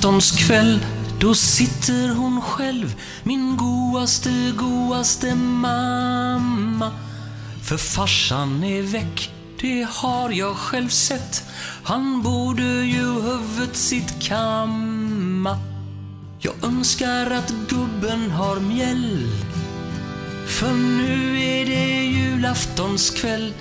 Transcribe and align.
Julaftons 0.00 0.50
då 1.20 1.34
sitter 1.34 2.08
hon 2.14 2.42
själv 2.42 2.94
Min 3.22 3.56
goaste, 3.56 4.52
goaste 4.56 5.34
mamma. 5.34 6.92
För 7.62 7.76
farsan 7.76 8.64
är 8.64 8.82
väck, 8.82 9.30
det 9.60 9.86
har 9.90 10.30
jag 10.30 10.56
själv 10.56 10.88
sett. 10.88 11.44
Han 11.84 12.22
borde 12.22 12.62
ju 12.62 13.04
huvudet 13.04 13.76
sitt 13.76 14.22
kamma. 14.22 15.58
Jag 16.38 16.54
önskar 16.64 17.30
att 17.30 17.52
gubben 17.68 18.30
har 18.30 18.60
mjäll. 18.60 19.28
För 20.46 20.72
nu 20.72 21.40
är 21.40 21.66
det 21.66 22.04
julaftonskväll. 22.04 23.52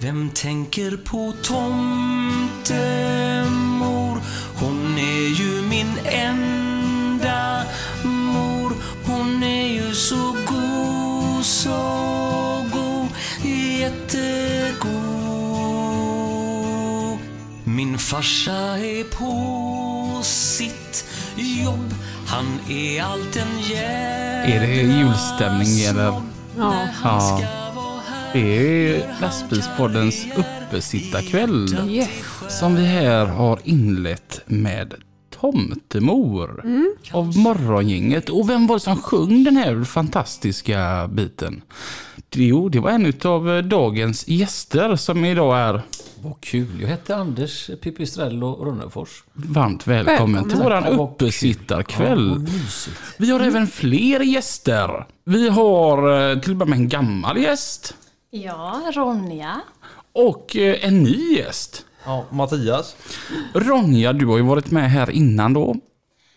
Vem 0.00 0.30
tänker 0.30 0.96
på 0.96 1.32
tomtemor? 1.42 2.60
Hon 4.60 4.98
är 4.98 5.40
ju 5.40 5.62
min 5.62 5.98
enda 6.04 7.62
mor 8.04 8.72
Hon 9.06 9.42
är 9.42 9.66
ju 9.66 9.94
så 9.94 10.36
god, 10.48 11.44
så 11.44 11.70
god 12.72 13.08
Jättegod 13.80 15.00
Min 17.64 17.98
farsa 17.98 18.78
är 18.78 19.04
på 19.04 20.22
sitt 20.22 21.04
jobb 21.36 21.94
Han 22.26 22.60
är 22.68 23.02
allt 23.02 23.36
en 23.36 23.60
jävla 23.60 24.54
Är 24.54 24.60
det 24.60 24.74
julstämning 24.74 25.80
eller? 25.84 26.22
Ja. 26.58 26.88
Ja. 27.04 27.40
Det 28.32 28.38
är 28.58 29.20
lastbilspoddens 29.20 30.26
uppesittarkväll 30.70 31.88
Yes. 31.90 32.08
som 32.48 32.74
vi 32.74 32.84
här 32.86 33.26
har 33.26 33.58
inlett 33.64 34.40
med 34.46 34.94
Tomtemor 35.40 36.64
av 37.12 37.36
Morgongänget. 37.36 38.28
Och 38.28 38.50
vem 38.50 38.66
var 38.66 38.76
det 38.76 38.80
som 38.80 38.96
sjöng 38.96 39.44
den 39.44 39.56
här 39.56 39.84
fantastiska 39.84 41.08
biten? 41.12 41.62
Jo, 42.34 42.68
det 42.68 42.80
var 42.80 42.90
en 42.90 43.12
av 43.24 43.64
dagens 43.68 44.28
gäster 44.28 44.96
som 44.96 45.24
idag 45.24 45.58
är 45.58 45.82
Vad 46.22 46.40
kul. 46.40 46.80
Jag 46.80 46.88
heter 46.88 47.14
Anders 47.14 47.70
Pipistrello 47.82 48.64
Rönnefors. 48.64 49.24
varmt 49.32 49.86
välkommen, 49.86 50.16
Välkommen. 50.16 50.48
till 50.50 50.58
våran 50.58 50.86
uppesittarkväll. 50.86 52.46
Ja. 52.48 52.52
Vi 53.18 53.30
har 53.30 53.40
även 53.40 53.66
fler 53.66 54.20
gäster. 54.20 55.06
Vi 55.24 55.48
har 55.48 56.30
eh, 56.32 56.38
till 56.38 56.62
och 56.62 56.68
med 56.68 56.78
en 56.78 56.88
gammal 56.88 57.38
gäst 57.38 57.94
Ja, 58.32 58.80
Ronja. 58.94 59.60
Och 60.12 60.56
eh, 60.56 60.84
en 60.84 61.02
ny 61.02 61.36
gäst. 61.36 61.84
Ja, 62.04 62.24
Mattias. 62.30 62.96
Ronja, 63.54 64.12
du 64.12 64.26
har 64.26 64.36
ju 64.36 64.42
varit 64.42 64.70
med 64.70 64.90
här 64.90 65.10
innan 65.10 65.52
då. 65.52 65.76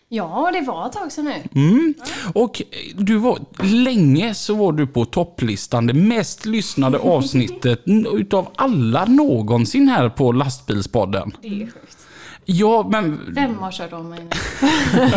Ja, 0.09 0.49
det 0.53 0.61
var 0.61 0.85
ett 0.88 0.94
tag 0.94 1.11
sedan 1.11 1.25
nu. 1.25 1.61
Mm. 1.61 1.94
Och 2.34 2.61
eh, 2.61 2.67
du 2.95 3.17
var, 3.17 3.39
länge 3.63 4.34
så 4.34 4.56
var 4.56 4.72
du 4.72 4.88
på 4.88 5.06
topplistan, 5.06 5.88
det 5.88 5.94
mest 5.94 6.45
lyssnade 6.45 6.97
avsnittet 7.03 7.81
utav 8.13 8.50
alla 8.56 9.06
någonsin 9.06 9.88
här 9.88 10.09
på 10.09 10.31
lastbilspodden. 10.31 11.31
Det 11.41 11.47
är 11.47 11.59
sjukt. 11.59 11.97
Ja, 12.45 12.88
men 12.91 13.19
Vem 13.28 13.57
har 13.57 13.72
kört 13.72 13.94
om 13.94 14.09
mig 14.09 14.19
nu? 14.23 14.29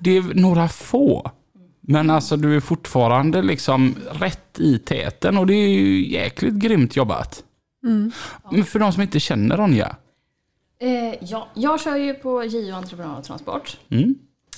det 0.00 0.16
är 0.16 0.34
några 0.34 0.68
få. 0.68 1.30
Men 1.88 2.10
alltså 2.10 2.36
du 2.36 2.56
är 2.56 2.60
fortfarande 2.60 3.42
liksom 3.42 3.96
rätt 4.12 4.60
i 4.60 4.78
täten 4.78 5.38
och 5.38 5.46
det 5.46 5.54
är 5.54 5.68
ju 5.68 6.08
jäkligt 6.08 6.54
grymt 6.54 6.96
jobbat. 6.96 7.44
Men 8.50 8.64
för 8.64 8.78
de 8.78 8.92
som 8.92 9.02
inte 9.02 9.20
känner 9.20 9.56
Ronja. 9.56 9.96
Eh, 10.78 11.14
ja, 11.20 11.48
jag 11.54 11.80
kör 11.80 11.96
ju 11.96 12.14
på 12.14 12.44
JO 12.44 12.74
Entreprenad 12.74 13.18
och 13.18 13.24
Transport. 13.24 13.78
Mm. 13.90 14.14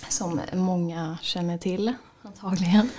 Som 0.09 0.41
många 0.53 1.19
känner 1.23 1.59
till, 1.59 1.95
antagligen. 2.23 2.91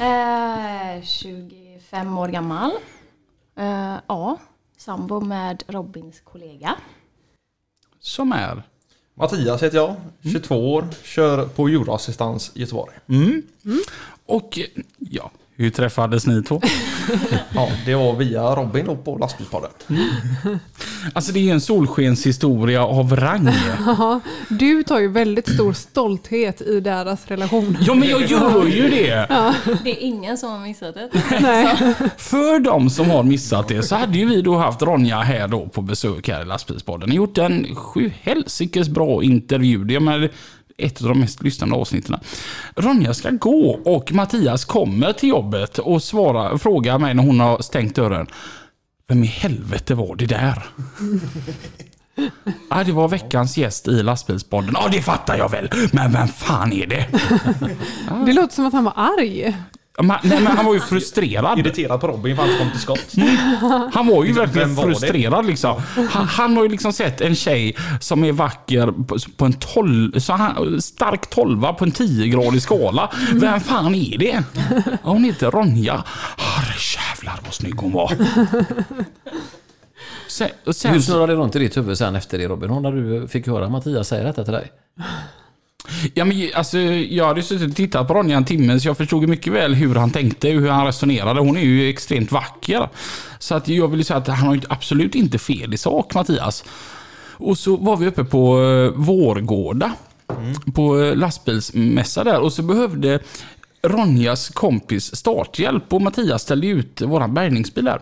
Eh, 0.00 1.02
25 1.02 2.18
år 2.18 2.28
gammal. 2.28 2.70
Eh, 3.56 3.96
ja, 4.06 4.38
sambo 4.76 5.20
med 5.20 5.62
Robins 5.66 6.20
kollega. 6.20 6.74
Som 8.00 8.32
är. 8.32 8.62
Mattias 9.20 9.62
heter 9.62 9.76
jag, 9.76 9.94
22 10.32 10.74
år, 10.74 10.84
kör 11.02 11.46
på 11.46 11.68
djurassistans 11.68 12.52
i 12.54 12.60
Göteborg. 12.60 12.92
Mm. 13.08 13.42
Och 14.26 14.58
eh, 14.58 14.82
ja, 14.98 15.30
hur 15.60 15.70
träffades 15.70 16.26
ni 16.26 16.42
två? 16.42 16.60
Ja, 17.54 17.68
det 17.86 17.94
var 17.94 18.16
via 18.16 18.54
Robin 18.54 18.88
och 18.88 19.04
på 19.04 19.16
lastbilspodden. 19.16 19.70
Alltså 21.12 21.32
det 21.32 21.48
är 21.48 21.52
en 21.52 21.60
solskenshistoria 21.60 22.84
av 22.86 23.16
rang. 23.16 23.48
Ja, 23.86 24.20
du 24.48 24.82
tar 24.82 24.98
ju 24.98 25.08
väldigt 25.08 25.48
stor 25.48 25.72
stolthet 25.72 26.60
i 26.60 26.80
deras 26.80 27.26
relation. 27.26 27.78
Ja 27.80 27.94
men 27.94 28.08
jag 28.08 28.22
gör 28.26 28.66
ju 28.66 28.90
det! 28.90 29.26
Det 29.84 29.90
är 29.90 30.00
ingen 30.00 30.38
som 30.38 30.50
har 30.50 30.58
missat 30.58 30.94
det. 30.94 31.10
Nej. 31.40 31.76
För 32.16 32.58
de 32.60 32.90
som 32.90 33.10
har 33.10 33.22
missat 33.22 33.68
det 33.68 33.82
så 33.82 33.96
hade 33.96 34.18
ju 34.18 34.26
vi 34.26 34.42
då 34.42 34.56
haft 34.56 34.82
Ronja 34.82 35.20
här 35.20 35.48
då 35.48 35.68
på 35.68 35.82
besök 35.82 36.28
här 36.28 36.42
i 36.42 36.44
lastbilspodden. 36.44 37.12
Gjort 37.12 37.38
en 37.38 37.76
sju 37.76 38.12
helsikes 38.22 38.88
bra 38.88 39.22
intervju. 39.22 39.84
Det 39.84 39.94
är 39.94 40.00
med 40.00 40.30
ett 40.86 41.02
av 41.02 41.08
de 41.08 41.20
mest 41.20 41.42
lyssnande 41.42 41.76
avsnitten. 41.76 42.20
Ronja 42.76 43.14
ska 43.14 43.30
gå 43.30 43.80
och 43.84 44.12
Mattias 44.12 44.64
kommer 44.64 45.12
till 45.12 45.28
jobbet 45.28 45.78
och 45.78 46.02
svara, 46.02 46.58
frågar 46.58 46.98
mig 46.98 47.14
när 47.14 47.22
hon 47.22 47.40
har 47.40 47.62
stängt 47.62 47.94
dörren. 47.94 48.26
Vem 49.08 49.24
i 49.24 49.26
helvete 49.26 49.94
var 49.94 50.16
det 50.16 50.26
där? 50.26 50.62
Ah, 52.68 52.84
det 52.84 52.92
var 52.92 53.08
veckans 53.08 53.56
gäst 53.56 53.88
i 53.88 54.02
lastbilspodden. 54.02 54.70
Ja, 54.74 54.88
det 54.92 55.02
fattar 55.02 55.38
jag 55.38 55.50
väl. 55.50 55.70
Men 55.92 56.12
vem 56.12 56.28
fan 56.28 56.72
är 56.72 56.86
det? 56.86 57.06
Det 58.26 58.32
låter 58.32 58.54
som 58.54 58.66
att 58.66 58.72
han 58.72 58.84
var 58.84 58.92
arg. 58.96 59.56
Nej, 59.98 60.18
men 60.22 60.46
han 60.46 60.66
var 60.66 60.74
ju 60.74 60.80
frustrerad. 60.80 61.58
Irriterad 61.58 62.00
på 62.00 62.06
Robin 62.06 62.36
för 62.36 62.42
att 62.42 62.48
han 62.48 62.58
kom 62.58 62.70
till 62.70 62.80
skott. 62.80 63.14
Han 63.92 64.06
var 64.06 64.24
ju 64.24 64.32
verkligen 64.32 64.74
var 64.74 64.86
det? 64.88 64.94
frustrerad 64.94 65.46
liksom. 65.46 65.82
Han, 66.10 66.26
han 66.26 66.56
har 66.56 66.62
ju 66.62 66.68
liksom 66.68 66.92
sett 66.92 67.20
en 67.20 67.34
tjej 67.34 67.76
som 68.00 68.24
är 68.24 68.32
vacker 68.32 68.86
på, 68.86 69.16
på 69.36 69.44
en 69.44 69.52
tolv, 69.52 70.18
så 70.18 70.32
han, 70.32 70.82
stark 70.82 71.30
tolva 71.30 71.72
på 71.72 71.84
en 71.84 71.92
10-gradig 71.92 72.60
skala. 72.60 73.10
Vem 73.32 73.60
fan 73.60 73.94
är 73.94 74.18
det? 74.18 74.42
Ja, 74.84 74.98
hon 75.02 75.24
heter 75.24 75.50
Ronja. 75.50 76.04
Herre 76.36 76.74
jävlar 76.96 77.40
vad 77.44 77.54
snygg 77.54 77.76
hon 77.76 77.92
var. 77.92 78.12
Sen, 80.28 80.48
och 80.66 80.76
sen, 80.76 80.92
Hur 80.92 81.00
snurrade 81.00 81.32
det 81.32 81.36
runt 81.36 81.56
i 81.56 81.58
ditt 81.58 81.76
huvud 81.76 81.98
sen 81.98 82.16
efter 82.16 82.38
det 82.38 82.48
Robin? 82.48 82.82
När 82.82 82.92
du 82.92 83.28
fick 83.28 83.46
höra 83.46 83.68
Mattias 83.68 84.08
säga 84.08 84.24
detta 84.24 84.44
till 84.44 84.52
dig? 84.52 84.72
Ja, 86.14 86.24
men, 86.24 86.50
alltså, 86.54 86.78
jag 86.78 87.26
hade 87.26 87.42
suttit 87.42 87.70
och 87.70 87.76
tittat 87.76 88.08
på 88.08 88.14
Ronja 88.14 88.36
en 88.36 88.44
timme 88.44 88.80
så 88.80 88.88
jag 88.88 88.96
förstod 88.96 89.28
mycket 89.28 89.52
väl 89.52 89.74
hur 89.74 89.94
han 89.94 90.10
tänkte, 90.10 90.48
hur 90.48 90.68
han 90.68 90.86
resonerade. 90.86 91.40
Hon 91.40 91.56
är 91.56 91.60
ju 91.60 91.88
extremt 91.88 92.32
vacker. 92.32 92.88
Så 93.38 93.54
att 93.54 93.68
jag 93.68 93.88
vill 93.88 94.04
säga 94.04 94.16
att 94.16 94.26
han 94.26 94.48
har 94.48 94.60
absolut 94.68 95.14
inte 95.14 95.38
fel 95.38 95.74
i 95.74 95.76
sak, 95.76 96.14
Mattias. 96.14 96.64
Och 97.32 97.58
så 97.58 97.76
var 97.76 97.96
vi 97.96 98.06
uppe 98.06 98.24
på 98.24 98.62
eh, 98.62 99.00
Vårgårda. 99.00 99.92
På 100.74 101.00
eh, 101.00 101.16
lastbilsmässa 101.16 102.24
där 102.24 102.40
och 102.40 102.52
så 102.52 102.62
behövde 102.62 103.20
Ronjas 103.82 104.48
kompis 104.48 105.16
starthjälp 105.16 105.92
och 105.92 106.02
Mattias 106.02 106.42
ställde 106.42 106.66
ut 106.66 107.00
våran 107.00 107.34
bärgningsbil 107.34 107.84
där. 107.84 108.00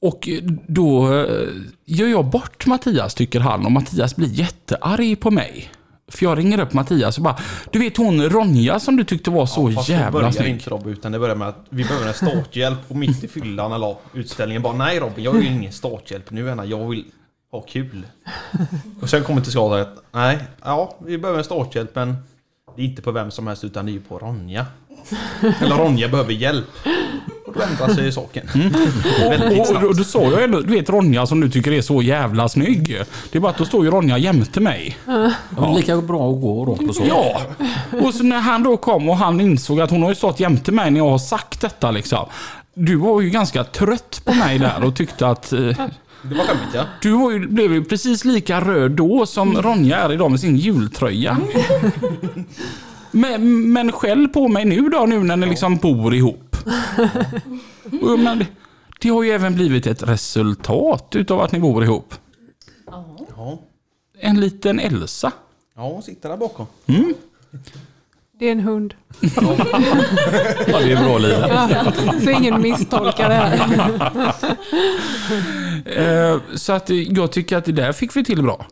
Och 0.00 0.28
då 0.66 1.14
eh, 1.14 1.48
gör 1.84 2.08
jag 2.08 2.24
bort 2.24 2.66
Mattias, 2.66 3.14
tycker 3.14 3.40
han. 3.40 3.66
Och 3.66 3.72
Mattias 3.72 4.16
blir 4.16 4.28
jättearg 4.28 5.20
på 5.20 5.30
mig. 5.30 5.70
För 6.08 6.24
jag 6.24 6.38
ringer 6.38 6.60
upp 6.60 6.72
Mattias 6.72 7.16
och 7.18 7.24
bara, 7.24 7.36
du 7.72 7.78
vet 7.78 7.96
hon 7.96 8.22
Ronja 8.28 8.80
som 8.80 8.96
du 8.96 9.04
tyckte 9.04 9.30
var 9.30 9.46
så 9.46 9.72
Fast 9.72 9.88
jävla 9.88 10.32
snygg. 10.32 10.48
inte 10.48 10.70
Robin, 10.70 10.92
utan 10.92 11.12
det 11.12 11.18
börjar 11.18 11.36
med 11.36 11.48
att 11.48 11.66
vi 11.68 11.84
behöver 11.84 12.08
en 12.08 12.14
starthjälp 12.14 12.78
och 12.88 12.96
mitt 12.96 13.24
i 13.24 13.28
fyllan 13.28 13.72
eller 13.72 13.96
utställningen 14.14 14.62
bara 14.62 14.72
Nej 14.72 15.00
Robin, 15.00 15.24
jag 15.24 15.32
vill 15.32 15.46
ingen 15.46 15.72
starthjälp 15.72 16.30
nu 16.30 16.48
ena, 16.48 16.64
jag 16.64 16.88
vill 16.88 17.04
ha 17.50 17.60
kul. 17.60 18.06
Och 19.00 19.10
sen 19.10 19.24
kommer 19.24 19.40
till 19.40 19.52
skott 19.52 19.72
att 19.72 20.04
nej, 20.12 20.38
ja, 20.64 20.96
vi 21.06 21.18
behöver 21.18 21.38
en 21.38 21.44
starthjälp 21.44 21.94
men 21.94 22.16
det 22.76 22.82
är 22.82 22.86
inte 22.86 23.02
på 23.02 23.12
vem 23.12 23.30
som 23.30 23.46
helst 23.46 23.64
utan 23.64 23.86
det 23.86 23.90
är 23.90 23.94
ju 23.94 24.00
på 24.00 24.18
Ronja. 24.18 24.66
Eller 25.60 25.76
Ronja 25.76 26.08
behöver 26.08 26.32
hjälp. 26.32 26.66
Ändrar 27.62 27.94
sig 27.94 28.12
saken. 28.12 28.48
Och, 29.26 29.76
och, 29.76 29.84
och 29.88 29.96
då 29.96 30.04
sa 30.04 30.22
jag 30.22 30.44
ändå, 30.44 30.60
du 30.60 30.72
vet 30.72 30.90
Ronja 30.90 31.26
som 31.26 31.40
du 31.40 31.50
tycker 31.50 31.72
är 31.72 31.82
så 31.82 32.02
jävla 32.02 32.48
snygg. 32.48 33.02
Det 33.32 33.38
är 33.38 33.40
bara 33.40 33.50
att 33.50 33.58
då 33.58 33.64
står 33.64 33.84
ju 33.84 33.90
Ronja 33.90 34.18
jämte 34.18 34.60
mig. 34.60 34.98
Ja. 35.56 35.74
Lika 35.76 35.96
bra 35.96 36.30
att 36.30 36.40
gå 36.40 36.64
rakt 36.64 36.86
på 36.86 36.92
så. 36.92 37.02
Ja! 37.08 37.40
Och 38.02 38.14
så 38.14 38.22
när 38.22 38.40
han 38.40 38.62
då 38.62 38.76
kom 38.76 39.08
och 39.08 39.16
han 39.16 39.40
insåg 39.40 39.80
att 39.80 39.90
hon 39.90 40.02
har 40.02 40.08
ju 40.08 40.14
stått 40.14 40.40
jämte 40.40 40.72
mig 40.72 40.90
när 40.90 41.00
jag 41.00 41.10
har 41.10 41.18
sagt 41.18 41.60
detta 41.60 41.90
liksom. 41.90 42.26
Du 42.74 42.96
var 42.96 43.20
ju 43.20 43.30
ganska 43.30 43.64
trött 43.64 44.22
på 44.24 44.34
mig 44.34 44.58
där 44.58 44.84
och 44.84 44.96
tyckte 44.96 45.28
att 45.28 45.52
eh, 45.52 45.58
Det 45.58 46.34
var 46.34 46.44
skämmigt 46.44 46.74
ja. 46.74 46.82
du 47.02 47.12
var 47.12 47.30
ju, 47.30 47.48
blev 47.48 47.72
ju 47.72 47.84
precis 47.84 48.24
lika 48.24 48.60
röd 48.60 48.90
då 48.90 49.26
som 49.26 49.62
Ronja 49.62 49.96
är 49.96 50.12
idag 50.12 50.30
med 50.30 50.40
sin 50.40 50.56
jultröja. 50.56 51.36
Men, 53.10 53.72
men 53.72 53.92
skäll 53.92 54.28
på 54.28 54.48
mig 54.48 54.64
nu 54.64 54.88
då, 54.88 55.06
nu 55.06 55.18
när 55.24 55.36
ni 55.36 55.46
liksom 55.46 55.76
bor 55.76 56.14
ihop. 56.14 56.56
Och, 58.02 58.18
men, 58.18 58.44
det, 59.00 59.08
har 59.08 59.22
ju 59.22 59.30
även 59.30 59.54
blivit 59.54 59.86
ett 59.86 60.02
resultat 60.02 61.16
utav 61.16 61.40
att 61.40 61.52
ni 61.52 61.58
bor 61.60 61.84
ihop. 61.84 62.14
Ja, 62.86 63.58
En 64.18 64.40
liten 64.40 64.80
Elsa. 64.80 65.32
ja 65.76 65.82
hon 65.82 66.02
sitter 66.02 66.28
där 66.28 66.36
bakom. 66.36 66.66
Det 68.38 68.48
är 68.48 68.52
en 68.52 68.60
hund. 68.60 68.94
Ja, 69.36 70.78
det 70.78 70.92
är 70.92 71.04
bra 71.04 71.18
liv. 71.18 71.34
Så 72.24 72.30
ingen 72.30 72.62
misstolkar 72.62 73.28
det 73.28 73.34
här. 73.34 74.56
Eh, 75.84 76.40
så 76.54 76.72
att 76.72 76.90
jag 76.90 77.32
tycker 77.32 77.56
att 77.56 77.64
det 77.64 77.72
där 77.72 77.92
fick 77.92 78.16
vi 78.16 78.24
till 78.24 78.42
bra. 78.42 78.66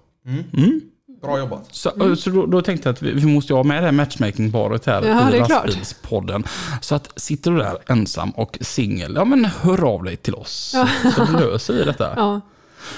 Bra 1.22 1.38
jobbat. 1.38 1.68
Så, 1.70 1.92
eh, 2.00 2.14
så 2.14 2.30
då, 2.30 2.46
då 2.46 2.62
tänkte 2.62 2.88
jag 2.88 2.92
att 2.94 3.02
vi, 3.02 3.12
vi 3.12 3.26
måste 3.26 3.54
ha 3.54 3.62
med 3.62 3.82
det 3.82 3.86
här 3.86 3.92
matchmaking-paret 3.92 4.86
här 4.86 5.04
Ja, 5.04 5.34
i 5.34 5.38
lastbilspodden. 5.38 6.44
Så 6.80 6.94
att 6.94 7.12
sitter 7.20 7.50
du 7.50 7.56
där 7.58 7.78
ensam 7.88 8.30
och 8.30 8.58
singel, 8.60 9.12
ja 9.14 9.24
men 9.24 9.44
hör 9.44 9.84
av 9.84 10.04
dig 10.04 10.16
till 10.16 10.34
oss. 10.34 10.74
Så 11.14 11.24
löser 11.38 11.74
vi 11.74 11.84
detta. 11.84 12.12
Ja. 12.16 12.40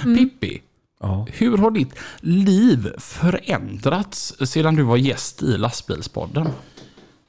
Pippi, 0.03 0.63
Ja. 1.01 1.27
hur 1.33 1.59
har 1.59 1.71
ditt 1.71 1.95
liv 2.21 2.93
förändrats 2.99 4.35
sedan 4.51 4.75
du 4.77 4.83
var 4.83 4.97
gäst 4.97 5.43
i 5.43 5.59
lastbilspodden? 5.59 6.49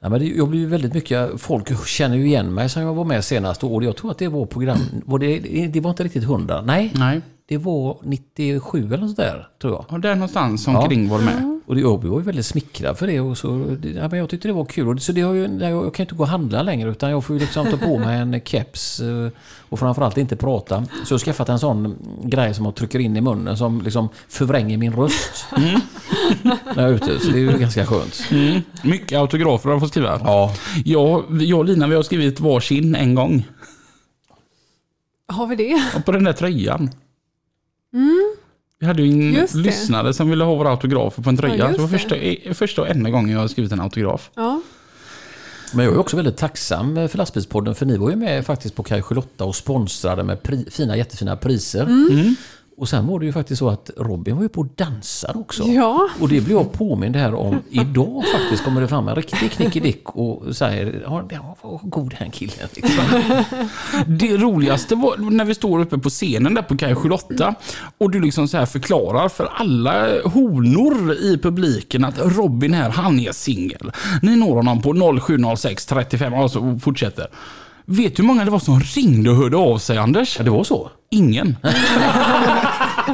Ja, 0.01 0.09
men 0.09 0.19
det, 0.19 0.25
jag 0.27 0.47
blir 0.49 0.59
ju 0.59 0.65
väldigt 0.65 0.93
mycket, 0.93 1.41
folk 1.41 1.87
känner 1.87 2.17
ju 2.17 2.25
igen 2.25 2.53
mig 2.53 2.69
som 2.69 2.81
jag 2.81 2.93
var 2.93 3.05
med 3.05 3.25
senast 3.25 3.63
och 3.63 3.83
jag 3.83 3.97
tror 3.97 4.11
att 4.11 4.17
det 4.17 4.27
var 4.27 4.45
program, 4.45 4.77
var 5.05 5.19
det, 5.19 5.39
det 5.67 5.79
var 5.79 5.89
inte 5.89 6.03
riktigt 6.03 6.23
100, 6.23 6.61
nej. 6.61 6.91
Nej. 6.95 7.21
Det 7.49 7.57
var 7.57 7.97
97 8.03 8.85
eller 8.93 8.97
något 8.97 9.15
där, 9.17 9.47
tror 9.61 9.73
jag. 9.73 9.85
Och 9.89 9.99
där 9.99 10.15
någonstans 10.15 10.67
omkring 10.67 11.09
var 11.09 11.19
du 11.19 11.25
med. 11.25 11.59
Och 11.65 11.75
det- 11.75 11.81
jag 11.81 12.03
var 12.03 12.19
ju 12.19 12.25
väldigt 12.25 12.45
smickrad 12.45 12.97
för 12.97 13.07
det. 13.07 13.19
Och 13.19 13.37
så, 13.37 13.65
det- 13.79 13.89
ja, 13.89 14.07
men 14.09 14.19
jag 14.19 14.29
tyckte 14.29 14.47
det 14.47 14.53
var 14.53 14.65
kul. 14.65 14.87
Och 14.87 15.01
så 15.01 15.11
det 15.11 15.21
har 15.21 15.33
ju, 15.33 15.41
jag, 15.61 15.71
jag 15.71 15.93
kan 15.93 16.03
ju 16.03 16.05
inte 16.05 16.15
gå 16.15 16.23
och 16.23 16.29
handla 16.29 16.63
längre 16.63 16.89
utan 16.89 17.09
jag 17.11 17.23
får 17.25 17.35
ju 17.35 17.39
liksom 17.39 17.65
ta 17.71 17.77
på 17.77 17.97
mig 17.99 18.19
en 18.19 18.41
keps 18.45 18.99
eh, 18.99 19.27
och 19.69 19.79
framförallt 19.79 20.17
inte 20.17 20.35
prata. 20.35 20.85
Så 21.05 21.13
jag 21.13 21.19
har 21.19 21.19
skaffat 21.19 21.49
en 21.49 21.59
sån 21.59 21.95
grej 22.23 22.53
som 22.53 22.65
jag 22.65 22.75
trycker 22.75 22.99
in 22.99 23.17
i 23.17 23.21
munnen 23.21 23.57
som 23.57 23.81
liksom 23.81 24.09
förvränger 24.27 24.77
min 24.77 24.93
röst. 24.93 25.45
När 26.41 26.59
jag 26.75 26.89
är 26.89 26.93
ute. 26.93 27.19
Så 27.19 27.31
det 27.31 27.37
är 27.37 27.51
ju 27.51 27.57
ganska 27.57 27.85
skönt. 27.85 28.23
Mm. 28.31 28.61
Mycket 28.83 29.19
autografer 29.19 29.69
har 29.69 29.75
du 29.75 29.79
fått 29.79 29.89
skriva. 29.89 30.21
Ja. 30.23 30.53
Jag, 30.85 31.41
jag 31.41 31.59
och 31.59 31.65
Lina 31.65 31.87
vi 31.87 31.95
har 31.95 32.03
skrivit 32.03 32.39
varsin 32.39 32.95
en 32.95 33.15
gång. 33.15 33.45
Har 35.27 35.47
vi 35.47 35.55
det? 35.55 35.83
Och 35.95 36.05
på 36.05 36.11
den 36.11 36.23
där 36.23 36.33
tröjan. 36.33 36.89
Vi 38.79 38.85
hade 38.85 39.01
ju 39.01 39.11
en 39.11 39.21
Mm. 39.21 39.35
Just 39.35 39.53
det. 39.53 39.59
lyssnare 39.59 40.13
som 40.13 40.29
ville 40.29 40.43
ha 40.43 40.55
våra 40.55 40.69
autografer 40.69 41.23
på 41.23 41.29
en 41.29 41.37
tröja. 41.37 41.55
Ja, 41.57 41.67
det 41.67 41.77
var 41.81 41.87
första, 41.87 42.15
eh, 42.15 42.53
första 42.53 42.81
och 42.81 42.87
enda 42.89 43.09
gången 43.09 43.29
jag 43.29 43.39
har 43.39 43.47
skrivit 43.47 43.71
en 43.71 43.81
autograf. 43.81 44.29
Ja. 44.35 44.61
Men 45.73 45.85
jag 45.85 45.93
är 45.93 45.97
också 45.99 46.15
väldigt 46.15 46.37
tacksam 46.37 46.95
för 47.09 47.17
Lastbilspodden 47.17 47.75
för 47.75 47.85
ni 47.85 47.97
var 47.97 48.09
ju 48.09 48.15
med 48.15 48.45
faktiskt 48.45 48.75
på 48.75 48.83
Kaj 48.83 49.01
8 49.01 49.45
och 49.45 49.55
sponsrade 49.55 50.23
med 50.23 50.43
pri, 50.43 50.65
fina 50.71 50.97
jättefina 50.97 51.35
priser. 51.35 51.83
Mm. 51.83 52.35
Och 52.79 52.89
sen 52.89 53.07
var 53.07 53.19
det 53.19 53.25
ju 53.25 53.33
faktiskt 53.33 53.59
så 53.59 53.69
att 53.69 53.91
Robin 53.97 54.35
var 54.35 54.43
ju 54.43 54.49
på 54.49 54.61
och 54.61 54.67
dansade 54.75 55.39
också. 55.39 55.63
Ja. 55.63 56.09
Och 56.19 56.29
det 56.29 56.41
blir 56.41 56.55
jag 56.55 56.71
påmind 56.71 57.15
här 57.15 57.33
om 57.33 57.61
idag 57.69 58.23
faktiskt. 58.33 58.63
Kommer 58.63 58.81
det 58.81 58.87
fram 58.87 59.07
en 59.07 59.15
riktig 59.15 59.51
knickedick 59.51 60.09
och 60.15 60.55
säger 60.55 61.01
ja, 61.31 61.55
vad 61.61 61.79
god 61.89 62.15
den 62.19 62.31
killen. 62.31 62.67
Liksom. 62.73 63.03
Det 64.07 64.37
roligaste 64.37 64.95
var 64.95 65.17
när 65.17 65.45
vi 65.45 65.55
står 65.55 65.79
uppe 65.79 65.97
på 65.97 66.09
scenen 66.09 66.53
där 66.53 66.61
på 66.61 66.77
Kaj 66.77 66.95
8 66.95 67.55
och 67.97 68.11
du 68.11 68.19
liksom 68.19 68.47
så 68.47 68.57
här 68.57 68.65
förklarar 68.65 69.29
för 69.29 69.49
alla 69.55 70.21
honor 70.23 71.13
i 71.13 71.37
publiken 71.37 72.05
att 72.05 72.19
Robin 72.19 72.73
här, 72.73 72.89
han 72.89 73.19
är 73.19 73.31
singel. 73.31 73.91
Ni 74.21 74.35
når 74.35 74.55
honom 74.55 74.81
på 74.81 75.19
0706 75.19 75.85
35 75.85 76.33
och 76.33 76.51
så 76.51 76.79
fortsätter. 76.83 77.27
Vet 77.91 78.15
du 78.15 78.23
hur 78.23 78.27
många 78.27 78.45
det 78.45 78.51
var 78.51 78.59
som 78.59 78.79
ringde 78.79 79.29
och 79.29 79.35
hörde 79.35 79.57
av 79.57 79.77
sig 79.77 79.97
Anders? 79.97 80.37
Ja, 80.37 80.43
det 80.43 80.49
var 80.49 80.63
så. 80.63 80.89
Ingen. 81.09 81.55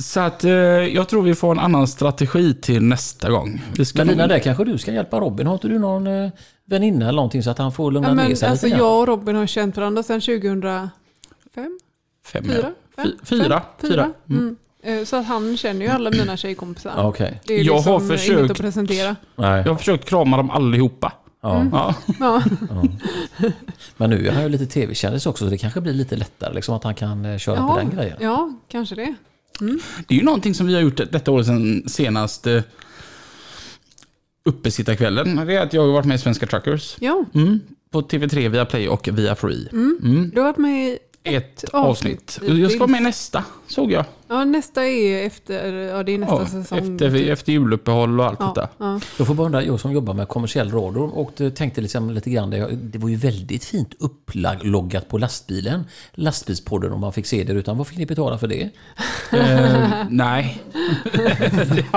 Så 0.00 0.20
att 0.20 0.44
eh, 0.44 0.50
jag 0.52 1.08
tror 1.08 1.22
vi 1.22 1.34
får 1.34 1.52
en 1.52 1.58
annan 1.58 1.88
strategi 1.88 2.54
till 2.54 2.82
nästa 2.82 3.30
gång. 3.30 3.62
Vi 3.78 3.84
ska 3.84 3.98
Men 3.98 4.06
Lina, 4.06 4.22
nog- 4.22 4.28
där 4.30 4.38
kanske 4.38 4.64
du 4.64 4.78
ska 4.78 4.92
hjälpa 4.92 5.20
Robin. 5.20 5.46
Har 5.46 5.54
inte 5.54 5.68
du 5.68 5.78
någon 5.78 6.06
eh, 6.06 6.30
väninna 6.64 7.04
eller 7.08 7.16
någonting 7.16 7.42
så 7.42 7.50
att 7.50 7.58
han 7.58 7.72
får 7.72 7.92
lugna 7.92 8.08
Ja, 8.08 8.14
men, 8.14 8.28
ner 8.28 8.34
sig 8.34 8.48
alltså, 8.48 8.66
lite 8.66 8.78
grann? 8.78 8.86
jag 8.88 9.00
och 9.00 9.06
Robin 9.08 9.36
har 9.36 9.46
känt 9.46 9.76
varandra 9.76 10.02
sedan 10.02 10.20
2005? 10.20 10.88
Fem, 12.26 12.44
Fyra? 12.44 12.54
ja. 12.62 12.70
Fem? 12.96 13.06
Fy- 13.22 13.26
Fyra. 13.26 13.62
Fem? 13.80 13.90
Fyra. 13.90 14.10
Mm. 14.30 14.56
Eh, 14.82 15.04
Så 15.04 15.16
att 15.16 15.26
han 15.26 15.56
känner 15.56 15.86
ju 15.86 15.92
alla 15.92 16.10
mina 16.10 16.36
tjejkompisar. 16.36 16.92
Ja, 16.96 17.08
Okej. 17.08 17.40
Det 17.46 17.54
är 17.54 17.58
ju 17.58 17.64
Jag 17.64 17.74
liksom 17.76 17.92
har 17.92 18.00
inget 18.00 18.20
försökt- 18.20 18.50
att 18.50 18.58
presentera. 18.58 19.16
Nej. 19.36 19.62
Jag 19.64 19.72
har 19.72 19.76
försökt 19.78 20.04
krama 20.04 20.36
dem 20.36 20.50
allihopa. 20.50 21.12
Ja. 21.40 21.66
Ja. 21.72 21.94
Ja. 22.20 22.42
Men 23.96 24.10
nu 24.10 24.26
är 24.28 24.32
han 24.32 24.42
ju 24.42 24.48
lite 24.48 24.66
tv-kändis 24.66 25.26
också 25.26 25.44
så 25.44 25.50
det 25.50 25.58
kanske 25.58 25.80
blir 25.80 25.92
lite 25.92 26.16
lättare 26.16 26.54
liksom 26.54 26.74
att 26.74 26.84
han 26.84 26.94
kan 26.94 27.24
eh, 27.24 27.38
köra 27.38 27.56
på 27.56 27.62
Ja, 27.62 27.76
den 27.76 27.90
grejen. 27.96 28.16
ja, 28.20 28.52
kanske 28.68 28.94
det. 28.94 29.14
Det 30.08 30.14
är 30.14 30.18
ju 30.18 30.24
någonting 30.24 30.54
som 30.54 30.66
vi 30.66 30.74
har 30.74 30.80
gjort 30.80 30.96
detta 30.96 31.30
år 31.30 31.42
sedan 31.42 31.82
senast 31.88 32.46
eh, 32.46 32.62
uppesittarkvällen. 34.44 35.36
Det 35.46 35.54
är 35.56 35.60
att 35.60 35.72
jag 35.72 35.82
har 35.82 35.92
varit 35.92 36.06
med 36.06 36.14
i 36.14 36.18
Svenska 36.18 36.46
Truckers. 36.46 36.96
Ja, 37.00 37.24
Mm. 37.34 37.60
På 37.90 38.00
TV3, 38.02 38.48
via 38.48 38.64
Play 38.64 38.88
och 38.88 39.08
via 39.12 39.34
Free. 39.34 39.68
Mm. 39.72 40.30
du 40.34 40.40
har 40.40 40.46
varit 40.46 40.58
med 40.58 40.88
i... 40.88 40.98
Ett 41.22 41.64
Ett 41.64 41.70
avsnitt. 41.74 42.38
avsnitt. 42.42 42.58
Jag 42.60 42.70
ska 42.70 42.78
vara 42.80 42.90
med 42.90 43.00
i 43.00 43.04
nästa, 43.04 43.44
såg 43.66 43.92
jag. 43.92 44.04
Ja, 44.28 44.44
nästa 44.44 44.86
är 44.86 45.26
efter... 45.26 45.72
Ja, 45.72 46.02
det 46.02 46.14
är 46.14 46.18
nästa 46.18 46.34
Ja, 46.40 46.46
säsong. 46.46 46.78
efter, 46.78 47.30
efter 47.30 47.52
juluppehåll 47.52 48.20
och 48.20 48.26
allt 48.26 48.36
ja, 48.40 48.46
detta. 48.54 48.68
ja. 48.78 49.00
Jag 49.18 49.26
får 49.26 49.34
bara 49.34 49.46
undra, 49.46 49.62
jag 49.64 49.80
som 49.80 49.92
jobbar 49.92 50.14
med 50.14 50.28
kommersiell 50.28 50.70
radio 50.70 51.00
och 51.00 51.32
det- 51.36 51.50
tänkte 51.50 51.80
liksom 51.80 52.10
lite 52.10 52.30
grann, 52.30 52.50
det, 52.50 52.68
det 52.72 52.98
var 52.98 53.08
ju 53.08 53.16
väldigt 53.16 53.64
fint 53.64 53.94
upploggat 53.98 55.08
på 55.08 55.18
lastbilen. 55.18 55.84
Lastbilspodden 56.14 56.92
om 56.92 57.00
man 57.00 57.12
fick 57.12 57.26
se 57.26 57.44
det, 57.44 57.52
utan 57.52 57.78
vad 57.78 57.86
fick 57.86 57.98
ni 57.98 58.06
betala 58.06 58.38
för 58.38 58.46
det? 58.46 58.70
Eh, 59.32 59.88
nej. 60.10 60.62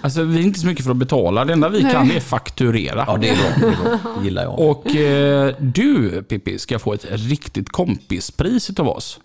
alltså 0.00 0.22
vi 0.22 0.38
är 0.38 0.42
inte 0.42 0.60
så 0.60 0.66
mycket 0.66 0.84
för 0.84 0.90
att 0.90 0.96
betala. 0.96 1.44
Det 1.44 1.52
enda 1.52 1.68
vi 1.68 1.80
kan 1.82 2.10
är 2.10 2.20
fakturera. 2.20 3.04
Ja, 3.06 3.16
det 3.16 3.28
är 3.28 3.36
bra. 3.36 3.44
Det, 3.60 3.66
är 3.66 3.98
bra. 3.98 4.10
det 4.18 4.24
gillar 4.24 4.42
jag. 4.42 4.58
Och 4.58 4.96
eh, 4.96 5.54
du 5.60 6.22
Pippi 6.22 6.58
ska 6.58 6.78
få 6.78 6.92
ett 6.94 7.06
riktigt 7.10 7.68
kompispris 7.68 8.70
utav 8.70 8.88
oss. 8.88 9.20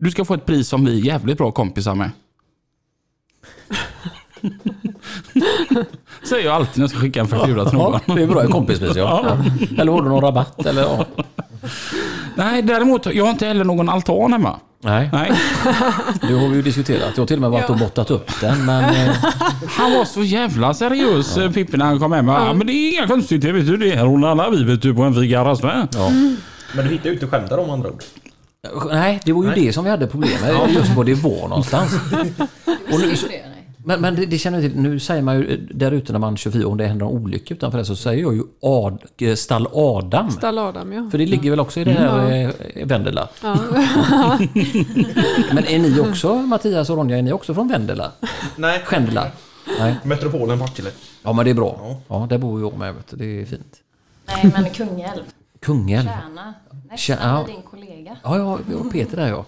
Du 0.00 0.10
ska 0.10 0.24
få 0.24 0.34
ett 0.34 0.46
pris 0.46 0.68
som 0.68 0.84
vi 0.84 1.00
är 1.00 1.04
jävligt 1.04 1.38
bra 1.38 1.50
kompisar 1.50 1.94
med. 1.94 2.10
Säger 6.22 6.44
jag 6.44 6.54
alltid 6.54 6.78
när 6.78 6.82
jag 6.82 6.90
ska 6.90 6.98
skicka 6.98 7.20
en 7.20 7.28
faktura 7.28 7.64
till 7.64 7.78
någon. 7.78 8.00
Ja, 8.06 8.14
det 8.14 8.22
är 8.22 8.26
bra. 8.26 8.46
Kompispris, 8.46 8.96
ja. 8.96 9.24
ja. 9.70 9.82
Eller 9.82 9.92
har 9.92 10.02
du 10.02 10.08
någon 10.08 10.20
rabatt? 10.20 10.66
Eller, 10.66 10.82
ja. 10.82 11.06
Nej, 12.34 12.62
däremot, 12.62 13.06
jag 13.06 13.24
har 13.24 13.30
inte 13.30 13.46
heller 13.46 13.64
någon 13.64 13.88
altan 13.88 14.32
hemma. 14.32 14.60
Nej, 14.82 15.10
Nej, 15.12 15.32
det 16.20 16.32
har 16.32 16.48
vi 16.48 16.56
ju 16.56 16.62
diskuterat. 16.62 17.10
Jag 17.14 17.22
har 17.22 17.26
till 17.26 17.36
och 17.36 17.40
med 17.40 17.50
varit 17.50 17.70
och 17.70 17.78
måttat 17.78 18.10
upp 18.10 18.40
den. 18.40 18.64
Men 18.64 18.84
eh, 18.84 19.14
han 19.68 19.92
var 19.92 20.04
så 20.04 20.22
jävla 20.22 20.74
seriös 20.74 21.36
ja. 21.36 21.52
Pippi 21.52 21.76
när 21.76 21.84
han 21.84 21.98
kom 21.98 22.12
hem. 22.12 22.28
Ja. 22.28 22.54
men 22.54 22.66
det 22.66 22.72
är 22.72 22.92
inga 22.92 23.06
konstigheter, 23.06 23.52
vet 23.52 23.66
du. 23.66 23.76
Det 23.76 23.92
är 23.92 24.04
hon 24.04 24.24
alla 24.24 24.50
vi 24.50 24.64
vet 24.64 24.82
du 24.82 24.94
på 24.94 25.02
en 25.02 25.14
fikarast 25.14 25.62
med. 25.62 25.88
ja. 25.94 26.10
Men 26.74 26.84
du 26.84 26.90
hittar 26.90 27.06
ju 27.06 27.12
inte 27.12 27.26
där 27.26 27.58
om 27.58 27.70
andra 27.70 27.88
ord. 27.88 28.02
Nej, 28.90 29.20
det 29.24 29.32
var 29.32 29.42
ju 29.42 29.48
Nej. 29.50 29.66
det 29.66 29.72
som 29.72 29.84
vi 29.84 29.90
hade 29.90 30.06
problem 30.06 30.40
med. 30.40 30.74
Just 30.74 30.94
var 30.96 31.04
det 31.04 31.14
var 31.14 31.48
någonstans. 31.48 31.92
Och 32.92 33.00
nu, 33.00 33.14
men 33.84 34.00
men 34.00 34.14
det, 34.14 34.26
det 34.26 34.38
känner 34.38 34.60
jag 34.60 34.72
till. 34.72 34.80
Nu 34.80 34.98
säger 34.98 35.22
man 35.22 35.36
ju 35.36 35.66
där 35.70 35.92
ute 35.92 36.12
när 36.12 36.18
man 36.18 36.36
kör 36.36 36.50
förbi, 36.50 36.64
om 36.64 36.76
det 36.76 36.86
händer 36.86 37.06
en 37.06 37.12
olycka 37.12 37.54
utanför 37.54 37.78
det, 37.78 37.84
så 37.84 37.96
säger 37.96 38.22
jag 38.22 38.34
ju 38.34 38.42
Ad, 38.62 38.98
eh, 39.18 39.34
Stall 39.34 39.68
Adam. 39.72 40.30
Stall 40.30 40.58
Adam, 40.58 40.92
ja. 40.92 41.08
För 41.10 41.18
det 41.18 41.26
ligger 41.26 41.50
väl 41.50 41.60
också 41.60 41.80
i 41.80 41.84
det 41.84 41.92
här 41.92 42.30
eh, 42.74 42.86
Vendela. 42.86 43.28
ja. 43.42 43.56
Men 45.52 45.66
är 45.66 45.78
ni 45.78 46.00
också, 46.00 46.34
Mattias 46.34 46.90
och 46.90 46.96
Ronja, 46.96 47.18
är 47.18 47.22
ni 47.22 47.32
också 47.32 47.54
från 47.54 47.68
Vendela? 47.68 48.12
Nej. 48.56 48.80
Skändela? 48.84 49.26
Nej. 49.78 49.94
Metropolen 50.04 50.58
Partille. 50.58 50.90
Ja, 51.22 51.32
men 51.32 51.44
det 51.44 51.50
är 51.50 51.54
bra. 51.54 51.96
Ja, 52.08 52.26
där 52.30 52.38
bor 52.38 52.60
jag 52.60 52.78
med. 52.78 52.94
Det 53.10 53.40
är 53.40 53.46
fint. 53.46 53.76
Nej, 54.26 54.52
men 54.52 54.70
Kungälv. 54.70 55.22
Kungälv. 55.60 56.08
Tjärna. 56.08 56.54
Tjä- 56.96 57.10
Nästan 57.14 57.28
ja. 57.28 57.46
din 57.46 57.62
kollega. 57.62 58.16
Ja, 58.22 58.38
ja, 58.38 58.58
vi 58.68 58.74
har 58.74 58.90
Peter 58.90 59.16
där 59.16 59.28
ja. 59.28 59.44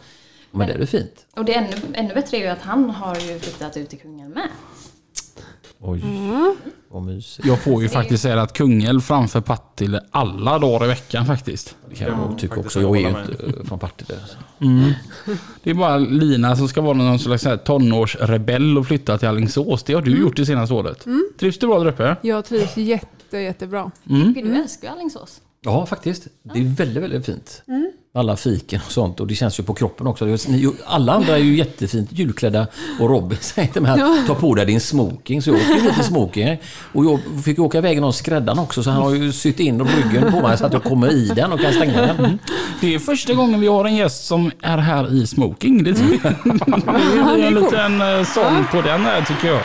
Men 0.51 0.67
det 0.67 0.73
är 0.73 0.79
väl 0.79 0.87
fint? 0.87 1.27
Och 1.37 1.45
det 1.45 1.55
är 1.55 1.59
ännu, 1.59 1.73
ännu 1.95 2.15
bättre 2.15 2.37
är 2.37 2.41
ju 2.41 2.47
att 2.47 2.63
han 2.63 2.91
har 2.91 3.15
ju 3.17 3.39
flyttat 3.39 3.77
ut 3.77 3.89
till 3.89 3.99
Kungälv 3.99 4.31
med. 4.35 4.49
Oj, 5.85 6.05
vad 6.89 7.03
mysigt. 7.03 7.47
Jag 7.49 7.61
får 7.63 7.83
ju 7.83 7.89
faktiskt 7.89 8.23
säga 8.23 8.43
att 8.43 8.53
Kungälv 8.53 9.01
framför 9.01 9.41
Partille 9.41 10.01
alla 10.11 10.59
dagar 10.59 10.85
i 10.85 10.89
veckan 10.89 11.27
faktiskt. 11.27 11.77
Det 11.89 11.95
kan 11.95 12.09
jag 12.09 12.19
nog 12.19 12.39
tycka 12.39 12.61
också. 12.61 12.81
Jag 12.81 12.97
är 12.97 13.01
ju 13.01 13.09
inte 13.09 13.47
eh, 13.47 13.65
från 13.65 13.79
Partille. 13.79 14.15
Det 15.63 15.71
är 15.71 15.75
bara 15.75 15.99
Lina 15.99 16.57
som 16.57 16.69
ska 16.69 16.81
vara 16.81 16.95
någon 16.97 17.19
slags 17.19 17.47
tonårsrebell 17.65 18.79
och 18.79 18.87
flytta 18.87 19.19
till 19.19 19.29
Alingsås. 19.29 19.83
Det 19.83 19.95
har 19.95 20.03
du 20.03 20.21
gjort 20.21 20.37
det 20.37 20.47
senaste 20.47 20.75
året. 20.75 21.07
Trivs 21.41 21.59
du 21.59 21.67
bra 21.67 21.79
där 21.79 21.87
uppe? 21.87 22.17
Jag 22.23 22.45
trivs 22.45 22.77
jätte, 22.77 23.39
jättebra. 23.39 23.91
Du 24.05 24.57
älskar 24.63 24.89
ju 24.89 24.95
Alingsås. 24.95 25.41
Ja, 25.65 25.87
faktiskt. 25.87 26.27
Det 26.43 26.59
är 26.59 26.65
väldigt, 26.65 27.03
väldigt 27.03 27.27
fint. 27.27 27.63
Alla 28.15 28.37
fiken 28.37 28.81
och 28.87 28.93
sånt. 28.93 29.21
Och 29.21 29.27
det 29.27 29.35
känns 29.35 29.61
ju 29.61 29.65
på 29.65 29.75
kroppen 29.75 30.07
också. 30.07 30.37
Alla 30.87 31.13
andra 31.13 31.33
är 31.33 31.43
ju 31.43 31.57
jättefint 31.57 32.13
julklädda. 32.13 32.67
Och 33.01 33.11
Robin 33.11 33.39
säger 33.41 33.69
till 33.69 33.83
mig 33.83 34.01
att 34.01 34.27
ta 34.27 34.35
på 34.35 34.55
dig 34.55 34.67
din 34.67 34.81
smoking. 34.81 35.43
Så 35.43 35.51
jag 35.51 35.57
åkte 35.57 35.73
ju 35.73 35.81
lite 35.81 36.03
smoking. 36.03 36.59
Och 36.93 37.05
jag 37.05 37.21
fick 37.45 37.59
åka 37.59 37.79
iväg 37.79 38.01
någon 38.01 38.13
skräddaren 38.13 38.59
också. 38.59 38.83
Så 38.83 38.91
han 38.91 39.03
har 39.03 39.15
ju 39.15 39.33
sytt 39.33 39.61
in 39.61 39.85
ryggen 39.85 40.33
på 40.33 40.41
mig 40.41 40.59
så 40.59 40.67
att 40.67 40.73
jag 40.73 40.85
kommer 40.85 41.13
i 41.13 41.29
den 41.29 41.53
och 41.53 41.61
kan 41.61 41.73
stänga 41.73 42.01
den. 42.01 42.39
Det 42.81 42.95
är 42.95 42.99
första 42.99 43.35
gången 43.35 43.61
vi 43.61 43.67
har 43.67 43.85
en 43.85 43.97
gäst 43.97 44.25
som 44.25 44.51
är 44.63 44.79
här 44.79 45.15
i 45.15 45.27
smoking. 45.27 45.85
Det. 45.85 45.93
Det 45.93 45.99
är 47.19 47.47
en 47.47 47.55
liten 47.55 48.01
eh, 48.01 48.25
sång 48.25 48.65
på 48.73 48.83
den 48.83 49.01
här 49.01 49.23
tycker 49.25 49.49
jag. 49.49 49.63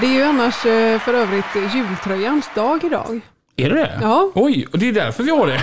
Det 0.00 0.06
är 0.06 0.12
ju 0.12 0.22
annars 0.22 0.66
eh, 0.66 1.00
för 1.00 1.14
övrigt 1.14 1.74
jultröjans 1.74 2.50
dag 2.54 2.84
idag. 2.84 3.20
Är 3.58 3.68
det 3.70 3.74
det? 3.76 3.98
Ja. 4.02 4.30
Oj, 4.34 4.66
och 4.72 4.78
det 4.78 4.88
är 4.88 4.92
därför 4.92 5.22
vi 5.22 5.30
har 5.30 5.46
det. 5.46 5.60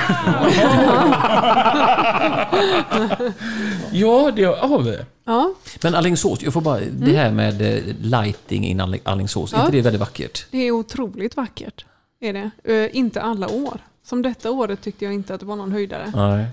ja, 3.91 4.31
det 4.35 4.43
har 4.45 4.81
vi. 4.81 4.97
Ja, 5.25 5.53
Men 5.83 5.95
Alingsås, 5.95 6.41
jag 6.43 6.53
får 6.53 6.61
bara, 6.61 6.79
det 6.91 7.11
här 7.15 7.31
med 7.31 7.61
eh, 7.61 7.83
lighting 8.01 8.65
in 8.65 8.81
Alling- 8.81 9.01
Alingsås, 9.03 9.53
är 9.53 9.57
Ja. 9.57 9.61
inte 9.65 9.77
det 9.77 9.81
väldigt 9.81 9.99
vackert? 9.99 10.45
det 10.51 10.57
är 10.57 10.71
otroligt 10.71 11.35
vackert. 11.37 11.85
Är 12.21 12.33
det. 12.33 12.51
Eh, 12.73 12.97
inte 12.97 13.21
alla 13.21 13.49
år. 13.49 13.79
Som 14.05 14.21
detta 14.21 14.51
året 14.51 14.81
tyckte 14.81 15.05
jag 15.05 15.13
inte 15.13 15.33
att 15.33 15.39
det 15.39 15.45
var 15.45 15.55
någon 15.55 15.71
höjdare. 15.71 16.11
Nej. 16.15 16.45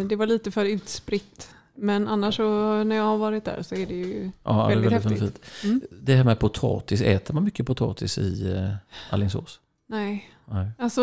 Eh, 0.00 0.04
det 0.06 0.16
var 0.16 0.26
lite 0.26 0.50
för 0.50 0.64
utspritt. 0.64 1.48
Men 1.80 2.08
annars 2.08 2.36
så 2.36 2.84
när 2.84 2.96
jag 2.96 3.04
har 3.04 3.16
varit 3.18 3.44
där 3.44 3.62
så 3.62 3.74
är 3.74 3.86
det 3.86 3.94
ju 3.94 4.30
Ja, 4.44 4.52
det 4.52 4.72
är 4.74 4.76
väldigt 4.78 4.92
väldigt, 5.04 5.22
häftigt. 5.22 5.44
fint. 5.46 5.84
Det 6.02 6.14
här 6.14 6.24
med 6.24 6.38
potatis, 6.38 7.00
äter 7.00 7.34
man 7.34 7.44
mycket 7.44 7.66
potatis 7.66 8.18
i 8.18 8.66
Alingsås? 9.10 9.60
Nej. 9.88 10.30
Nej. 10.50 10.70
Alltså 10.78 11.02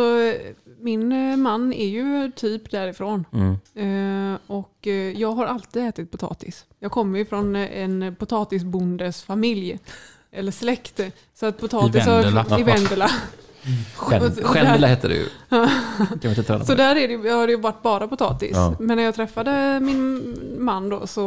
min 0.79 1.11
eh, 1.11 1.37
man 1.37 1.73
är 1.73 1.87
ju 1.87 2.31
typ 2.35 2.71
därifrån. 2.71 3.25
Mm. 3.33 3.53
Eh, 4.33 4.39
och 4.47 4.87
eh, 4.87 4.93
jag 4.93 5.31
har 5.31 5.45
alltid 5.45 5.87
ätit 5.87 6.11
potatis. 6.11 6.65
Jag 6.79 6.91
kommer 6.91 7.19
ju 7.19 7.25
från 7.25 7.55
en 7.55 8.15
potatisbondes 8.19 9.23
familj. 9.23 9.79
Eller 10.31 10.51
släkt. 10.51 10.99
Så 11.33 11.45
att 11.45 11.57
potatis 11.59 11.95
I 11.95 12.09
Vendela. 12.09 12.45
Har, 12.49 12.59
I 12.59 12.63
Vendela. 12.63 13.09
Skändela 14.43 14.87
heter 14.87 15.09
det 15.09 15.15
ju. 15.15 15.29
Så 16.65 16.75
där 16.75 16.95
är 16.95 17.07
det, 17.07 17.29
har 17.29 17.47
det 17.47 17.53
ju 17.53 17.59
varit 17.59 17.81
bara 17.81 18.07
potatis. 18.07 18.51
Ja. 18.53 18.75
Men 18.79 18.97
när 18.97 19.03
jag 19.03 19.15
träffade 19.15 19.79
min 19.79 20.35
man 20.59 20.89
då 20.89 21.07
så 21.07 21.23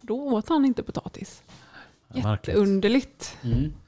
då 0.00 0.16
åt 0.16 0.48
han 0.48 0.64
inte 0.64 0.82
potatis. 0.82 1.42
Jätteunderligt. 2.14 3.36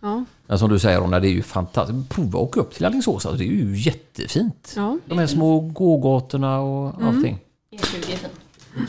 Ja. 0.01 0.25
Men 0.47 0.59
som 0.59 0.71
du 0.71 0.79
säger 0.79 1.01
Ronna, 1.01 1.21
det 1.21 1.29
är 1.29 1.33
ju 1.33 1.43
fantastiskt. 1.43 2.09
Prova 2.09 2.39
att 2.39 2.45
åka 2.45 2.61
upp 2.61 2.75
till 2.75 2.85
Alingsås, 2.85 3.27
alltså, 3.27 3.39
det 3.39 3.45
är 3.45 3.53
ju 3.53 3.77
jättefint. 3.77 4.73
Ja. 4.77 4.99
De 5.07 5.19
här 5.19 5.27
små 5.27 5.61
gågatorna 5.61 6.61
och 6.61 7.03
allting. 7.03 7.39
E20 7.73 8.13
är 8.13 8.17
fin. 8.17 8.31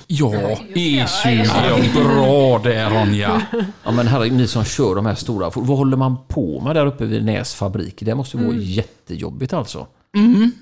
Ja, 0.07 0.31
E20. 0.31 1.45
Ja, 1.45 2.01
bra 2.01 2.59
där 2.59 2.89
Ronja. 2.89 3.41
Ja 3.83 3.91
men 3.91 4.07
herre, 4.07 4.29
ni 4.29 4.47
som 4.47 4.63
kör 4.63 4.95
de 4.95 5.05
här 5.05 5.15
stora, 5.15 5.51
vad 5.55 5.77
håller 5.77 5.97
man 5.97 6.17
på 6.27 6.61
med 6.61 6.75
där 6.75 6.85
uppe 6.85 7.05
vid 7.05 7.25
Näs 7.25 7.55
fabrik? 7.55 7.95
Det 7.99 8.15
måste 8.15 8.37
ju 8.37 8.45
vara 8.45 8.55
jättejobbigt 8.55 9.53
alltså. 9.53 9.87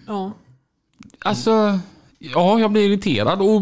Ja. 0.07 0.31
Alltså, 1.19 1.79
ja, 2.33 2.59
jag 2.59 2.71
blir 2.71 2.81
irriterad. 2.89 3.41
Och 3.41 3.61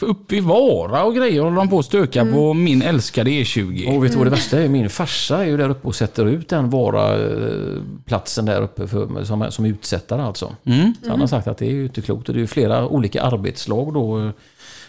uppe 0.00 0.36
i 0.36 0.40
Vara 0.40 1.02
och 1.04 1.14
grejer 1.14 1.42
håller 1.42 1.56
de 1.56 1.68
på 1.68 1.78
att 1.78 1.84
stöka 1.84 2.24
på 2.24 2.54
min 2.54 2.82
älskade 2.82 3.30
E 3.30 3.42
E20. 3.42 3.96
Och 3.96 4.04
vet 4.04 4.12
du 4.12 4.18
vad 4.18 4.26
det 4.26 4.30
värsta 4.30 4.62
är? 4.62 4.68
Min 4.68 4.90
farsa 4.90 5.38
är 5.44 5.48
ju 5.48 5.56
där 5.56 5.68
uppe 5.68 5.88
och 5.88 5.94
sätter 5.94 6.26
ut 6.26 6.48
den 6.48 6.70
Vara-platsen 6.70 8.44
där 8.44 8.60
uppe 8.62 8.86
för, 8.86 9.24
som, 9.24 9.46
som 9.50 9.64
utsättare 9.64 10.22
alltså. 10.22 10.54
Mm. 10.64 10.94
Så 11.02 11.10
han 11.10 11.20
har 11.20 11.26
sagt 11.26 11.46
att 11.48 11.58
det 11.58 11.66
är 11.66 11.70
ju 11.72 11.82
inte 11.84 12.02
klokt. 12.02 12.28
Och 12.28 12.34
det 12.34 12.38
är 12.38 12.42
ju 12.42 12.46
flera 12.46 12.86
olika 12.88 13.22
arbetslag 13.22 13.94
då. 13.94 14.18
eh, 14.18 14.30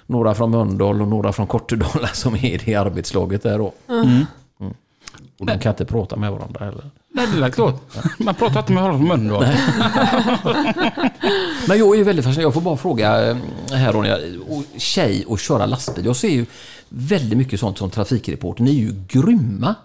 Några 0.05 0.33
från 0.35 0.51
Mölndal 0.51 1.01
och 1.01 1.07
några 1.07 1.33
från 1.33 1.47
Kortedala 1.47 2.07
som 2.13 2.33
är 2.35 2.45
i 2.45 2.57
det 2.65 2.75
arbetslaget 2.75 3.43
där 3.43 3.57
då. 3.57 3.73
Mm. 3.89 4.25
Och 5.39 5.45
de 5.45 5.59
kan 5.59 5.69
inte 5.71 5.85
prata 5.85 6.15
med 6.15 6.31
varandra 6.31 6.65
heller. 6.65 6.89
Nej, 7.13 7.27
det 7.33 7.39
lät 7.39 7.55
klart. 7.55 7.81
Man 8.17 8.35
pratar 8.35 8.59
inte 8.59 8.71
med 8.73 8.83
honom 8.83 8.97
från 8.97 9.07
Mölndal. 9.07 9.45
Men 11.67 11.79
jag 11.79 11.93
är 11.93 11.97
ju 11.97 12.03
väldigt 12.03 12.25
fascinerad. 12.25 12.45
Jag 12.45 12.53
får 12.53 12.61
bara 12.61 12.77
fråga 12.77 13.29
eh, 13.29 13.37
här 13.71 13.93
Ronja. 13.93 14.17
Och 14.49 14.63
Tjej 14.77 15.25
och 15.27 15.39
köra 15.39 15.65
lastbil. 15.65 16.05
Jag 16.05 16.15
ser 16.15 16.29
ju 16.29 16.45
väldigt 16.89 17.37
mycket 17.37 17.59
sånt 17.59 17.77
som 17.77 17.89
trafikreporter. 17.89 18.63
Ni 18.63 18.71
är 18.71 18.79
ju 18.79 18.93
grymma. 19.07 19.75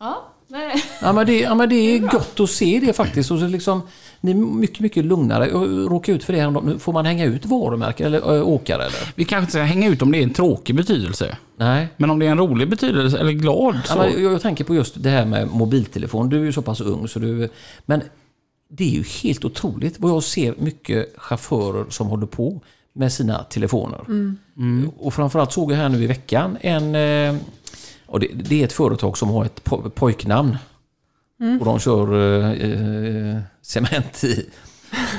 Ja, 0.00 0.32
nej. 0.48 0.84
Ja 1.02 1.12
men, 1.12 1.26
det, 1.26 1.40
ja, 1.40 1.54
men 1.54 1.68
det 1.68 1.74
är 1.74 1.98
gott 1.98 2.40
att 2.40 2.50
se 2.50 2.80
det 2.86 2.92
faktiskt. 2.92 3.30
Och 3.30 3.38
så 3.38 3.46
liksom, 3.46 3.82
ni 4.20 4.30
är 4.30 4.34
mycket, 4.34 4.80
mycket 4.80 5.04
lugnare. 5.04 5.48
Jag 5.48 5.92
råkade 5.92 6.16
ut 6.16 6.24
för 6.24 6.32
det 6.32 6.40
här. 6.40 6.50
Nu 6.50 6.78
Får 6.78 6.92
man 6.92 7.06
hänga 7.06 7.24
ut 7.24 7.46
varumärken 7.46 8.06
eller 8.06 8.30
ö, 8.30 8.42
åkare 8.42 8.82
eller? 8.82 9.12
Vi 9.14 9.24
kanske 9.24 9.42
inte 9.42 9.52
ska 9.52 9.62
hänga 9.62 9.88
ut 9.88 10.02
om 10.02 10.12
det 10.12 10.18
är 10.18 10.22
en 10.22 10.32
tråkig 10.32 10.76
betydelse. 10.76 11.36
Nej. 11.56 11.88
Men 11.96 12.10
om 12.10 12.18
det 12.18 12.26
är 12.26 12.30
en 12.30 12.38
rolig 12.38 12.70
betydelse 12.70 13.18
eller 13.18 13.32
glad 13.32 13.74
Ja, 13.74 13.94
så... 13.94 13.98
men 13.98 14.22
jag, 14.22 14.32
jag 14.32 14.42
tänker 14.42 14.64
på 14.64 14.74
just 14.74 15.02
det 15.02 15.10
här 15.10 15.24
med 15.24 15.48
mobiltelefon. 15.48 16.28
Du 16.28 16.40
är 16.40 16.44
ju 16.44 16.52
så 16.52 16.62
pass 16.62 16.80
ung 16.80 17.08
så 17.08 17.18
du... 17.18 17.48
Men 17.86 18.02
det 18.68 18.84
är 18.84 18.90
ju 18.90 19.02
helt 19.22 19.44
otroligt 19.44 20.00
vad 20.00 20.10
jag 20.10 20.22
ser 20.22 20.54
mycket 20.58 21.14
chaufförer 21.16 21.84
som 21.90 22.06
håller 22.06 22.26
på 22.26 22.60
med 22.92 23.12
sina 23.12 23.42
telefoner. 23.42 24.00
Mm. 24.56 24.90
Och 24.98 25.14
framförallt 25.14 25.52
såg 25.52 25.72
jag 25.72 25.76
här 25.76 25.88
nu 25.88 26.02
i 26.02 26.06
veckan 26.06 26.58
en... 26.60 26.94
eh, 26.94 27.40
Och 28.06 28.20
det, 28.20 28.28
det 28.34 28.60
är 28.60 28.64
ett 28.64 28.72
företag 28.72 29.18
som 29.18 29.28
har 29.30 29.44
ett 29.44 29.64
po- 29.64 29.88
pojknamn. 29.90 30.56
Och 31.60 31.64
de 31.66 31.78
kör 31.78 32.14
eh, 32.14 32.50
eh, 32.50 33.40
cement 33.62 34.24
i. 34.24 34.46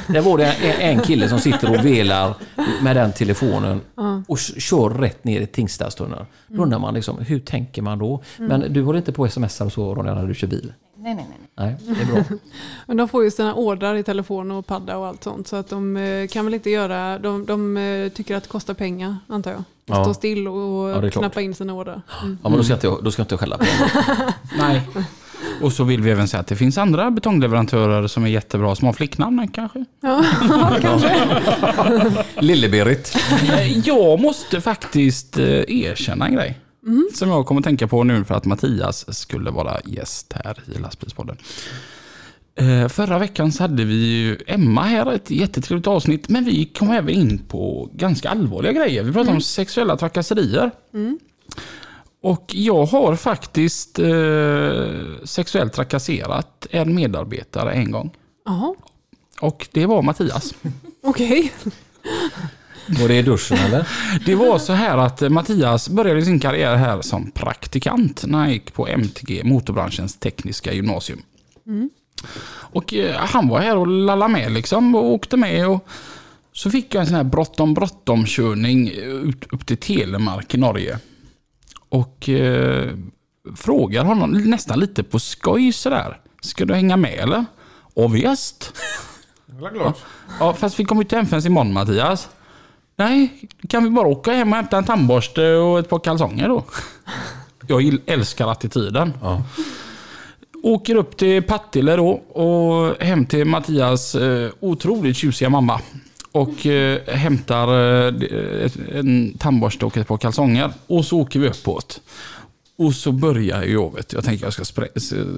Där 0.07 0.21
var 0.21 0.37
det 0.37 0.45
en, 0.45 0.97
en 0.97 1.03
kille 1.03 1.29
som 1.29 1.39
sitter 1.39 1.69
och 1.79 1.85
velar 1.85 2.33
med 2.81 2.95
den 2.95 3.13
telefonen 3.13 3.81
och 4.27 4.39
kör 4.39 4.89
rätt 4.89 5.23
ner 5.23 5.41
i 5.41 5.47
Tingstadstunneln. 5.47 6.25
Då 6.47 6.63
undrar 6.63 6.79
man 6.79 6.93
liksom, 6.93 7.17
hur 7.17 7.39
tänker 7.39 7.81
man 7.81 7.99
då? 7.99 8.23
Men 8.37 8.73
du 8.73 8.81
håller 8.83 8.97
inte 8.99 9.11
på 9.11 9.25
sms 9.25 9.61
och 9.61 9.71
så 9.71 9.95
Ronja 9.95 10.13
när 10.13 10.27
du 10.27 10.33
kör 10.35 10.47
bil? 10.47 10.73
Nej, 10.97 11.15
nej, 11.15 11.25
nej. 11.29 11.37
Nej, 11.57 11.95
det 11.95 12.01
är 12.01 12.05
bra. 12.25 12.37
Men 12.85 12.97
de 12.97 13.07
får 13.07 13.23
ju 13.23 13.31
sina 13.31 13.53
ordrar 13.53 13.95
i 13.95 14.03
telefon 14.03 14.51
och 14.51 14.65
padda 14.67 14.97
och 14.97 15.07
allt 15.07 15.23
sånt. 15.23 15.47
Så 15.47 15.55
att 15.55 15.69
de 15.69 15.97
eh, 15.97 16.27
kan 16.27 16.45
väl 16.45 16.53
inte 16.53 16.69
göra... 16.69 17.19
De, 17.19 17.45
de 17.45 17.77
eh, 17.77 18.09
tycker 18.09 18.35
att 18.35 18.43
det 18.43 18.49
kostar 18.49 18.73
pengar, 18.73 19.17
antar 19.27 19.51
jag. 19.51 19.59
Att 19.59 19.65
Ja. 19.85 20.03
stå 20.03 20.13
still 20.13 20.47
och 20.47 20.89
Ja, 21.05 21.09
knappa 21.09 21.41
in 21.41 21.55
sina 21.55 21.73
ordrar. 21.73 22.01
Mm. 22.23 22.37
Ja, 22.43 22.49
men 22.49 22.57
då 22.57 22.63
ska 22.63 22.73
jag 22.73 22.77
inte, 22.93 23.03
då 23.03 23.11
ska 23.11 23.19
jag 23.19 23.23
inte 23.25 23.37
skälla 23.37 23.57
på 23.57 23.63
dem. 23.63 24.31
Nej. 24.57 24.81
Och 25.61 25.73
så 25.73 25.83
vill 25.83 26.01
vi 26.01 26.11
även 26.11 26.27
säga 26.27 26.41
att 26.41 26.47
det 26.47 26.55
finns 26.55 26.77
andra 26.77 27.11
betongleverantörer 27.11 28.07
som 28.07 28.23
är 28.23 28.27
jättebra, 28.27 28.75
som 28.75 28.85
har 28.85 28.93
flicknamn 28.93 29.47
kanske. 29.53 29.85
Lille-Berit. 32.39 33.17
Eh, 33.49 33.79
Jag 33.79 34.19
måste 34.21 34.61
faktiskt 34.61 35.37
eh, 35.37 35.45
erkänna 35.67 36.27
en 36.27 36.33
grej. 36.33 36.59
Som 37.13 37.29
jag 37.29 37.45
kommer 37.45 37.61
tänka 37.61 37.87
på 37.87 38.03
nu 38.03 38.23
för 38.23 38.35
att 38.35 38.45
Mattias 38.45 39.17
skulle 39.19 39.51
vara 39.51 39.79
gäst 39.85 40.33
här 40.45 40.59
i 40.75 40.79
Lastbilspodden. 40.79 41.37
Eh, 42.59 42.87
Förra 42.87 43.19
veckan 43.19 43.51
så 43.51 43.63
hade 43.63 43.83
vi 43.85 43.93
ju 43.95 44.37
Emma 44.47 44.83
här, 44.83 45.11
ett 45.13 45.31
jättetrevligt 45.31 45.87
avsnitt. 45.87 46.29
Men 46.29 46.45
vi 46.45 46.65
kom 46.65 46.89
även 46.91 47.09
in 47.09 47.37
på 47.47 47.89
ganska 47.93 48.29
allvarliga 48.29 48.71
grejer. 48.71 49.03
Vi 49.03 49.13
pratade 49.13 49.35
om 49.35 49.41
sexuella 49.41 49.97
trakasserier. 49.97 50.71
Och 52.25 52.45
jag 52.55 52.85
har 52.85 53.15
faktiskt 53.15 53.99
eh, 53.99 55.23
sexuellt 55.23 55.73
trakasserat 55.73 56.67
en 56.71 56.95
medarbetare 56.95 57.71
en 57.71 57.91
gång. 57.91 58.11
Jaha, 58.45 58.75
Och 59.41 59.67
det 59.71 59.85
var 59.85 60.01
Mattias. 60.01 60.53
okej. 61.03 61.53
Var 62.99 63.07
det 63.07 63.15
i 63.15 63.21
duschen 63.21 63.57
eller? 63.57 63.87
Det 64.25 64.35
var 64.35 64.57
så 64.57 64.73
här 64.73 64.97
att 64.97 65.31
Mattias 65.31 65.89
började 65.89 66.21
sin 66.21 66.39
karriär 66.39 66.75
här 66.75 67.01
som 67.01 67.31
praktikant 67.31 68.23
när 68.27 68.37
han 68.37 68.51
gick 68.51 68.73
på 68.73 68.87
MTG, 68.87 69.43
motorbranschens 69.43 70.17
tekniska 70.17 70.73
gymnasium. 70.73 71.21
Och 72.47 72.93
eh, 72.93 73.15
han 73.15 73.47
var 73.47 73.59
här 73.59 73.77
och 73.77 73.87
lallade 73.87 74.33
med 74.33 74.51
liksom 74.51 74.95
och 74.95 75.05
åkte 75.05 75.37
med. 75.37 75.67
Och 75.67 75.87
så 76.53 76.71
fick 76.71 76.95
jag 76.95 77.01
en 77.01 77.07
sån 77.07 77.15
här 77.15 77.23
bråttom 77.23 77.73
bråttom 77.73 78.25
körning 78.25 78.89
ut, 78.91 79.53
upp 79.53 79.65
till 79.65 79.77
Telemark 79.77 80.53
i 80.53 80.57
Norge. 80.57 80.99
Och 81.89 82.29
eh, 82.29 82.89
frågar 83.55 84.05
honom 84.05 84.31
nästan 84.31 84.79
lite 84.79 85.03
på 85.03 85.19
skoj 85.19 85.71
sådär. 85.71 86.21
Ska 86.41 86.65
du 86.65 86.73
hänga 86.73 86.97
med 86.97 87.13
eller? 87.13 87.45
Och 87.93 88.15
visst. 88.15 88.73
Det 89.45 89.65
är 89.65 89.69
klart. 89.69 89.97
Ja, 90.39 90.53
fast 90.53 90.79
vi 90.79 90.85
kommer 90.85 91.01
ju 91.01 91.05
inte 91.05 91.15
hem 91.15 91.25
förrän 91.25 91.45
imorgon 91.45 91.73
Mattias. 91.73 92.29
Nej, 92.95 93.47
kan 93.69 93.83
vi 93.83 93.89
bara 93.89 94.07
åka 94.07 94.31
hem 94.31 94.49
och 94.49 94.55
hämta 94.55 94.77
en 94.77 94.83
tandborste 94.83 95.55
och 95.55 95.79
ett 95.79 95.89
par 95.89 95.99
kalsonger 95.99 96.47
då? 96.47 96.63
Jag 97.67 97.97
älskar 98.05 98.47
attityden. 98.51 99.13
Ja. 99.21 99.43
Åker 100.63 100.95
upp 100.95 101.17
till 101.17 101.43
Partille 101.43 101.95
då 101.95 102.09
och 102.11 103.03
hem 103.03 103.25
till 103.25 103.45
Mattias 103.45 104.15
eh, 104.15 104.51
otroligt 104.59 105.17
tjusiga 105.17 105.49
mamma. 105.49 105.81
Och 106.35 106.65
eh, 106.65 107.01
hämtar 107.07 107.67
eh, 107.67 108.71
en 108.91 109.37
tandborste 109.37 109.85
och 109.85 109.97
ett 109.97 110.07
par 110.07 110.17
kalsonger. 110.17 110.73
Och 110.87 111.05
så 111.05 111.19
åker 111.19 111.39
vi 111.39 111.49
uppåt. 111.49 112.01
Och 112.75 112.93
så 112.93 113.11
börjar 113.11 113.63
ju 113.63 113.73
jag, 113.73 113.95
vet, 113.95 114.09
du, 114.09 114.17
jag 114.17 114.23
tänker 114.23 114.45
jag 114.45 114.53
ska 114.53 114.65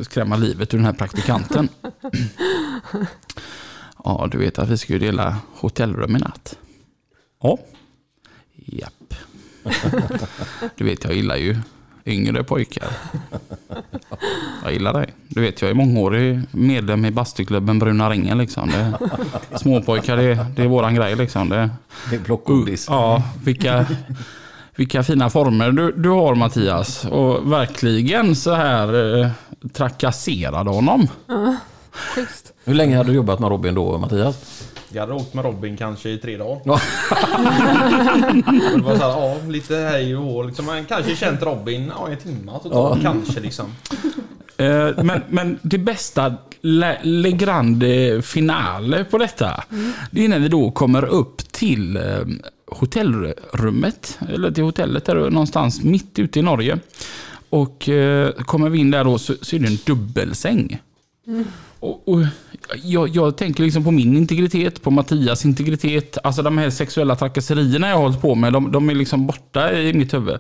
skrämma 0.04 0.38
livet 0.38 0.74
ur 0.74 0.78
den 0.78 0.86
här 0.86 0.94
praktikanten. 0.94 1.70
Ja, 4.04 4.28
du 4.32 4.38
vet 4.38 4.60
att 4.60 4.70
vi 4.70 4.78
ska 4.78 4.94
ju 4.94 5.00
dela 5.00 5.38
hotellrum 5.54 6.16
i 6.16 6.20
natt. 6.20 6.58
Ja. 7.42 7.58
Japp. 8.56 9.14
Du 10.76 10.84
vet, 10.84 11.04
jag 11.04 11.16
gillar 11.16 11.36
ju 11.36 11.58
yngre 12.08 12.44
pojkar. 12.44 12.88
Jag 14.64 14.74
gillar 14.74 14.94
dig. 14.94 15.14
Du 15.28 15.42
vet, 15.42 15.62
jag 15.62 15.72
är 15.72 15.74
mångårig 15.74 16.42
medlem 16.52 17.06
i 17.06 17.12
bastuklubben 17.12 17.80
Bruna 17.80 18.10
Ringen. 18.10 18.38
Liksom. 18.38 18.70
Det, 18.70 18.94
småpojkar, 19.58 20.18
det, 20.18 20.46
det 20.56 20.62
är 20.64 20.68
våran 20.68 20.96
grej. 20.96 21.16
Liksom. 21.16 21.50
Det, 21.50 21.70
Det 22.10 22.16
är 22.16 22.20
plockgodis. 22.20 22.86
Ja, 22.90 23.24
vilka, 23.44 23.86
vilka 24.76 25.04
fina 25.04 25.30
former 25.30 25.72
du, 25.72 25.92
du 25.92 26.10
har 26.10 26.36
Mattias. 26.36 27.06
Och 27.06 27.52
verkligen 27.52 28.36
så 28.36 28.54
här 28.54 29.20
eh, 29.22 29.30
trakasserade 29.74 30.70
honom. 30.70 31.08
Schysst. 31.92 32.54
Hur 32.66 32.74
länge 32.74 32.98
hade 32.98 33.10
du 33.10 33.16
jobbat 33.16 33.40
med 33.40 33.50
Robin 33.50 33.76
då, 33.76 33.98
Mattias? 33.98 34.64
Jag 34.94 35.02
hade 35.02 35.14
åkt 35.14 35.34
med 35.34 35.46
Robin 35.46 35.78
kanske 35.78 36.10
i 36.10 36.18
tre 36.18 36.38
dagar. 36.38 36.62
Ja. 36.66 36.82
Det 38.76 38.82
var 38.82 38.96
så 38.96 39.02
här, 39.02 39.10
ja, 39.10 39.38
lite 39.48 39.76
hej 39.76 40.16
och 40.16 40.24
hå, 40.24 40.44
liksom. 40.44 40.66
Man 40.66 40.86
kanske 40.86 41.16
känt 41.16 41.42
Robin 41.42 41.92
ja, 42.00 42.10
en 42.10 42.18
timme 42.18 42.52
totalt. 42.64 43.02
Kanske 43.02 43.40
liksom. 43.40 43.66
Eh, 44.58 45.04
men, 45.04 45.22
men 45.30 45.60
det 45.62 45.78
bästa 45.78 46.36
Le, 46.62 46.98
Le 47.04 47.32
Grande 47.32 48.22
finale 48.22 49.04
på 49.04 49.18
detta, 49.18 49.64
det 50.12 50.26
är 50.26 50.30
när 50.30 50.40
vi 50.40 50.48
då 50.48 50.72
kommer 50.72 51.06
upp 51.06 51.52
till 51.52 51.98
eh, 51.98 52.04
hotellrummet, 52.68 54.20
eller 54.34 54.52
till 54.52 54.64
hotellet 54.64 55.06
där 55.06 55.16
någonstans 55.16 55.84
mitt 55.84 56.20
ute 56.20 56.40
i 56.40 56.42
Norge. 56.42 56.80
Och 57.50 57.90
eh, 57.90 58.32
kommer 58.32 58.70
vi 58.70 58.80
in 58.80 58.92
där 58.92 59.04
då 59.04 59.18
så, 59.18 59.34
så 59.42 59.56
är 59.56 59.60
det 59.60 59.68
en 59.68 59.80
dubbelsäng. 59.86 60.80
Och, 61.80 62.08
och 62.08 62.20
jag, 62.84 63.10
jag 63.10 63.38
tänker 63.38 63.64
liksom 63.64 63.84
på 63.84 63.92
min 63.92 64.18
integritet, 64.18 64.82
på 64.82 64.92
Mattias 64.92 65.46
integritet. 65.46 66.18
Alltså 66.24 66.42
de 66.42 66.58
här 66.58 66.70
sexuella 66.70 67.16
trakasserierna 67.16 67.90
jag 67.90 67.96
har 67.96 68.04
hållit 68.04 68.22
på 68.22 68.36
med, 68.36 68.54
de, 68.54 68.72
de 68.72 68.90
är 68.90 68.96
liksom 68.96 69.28
borta 69.28 69.74
i 69.74 69.94
mitt 69.94 70.14
huvud. 70.14 70.40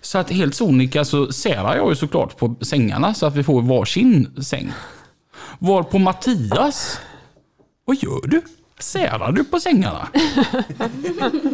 Så 0.00 0.18
att 0.18 0.30
helt 0.30 0.54
sonika 0.54 1.04
så 1.04 1.32
särar 1.32 1.76
jag 1.76 1.88
ju 1.88 1.96
såklart 1.96 2.36
på 2.36 2.54
sängarna 2.60 3.14
så 3.14 3.26
att 3.26 3.36
vi 3.36 3.42
får 3.42 3.62
varsin 3.62 4.42
säng. 4.42 4.72
Var 5.58 5.82
på 5.82 5.98
Mattias, 5.98 6.98
vad 7.84 7.96
gör 7.96 8.26
du? 8.26 8.42
Särar 8.80 9.32
du 9.32 9.44
på 9.44 9.60
sängarna? 9.60 10.08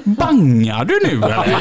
Bangar 0.04 0.84
du 0.84 1.00
nu 1.04 1.22
eller? 1.24 1.58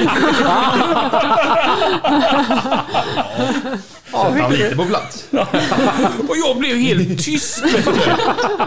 Sätter 4.11 4.41
han 4.41 4.51
lite 4.51 4.75
på 4.75 4.85
plats. 4.85 5.27
Och 6.29 6.35
jag 6.45 6.57
blev 6.57 6.77
helt 6.77 7.23
tyst. 7.25 7.63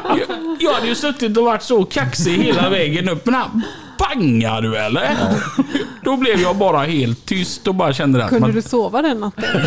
Jag, 0.05 0.57
jag 0.61 0.73
hade 0.75 0.87
ju 0.87 0.95
suttit 0.95 1.37
och 1.37 1.45
varit 1.45 1.62
så 1.62 1.85
kaxig 1.85 2.38
hela 2.38 2.69
vägen 2.71 3.09
upp. 3.09 3.26
Men 3.26 3.35
han, 3.35 3.62
bangar 3.99 4.62
du 4.62 4.76
eller? 4.76 5.17
Då 6.05 6.17
blev 6.17 6.40
jag 6.40 6.57
bara 6.57 6.78
helt 6.85 7.25
tyst 7.26 7.69
och 7.69 7.75
bara 7.75 7.93
kände 7.93 8.25
att 8.25 8.31
Kunde 8.31 8.52
du 8.52 8.62
sova 8.62 9.02
den 9.02 9.21
natten? 9.21 9.45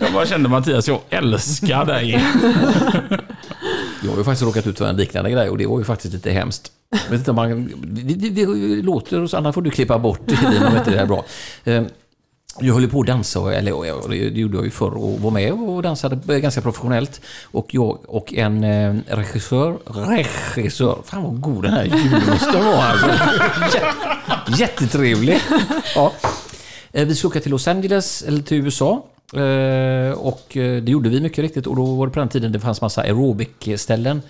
jag 0.00 0.12
bara 0.12 0.26
kände 0.26 0.48
Mattias, 0.48 0.88
jag 0.88 1.00
älskar 1.10 1.84
dig. 1.84 2.24
Jag 4.02 4.10
har 4.10 4.18
ju 4.18 4.24
faktiskt 4.24 4.42
råkat 4.42 4.66
ut 4.66 4.78
för 4.78 4.88
en 4.88 4.96
liknande 4.96 5.30
grej 5.30 5.48
och 5.48 5.58
det 5.58 5.66
var 5.66 5.78
ju 5.78 5.84
faktiskt 5.84 6.14
lite 6.14 6.30
hemskt. 6.30 6.72
Jag 6.90 7.10
vet 7.10 7.18
inte 7.18 7.30
om 7.30 7.36
man, 7.36 7.72
det, 7.82 8.14
det, 8.14 8.28
det 8.30 8.46
låter, 8.82 9.26
så 9.26 9.36
annars 9.36 9.54
får 9.54 9.62
du 9.62 9.70
klippa 9.70 9.98
bort 9.98 10.30
i 10.30 10.36
om 10.70 10.76
inte 10.76 10.90
det 10.90 10.98
är 10.98 11.06
bra. 11.06 11.24
Ehm, 11.64 11.86
jag 12.60 12.74
höll 12.74 12.82
ju 12.82 12.88
på 12.88 13.00
att 13.00 13.06
dansa, 13.06 13.54
eller 13.54 14.08
det 14.08 14.40
gjorde 14.40 14.56
jag 14.56 14.64
ju 14.64 14.70
förr, 14.70 14.94
och 14.94 15.20
var 15.20 15.30
med 15.30 15.52
och 15.52 15.82
dansade 15.82 16.40
ganska 16.40 16.60
professionellt. 16.60 17.20
Och 17.44 17.74
jag 17.74 17.98
och 18.08 18.34
en 18.34 18.64
ehm, 18.64 19.02
regissör, 19.06 19.78
regissör, 20.54 20.98
fan 21.04 21.22
vad 21.22 21.40
god 21.40 21.64
den 21.64 21.72
här 21.72 21.84
julmusten 21.84 22.64
var 22.64 22.74
alltså. 22.74 23.10
Jättetrevlig. 24.58 25.38
Ja. 25.94 26.12
Eh, 26.92 27.06
vi 27.06 27.14
skulle 27.14 27.28
åka 27.28 27.40
till 27.40 27.50
Los 27.50 27.68
Angeles, 27.68 28.22
eller 28.22 28.42
till 28.42 28.56
USA. 28.56 29.04
Eh, 29.32 30.12
Och 30.12 30.56
eh, 30.56 30.82
det 30.82 30.92
gjorde 30.92 31.08
vi 31.08 31.20
mycket 31.20 31.38
riktigt. 31.38 31.66
Och 31.66 31.76
då 31.76 31.84
var 31.84 32.06
det 32.06 32.12
på 32.12 32.18
den 32.18 32.28
tiden 32.28 32.52
det 32.52 32.60
fanns 32.60 32.80
massa 32.80 33.00
aerobic-ställen. 33.02 34.22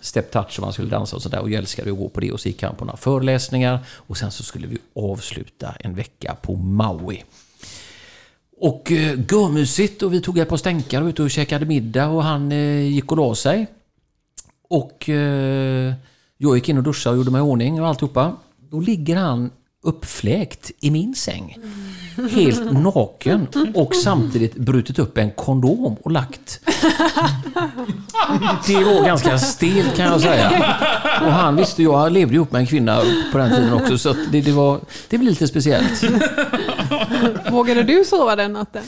Step 0.00 0.30
touch 0.30 0.58
och 0.58 0.62
man 0.64 0.72
skulle 0.72 0.90
dansa 0.90 1.16
och 1.16 1.22
sådär. 1.22 1.40
Och 1.40 1.50
jag 1.50 1.58
älskade 1.58 1.92
att 1.92 1.98
gå 1.98 2.08
på 2.08 2.20
det. 2.20 2.32
Och 2.32 2.40
så 2.40 2.48
gick 2.48 2.62
han 2.62 2.74
på 2.74 2.84
några 2.84 2.96
föreläsningar. 2.96 3.78
Och 3.88 4.16
sen 4.16 4.30
så 4.30 4.42
skulle 4.42 4.66
vi 4.66 4.78
avsluta 4.96 5.74
en 5.80 5.94
vecka 5.94 6.36
på 6.42 6.56
Maui. 6.56 7.22
Och 8.60 8.92
eh, 8.92 9.18
görmysigt 9.30 10.02
och 10.02 10.12
vi 10.12 10.20
tog 10.20 10.38
ett 10.38 10.48
par 10.48 10.56
stänkar 10.56 11.02
och 11.02 11.08
ute 11.08 11.22
och 11.22 11.30
käkade 11.30 11.66
middag 11.66 12.08
och 12.08 12.22
han 12.24 12.52
eh, 12.52 12.80
gick 12.80 13.12
och 13.12 13.16
la 13.18 13.34
sig. 13.34 13.66
Och 14.68 15.08
eh, 15.08 15.94
jag 16.38 16.56
gick 16.56 16.68
in 16.68 16.76
och 16.78 16.82
duschade 16.82 17.12
och 17.12 17.18
gjorde 17.18 17.30
mig 17.30 17.38
i 17.38 17.42
ordning 17.42 17.80
och 17.82 17.88
alltihopa. 17.88 18.36
Då 18.70 18.80
ligger 18.80 19.16
han 19.16 19.50
uppfläkt 19.82 20.70
i 20.80 20.90
min 20.90 21.14
säng. 21.14 21.58
Helt 22.30 22.72
naken 22.72 23.46
och 23.74 23.94
samtidigt 23.94 24.54
brutit 24.54 24.98
upp 24.98 25.18
en 25.18 25.30
kondom 25.30 25.96
och 26.02 26.10
lagt. 26.10 26.60
Det 28.66 28.84
var 28.84 29.04
ganska 29.04 29.38
stelt 29.38 29.96
kan 29.96 30.06
jag 30.06 30.20
säga. 30.20 30.50
Och 31.22 31.32
han 31.32 31.56
visste, 31.56 31.82
jag 31.82 32.12
levde 32.12 32.34
ihop 32.34 32.52
med 32.52 32.60
en 32.60 32.66
kvinna 32.66 33.02
på 33.32 33.38
den 33.38 33.50
tiden 33.50 33.72
också 33.72 33.98
så 33.98 34.14
det, 34.32 34.40
det, 34.40 34.52
var, 34.52 34.80
det 35.08 35.18
blev 35.18 35.30
lite 35.30 35.48
speciellt. 35.48 36.04
Vågade 37.50 37.82
du 37.82 38.04
sova 38.04 38.36
den 38.36 38.52
natten? 38.52 38.82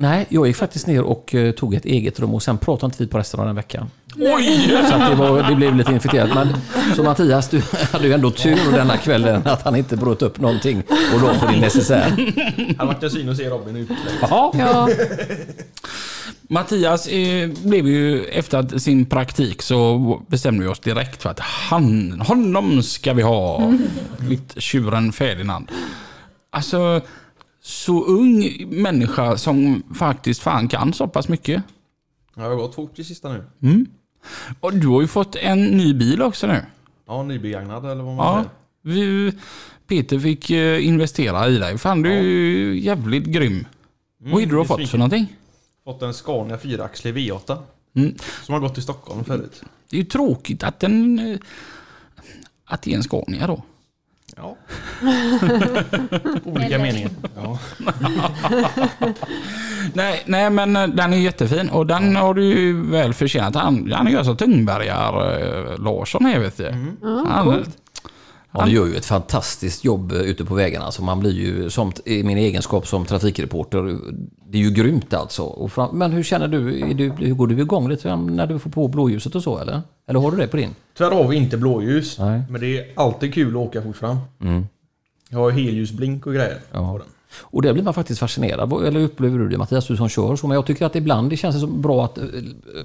Nej, 0.00 0.26
jag 0.28 0.46
gick 0.46 0.56
faktiskt 0.56 0.86
ner 0.86 1.02
och 1.02 1.34
eh, 1.34 1.52
tog 1.52 1.74
ett 1.74 1.84
eget 1.84 2.20
rum 2.20 2.34
och 2.34 2.42
sen 2.42 2.58
pratade 2.58 2.86
inte 2.86 3.02
vi 3.02 3.06
på 3.08 3.18
resten 3.18 3.40
av 3.40 3.46
den 3.46 3.56
veckan. 3.56 3.90
Oj! 4.16 4.76
Så 4.88 4.94
att 4.94 5.10
det, 5.10 5.16
var, 5.16 5.42
det 5.50 5.56
blev 5.56 5.76
lite 5.76 5.92
infekterat. 5.92 6.34
Men 6.34 6.48
så 6.96 7.02
Mattias, 7.02 7.48
du 7.48 7.62
hade 7.92 8.06
ju 8.06 8.12
ändå 8.12 8.30
tur 8.30 8.72
denna 8.72 8.96
kvällen 8.96 9.42
att 9.44 9.62
han 9.62 9.76
inte 9.76 9.96
bröt 9.96 10.22
upp 10.22 10.40
någonting 10.40 10.82
och 11.14 11.20
låg 11.20 11.40
på 11.40 11.46
din 11.46 11.60
necessär. 11.60 12.10
Hade 12.78 12.92
varit 12.92 13.02
en 13.02 13.10
syn 13.10 13.28
att 13.28 13.36
se 13.36 13.48
Robin 13.48 13.76
utlägg. 13.76 13.98
Jaha. 14.20 14.50
Ja, 14.58 14.88
Mattias 16.42 17.06
eh, 17.06 17.50
blev 17.64 17.86
ju 17.86 18.24
efter 18.24 18.58
att 18.58 18.82
sin 18.82 19.06
praktik 19.06 19.62
så 19.62 20.22
bestämde 20.26 20.62
vi 20.62 20.68
oss 20.68 20.80
direkt 20.80 21.22
för 21.22 21.30
att 21.30 21.40
han, 21.40 22.20
honom 22.20 22.82
ska 22.82 23.12
vi 23.12 23.22
ha. 23.22 23.72
Likt 24.18 24.62
tjuren 24.62 25.12
Ferdinand. 25.12 25.70
Alltså, 26.52 27.00
så 27.62 28.04
ung 28.04 28.44
människa 28.70 29.36
som 29.38 29.82
faktiskt 29.94 30.40
fan 30.42 30.68
kan 30.68 30.92
så 30.92 31.08
pass 31.08 31.28
mycket. 31.28 31.62
Ja, 32.34 32.42
det 32.42 32.48
har 32.48 32.56
gått 32.56 32.74
fort 32.74 32.98
i 32.98 33.04
sista 33.04 33.28
nu. 33.60 33.86
Och 34.60 34.74
du 34.74 34.86
har 34.88 35.00
ju 35.00 35.06
fått 35.06 35.36
en 35.36 35.64
ny 35.64 35.94
bil 35.94 36.22
också 36.22 36.46
nu. 36.46 36.62
Ja, 37.06 37.22
nybegagnad 37.22 37.84
eller 37.84 38.02
vad 38.02 38.14
man 38.16 38.26
Ja. 38.26 38.34
säger. 38.34 38.50
Vi, 38.82 39.32
Peter 39.86 40.18
fick 40.18 40.50
eh, 40.50 40.86
investera 40.86 41.48
i 41.48 41.58
dig. 41.58 41.78
Fan, 41.78 42.02
du 42.02 42.12
är 42.12 42.22
ju 42.22 42.80
jävligt 42.80 43.24
grym. 43.24 43.66
Vad 44.18 44.42
är 44.42 44.46
det 44.46 44.52
du 44.52 44.56
har 44.56 44.64
fått 44.64 44.88
för 44.88 44.98
någonting? 44.98 45.36
Fått 45.84 46.02
en 46.02 46.14
Scania 46.14 46.56
4-axlig 46.56 47.14
V8. 47.14 47.58
Mm. 47.96 48.14
Som 48.42 48.52
har 48.52 48.60
gått 48.60 48.74
till 48.74 48.82
Stockholm 48.82 49.24
förut. 49.24 49.62
Det 49.90 49.96
är 49.96 50.00
ju 50.00 50.04
tråkigt 50.06 50.62
att 50.62 50.80
den... 50.80 51.18
eh, 51.18 51.38
Att 52.64 52.82
det 52.82 52.92
är 52.92 52.96
en 52.96 53.02
Scania 53.02 53.46
då. 53.46 53.62
Ja. 54.36 54.56
Olika 56.44 56.78
meningar. 56.78 57.10
Ja. 57.36 57.58
Nej, 59.92 60.22
nej, 60.26 60.50
men 60.50 60.76
eh, 60.76 60.86
den 60.86 61.12
är 61.12 61.16
jättefin 61.18 61.70
och 61.70 61.86
den 61.86 62.16
har 62.16 62.34
du 62.34 62.44
ju 62.44 62.90
väl 62.90 63.14
förtjänat. 63.14 63.54
Han, 63.54 63.92
han 63.92 64.06
är 64.06 64.10
ju 64.10 64.16
alltså 64.18 64.34
Tungbergar 64.34 65.40
eh, 65.40 65.78
Larsson 65.78 66.24
här 66.24 66.38
vet 66.38 66.56
du. 66.56 66.74
han, 67.28 67.64
Ja, 68.52 68.64
du 68.64 68.70
gör 68.72 68.86
ju 68.86 68.96
ett 68.96 69.04
fantastiskt 69.04 69.84
jobb 69.84 70.12
eh, 70.12 70.18
ute 70.18 70.44
på 70.44 70.54
vägarna. 70.54 70.90
Så 70.90 71.02
man 71.02 71.20
blir 71.20 71.32
ju, 71.32 71.70
som, 71.70 71.92
i 72.04 72.22
min 72.22 72.38
egenskap 72.38 72.86
som 72.86 73.04
trafikreporter, 73.06 73.98
det 74.48 74.58
är 74.58 74.62
ju 74.62 74.70
grymt 74.70 75.14
alltså. 75.14 75.42
Och 75.42 75.72
fram, 75.72 75.98
men 75.98 76.12
hur 76.12 76.22
känner 76.22 76.48
du, 76.48 76.92
du, 76.94 77.10
hur 77.10 77.34
går 77.34 77.46
du 77.46 77.60
igång 77.60 77.88
lite 77.88 78.16
när 78.16 78.46
du 78.46 78.58
får 78.58 78.70
på 78.70 78.88
blåljuset 78.88 79.34
och 79.34 79.42
så 79.42 79.58
eller? 79.58 79.80
Eller 80.08 80.20
har 80.20 80.30
du 80.30 80.36
det 80.36 80.46
på 80.46 80.56
din? 80.56 80.74
Tyvärr 80.96 81.10
har 81.10 81.28
vi 81.28 81.36
inte 81.36 81.56
blåljus. 81.56 82.18
Nej. 82.18 82.42
Men 82.50 82.60
det 82.60 82.78
är 82.78 82.86
alltid 82.96 83.34
kul 83.34 83.48
att 83.56 83.56
åka 83.68 83.82
fort 83.82 83.96
fram. 83.96 84.16
Jag 85.28 85.38
har 85.38 85.50
helljusblink 85.50 86.26
och 86.26 86.32
grejer 86.34 86.58
Ja. 86.72 86.92
på 86.92 86.98
den. 86.98 87.06
Och 87.40 87.62
där 87.62 87.72
blir 87.72 87.82
man 87.82 87.94
faktiskt 87.94 88.20
fascinerad. 88.20 88.86
Eller 88.86 89.00
upplever 89.00 89.38
du 89.38 89.48
det 89.48 89.58
Mattias, 89.58 89.86
du 89.86 89.96
som 89.96 90.08
kör 90.08 90.36
så? 90.36 90.46
Men 90.46 90.54
jag 90.54 90.66
tycker 90.66 90.86
att 90.86 90.96
ibland 90.96 91.30
det 91.30 91.36
känns 91.36 91.60
så 91.60 91.66
bra 91.66 92.04
att 92.04 92.18
eh, 92.18 92.24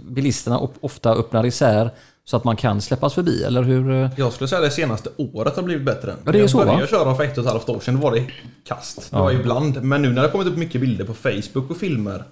bilisterna 0.10 0.60
of- 0.60 0.78
ofta 0.82 1.14
öppnar 1.14 1.46
isär 1.46 1.90
Så 2.28 2.38
att 2.38 2.44
man 2.44 2.56
kan 2.56 2.82
släppas 2.82 3.14
förbi, 3.14 3.44
eller 3.44 3.64
hur? 3.64 4.10
Jag 4.18 4.34
skulle 4.34 4.48
säga 4.48 4.62
det 4.62 4.72
senaste 4.72 5.10
året 5.18 5.56
har 5.56 5.64
blivit 5.64 5.86
bättre. 5.86 6.16
Ja, 6.26 6.32
det 6.32 6.40
är 6.40 6.48
så, 6.48 6.60
jag 6.60 6.66
va? 6.66 6.72
började 6.72 6.92
köra 6.92 7.16
för 7.16 7.24
ett 7.24 7.38
och 7.38 7.44
ett 7.44 7.50
halvt 7.50 7.70
år 7.70 7.80
sedan, 7.80 7.96
då 7.96 8.02
var 8.02 8.12
det 8.12 8.26
kast. 8.68 9.12
Det 9.12 9.18
var 9.18 9.32
ibland. 9.32 9.84
Men 9.84 10.02
nu 10.02 10.08
när 10.08 10.16
det 10.16 10.22
har 10.22 10.30
kommit 10.30 10.48
upp 10.48 10.58
mycket 10.58 10.82
bilder 10.82 11.06
på 11.06 11.14
Facebook 11.14 11.70
och 11.70 11.78
filmer 11.78 12.24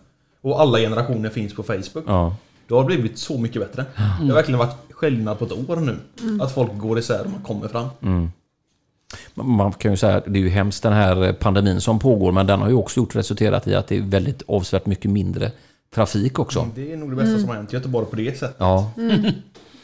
och 0.41 0.61
alla 0.61 0.77
generationer 0.77 1.29
finns 1.29 1.55
på 1.55 1.63
Facebook. 1.63 2.03
Ja. 2.07 2.35
Då 2.67 2.75
har 2.75 2.81
det 2.81 2.87
blivit 2.87 3.17
så 3.17 3.37
mycket 3.37 3.61
bättre. 3.61 3.85
Det 3.95 4.27
har 4.27 4.33
verkligen 4.33 4.59
varit 4.59 4.75
skillnad 4.91 5.39
på 5.39 5.45
ett 5.45 5.69
år 5.69 5.75
nu. 5.75 5.97
Att 6.41 6.53
folk 6.53 6.71
går 6.77 6.99
isär 6.99 7.21
och 7.25 7.31
man 7.31 7.41
kommer 7.41 7.67
fram. 7.67 7.87
Man 9.33 9.71
kan 9.71 9.91
ju 9.91 9.97
säga 9.97 10.17
att 10.17 10.23
det 10.27 10.39
är 10.39 10.43
ju 10.43 10.49
hemskt 10.49 10.83
den 10.83 10.93
här 10.93 11.33
pandemin 11.33 11.81
som 11.81 11.99
pågår, 11.99 12.31
men 12.31 12.47
den 12.47 12.61
har 12.61 12.69
ju 12.69 12.75
också 12.75 12.99
gjort 12.99 13.15
resulterat 13.15 13.67
i 13.67 13.75
att 13.75 13.87
det 13.87 13.97
är 13.97 14.01
väldigt 14.01 14.43
avsevärt 14.47 14.85
mycket 14.85 15.11
mindre 15.11 15.51
trafik 15.95 16.39
också. 16.39 16.67
Det 16.75 16.93
är 16.93 16.97
nog 16.97 17.09
det 17.09 17.15
bästa 17.15 17.39
som 17.39 17.49
har 17.49 17.55
hänt 17.55 17.73
i 17.73 17.75
Göteborg 17.75 18.05
på 18.05 18.15
det 18.15 18.39
sättet. 18.39 18.55
Ja, 18.59 18.91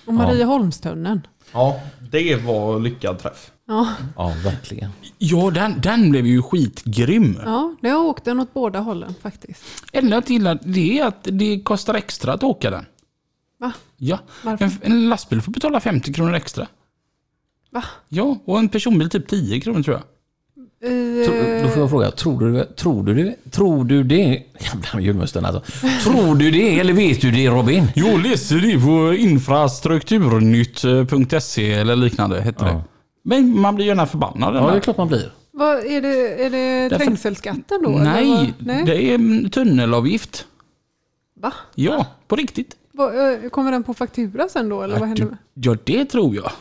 Och 0.10 0.16
Marieholmstunneln. 0.16 1.28
Ja, 1.54 1.82
det 2.12 2.36
var 2.36 2.80
lyckad 2.80 3.20
träff. 3.20 3.52
Ja, 3.68 3.88
ja 4.16 4.34
verkligen. 4.44 4.90
Ja, 5.18 5.52
den, 5.52 5.82
den 5.82 6.12
blev 6.12 6.26
ju 6.26 6.42
skitgrym. 6.42 7.40
ja, 7.46 7.76
det 7.82 7.90
har 7.90 8.00
åkt 8.06 8.26
den 8.26 8.40
åt 8.40 8.54
båda 8.54 8.80
hållen 8.80 9.16
faktiskt. 9.22 9.64
Enda 9.94 10.16
jag 10.16 10.30
gillar 10.30 10.60
det 10.64 11.00
är 11.00 11.06
att 11.06 11.24
det 11.32 11.60
kostar 11.60 11.94
extra 11.94 12.34
att 12.34 12.44
åka 12.44 12.70
den. 12.70 12.86
Va? 13.60 13.72
Ja, 13.98 14.20
Varför? 14.44 14.66
en, 14.66 14.72
en 14.82 15.10
lastbil 15.10 15.42
får 15.42 15.52
betala 15.52 15.80
50 15.80 16.14
kronor 16.14 16.34
extra. 16.34 16.68
Va? 17.72 17.84
Ja, 18.08 18.38
och 18.46 18.60
en 18.60 18.70
personbil 18.70 19.10
typ 19.10 19.28
10 19.28 19.62
kronor 19.62 19.84
tror 19.84 19.96
jag. 19.96 20.04
Tro, 20.82 20.90
Eh, 20.90 21.64
då 21.64 21.70
får 21.70 21.82
jag 21.82 21.90
fråga, 21.90 22.12
tror 22.12 22.40
du, 22.52 22.66
tror 22.76 23.04
du, 23.04 23.14
det- 23.14 23.52
tror 23.52 23.86
du 23.86 24.04
det? 24.04 24.44
Jävla 24.60 25.02
julmusten 25.02 25.46
alltså. 25.46 25.62
Tror 26.04 26.36
du 26.36 26.52
det 26.52 26.80
eller 26.80 26.94
vet 26.94 27.22
du 27.22 27.32
det 27.32 27.48
Robin? 27.50 27.88
Jag 27.96 28.24
läser 28.24 28.56
det 28.56 28.80
på 28.86 29.14
infrastrukturnytt.se 29.14 31.74
eller 31.74 31.96
liknande 31.96 32.42
hette 32.42 32.66
Ja. 32.66 32.72
det. 32.74 32.82
Men 33.24 33.60
man 33.60 33.76
blir 33.76 33.86
gärna 33.86 34.06
förbannad. 34.06 34.56
Ja, 34.56 34.72
det 34.72 34.76
är 34.78 34.80
klart 34.80 34.98
man 34.98 35.08
blir. 35.08 35.32
vad, 35.52 35.78
är 35.78 36.02
det, 36.02 36.46
är 36.46 36.50
det 36.50 36.90
Därför- 36.90 37.06
trängselskatten 37.06 37.82
då? 37.84 37.90
eller 37.90 38.04
Nej, 38.04 38.28
vad? 38.30 38.54
Nej. 38.60 38.84
det 38.86 39.04
är 39.04 39.16
en 39.16 39.50
tunnelavgift. 39.50 40.46
Va? 41.42 41.54
Ja, 41.76 42.06
på 42.28 42.36
riktigt. 42.36 42.76
Vad, 42.92 43.34
eh, 43.44 43.50
Kommer 43.50 43.72
den 43.72 43.84
på 43.84 43.94
faktura 43.94 44.50
sen 44.50 44.70
då? 44.70 44.82
Eller 44.82 45.00
vad 45.00 45.08
händer 45.08 45.26
med? 45.26 45.38
Ja, 45.54 45.76
det 45.84 46.06
tror 46.06 46.36
jag. 46.36 46.52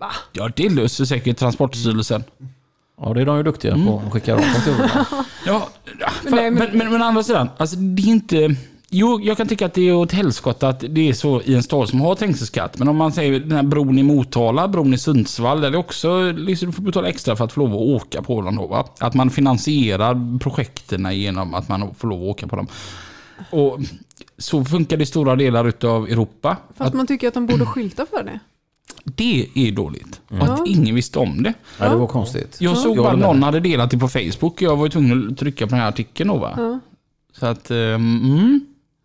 Va? 0.00 0.10
Ja, 0.32 0.50
det 0.56 0.68
löser 0.68 1.04
säkert 1.04 1.38
Transportstyrelsen. 1.38 2.24
Ja, 3.02 3.14
det 3.14 3.20
är 3.20 3.26
de 3.26 3.36
ju 3.36 3.42
duktiga 3.42 3.74
på 3.86 4.02
att 4.06 4.12
skicka 4.12 4.36
de 4.36 4.42
fakturorna. 4.42 5.06
Ja, 5.46 5.68
för, 6.22 6.30
Nej, 6.30 6.50
men, 6.50 6.54
men- 6.54 6.78
men, 6.78 6.92
men, 6.92 7.02
å 7.02 7.04
andra 7.04 7.22
sidan, 7.22 7.48
alltså 7.56 7.76
det 7.76 8.02
är 8.02 8.08
inte... 8.08 8.56
Jo, 8.92 9.20
jag 9.22 9.36
kan 9.36 9.48
tycka 9.48 9.66
att 9.66 9.74
det 9.74 9.88
är 9.88 9.94
åt 9.94 10.12
helskotta 10.12 10.68
att 10.68 10.80
det 10.88 11.08
är 11.08 11.12
så 11.12 11.42
i 11.42 11.54
en 11.54 11.62
stad 11.62 11.88
som 11.88 12.00
har 12.00 12.14
trängselskatt. 12.14 12.78
Men 12.78 12.88
om 12.88 12.96
man 12.96 13.12
säger 13.12 13.40
den 13.40 13.52
här 13.52 13.62
bron 13.62 13.98
i 13.98 14.02
Motala, 14.02 14.68
bron 14.68 14.94
i 14.94 14.98
Sundsvall, 14.98 15.60
där 15.60 15.70
det 15.70 15.78
också 15.78 16.32
liksom, 16.32 16.66
du 16.68 16.72
får 16.72 16.82
betala 16.82 17.08
extra 17.08 17.36
för 17.36 17.44
att 17.44 17.52
få 17.52 17.60
lov 17.60 17.70
att 17.72 18.02
åka 18.02 18.22
på 18.22 18.42
dem. 18.42 18.56
Då, 18.56 18.66
va? 18.66 18.86
Att 19.00 19.14
man 19.14 19.30
finansierar 19.30 20.38
projekten 20.38 21.08
genom 21.12 21.54
att 21.54 21.68
man 21.68 21.94
får 21.94 22.08
lov 22.08 22.22
att 22.22 22.28
åka 22.28 22.46
på 22.46 22.56
dem. 22.56 22.66
Och 23.50 23.78
så 24.38 24.64
funkar 24.64 24.96
det 24.96 25.02
i 25.02 25.06
stora 25.06 25.36
delar 25.36 25.68
utav 25.68 26.04
Europa. 26.08 26.56
Fast 26.76 26.88
Att 26.88 26.94
man 26.94 27.06
tycker 27.06 27.28
att 27.28 27.34
de 27.34 27.46
borde 27.46 27.66
skylta 27.66 28.06
för 28.06 28.22
det. 28.22 28.40
Det 29.04 29.48
är 29.54 29.72
dåligt. 29.72 30.20
Ja. 30.28 30.42
att 30.42 30.66
ingen 30.66 30.94
visste 30.94 31.18
om 31.18 31.42
det. 31.42 31.54
Ja, 31.78 31.88
det 31.88 31.96
var 31.96 32.06
konstigt. 32.06 32.56
Jag 32.60 32.76
såg 32.78 32.96
bara 32.96 33.10
med 33.16 33.18
någon 33.18 33.42
hade 33.42 33.60
delat 33.60 33.90
det 33.90 33.98
på 33.98 34.08
Facebook. 34.08 34.62
Jag 34.62 34.76
var 34.76 34.84
ju 34.86 34.90
tvungen 34.90 35.28
att 35.32 35.38
trycka 35.38 35.66
på 35.66 35.70
den 35.70 35.80
här 35.80 35.88
artikeln 35.88 36.28
då 36.28 36.36
va. 36.36 36.54
Ja. 36.56 36.78
Så 37.38 37.46
att, 37.46 37.70
ehm, 37.70 38.20
mm, 38.24 38.60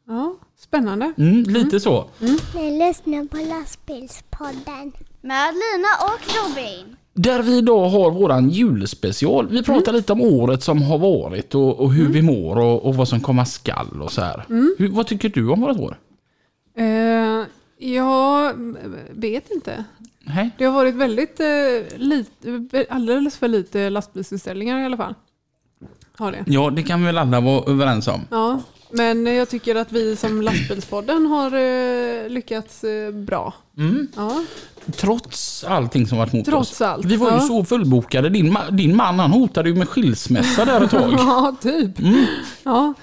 Ja, 0.07 0.35
spännande. 0.59 1.13
mm, 1.17 1.43
lite 1.43 1.79
så. 1.79 2.05
Ni 2.55 2.87
lyssnar 2.87 3.27
på 3.27 3.37
lastbilspodden. 3.37 4.91
Med 5.21 5.53
Lina 5.53 5.87
och 6.01 6.21
Robin. 6.35 6.95
Där 7.13 7.41
vi 7.43 7.57
idag 7.57 7.89
har 7.89 8.11
våran 8.11 8.49
julspecial. 8.49 9.47
Vi 9.47 9.63
pratar 9.63 9.93
lite 9.93 10.13
om 10.13 10.21
året 10.21 10.63
som 10.63 10.81
har 10.81 10.97
varit 10.97 11.55
och, 11.55 11.79
och 11.79 11.93
hur 11.93 12.09
vi 12.09 12.21
mår 12.21 12.57
och, 12.57 12.85
och 12.85 12.95
vad 12.95 13.07
som 13.07 13.19
komma 13.21 13.45
skall 13.45 14.01
och 14.01 14.11
så 14.11 14.21
här. 14.21 14.45
Hur, 14.77 14.89
vad 14.89 15.07
tycker 15.07 15.29
du 15.29 15.49
om 15.49 15.61
vårt 15.61 15.79
år? 15.79 15.97
Eh, 16.77 17.45
jag 17.77 18.53
vet 19.11 19.51
inte. 19.51 19.83
Nej. 20.23 20.49
Det 20.57 20.65
har 20.65 20.71
varit 20.73 20.95
väldigt 20.95 21.39
eh, 21.39 21.97
lite, 21.97 22.85
alldeles 22.89 23.37
för 23.37 23.47
lite 23.47 23.89
lastbilsutställningar 23.89 24.79
i 24.79 24.85
alla 24.85 24.97
fall. 24.97 25.13
Har 26.17 26.31
det. 26.31 26.43
Ja, 26.47 26.69
det 26.69 26.83
kan 26.83 26.99
vi 26.99 27.05
väl 27.05 27.17
alla 27.17 27.39
vara 27.39 27.71
överens 27.71 28.07
om. 28.07 28.21
Ja, 28.31 28.59
men 28.91 29.25
jag 29.25 29.49
tycker 29.49 29.75
att 29.75 29.91
vi 29.91 30.15
som 30.15 30.41
lastbilspodden 30.41 31.25
har 31.25 31.51
eh, 31.55 32.29
lyckats 32.29 32.83
eh, 32.83 33.11
bra. 33.11 33.53
Mm. 33.77 34.07
Ja, 34.15 34.43
Trots 34.95 35.63
allting 35.63 36.07
som 36.07 36.17
varit 36.17 36.33
mot 36.33 36.45
Trots 36.45 36.71
oss. 36.71 36.81
allt, 36.81 37.05
Vi 37.05 37.15
var 37.15 37.27
ju 37.31 37.35
ja. 37.35 37.41
så 37.41 37.65
fullbokade. 37.65 38.29
Din, 38.29 38.57
ma- 38.57 38.71
din 38.71 38.95
man 38.95 39.19
han 39.19 39.31
hotade 39.31 39.69
ju 39.69 39.75
med 39.75 39.89
skilsmässa 39.89 40.65
där 40.65 40.81
ett 40.81 40.91
tag. 40.91 41.11
ja 41.17 41.55
typ. 41.61 41.99
Mm. 41.99 42.25
Ja, 42.63 42.93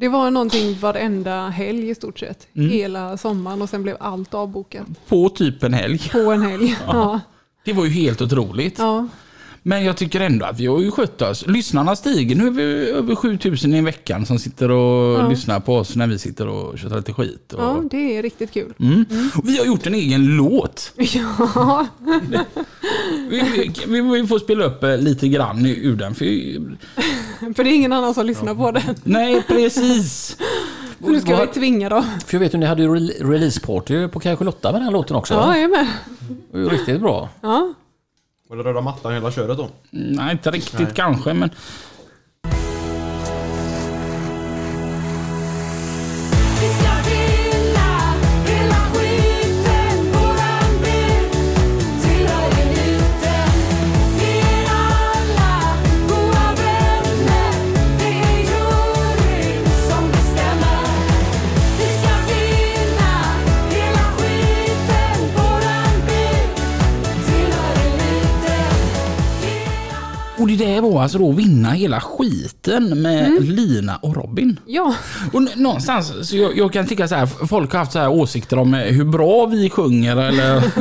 det 0.00 0.08
var 0.08 0.30
någonting 0.30 0.78
varenda 0.80 1.48
helg 1.48 1.90
i 1.90 1.94
stort 1.94 2.18
sett. 2.18 2.46
Mm. 2.56 2.70
Hela 2.70 3.16
sommaren 3.16 3.62
och 3.62 3.68
sen 3.68 3.82
blev 3.82 3.96
allt 4.00 4.34
avbokat 4.34 4.86
På 5.08 5.28
typ 5.28 5.62
en 5.62 5.74
helg. 5.74 5.98
på 6.12 6.18
en 6.32 6.42
helg. 6.42 6.76
Ja, 6.86 7.20
Det 7.64 7.72
var 7.72 7.84
ju 7.84 7.90
helt 7.90 8.20
otroligt. 8.22 8.78
ja. 8.78 9.08
Men 9.62 9.84
jag 9.84 9.96
tycker 9.96 10.20
ändå 10.20 10.46
att 10.46 10.60
vi 10.60 10.66
har 10.66 10.80
ju 10.80 10.90
skött 10.90 11.22
oss. 11.22 11.46
Lyssnarna 11.46 11.96
stiger. 11.96 12.36
Nu 12.36 12.46
är 12.46 12.50
vi 12.50 12.62
över 12.90 13.14
7000 13.14 13.74
i 13.74 13.80
veckan 13.80 14.26
som 14.26 14.38
sitter 14.38 14.70
och 14.70 15.18
Ja. 15.20 15.28
lyssnar 15.28 15.60
på 15.60 15.74
oss 15.76 15.96
när 15.96 16.06
vi 16.06 16.18
sitter 16.18 16.48
och 16.48 16.78
tjötar 16.78 16.96
lite 16.96 17.12
skit. 17.12 17.52
Och... 17.52 17.62
ja, 17.62 17.82
det 17.90 18.16
är 18.16 18.22
riktigt 18.22 18.52
kul. 18.52 18.74
Mm. 18.80 19.04
Och 19.34 19.48
vi 19.48 19.58
har 19.58 19.64
gjort 19.66 19.86
en 19.86 19.94
egen 19.94 20.26
låt. 20.36 20.92
Ja, 20.96 21.86
Vi, 23.30 23.72
vi, 23.86 24.00
vi 24.00 24.26
får 24.26 24.38
spela 24.38 24.64
upp 24.64 24.82
eh, 24.82 24.96
lite 24.98 25.28
grann 25.28 25.66
ur 25.66 25.96
den. 25.96 26.14
För, 26.14 26.24
för 27.56 27.64
det 27.64 27.70
är 27.70 27.74
ingen 27.74 27.92
annan 27.92 28.14
som 28.14 28.26
lyssnar 28.26 28.54
på 28.54 28.70
den. 28.70 28.82
nej, 29.04 29.42
precis. 29.42 30.36
Så 31.00 31.08
nu 31.10 31.20
ska 31.20 31.40
vi 31.40 31.46
tvinga 31.46 31.88
dem. 31.88 32.04
För 32.26 32.34
jag 32.34 32.40
vet 32.40 32.54
ju, 32.54 32.58
ni 32.58 32.66
hade 32.66 32.82
ju 32.82 32.88
rel- 32.94 33.30
releaseparty 33.30 34.08
på 34.08 34.20
Kanske 34.20 34.44
Lotta 34.44 34.72
med 34.72 34.80
den 34.80 34.84
här 34.84 34.92
låten 34.92 35.16
också. 35.16 35.34
Ja, 35.34 35.56
jag 35.56 35.64
är 35.64 35.68
med. 35.68 35.86
Det 36.52 36.58
var 36.62 36.70
riktigt 36.70 37.00
bra. 37.00 37.28
Ja. 37.40 37.74
Var 38.48 38.56
det 38.56 38.62
röda 38.62 38.80
mattan 38.80 39.12
hela 39.14 39.30
köret 39.32 39.56
då? 39.56 39.68
Nej, 39.90 40.32
inte 40.32 40.50
riktigt 40.50 40.78
Nej. 40.80 40.92
kanske, 40.94 41.32
men 41.34 41.50
Och 70.48 70.56
det 70.56 70.64
där 70.66 70.80
var 70.80 71.02
alltså 71.02 71.18
då 71.18 71.32
vinna 71.32 71.70
hela 71.70 72.00
skiten 72.00 73.02
med 73.02 73.42
Lina 73.48 73.96
och 73.96 74.16
Robin. 74.16 74.60
Ja, 74.66 74.94
Och 75.32 75.42
någonstans, 75.58 76.28
så 76.28 76.36
jag, 76.36 76.56
jag 76.56 76.72
kan 76.72 76.86
tycka 76.86 77.08
så 77.08 77.14
här, 77.14 77.26
folk 77.26 77.72
har 77.72 77.78
haft 77.78 77.92
så 77.92 77.98
här 77.98 78.10
åsikter 78.10 78.58
om 78.58 78.74
eh, 78.74 78.80
hur 78.80 79.04
bra 79.04 79.46
vi 79.46 79.70
sjunger 79.70 80.16
eller... 80.16 80.62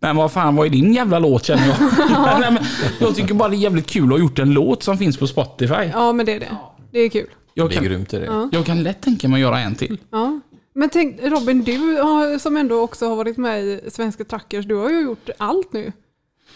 Men 0.00 0.16
vad 0.16 0.32
fan, 0.32 0.56
vad 0.56 0.66
är 0.66 0.70
din 0.70 0.92
jävla 0.94 1.18
låt 1.18 1.44
känner 1.44 1.66
jag? 1.68 1.76
Nej, 2.40 2.52
men 2.52 2.64
jag 3.00 3.14
tycker 3.16 3.34
bara 3.34 3.48
det 3.48 3.56
är 3.56 3.58
jävligt 3.58 3.86
kul 3.86 4.04
att 4.04 4.10
ha 4.10 4.18
gjort 4.18 4.38
en 4.38 4.50
låt 4.50 4.82
som 4.82 4.98
finns 4.98 5.16
på 5.16 5.26
Spotify. 5.26 5.90
ja, 5.92 6.12
men 6.12 6.26
det 6.26 6.32
är 6.32 6.40
det. 6.40 6.56
Det 6.92 6.98
är 6.98 7.08
kul. 7.08 7.26
Jag 7.54 7.68
Det 7.68 7.74
är 7.74 7.76
kan, 7.76 7.84
grymt 7.84 8.12
är 8.12 8.20
det. 8.20 8.26
Ja. 8.26 8.48
jag 8.52 8.66
kan 8.66 8.82
lätt 8.82 9.00
tänka 9.02 9.28
mig 9.28 9.36
att 9.36 9.40
göra 9.40 9.60
en 9.60 9.74
till. 9.74 9.98
Ja. 10.10 10.40
Men 10.74 10.88
tänk 10.90 11.20
Robin, 11.22 11.62
du 11.64 11.78
har, 12.02 12.38
som 12.38 12.56
ändå 12.56 12.80
också 12.80 13.08
har 13.08 13.16
varit 13.16 13.36
med 13.36 13.64
i 13.64 13.80
Svenska 13.92 14.24
Trackers, 14.24 14.66
du 14.66 14.74
har 14.74 14.90
ju 14.90 15.00
gjort 15.00 15.30
allt 15.38 15.72
nu. 15.72 15.92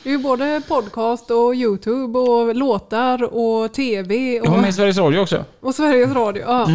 Det 0.03 0.09
är 0.11 0.13
ju 0.13 0.19
både 0.19 0.63
podcast 0.69 1.31
och 1.31 1.55
YouTube 1.55 2.19
och 2.19 2.55
låtar 2.55 3.23
och 3.35 3.73
TV 3.73 4.35
Jag 4.37 4.47
var 4.47 4.57
och, 4.57 4.61
med 4.61 4.71
i 4.71 4.73
Sveriges 4.73 4.99
Radio 4.99 5.19
också. 5.19 5.45
och 5.61 5.75
Sveriges 5.75 6.13
Radio. 6.13 6.43
Ja. 6.47 6.69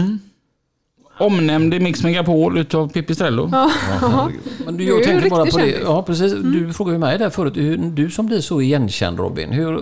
Omnämnd 1.20 1.74
i 1.74 1.80
Mix 1.80 2.04
Megapol 2.04 2.58
utav 2.58 2.92
Pipistrello. 2.92 3.48
Men 4.66 4.78
du, 4.78 4.86
Du 4.86 4.94
är 4.94 4.98
jag 4.98 5.04
tänkte 5.04 5.30
bara 5.30 5.40
på 5.40 5.46
det. 5.46 5.52
kändis. 5.52 5.78
Ja, 5.84 6.04
precis. 6.04 6.34
Du 6.34 6.74
frågade 6.74 6.96
ju 6.96 7.00
mig 7.00 7.18
där 7.18 7.30
förut. 7.30 7.58
Hur, 7.58 7.78
du 7.78 8.10
som 8.12 8.26
blir 8.26 8.40
så 8.42 8.62
igenkänd 8.62 9.20
Robin. 9.20 9.52
Hur, 9.52 9.80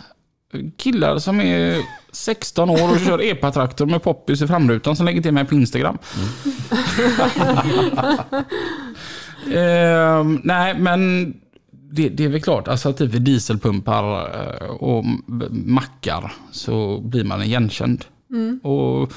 killar 0.78 1.20
som 1.20 1.40
är 1.42 1.78
16 2.14 2.70
år 2.70 2.92
och 2.92 3.00
kör 3.00 3.22
epatraktor 3.22 3.86
med 3.86 4.04
poppis 4.04 4.42
i 4.42 4.48
framrutan 4.48 4.96
som 4.96 5.06
lägger 5.06 5.22
till 5.22 5.32
mig 5.34 5.46
på 5.46 5.56
Instagram. 5.56 5.98
Ehm, 9.54 10.42
nej, 10.44 10.80
men 10.80 11.34
det, 11.92 12.10
det 12.10 12.24
är 12.26 12.30
väl 12.30 12.42
klart, 12.42 12.68
alltså 12.68 12.94
typ 12.94 13.12
vid 13.14 13.22
dieselpumpar 13.22 14.22
eh, 14.22 14.70
och 14.70 15.06
mackar 15.52 16.34
så 16.52 17.00
blir 17.00 17.24
man 17.24 17.44
igenkänd. 17.44 18.06
Och 18.64 19.14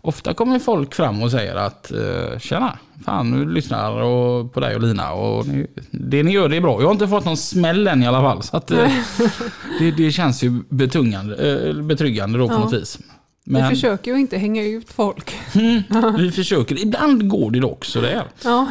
ofta 0.00 0.34
kommer 0.34 0.58
folk 0.58 0.94
fram 0.94 1.22
och 1.22 1.30
säger 1.30 1.54
att 1.54 1.92
eh, 1.92 2.38
tjena, 2.38 2.78
fan 3.04 3.30
nu 3.30 3.52
lyssnar 3.52 3.92
och 4.02 4.52
på 4.52 4.60
dig 4.60 4.74
och 4.76 4.82
Lina 4.82 5.12
och 5.12 5.46
ni, 5.46 5.66
det 5.90 6.22
ni 6.22 6.30
gör 6.32 6.48
det 6.48 6.56
är 6.56 6.60
bra. 6.60 6.80
Jag 6.80 6.86
har 6.86 6.92
inte 6.92 7.08
fått 7.08 7.24
någon 7.24 7.36
smäll 7.36 7.86
än 7.88 8.02
i 8.02 8.06
alla 8.06 8.20
fall. 8.20 8.42
Så 8.42 8.56
att, 8.56 8.70
eh, 8.70 8.90
det, 9.78 9.90
det 9.90 10.12
känns 10.12 10.42
ju 10.42 10.62
betungande, 10.68 11.68
eh, 11.68 11.74
betryggande 11.82 12.38
då 12.38 12.48
på 12.48 12.54
Ja. 12.54 12.58
något 12.58 12.72
vis. 12.72 12.98
Vi 13.44 13.52
Men 13.52 13.70
försöker 13.70 14.10
ju 14.10 14.20
inte 14.20 14.38
hänga 14.38 14.62
ut 14.64 14.92
folk. 14.92 15.34
vi 16.18 16.30
försöker, 16.32 16.82
ibland 16.82 17.28
går 17.28 17.50
det 17.50 17.60
dock 17.60 17.84
sådär. 17.84 18.22
Ja, 18.44 18.66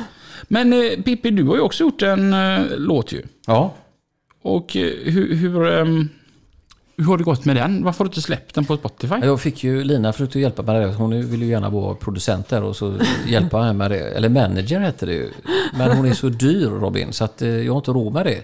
Men 0.47 0.71
Pippi, 1.03 1.31
du 1.31 1.43
har 1.43 1.55
ju 1.55 1.61
också 1.61 1.83
gjort 1.83 2.01
en 2.01 2.35
låt 2.77 3.11
ju. 3.11 3.23
Ja. 3.47 3.73
Och 4.41 4.73
hur, 5.03 5.35
hur, 5.35 5.67
ehm, 5.67 6.09
hur 6.99 7.05
har 7.05 7.17
det 7.17 7.23
gått 7.23 7.45
med 7.45 7.55
den? 7.55 7.83
Varför 7.83 7.99
har 7.99 8.05
du 8.05 8.09
inte 8.09 8.21
släppt 8.21 8.55
den 8.55 8.65
på 8.65 8.77
Spotify? 8.77 9.15
Jag 9.23 9.41
fick 9.41 9.63
ju 9.63 9.83
Lina 9.83 10.13
för 10.13 10.23
att 10.23 10.35
hjälpa 10.35 10.61
mig 10.63 10.79
med 10.79 10.87
det. 10.89 10.93
Hon 10.93 11.29
vill 11.29 11.41
ju 11.41 11.47
gärna 11.49 11.69
vara 11.69 11.95
producent 11.95 12.47
där 12.49 12.63
och 12.63 12.75
så 12.75 12.93
hjälpa 13.27 13.59
mig 13.59 13.73
med 13.73 13.91
det. 13.91 13.99
Eller 13.99 14.29
manager 14.29 14.79
heter 14.79 15.07
det 15.07 15.13
ju. 15.13 15.29
Men 15.77 15.97
hon 15.97 16.05
är 16.05 16.13
så 16.13 16.29
dyr 16.29 16.65
Robin 16.67 17.13
så 17.13 17.23
att 17.23 17.41
eh, 17.41 17.49
jag 17.49 17.73
har 17.73 17.77
inte 17.77 17.91
råd 17.91 18.13
med 18.13 18.25
det. 18.25 18.43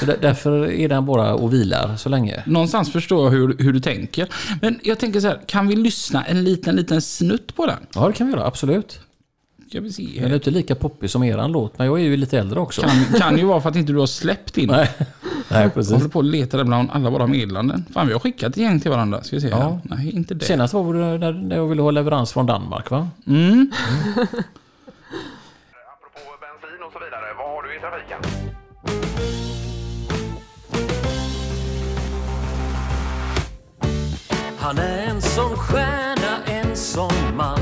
Så 0.00 0.06
där- 0.06 0.18
därför 0.20 0.70
är 0.72 0.88
den 0.88 1.06
bara 1.06 1.34
och 1.34 1.52
vilar 1.54 1.96
så 1.96 2.08
länge. 2.08 2.42
Någonstans 2.46 2.92
förstår 2.92 3.24
jag 3.24 3.30
hur, 3.30 3.56
hur 3.58 3.72
du 3.72 3.80
tänker. 3.80 4.28
Men 4.62 4.80
jag 4.82 4.98
tänker 4.98 5.20
så 5.20 5.26
här, 5.26 5.40
kan 5.46 5.68
vi 5.68 5.76
lyssna 5.76 6.24
en 6.24 6.44
liten, 6.44 6.76
liten 6.76 7.02
snutt 7.02 7.56
på 7.56 7.66
den? 7.66 7.76
Ja, 7.94 8.06
det 8.06 8.12
kan 8.12 8.26
vi 8.26 8.32
göra. 8.32 8.46
Absolut. 8.46 9.00
Ska 9.68 9.80
vi 9.80 9.92
se 9.92 10.20
Den 10.20 10.30
är 10.30 10.34
inte 10.34 10.50
lika 10.50 10.74
poppig 10.74 11.10
som 11.10 11.22
eran 11.24 11.52
låt, 11.52 11.78
men 11.78 11.86
jag 11.86 12.00
är 12.00 12.04
ju 12.04 12.16
lite 12.16 12.38
äldre 12.38 12.60
också. 12.60 12.82
Kan, 12.82 13.04
kan 13.20 13.38
ju 13.38 13.44
vara 13.44 13.60
för 13.60 13.68
att 13.68 13.76
inte 13.76 13.92
du 13.92 13.98
har 13.98 14.06
släppt 14.06 14.54
din. 14.54 14.68
Nej, 14.70 14.90
Nej 15.50 15.62
Jag 15.62 15.74
precis. 15.74 15.92
håller 15.92 16.08
på 16.08 16.18
att 16.18 16.24
leta 16.24 16.56
där 16.56 16.64
bland 16.64 16.90
alla 16.92 17.10
våra 17.10 17.26
meddelanden. 17.26 17.84
Fan, 17.94 18.06
vi 18.06 18.12
har 18.12 18.20
skickat 18.20 18.50
ett 18.50 18.56
gäng 18.56 18.80
till 18.80 18.90
varandra. 18.90 19.22
Ska 19.22 19.36
vi 19.36 19.42
se 19.42 19.48
Ja. 19.48 19.56
här. 19.58 19.80
Nej, 19.96 20.10
inte 20.10 20.34
det. 20.34 20.44
Senast 20.44 20.74
var 20.74 20.94
det 20.94 21.18
när 21.18 21.32
när 21.32 21.56
jag 21.56 21.66
ville 21.66 21.82
ha 21.82 21.90
leverans 21.90 22.32
från 22.32 22.46
Danmark 22.46 22.90
va? 22.90 23.08
Mm. 23.26 23.70
Apropå 24.14 24.34
bensin 26.40 26.82
och 26.86 26.92
så 26.92 26.98
vidare, 26.98 27.34
vad 27.38 27.48
har 27.50 27.62
du 27.62 27.76
i 27.76 27.80
trafiken? 27.80 28.18
Han 34.58 34.78
är 34.78 35.06
en 35.06 35.22
sån 35.22 35.56
stjärna, 35.56 36.44
en 36.46 36.76
sån 36.76 37.36
man 37.36 37.55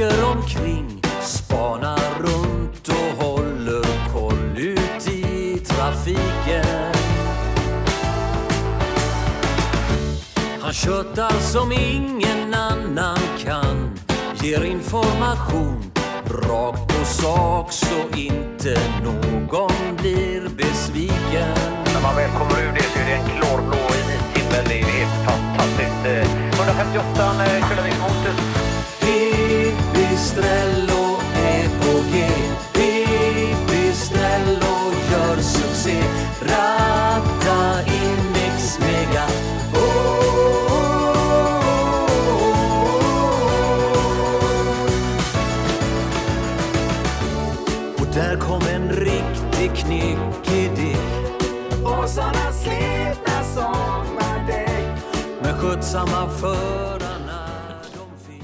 Åker 0.00 0.24
omkring, 0.24 1.02
spanar 1.20 2.18
runt 2.18 2.88
och 2.88 3.24
håller 3.24 4.12
koll 4.12 4.58
ut 4.58 5.08
i 5.08 5.58
trafiken 5.58 6.92
Han 10.60 10.72
tjötar 10.72 11.40
som 11.40 11.72
ingen 11.72 12.54
annan 12.54 13.18
kan 13.44 13.98
Ger 14.42 14.64
information 14.64 15.92
rakt 16.26 16.98
på 16.98 17.04
sak 17.04 17.72
så 17.72 18.18
inte 18.18 18.80
någon 19.04 19.96
blir 19.96 20.48
besviken 20.56 21.56
När 21.94 22.02
man 22.02 22.16
väl 22.16 22.30
kommer 22.30 22.62
ur 22.62 22.72
det 22.74 22.82
så 22.82 22.98
är 22.98 23.04
det 23.04 23.12
en 23.12 23.40
klarblå 23.40 23.76
i 23.76 24.12
vit 24.12 24.42
himmel. 24.42 24.64
Det 24.68 24.80
är 24.80 24.84
helt 24.84 25.30
fantastiskt. 25.30 26.06
Eh, 26.06 26.60
158 26.60 27.29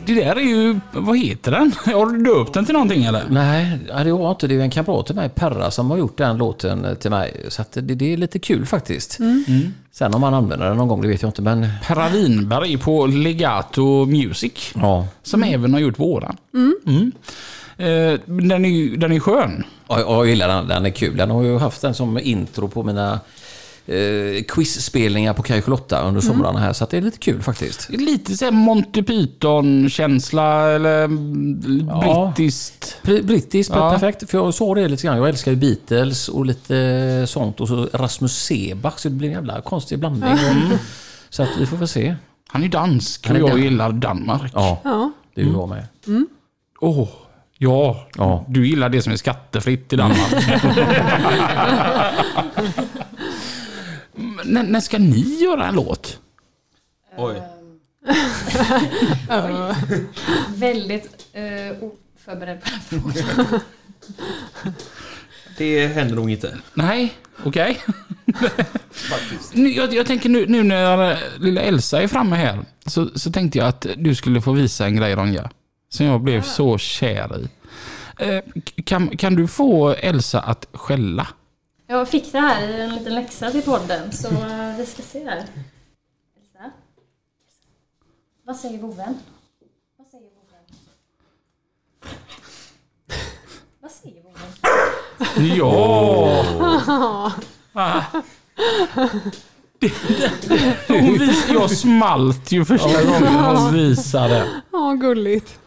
Det 0.07 0.15
där 0.15 0.37
är 0.37 0.41
ju, 0.41 0.81
vad 0.93 1.19
heter 1.19 1.51
den? 1.51 1.73
Har 1.95 2.07
du 2.07 2.25
döpt 2.25 2.55
den 2.55 2.65
till 2.65 2.73
någonting 2.73 3.05
eller? 3.05 3.23
Nej, 3.31 3.79
det 4.05 4.13
var 4.13 4.31
inte 4.31 4.47
det. 4.47 4.55
Är 4.55 4.61
en 4.61 4.71
kamrat 4.71 5.07
till 5.07 5.15
mig, 5.15 5.29
Perra, 5.29 5.71
som 5.71 5.91
har 5.91 5.99
gjort 5.99 6.19
den 6.19 6.37
låten 6.37 6.97
till 7.01 7.11
mig. 7.11 7.47
Så 7.49 7.63
att 7.63 7.73
det, 7.73 7.81
det 7.81 8.13
är 8.13 8.17
lite 8.17 8.39
kul 8.39 8.67
faktiskt. 8.67 9.19
Sen 9.93 10.15
om 10.15 10.21
man 10.21 10.35
använder 10.35 10.67
den 10.69 10.77
någon 10.77 10.89
gång, 10.89 11.03
det 11.03 11.09
vet 11.09 11.23
jag 11.23 11.29
inte. 11.29 11.43
Men 11.43 11.69
Perra 11.87 12.09
Winberg 12.09 12.79
på 12.79 13.07
Legato 13.07 14.05
Music. 14.07 14.73
ja, 14.75 15.07
Som 15.23 15.43
även 15.43 15.73
har 15.73 15.81
gjort 15.81 15.99
våran. 15.99 16.37
Mm. 16.55 17.13
Eh, 17.79 18.21
den 18.27 18.65
är 18.65 18.69
ju 18.69 18.97
den 18.97 19.13
är 19.13 19.21
skön. 19.21 19.65
Ja, 19.89 20.01
jag 20.01 20.27
gillar 20.29 20.49
den. 20.49 20.69
Den 20.69 20.87
är 20.87 20.91
kul. 20.91 21.17
Den 21.17 21.31
har 21.31 21.43
ju 21.43 21.59
haft 21.59 21.83
den 21.83 21.95
som 21.95 22.19
intro 22.19 22.69
på 22.69 22.83
mina 22.83 23.21
eh, 23.87 24.43
quizspelningar 24.49 25.35
på 25.35 25.43
Kaj 25.43 25.63
Charlotta 25.63 26.01
under 26.03 26.21
somrarna 26.21 26.59
här. 26.59 26.73
Så 26.73 26.85
att 26.85 26.91
det 26.91 26.97
är 26.97 27.01
lite 27.03 27.19
kul 27.19 27.43
faktiskt. 27.43 27.89
Lite 27.91 28.37
såhär 28.37 28.53
Monty 28.53 29.03
Python-känsla 29.03 30.71
eller 30.71 31.05
mm, 31.05 31.89
Ja. 31.91 32.33
brittiskt. 32.37 32.99
Br- 33.03 33.23
Brittiskt, 33.23 33.73
Ja. 33.75 33.91
perfekt. 33.91 34.31
För 34.31 34.39
jag 34.39 34.55
sa 34.55 34.75
det 34.75 34.89
lite 34.89 35.07
grann. 35.07 35.17
Jag 35.17 35.29
älskar 35.29 35.51
ju 35.53 35.57
Beatles 35.57 36.29
och 36.29 36.47
lite 36.47 37.25
sånt. 37.29 37.61
Och 37.61 37.69
så 37.69 37.89
Rasmus 37.93 38.45
Seebach. 38.45 38.99
Så 38.99 39.09
det 39.09 39.15
blir 39.15 39.29
en 39.29 39.35
jävla 39.35 39.61
konstig 39.61 39.99
blandning. 39.99 40.39
Så 41.31 41.43
att 41.43 41.49
vi 41.59 41.67
får 41.67 41.77
väl 41.77 41.89
se. 41.89 42.15
Han 42.49 42.65
är 42.65 42.69
dansk 42.69 43.27
och 43.31 43.37
är 43.37 43.41
jag 43.41 43.51
dan- 43.51 43.63
gillar 43.63 43.93
Danmark. 43.93 44.53
Ja, 44.55 44.81
ja. 44.85 45.13
det 45.35 45.41
är 45.41 45.45
ju 45.45 45.53
jag 45.53 45.69
med. 45.69 45.85
Ja. 47.59 48.07
Ja. 48.17 48.45
Du 48.49 48.69
gillar 48.69 48.89
det 48.89 49.03
som 49.03 49.13
är 49.13 49.17
skattefritt 49.17 49.93
i 49.93 49.97
Danmark. 49.97 50.31
Men 54.17 54.41
när, 54.45 54.63
när 54.63 54.81
ska 54.81 54.99
ni 54.99 55.39
göra 55.43 55.67
en 55.67 55.75
låt? 55.75 56.21
Oj. 57.17 57.43
Väldigt 60.57 61.27
uh, 61.37 61.73
oförberedd 61.83 62.61
på 62.61 62.71
den 62.71 62.81
frågan. 62.81 63.61
Det 65.59 65.87
händer 65.87 66.15
nog 66.15 66.31
inte. 66.31 66.59
Nej, 66.75 67.15
okej. 67.45 67.81
Nu, 69.53 69.69
jag, 69.69 69.95
jag 69.95 70.07
tänker 70.07 70.29
nu, 70.29 70.47
nu 70.47 70.63
när 70.63 71.13
eh, 71.13 71.19
lilla 71.39 71.61
Elsa 71.61 72.03
är 72.03 72.09
framme 72.09 72.37
här 72.37 72.65
så, 72.87 73.09
så 73.15 73.33
tänkte 73.33 73.59
jag 73.59 73.69
att 73.69 73.87
du 73.97 74.15
skulle 74.15 74.41
få 74.41 74.53
visa 74.53 74.87
en 74.87 74.97
grej 74.97 75.15
Ronja. 75.15 75.51
Som 75.89 76.07
jag 76.07 76.21
blev 76.21 76.43
så 76.43 76.79
kär 76.79 77.41
i. 77.41 77.49
Eh, 78.19 78.41
kan, 78.85 79.17
kan 79.17 79.35
du 79.35 79.49
få 79.49 79.91
Elsa 79.91 80.41
att 80.41 80.69
skälla? 80.73 81.27
Jag 81.87 82.09
fick 82.09 82.33
det 82.33 82.39
här 82.41 82.69
i 82.69 82.81
en 82.81 82.95
liten 82.95 83.15
läxa 83.15 83.51
till 83.51 83.63
podden, 83.63 84.13
så 84.13 84.29
eh, 84.29 84.77
vi 84.79 84.87
ska 84.87 85.03
se 85.03 85.25
här. 85.25 85.37
Elsa? 86.37 86.71
Vad 88.45 88.57
säger 88.57 88.79
vovven? 88.79 89.19
Vad 89.99 90.07
säger 90.07 90.29
vovven? 90.35 90.65
Vad 93.81 93.91
säger 93.91 94.23
vovven? 94.23 95.57
Ja! 95.57 97.33
Hon 100.89 101.19
vis, 101.19 101.49
jag 101.49 101.71
smalt 101.71 102.53
ju 102.53 102.65
första 102.65 103.05
gången 103.05 103.35
hon 103.35 103.73
visade. 103.75 104.49
Ja, 104.73 104.93
gulligt. 104.93 105.59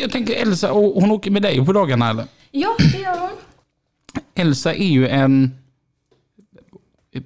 Jag 0.00 0.12
tänker 0.12 0.34
Elsa, 0.34 0.70
hon 0.70 1.10
åker 1.10 1.30
med 1.30 1.42
dig 1.42 1.66
på 1.66 1.72
dagarna 1.72 2.10
eller? 2.10 2.26
Ja, 2.50 2.74
det 2.92 2.98
gör 2.98 3.18
hon. 3.18 3.30
Elsa 4.36 4.74
är 4.74 4.88
ju 4.88 5.08
en 5.08 5.50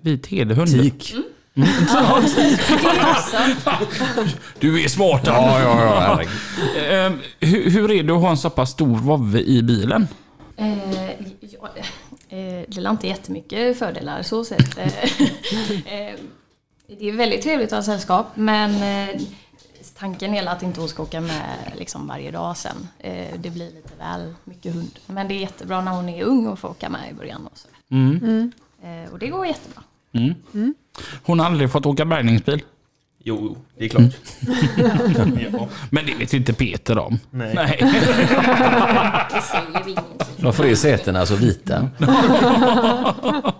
vit 0.02 0.26
hederhund. 0.26 0.68
Tik. 0.68 1.14
Det 1.54 1.62
också. 2.16 2.40
Du 4.60 4.84
är 4.84 4.88
smart 4.88 5.22
Ja, 5.24 5.60
ja, 5.60 5.84
ja. 5.84 6.22
Eh, 6.80 7.12
hur, 7.40 7.70
hur 7.70 7.90
är 7.90 8.02
det 8.02 8.12
att 8.14 8.20
ha 8.20 8.30
en 8.30 8.36
så 8.36 8.50
pass 8.50 8.70
stor 8.70 8.96
vovve 8.96 9.40
i 9.40 9.62
bilen? 9.62 10.08
Eh, 10.56 10.78
ja, 11.40 11.68
eh, 12.28 12.64
det 12.68 12.76
är 12.76 12.90
inte 12.90 13.06
jättemycket 13.06 13.78
fördelar 13.78 14.22
så 14.22 14.44
sett. 14.44 14.78
Eh, 15.86 15.98
eh, 15.98 16.14
det 16.98 17.08
är 17.08 17.12
väldigt 17.12 17.42
trevligt 17.42 17.72
att 17.72 17.78
ha 17.78 17.82
sällskap 17.82 18.26
men 18.34 18.70
eh, 18.70 19.20
tanken 20.00 20.34
är 20.34 20.46
att 20.46 20.62
inte 20.62 20.80
hon 20.80 20.88
ska 20.88 21.02
åka 21.02 21.20
med 21.20 21.72
liksom 21.78 22.06
varje 22.06 22.30
dag 22.30 22.56
sen. 22.56 22.88
Eh, 22.98 23.38
det 23.38 23.50
blir 23.50 23.66
lite 23.66 23.90
väl 23.98 24.34
mycket 24.44 24.74
hund. 24.74 24.98
Men 25.06 25.28
det 25.28 25.34
är 25.34 25.38
jättebra 25.38 25.80
när 25.80 25.92
hon 25.92 26.08
är 26.08 26.24
ung 26.24 26.46
och 26.46 26.58
får 26.58 26.68
åka 26.68 26.88
med 26.88 27.10
i 27.10 27.14
början. 27.14 27.46
Och, 27.46 27.58
så. 27.58 27.68
Mm. 27.90 28.52
Eh, 28.82 29.12
och 29.12 29.18
det 29.18 29.26
går 29.26 29.46
jättebra. 29.46 29.82
Hon 31.22 31.38
har 31.38 31.46
aldrig 31.46 31.72
fått 31.72 31.86
åka 31.86 32.04
bärgningsbil. 32.04 32.62
Jo, 33.24 33.56
det 33.78 33.84
är 33.84 33.88
klart. 33.88 34.02
ja. 35.52 35.68
Men 35.90 36.06
det 36.06 36.14
vet 36.14 36.34
ju 36.34 36.38
inte 36.38 36.52
Peter 36.52 36.98
om. 36.98 37.18
Nej. 37.30 37.54
Nej. 37.54 37.78
Det 39.30 39.40
säger 39.42 39.84
vi 39.84 39.90
ingenting. 39.90 40.26
Varför 40.42 40.64
är 40.64 40.74
sätena 40.74 41.26
så 41.26 41.34
vita? 41.36 41.88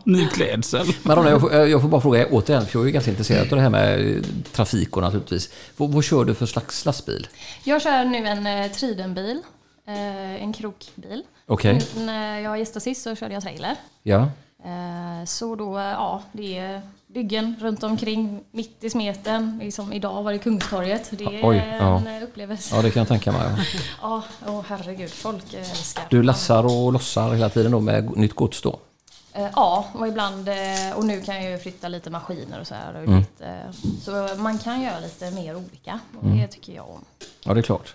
Ny 0.05 0.27
klädsel. 0.27 0.87
Men 1.03 1.17
Ronja, 1.17 1.31
jag 1.31 1.41
får, 1.41 1.53
jag 1.53 1.81
får 1.83 1.89
bara 1.89 2.01
fråga 2.01 2.27
återigen, 2.31 2.67
för 2.67 2.79
jag 2.79 2.89
är 2.89 2.93
ganska 2.93 3.11
intresserad 3.11 3.53
av 3.53 3.57
det 3.57 3.63
här 3.63 3.71
med 3.71 4.17
eh, 4.17 4.23
trafik 4.53 4.97
och 4.97 5.03
naturligtvis. 5.03 5.51
Vad, 5.77 5.91
vad 5.93 6.05
kör 6.05 6.25
du 6.25 6.35
för 6.35 6.47
slags 6.47 6.85
lastbil? 6.85 7.29
Jag 7.65 7.83
kör 7.83 8.05
nu 8.05 8.27
en 8.27 8.47
eh, 8.47 8.71
Tridenbil. 8.71 9.43
Eh, 9.87 10.43
en 10.43 10.53
krokbil. 10.53 11.23
Okej. 11.47 11.81
När 11.97 12.39
jag 12.41 12.59
gästade 12.59 12.81
sist 12.81 13.03
så 13.03 13.17
körde 13.17 13.35
jag 13.35 13.43
trailer. 13.43 13.77
Ja. 14.03 14.21
Eh, 14.65 15.25
Så 15.27 15.55
då, 15.57 15.79
eh, 15.79 15.85
ja, 15.85 16.23
det 16.33 16.59
är 16.59 16.83
byggen 17.15 17.57
runt 17.61 17.83
omkring, 17.83 18.41
mitt 18.51 18.85
i 18.85 18.91
smeten. 18.91 19.59
Liksom 19.63 19.93
idag 19.93 20.23
var 20.23 20.33
det 20.33 20.39
Kungstorget. 20.39 21.09
Det 21.11 21.25
är 21.25 21.41
Oj, 21.49 21.57
ja. 21.81 21.99
en 21.99 22.07
eh, 22.07 22.23
upplevelse. 22.23 22.77
ja, 22.77 22.83
det 22.83 22.91
kan 22.91 23.01
jag 23.01 23.09
tänka 23.09 23.33
mig. 23.33 23.43
ja. 23.43 23.65
Ja, 24.03 24.23
åh 24.47 24.63
herregud, 24.69 25.11
folk 25.11 25.55
eh, 25.55 25.61
älskar. 25.71 26.05
Du 26.11 26.23
lassar 26.23 26.65
och 26.65 26.93
lossar 26.93 27.35
hela 27.35 27.49
tiden 27.49 27.73
då 27.73 27.81
med 27.81 28.17
nytt 28.17 28.35
gods 28.35 28.63
då? 28.63 28.79
Eh, 29.33 29.47
Ja, 29.57 29.87
och 29.93 30.09
ibland, 30.09 30.49
eh, 30.49 30.55
och 30.97 31.05
nu 31.05 31.21
kan 31.21 31.43
jag 31.43 31.51
ju 31.53 31.59
flytta 31.59 31.89
lite 31.89 32.11
maskiner 32.11 32.61
och 32.61 32.67
så 32.67 32.75
här. 32.75 32.95
Och 32.95 33.03
Mm. 33.05 33.19
lite, 33.19 33.73
så 34.03 34.29
man 34.39 34.59
kan 34.59 34.83
göra 34.83 35.01
lite 35.01 35.31
mer 35.31 35.57
olika 35.57 36.01
och 36.21 36.29
det 36.29 36.47
tycker 36.47 36.73
jag 36.73 36.91
om. 36.91 37.05
Ja, 37.45 37.55
det 37.55 37.61
är 37.61 37.63
klart. 37.63 37.95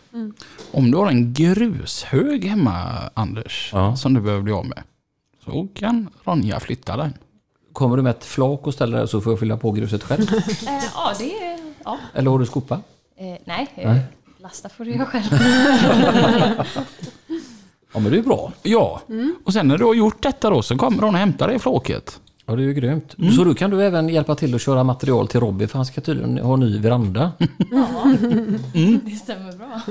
Om 0.72 0.92
du 0.92 0.98
har 0.98 1.08
en 1.08 1.34
grushög 1.34 2.46
hemma, 2.46 2.86
Anders, 3.14 3.70
Ja. 3.74 3.96
som 3.96 4.14
du 4.14 4.22
behöver 4.22 4.44
bli 4.44 4.54
av 4.54 4.66
med. 4.66 4.84
Så 5.46 5.68
kan 5.76 6.10
Ronja 6.24 6.60
flytta 6.60 6.98
den. 6.98 7.14
Kommer 7.76 7.98
du 7.98 8.04
med 8.04 8.10
ett 8.10 8.26
flak 8.26 8.68
och 8.68 8.74
ställer 8.74 9.00
det 9.02 9.08
så 9.08 9.22
får 9.22 9.32
jag 9.34 9.40
fylla 9.40 9.58
på 9.58 9.72
gruset 9.72 10.04
själv? 10.04 10.22
Eh, 10.68 10.84
Ja, 10.96 11.14
det 11.20 11.34
är, 11.44 11.60
ja. 11.84 11.98
Eller 12.14 12.32
har 12.32 12.40
du 12.40 12.46
skopa? 12.46 12.80
Eh, 13.18 13.26
nej, 13.46 13.68
eh, 13.76 13.96
lasta 14.42 14.70
får 14.70 14.86
du 14.86 14.92
göra 14.96 15.06
själv. 15.06 15.26
Ja, 17.94 18.00
men 18.00 18.12
det 18.12 18.18
är 18.18 18.22
bra. 18.22 18.52
Ja, 18.64 19.02
och 19.46 19.54
sen 19.54 19.68
när 19.68 19.78
du 19.78 19.86
har 19.86 19.94
gjort 19.94 20.24
detta 20.24 20.50
då 20.50 20.62
så 20.62 20.78
kommer 20.78 21.02
hon 21.04 21.14
och 21.14 21.20
hämtar 21.20 21.48
det 21.48 21.54
i 21.54 21.60
flåket. 21.60 22.20
Ja, 22.46 22.56
det 22.56 22.62
är 22.64 22.66
ju 22.66 22.74
grymt. 22.74 23.16
Så 23.38 23.44
då 23.44 23.54
kan 23.54 23.70
du 23.70 23.84
även 23.84 24.10
hjälpa 24.10 24.36
till 24.36 24.56
att 24.56 24.62
köra 24.62 24.84
material 24.84 25.28
till 25.28 25.40
Robby 25.40 25.68
för 25.68 25.78
han 25.80 25.86
ska 25.86 26.02
tydligen 26.02 26.38
ha 26.38 26.56
ny 26.56 26.80
veranda. 26.80 27.32
Det 29.04 29.16
stämmer 29.16 29.58
bra. 29.58 29.82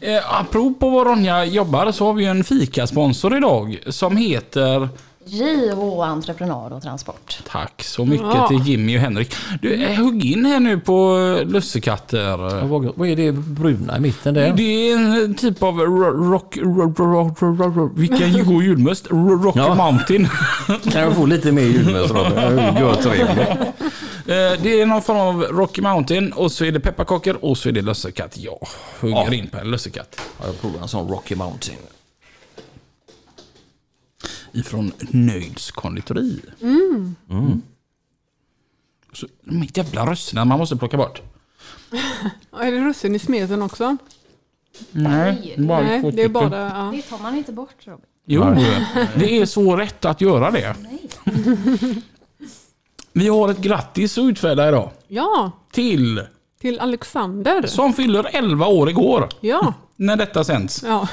Eh, 0.00 0.40
apropå 0.40 0.90
vad 0.90 1.06
Ronja 1.06 1.44
jobbar 1.44 1.92
så 1.92 2.06
har 2.06 2.12
vi 2.12 2.24
en 2.24 2.44
fikasponsor 2.44 3.36
idag 3.36 3.78
som 3.86 4.16
heter 4.16 4.88
JH 5.26 6.00
Entreprenad 6.02 6.72
och 6.72 6.82
Transport. 6.82 7.38
Tack 7.48 7.82
så 7.82 8.04
mycket 8.04 8.26
Ja. 8.34 8.48
till 8.48 8.62
Jimmy 8.68 8.96
och 8.96 9.00
Henrik. 9.00 9.34
Du, 9.62 9.74
eh, 9.84 9.98
hugg 10.04 10.24
in 10.24 10.44
här 10.44 10.60
nu 10.60 10.78
på 10.80 11.18
eh, 11.40 11.46
lussekatter. 11.48 12.36
Vad, 12.66 12.92
vad 12.96 13.08
är 13.08 13.16
det 13.16 13.32
bruna 13.32 13.96
i 13.96 14.00
mitten 14.00 14.34
där? 14.34 14.52
Det 14.56 14.62
är 14.90 14.96
en 15.24 15.34
typ 15.34 15.62
av 15.62 15.78
ro- 15.78 16.30
rock... 16.32 16.56
rock, 16.56 16.98
rock, 16.98 17.38
rock, 17.40 17.58
rock, 17.60 17.76
rock 17.76 17.92
vilken 17.94 18.44
god 18.54 18.62
julmust. 18.62 19.06
Ro- 19.10 19.42
Rocky 19.44 19.58
Ja. 19.58 19.74
Mountain. 19.74 20.28
Kan 20.92 21.02
jag 21.02 21.16
få 21.16 21.26
lite 21.26 21.52
mer 21.52 21.62
julmust 21.62 22.10
Robby? 22.14 22.80
Gör 22.80 22.94
trevligt. 22.94 23.48
Eh, 24.26 24.62
Det 24.62 24.80
är 24.80 24.86
någon 24.86 25.02
form 25.02 25.16
av 25.18 25.42
Rocky 25.42 25.82
Mountain 25.82 26.32
och 26.32 26.52
så 26.52 26.64
är 26.64 26.72
det 26.72 26.80
pepparkakor 26.80 27.38
och 27.40 27.58
så 27.58 27.68
är 27.68 27.72
det 27.72 27.82
lussekatt. 27.82 28.38
Jag 28.38 28.58
hugger 29.00 29.16
Ja. 29.16 29.34
in 29.34 29.46
på 29.46 29.58
en 29.58 29.70
lussekatt. 29.70 30.20
Ja, 30.40 30.46
jag 30.46 30.60
provar 30.60 30.82
en 30.82 30.88
sån 30.88 31.08
Rocky 31.08 31.34
Mountain. 31.34 31.78
Ifrån 34.54 34.92
Nöjds 35.10 35.70
konditori. 35.70 36.40
Mm. 36.62 37.14
Så, 39.12 39.26
de 39.44 39.68
jävla 39.74 40.06
rösterna 40.10 40.44
man 40.44 40.58
måste 40.58 40.76
plocka 40.76 40.96
bort. 40.96 41.22
Är 42.60 42.72
det 42.72 42.78
russin 42.78 43.14
i 43.14 43.18
smeten 43.18 43.62
också? 43.62 43.96
Nej, 44.90 45.54
bara 45.58 45.80
Nej, 45.82 46.12
det 46.12 46.22
är 46.22 46.28
bara... 46.28 46.58
Ja. 46.58 46.90
Det 46.96 47.02
tar 47.02 47.18
man 47.18 47.36
inte 47.36 47.52
bort 47.52 47.76
Robin. 47.86 48.06
Jo, 48.26 48.44
det 49.16 49.38
är 49.40 49.46
så 49.46 49.76
rätt 49.76 50.04
att 50.04 50.20
göra 50.20 50.50
det. 50.50 50.76
Nej. 50.82 51.08
Vi 53.12 53.28
har 53.28 53.48
ett 53.48 53.58
grattis 53.58 54.18
att 54.18 54.22
utfärda 54.24 54.68
idag. 54.68 54.90
ja, 55.08 55.50
Till, 55.72 56.22
till 56.60 56.80
Alexander. 56.80 57.66
som 57.66 57.92
fyller 57.92 58.26
11 58.32 58.66
år 58.66 58.90
igår. 58.90 59.28
Ja, 59.40 59.74
När 59.96 60.16
detta 60.16 60.44
sänds. 60.44 60.82
ja. 60.86 61.08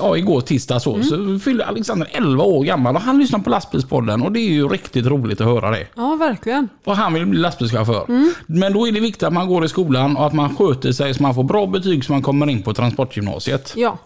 Ja, 0.00 0.16
igår 0.16 0.40
tisdag 0.40 0.80
så. 0.80 1.02
Så 1.02 1.38
fyller 1.38 1.64
Alexander 1.64 2.08
11 2.12 2.44
år 2.44 2.64
gammal 2.64 2.96
och 2.96 3.02
han 3.02 3.18
lyssnar 3.18 3.38
på 3.38 3.50
lastbilspodden 3.50 4.22
och 4.22 4.32
det 4.32 4.40
är 4.40 4.48
ju 4.50 4.68
riktigt 4.68 5.06
roligt 5.06 5.40
att 5.40 5.46
höra 5.46 5.70
det. 5.70 5.86
ja 5.96 6.16
verkligen. 6.16 6.68
Och 6.84 6.96
han 6.96 7.14
vill 7.14 7.26
bli 7.26 7.38
lastbilschaufför. 7.38 8.06
Men 8.46 8.72
då 8.72 8.88
är 8.88 8.92
det 8.92 9.00
viktigt 9.00 9.22
att 9.22 9.32
man 9.32 9.48
går 9.48 9.64
i 9.64 9.68
skolan 9.68 10.16
och 10.16 10.26
att 10.26 10.32
man 10.32 10.56
sköter 10.56 10.92
sig 10.92 11.14
så 11.14 11.22
man 11.22 11.34
får 11.34 11.44
bra 11.44 11.66
betyg 11.66 12.04
så 12.04 12.12
man 12.12 12.22
kommer 12.22 12.46
in 12.50 12.62
på 12.62 12.74
transportgymnasiet. 12.74 13.72
Ja, 13.76 13.98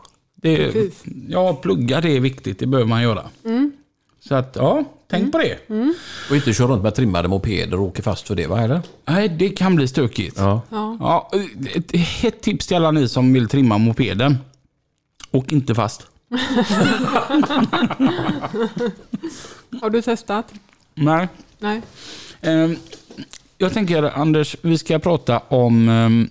Det, 0.43 0.57
Precis. 0.57 1.03
ja, 1.29 1.55
plugga 1.55 2.01
det 2.01 2.17
är 2.17 2.21
viktigt. 2.21 2.59
Det 2.59 2.67
behöver 2.67 2.89
man 2.89 3.03
göra. 3.03 3.23
Så 4.29 4.35
att, 4.35 4.57
ja, 4.59 4.85
tänk 5.11 5.33
på 5.33 5.39
det. 5.39 5.59
Och 6.31 6.37
inte 6.37 6.53
köra 6.55 6.69
runt 6.69 6.83
med 6.83 6.95
trimmade 6.95 7.29
mopeder 7.29 7.81
och 7.81 7.87
åka 7.87 8.03
fast 8.03 8.27
för 8.27 8.35
det 8.35 8.47
va, 8.47 8.61
eller? 8.61 8.81
Nej, 9.05 9.29
det 9.29 9.49
kan 9.49 9.77
bli 9.77 9.89
stökigt. 9.89 10.37
Ja. 10.39 10.63
ja. 10.71 10.97
Ja, 11.01 11.31
ett, 11.75 11.95
ett 12.25 12.41
tips 12.41 12.67
till 12.67 12.77
alla 12.77 12.91
ni 12.91 13.09
som 13.09 13.33
vill 13.33 13.49
trimma 13.49 13.79
mopeden. 13.79 14.39
Och 15.31 15.53
inte 15.53 15.75
fast. 15.75 16.07
Har 19.81 19.91
du 19.91 20.03
testat? 20.03 20.53
Nej. 20.95 21.29
Nej. 21.59 21.83
Ehm, 22.41 22.77
jag 23.59 23.73
tänker 23.73 24.03
Anders, 24.03 24.57
vi 24.63 24.79
ska 24.79 24.99
prata 24.99 25.39
om 25.39 25.89
ehm, 25.89 26.29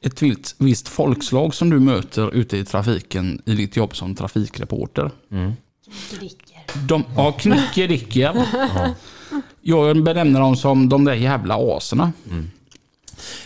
ett 0.00 0.22
visst, 0.22 0.54
visst 0.58 0.88
folkslag 0.88 1.54
som 1.54 1.70
du 1.70 1.80
möter 1.80 2.34
ute 2.34 2.56
i 2.56 2.64
trafiken 2.64 3.42
i 3.44 3.54
ditt 3.54 3.76
jobb 3.76 3.96
som 3.96 4.14
trafikreporter. 4.14 5.10
Dricker. 6.10 6.45
De, 6.74 7.04
ja, 7.16 7.32
knickedickor. 7.32 8.36
Jag 9.62 10.02
benämner 10.02 10.40
dem 10.40 10.56
som 10.56 10.88
de 10.88 11.04
där 11.04 11.14
jävla 11.14 11.76
aserna. 11.76 12.12
Mm. 12.30 12.50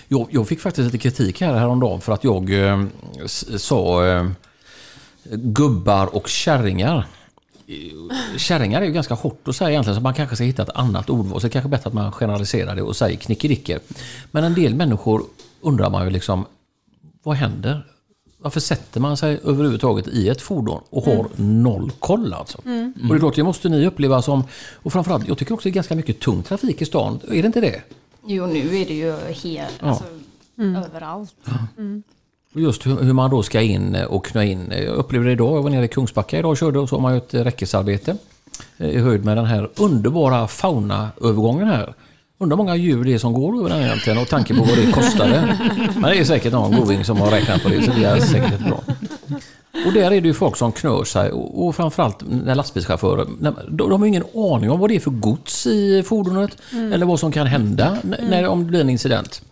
Jag, 0.09 0.29
jag 0.31 0.49
fick 0.49 0.61
faktiskt 0.61 0.85
lite 0.85 0.99
kritik 0.99 1.41
här 1.41 1.55
häromdagen 1.55 2.01
för 2.01 2.13
att 2.13 2.25
jag 2.25 2.69
eh, 2.69 2.85
sa 3.57 4.07
eh, 4.07 4.27
gubbar 5.33 6.17
och 6.17 6.29
kärringar. 6.29 7.07
Kärringar 8.37 8.83
är 8.83 8.87
ju 8.87 8.93
ganska 8.93 9.15
hårt 9.15 9.49
att 9.49 9.57
säga 9.57 9.71
egentligen 9.71 9.97
så 9.97 10.03
man 10.03 10.15
kanske 10.15 10.37
ska 10.37 10.45
hitta 10.45 10.63
ett 10.63 10.71
annat 10.75 11.11
ordval. 11.11 11.41
Så 11.41 11.47
det 11.47 11.51
är 11.51 11.53
kanske 11.53 11.69
bättre 11.69 11.89
att 11.89 11.95
man 11.95 12.13
generaliserar 12.13 12.77
det 12.77 12.83
och 12.83 12.97
säger 12.97 13.17
knickedicker. 13.17 13.81
Men 14.31 14.45
en 14.45 14.55
del 14.55 14.75
människor 14.75 15.23
undrar 15.61 15.91
man 15.91 16.05
ju 16.05 16.11
liksom 16.11 16.47
vad 17.23 17.37
händer? 17.37 17.87
Varför 18.43 18.61
sätter 18.61 19.01
man 19.01 19.17
sig 19.17 19.41
överhuvudtaget 19.45 20.09
i 20.09 20.29
ett 20.29 20.43
fordon 20.43 20.81
och 20.91 21.05
har 21.05 21.27
noll 21.37 21.91
koll 21.99 22.33
alltså? 22.35 22.59
Och 22.59 22.65
det 23.09 23.15
är 23.15 23.19
klart, 23.19 23.35
det 23.37 23.43
måste 23.43 23.69
ni 23.69 23.87
uppleva 23.87 24.23
som... 24.23 24.45
Och 24.75 24.93
framförallt, 24.93 25.29
jag 25.29 25.39
tycker 25.39 25.55
också 25.55 25.65
det 25.69 25.71
är 25.71 25.75
ganska 25.75 25.95
mycket 25.95 26.21
tung 26.21 26.43
trafik 26.43 26.83
i 26.83 26.85
stan. 26.85 27.21
Är 27.29 27.43
det 27.43 27.47
inte 27.47 27.61
det? 27.61 27.83
Jo, 28.27 28.47
nu 28.47 28.61
är 28.77 28.87
det 28.87 28.95
ju 28.95 29.13
helt, 29.43 29.83
alltså, 29.83 30.05
överallt. 30.59 31.35
Och 32.55 32.61
Just 32.61 32.87
hur, 32.87 32.97
hur 32.97 33.13
man 33.13 33.31
då 33.31 33.43
ska 33.43 33.61
in 33.63 33.97
och 34.09 34.25
knö 34.25 34.45
in. 34.45 34.71
Jag 34.71 34.95
upplevde 34.95 35.29
det 35.29 35.33
idag. 35.33 35.57
Jag 35.57 35.63
var 35.63 35.71
nere 35.71 35.85
i 35.85 35.89
Kungsbacka 35.89 36.39
idag 36.39 36.51
och 36.51 36.57
körde 36.57 36.79
och 36.79 36.89
så 36.89 36.97
har 36.97 37.03
man 37.03 37.13
ju 37.13 37.19
ett 37.19 37.35
räckesarbete. 37.35 38.17
eh, 38.79 38.89
I 38.91 38.99
höjd 38.99 39.25
med 39.25 39.37
den 39.37 39.47
här 39.47 39.71
underbara 39.77 40.49
faunaövergången 40.49 41.67
här. 41.69 41.95
Undrar 42.43 42.57
hur 42.57 42.65
många 42.65 42.77
djur 42.77 43.05
det 43.05 43.15
är 43.15 43.19
som 43.19 43.33
går 43.33 43.59
över 43.59 43.69
den 43.71 43.83
egentligen 43.83 44.19
och 44.19 44.29
tanke 44.29 44.55
på 44.55 44.65
vad 44.65 44.77
det 44.79 44.93
kostade. 44.93 45.59
Men 45.95 46.03
det 46.03 46.19
är 46.19 46.25
säkert 46.25 46.53
någon 46.53 46.77
goding 46.81 47.05
som 47.05 47.17
har 47.21 47.31
räknat 47.31 47.63
på 47.63 47.69
det 47.69 47.83
så 47.83 47.91
det 47.93 48.05
är 48.05 48.21
säkert 48.21 48.59
bra. 48.61 48.83
Och 49.87 49.93
där 49.93 50.11
är 50.11 50.21
det 50.21 50.29
ju 50.29 50.35
folk 50.35 50.57
som 50.57 50.73
knör 50.73 51.05
sig 51.05 51.31
och, 51.33 51.67
och 51.67 51.77
framförallt 51.77 52.17
när 52.31 52.55
lastbilschaufförer, 52.55 53.27
de, 53.71 54.01
har 54.01 54.07
ingen 54.07 54.25
aning 54.35 54.71
om 54.71 54.81
vad 54.81 54.91
det 54.91 54.97
är 54.97 55.01
för 55.01 55.11
gods 55.11 55.67
i 55.67 56.03
fordonet 56.03 56.57
eller 56.73 57.07
vad 57.07 57.21
som 57.21 57.33
kan 57.33 57.47
hända 57.47 57.97
n- 58.05 58.17
när, 58.31 58.47
om 58.49 58.59
det 58.63 58.69
blir 58.69 58.81
en 58.81 58.91
incident. 58.91 59.43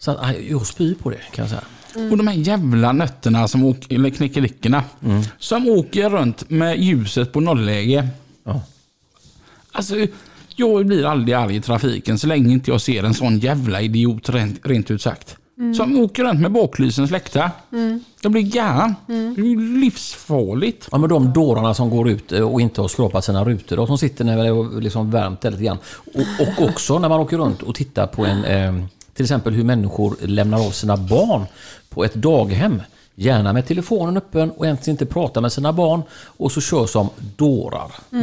Så 0.00 0.10
att, 0.10 0.18
jag 0.50 0.66
spyr 0.66 0.94
på 0.94 1.10
det 1.10 1.18
kan 1.32 1.42
jag 1.42 1.48
säga. 1.48 2.10
Och 2.10 2.16
de 2.16 2.26
här 2.26 2.34
jävla 2.34 2.92
nötterna 2.92 3.48
som 3.48 3.64
åker, 3.64 3.94
eller 3.94 4.10
knickelickorna. 4.10 4.84
Som 5.38 5.68
åker 5.68 6.10
runt 6.10 6.50
med 6.50 6.78
ljuset 6.82 7.32
på 7.32 7.40
nollläge. 7.40 8.08
Ja. 8.44 8.60
Alltså, 9.72 9.94
jag 10.58 10.86
blir 10.86 11.06
aldrig 11.06 11.34
arg 11.34 11.56
i 11.56 11.60
trafiken 11.60 12.18
så 12.18 12.26
länge 12.26 12.52
inte 12.52 12.70
jag 12.70 12.80
ser 12.80 13.02
en 13.02 13.14
sån 13.14 13.38
jävla 13.38 13.80
idiot 13.80 14.28
rent, 14.28 14.66
rent 14.66 14.90
ut 14.90 15.02
sagt. 15.02 15.36
Som 15.76 16.00
åker 16.00 16.24
runt 16.24 16.40
med 16.40 16.52
baklysen 16.52 17.08
släckta. 17.08 17.50
Jag 18.22 18.32
blir 18.32 18.42
galen. 18.42 18.94
Det 19.06 19.40
är 19.40 19.44
ju 19.44 19.80
livsfarligt. 19.80 20.88
Ja, 20.92 20.98
men 20.98 21.10
de 21.10 21.32
dårarna 21.32 21.74
som 21.74 21.90
går 21.90 22.08
ut 22.08 22.32
eh, 22.32 22.40
och 22.40 22.60
inte 22.60 22.80
har 22.80 22.88
skrapat 22.88 23.24
sina 23.24 23.44
rutor 23.44 23.78
och 23.78 23.86
som 23.86 23.98
sitter 23.98 24.24
när 24.24 24.36
det 24.36 24.48
är 24.48 24.80
liksom 24.80 25.10
varmt 25.10 25.40
där 25.40 25.50
lite 25.50 25.62
grann. 25.62 25.78
Och, 26.14 26.46
och 26.46 26.68
också 26.68 26.98
när 26.98 27.08
man 27.08 27.20
åker 27.20 27.38
runt 27.38 27.62
och 27.62 27.74
tittar 27.74 28.06
på 28.06 28.26
en, 28.26 28.44
eh, 28.44 28.84
till 29.14 29.24
exempel 29.24 29.54
hur 29.54 29.64
människor 29.64 30.16
lämnar 30.20 30.66
av 30.66 30.70
sina 30.70 30.96
barn 30.96 31.46
på 31.88 32.04
ett 32.04 32.14
daghem. 32.14 32.82
Gärna 33.14 33.52
med 33.52 33.66
telefonen 33.66 34.16
öppen 34.16 34.50
och 34.50 34.66
ens 34.66 34.88
inte 34.88 35.06
pratar 35.06 35.40
med 35.40 35.52
sina 35.52 35.72
barn 35.72 36.02
och 36.24 36.52
så 36.52 36.60
kör 36.60 36.86
som 36.86 37.08
dårar. 37.36 37.92
Så 38.10 38.16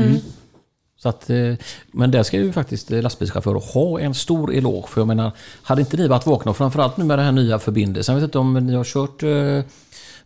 Så 1.06 1.10
att, 1.10 1.30
eh, 1.30 1.54
men 1.92 2.12
där 2.12 2.24
ska 2.24 2.38
ju 2.38 2.52
faktiskt 2.52 2.92
eh, 2.92 3.02
lastbilschaufförer 3.02 3.74
ha 3.74 4.00
en 4.00 4.14
stor 4.14 4.54
eloge. 4.54 4.88
För 4.88 5.02
jag 5.02 5.08
menar, 5.08 5.32
hade 5.64 5.82
inte 5.82 5.98
ni 5.98 6.08
varit 6.08 6.26
vakna, 6.26 6.54
framförallt 6.54 6.98
nu 6.98 7.04
med 7.04 7.20
den 7.20 7.26
här 7.26 7.32
nya 7.32 7.60
förbindelsen. 7.60 8.16
Jag 8.16 8.22
vet 8.22 8.28
inte 8.28 8.38
om 8.38 8.54
ni 8.54 8.76
har 8.76 8.84
kört 8.84 9.24
eh, 9.24 9.72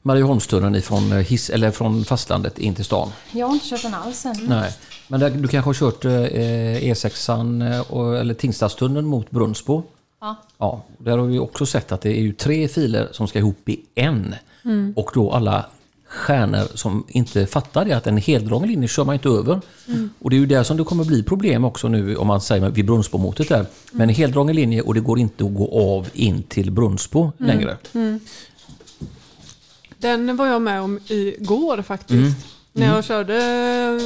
Marieholmstunneln 0.02 0.76
ifrån, 0.76 1.12
hiss, 1.12 1.50
eller 1.50 1.72
från 1.72 2.06
fastlandet 2.06 2.60
in 2.60 2.76
till 2.76 2.86
stan? 2.86 3.12
Jag 3.32 3.48
har 3.48 3.54
inte 3.54 3.70
kört 3.70 3.82
den 3.82 3.94
alls 3.94 4.26
än. 4.26 4.36
Nej. 4.48 4.74
Men 5.08 5.20
där, 5.20 5.30
du 5.30 5.48
kanske 5.48 5.70
har 5.70 5.74
kört 5.74 6.06
eh, 6.06 6.12
E6an 6.12 7.74
eh, 7.74 7.92
och, 7.92 8.18
eller 8.18 8.34
Tingstadstunneln 8.34 9.08
mot 9.08 9.32
Brunnsbo? 9.32 9.84
Ja. 10.22 10.36
Ja, 10.58 10.84
där 10.98 11.18
har 11.18 11.26
vi 11.26 11.40
också 11.40 11.66
sett 11.66 11.92
att 11.92 12.02
det 12.02 12.18
är 12.18 12.22
ju 12.22 12.34
tre 12.34 12.68
filer 12.68 13.08
som 13.12 13.28
ska 13.28 13.40
ihop 13.40 13.70
i 13.70 13.80
en. 13.96 14.36
Och 14.96 15.12
då 15.14 15.32
alla 15.32 15.66
stjärnor 16.10 16.68
som 16.76 17.04
inte 17.08 17.48
fattar 17.48 17.86
det, 17.86 17.94
att 17.94 18.08
en 18.08 18.18
heldragen 18.18 18.68
linje 18.68 18.88
kör 18.88 19.06
man 19.06 19.16
inte 19.16 19.30
över. 19.30 19.62
Och 20.20 20.30
det 20.30 20.36
är 20.36 20.40
ju 20.40 20.46
där 20.46 20.64
som 20.64 20.78
det 20.78 20.84
kommer 20.84 21.04
bli 21.04 21.24
problem 21.24 21.66
också 21.66 21.88
nu 21.88 22.16
om 22.16 22.28
man 22.28 22.42
säger 22.42 22.70
vid 22.70 22.86
Brunnsbo-motet 22.86 23.50
där. 23.50 23.66
Men 23.92 24.10
en 24.10 24.16
heldragen 24.16 24.56
linje 24.56 24.82
och 24.82 24.94
det 24.94 25.00
går 25.00 25.20
inte 25.20 25.46
att 25.46 25.54
gå 25.54 25.96
av 25.98 26.08
in 26.14 26.44
till 26.44 26.72
Brunnsbo 26.72 27.32
längre. 27.38 27.78
Den 29.98 30.36
var 30.36 30.48
jag 30.48 30.62
med 30.62 30.82
om 30.82 31.00
igår 31.08 31.82
faktiskt. 31.82 32.12
Mm. 32.12 32.34
När 32.74 32.96
jag 32.96 33.04
körde, 33.04 34.00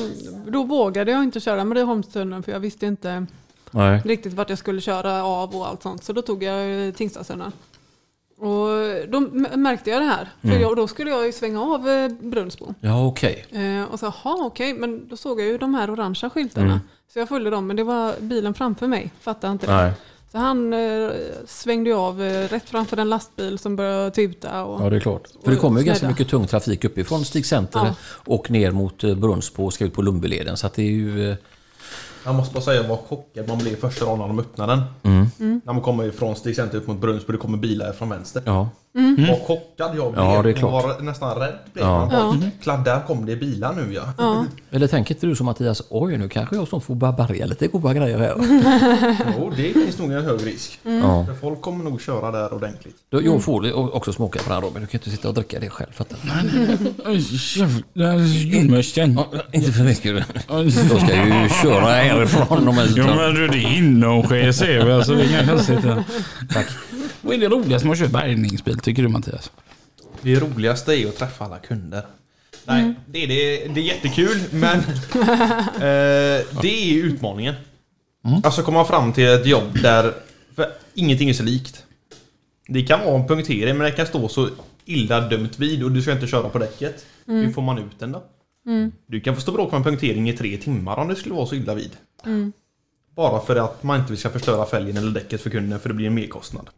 då 0.47 0.63
vågade 0.63 1.11
jag 1.11 1.23
inte 1.23 1.39
köra 1.39 1.65
Marieholmstunneln 1.65 2.43
för 2.43 2.51
jag 2.51 2.59
visste 2.59 2.85
inte 2.85 3.25
Nej. 3.71 4.01
riktigt 4.05 4.33
vart 4.33 4.49
jag 4.49 4.59
skulle 4.59 4.81
köra 4.81 5.23
av 5.23 5.55
och 5.55 5.67
allt 5.67 5.83
sånt. 5.83 6.03
Så 6.03 6.13
då 6.13 6.21
tog 6.21 6.43
jag 6.43 6.95
Tingstadstunneln. 6.95 7.51
Och 8.43 9.07
då 9.09 9.19
märkte 9.57 9.89
jag 9.89 10.01
det 10.01 10.05
här. 10.05 10.29
Mm. 10.41 10.61
jag, 10.61 10.75
då 10.75 10.87
skulle 10.87 11.11
jag 11.11 11.25
ju 11.25 11.31
svänga 11.31 11.61
av 11.61 11.89
eh, 11.89 12.09
Brunnsbo. 12.21 12.73
Ja, 12.81 13.05
okej. 13.07 13.45
Eh, 13.51 13.83
och 13.93 13.99
så, 13.99 14.05
jaha 14.05 14.45
okej, 14.45 14.73
men 14.73 15.07
då 15.07 15.17
såg 15.17 15.39
jag 15.39 15.47
ju 15.47 15.57
de 15.57 15.73
här 15.73 15.91
orangea 15.91 16.29
skyltarna. 16.29 16.65
Mm. 16.65 16.79
Så 17.13 17.19
jag 17.19 17.29
följde 17.29 17.49
dem, 17.49 17.67
men 17.67 17.75
det 17.75 17.83
var 17.83 18.13
bilen 18.19 18.53
framför 18.53 18.87
mig. 18.87 19.11
Fattade 19.21 19.53
inte 19.53 19.65
det. 19.67 19.73
Nej. 19.75 19.91
Så 20.31 20.37
han 20.37 20.73
eh, 20.73 21.11
svängde 21.45 21.89
ju 21.89 21.95
av 21.95 22.23
eh, 22.23 22.47
rätt 22.47 22.69
framför 22.69 22.97
en 22.97 23.09
lastbil 23.09 23.59
som 23.59 23.75
började 23.75 24.11
tuta. 24.11 24.63
Och, 24.63 24.85
Ja, 24.85 24.89
det 24.89 24.95
är 24.95 24.99
klart. 24.99 25.27
För 25.43 25.51
det 25.51 25.57
kommer 25.57 25.79
ju 25.79 25.85
ganska 25.85 26.07
mycket 26.07 26.29
tung 26.29 26.47
trafik 26.47 26.83
uppifrån 26.83 27.25
Stig 27.25 27.45
Center 27.45 27.79
Ja. 27.79 27.95
och 28.33 28.51
ner 28.51 28.71
mot 28.71 29.03
eh, 29.03 29.15
Brunnsbo 29.15 29.65
och 29.65 29.73
ska 29.73 29.85
ut 29.85 29.93
på 29.93 30.01
Lundbyleden. 30.01 30.57
Så 30.57 30.69
det 30.75 30.81
är 30.81 30.85
ju... 30.85 31.35
Jag 32.25 32.35
måste 32.35 32.53
bara 32.53 32.63
säga 32.63 32.87
vad 32.87 32.99
chockad 32.99 33.47
man 33.47 33.57
blev 33.57 33.75
första 33.75 34.05
dagen 34.05 34.19
när 34.19 34.27
de 34.27 34.39
öppnade 34.39 34.73
den. 34.75 34.83
Mm. 35.03 35.61
När 35.65 35.73
man 35.73 35.81
kommer 35.81 36.03
ifrån 36.03 36.35
Stig 36.35 36.55
Center 36.55 36.77
upp 36.77 36.87
mot 36.87 37.01
Brunnsbo, 37.01 37.31
det 37.31 37.37
kommer 37.37 37.57
bilar 37.57 37.91
från 37.91 38.09
vänster. 38.09 38.43
Ja. 38.45 38.69
Vad 39.29 39.41
chockad 39.47 39.97
jag 39.97 40.11
blev. 40.13 40.23
Ja, 40.25 40.41
det 40.41 40.49
är 40.49 40.53
klart. 40.53 40.83
Jag 40.83 40.93
var 40.95 41.01
nästan 41.01 41.35
rädd. 41.39 41.53
Blev 41.73 41.85
Ja. 41.85 42.09
Ja. 42.11 42.35
"Kladd, 42.63 42.83
där 42.85 42.99
kom 43.07 43.25
det 43.25 43.35
bilar 43.35 43.73
nu 43.73 43.93
ja. 43.93 44.01
Ja. 44.17 44.45
Eller 44.71 44.87
tänker 44.87 45.15
inte 45.15 45.27
du 45.27 45.35
som 45.35 45.45
Mattias, 45.45 45.81
oj 45.89 46.17
nu 46.17 46.29
kanske 46.29 46.55
jag 46.55 46.67
som 46.67 46.81
får 46.81 46.95
bara 46.95 47.11
bärga 47.11 47.45
lite 47.45 47.67
goda 47.67 47.93
grejer 47.93 48.17
här. 48.17 48.35
Jo, 49.37 49.51
det 49.57 49.73
finns 49.73 49.97
nog 49.99 50.11
en 50.11 50.25
hög 50.25 50.45
risk. 50.47 50.79
Ja. 50.83 51.25
För 51.25 51.33
folk 51.33 51.61
kommer 51.61 51.83
nog 51.83 52.01
köra 52.01 52.31
där 52.31 52.53
ordentligt. 52.53 52.95
Då, 53.09 53.21
jag 53.23 53.43
får 53.43 53.61
li- 53.61 53.71
också 53.73 54.13
smaka 54.13 54.39
på 54.43 54.53
den 54.53 54.61
Robin, 54.61 54.81
du 54.81 54.87
kan 54.87 54.97
inte 54.99 55.09
sitta 55.09 55.27
och 55.27 55.33
dricka 55.33 55.59
det 55.59 55.69
själv. 55.69 55.91
Fattar 55.91 56.17
du? 56.23 56.29
Ja, 57.93 58.15
inte 59.51 59.71
för 59.71 59.83
mycket. 59.83 60.25
Då 60.89 60.97
ska 60.99 61.15
jag 61.15 61.27
ju 61.43 61.49
köra 61.49 61.85
härifrån. 61.91 62.65
De 62.65 62.77
här 62.77 62.89
Ja 62.95 63.15
men 63.15 63.35
du, 63.35 63.47
det 63.47 63.57
är 63.57 63.77
inomskärs 63.77 64.61
är 64.61 64.85
vi 64.85 64.91
alltså. 64.91 65.13
Det 65.15 65.21
är 65.23 65.29
inga 65.29 65.47
konstigheter. 65.47 66.03
Tack. 66.53 66.65
Vad 67.23 67.35
är 67.35 67.39
det 67.39 67.47
roligaste 67.47 67.87
med 67.87 67.93
att 67.93 67.99
köra 67.99 68.09
bärgningsbil 68.09 68.79
tycker 68.79 69.03
du 69.03 69.09
Mattias? 69.09 69.51
Det 70.21 70.39
roligaste 70.39 70.93
är 70.95 71.07
att 71.07 71.15
träffa 71.17 71.45
alla 71.45 71.59
kunder. 71.59 72.05
Nej, 72.65 72.93
det, 73.05 73.23
är 73.23 73.27
det, 73.27 73.67
det 73.73 73.79
är 73.81 73.85
jättekul 73.85 74.37
men 74.51 74.77
eh, 75.75 76.45
det 76.61 76.83
är 76.83 76.85
ju 76.85 77.01
utmaningen. 77.01 77.55
Alltså 78.43 78.61
komma 78.61 78.85
fram 78.85 79.13
till 79.13 79.27
ett 79.27 79.45
jobb 79.45 79.81
där 79.81 80.13
ingenting 80.93 81.29
är 81.29 81.33
så 81.33 81.43
likt. 81.43 81.83
Det 82.67 82.81
kan 82.81 82.99
vara 82.99 83.15
en 83.21 83.27
punktering 83.27 83.77
men 83.77 83.85
det 83.85 83.91
kan 83.91 84.05
stå 84.07 84.27
så 84.27 84.49
illa 84.85 85.21
dömt 85.21 85.59
vid 85.59 85.83
och 85.83 85.91
du 85.91 86.01
ska 86.01 86.11
inte 86.11 86.27
köra 86.27 86.49
på 86.49 86.59
däcket. 86.59 87.05
Hur 87.25 87.51
får 87.51 87.61
man 87.61 87.77
ut 87.77 87.99
den 87.99 88.11
då? 88.11 88.23
Du 89.07 89.21
kan 89.21 89.35
få 89.35 89.41
stå 89.41 89.51
och 89.51 89.55
bråka 89.57 89.71
med 89.71 89.87
en 89.87 89.91
punktering 89.91 90.29
i 90.29 90.33
tre 90.33 90.57
timmar 90.57 90.99
om 90.99 91.07
det 91.07 91.15
skulle 91.15 91.35
vara 91.35 91.45
så 91.45 91.55
illa 91.55 91.75
vid. 91.75 91.91
Bara 93.15 93.39
för 93.41 93.55
att 93.55 93.83
man 93.83 93.99
inte 93.99 94.17
ska 94.17 94.29
förstöra 94.29 94.65
fälgen 94.65 94.97
eller 94.97 95.11
däcket 95.11 95.41
för 95.41 95.49
kunden 95.49 95.79
för 95.79 95.89
det 95.89 95.95
blir 95.95 96.07
en 96.07 96.13
merkostnad. 96.15 96.69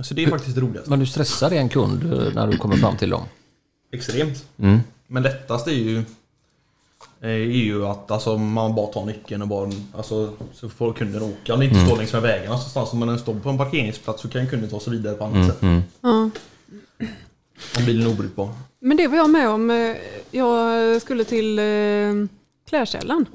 Så 0.00 0.14
det 0.14 0.24
är 0.24 0.30
faktiskt 0.30 0.54
det 0.54 0.60
roligaste. 0.60 0.90
Men 0.90 0.98
du 0.98 1.06
stressar 1.06 1.50
en 1.50 1.68
kund 1.68 2.02
eh, 2.12 2.32
när 2.34 2.46
du 2.46 2.56
kommer 2.58 2.76
fram 2.76 2.96
till 2.96 3.10
dem? 3.10 3.22
Extremt. 3.92 4.44
Mm. 4.58 4.78
Men 5.06 5.22
lättast 5.22 5.66
är 5.68 5.72
ju 5.72 6.02
är 7.20 7.36
ju 7.38 7.86
att 7.86 8.10
alltså, 8.10 8.38
man 8.38 8.74
bara 8.74 8.86
tar 8.86 9.04
nyckeln 9.04 9.42
och 9.42 9.48
bara 9.48 9.70
alltså, 9.96 10.32
så 10.52 10.68
får 10.68 10.92
kunden 10.92 11.22
åka. 11.22 11.54
Om 11.54 11.60
det 11.60 11.66
inte 11.66 11.84
står 11.86 11.96
längs 11.96 12.12
med 12.12 12.22
vägarna 12.22 12.48
någonstans. 12.48 12.92
Om 12.92 12.98
man 12.98 13.18
står 13.18 13.34
på 13.34 13.48
en 13.50 13.58
parkeringsplats 13.58 14.22
så 14.22 14.28
kan 14.28 14.48
kunden 14.48 14.70
ta 14.70 14.80
sig 14.80 14.92
vidare 14.92 15.14
på 15.14 15.24
annat 15.24 15.46
sätt. 15.46 15.58
Ja. 16.00 16.30
Om 17.78 17.84
bilen 17.86 18.06
är 18.06 18.10
obrukbar. 18.10 18.48
Men 18.80 18.96
det 18.96 19.08
var 19.08 19.16
jag 19.16 19.30
med 19.30 19.48
om. 19.48 19.70
eh, 19.70 19.96
Jag 20.30 21.02
skulle 21.02 21.24
till 21.24 21.58
eh, 21.58 21.64
Klädkällan. 22.68 23.26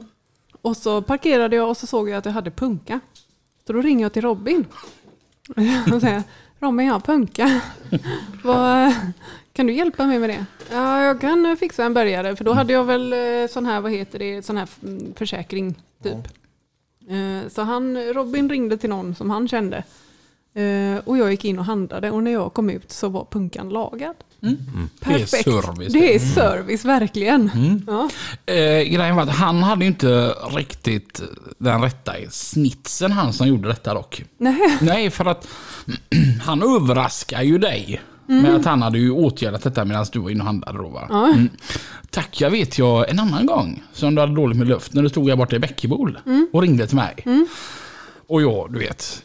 Och 0.62 0.78
så 0.78 1.02
parkerade 1.02 1.56
jag 1.56 1.70
och 1.70 1.78
så 1.78 1.88
såg 1.88 2.10
jag 2.10 2.18
att 2.18 2.26
jag 2.26 2.32
hade 2.32 2.52
punka. 2.52 3.00
Så 3.68 3.74
då 3.74 3.82
ringer 3.82 4.06
jag 4.06 4.14
till 4.14 4.22
Robin. 4.22 4.66
Och 5.94 6.02
säger 6.02 6.24
Robin, 6.60 6.86
jag 6.88 6.94
har 6.94 7.00
punka. 7.00 7.62
Vad, 8.44 8.94
kan 9.54 9.68
du 9.68 9.74
hjälpa 9.74 10.06
mig 10.06 10.20
med 10.20 10.30
det? 10.30 10.46
Ja, 10.72 11.04
jag 11.04 11.22
kan 11.22 11.58
fixa 11.58 11.84
en 11.86 11.94
bärgare. 11.94 12.36
För 12.36 12.44
då 12.44 12.54
hade 12.54 12.74
jag 12.74 12.84
väl 12.84 13.14
eh, 13.14 13.48
sån 13.50 13.66
här, 13.66 13.82
vad 13.82 13.92
heter 13.92 14.20
det, 14.20 14.46
sån 14.46 14.58
här 14.58 14.70
mm, 14.84 15.14
försäkring 15.14 15.76
typ. 16.04 16.28
Eh, 17.10 17.50
Så 17.50 17.62
han, 17.62 17.98
Robin 17.98 18.50
ringde 18.50 18.78
till 18.78 18.90
någon 18.90 19.16
som 19.16 19.30
han 19.30 19.48
kände. 19.48 19.84
Eh, 20.54 20.98
Och 21.06 21.18
jag 21.18 21.32
gick 21.32 21.46
in 21.46 21.60
och 21.60 21.66
handlade 21.66 22.12
och 22.12 22.24
när 22.24 22.32
jag 22.32 22.54
kom 22.54 22.70
ut 22.70 22.92
så 22.92 23.10
var 23.10 23.28
punkan 23.32 23.70
lagad. 23.70 24.16
Perfekt. 25.00 25.32
Det 25.32 25.52
är 25.52 25.62
service. 25.62 25.94
Det 25.94 26.16
är 26.16 26.20
service, 26.20 26.86
verkligen. 26.86 27.52
Ja. 27.88 28.10
Eh, 28.54 28.84
grejen 28.84 29.16
var 29.16 29.24
att 29.24 29.30
han 29.30 29.64
hade 29.64 29.82
ju 29.86 29.88
inte 29.88 30.30
riktigt 30.56 31.22
den 31.58 31.82
rätta 31.82 32.14
snitsen 32.30 33.12
han 33.12 33.34
som 33.34 33.48
gjorde 33.48 33.68
detta 33.70 33.94
dock. 33.94 34.24
Nej. 34.38 34.78
Nej, 34.82 35.10
för 35.10 35.26
att 35.26 35.48
han 36.42 36.62
överraskar 36.64 37.42
ju 37.42 37.58
dig. 37.58 38.02
Med 38.26 38.56
att 38.56 38.66
han 38.66 38.82
hade 38.82 38.98
ju 39.00 39.12
åtgärdat 39.12 39.64
detta 39.64 39.86
medan 39.86 40.06
du 40.12 40.20
var 40.20 40.30
inne 40.30 40.40
och 40.40 40.46
handlade 40.46 40.78
då 40.78 40.88
va? 40.90 41.08
Ja. 41.10 41.28
Mm. 41.28 41.50
Tack, 42.10 42.42
jag 42.42 42.50
vet 42.50 42.78
jag 42.78 43.10
en 43.10 43.20
annan 43.20 43.46
gång 43.46 43.84
som 43.94 44.16
du 44.16 44.22
hade 44.22 44.36
dåligt 44.36 44.58
med 44.58 44.68
luft 44.68 44.94
när 44.94 45.04
du 45.04 45.10
stod 45.10 45.28
där 45.28 45.36
borta 45.36 45.56
i 45.56 45.60
Bäckebol 45.60 46.20
och 46.54 46.62
ringde 46.62 46.88
till 46.88 46.96
mig. 46.96 47.16
Och 48.28 48.42
jag, 48.42 48.74
du 48.74 48.80
vet. 48.80 49.24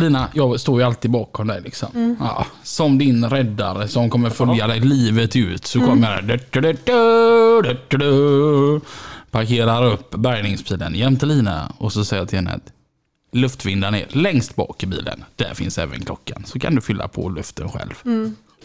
Lina, 0.00 0.28
jag 0.34 0.60
står 0.60 0.80
ju 0.80 0.86
alltid 0.86 1.10
bakom 1.10 1.46
dig 1.46 1.60
liksom. 1.60 2.16
Ja, 2.20 2.46
som 2.62 2.98
din 2.98 3.24
räddare 3.30 3.88
som 3.88 4.10
kommer 4.10 4.30
följa 4.30 4.66
dig 4.66 4.80
livet 4.80 5.36
ut 5.36 5.66
så 5.66 5.80
kommer 5.80 6.14
jag 6.14 6.24
du, 6.24 6.38
du, 6.60 6.76
du, 7.88 7.98
du. 7.98 8.80
Parkerar 9.30 9.86
upp 9.86 10.10
bärgningsbilen 10.10 10.94
jämte 10.94 11.26
Lina 11.26 11.72
och 11.78 11.92
så 11.92 12.04
säger 12.04 12.22
jag 12.22 12.28
till 12.28 12.38
henne 12.38 12.50
att 12.52 12.72
luftvindarna 13.32 13.98
är 13.98 14.06
längst 14.08 14.56
bak 14.56 14.82
i 14.82 14.86
bilen. 14.86 15.24
Där 15.36 15.54
finns 15.54 15.78
även 15.78 16.00
klockan. 16.00 16.44
Så 16.46 16.58
kan 16.58 16.74
du 16.74 16.80
fylla 16.80 17.08
på 17.08 17.28
luften 17.28 17.68
själv. 17.68 17.94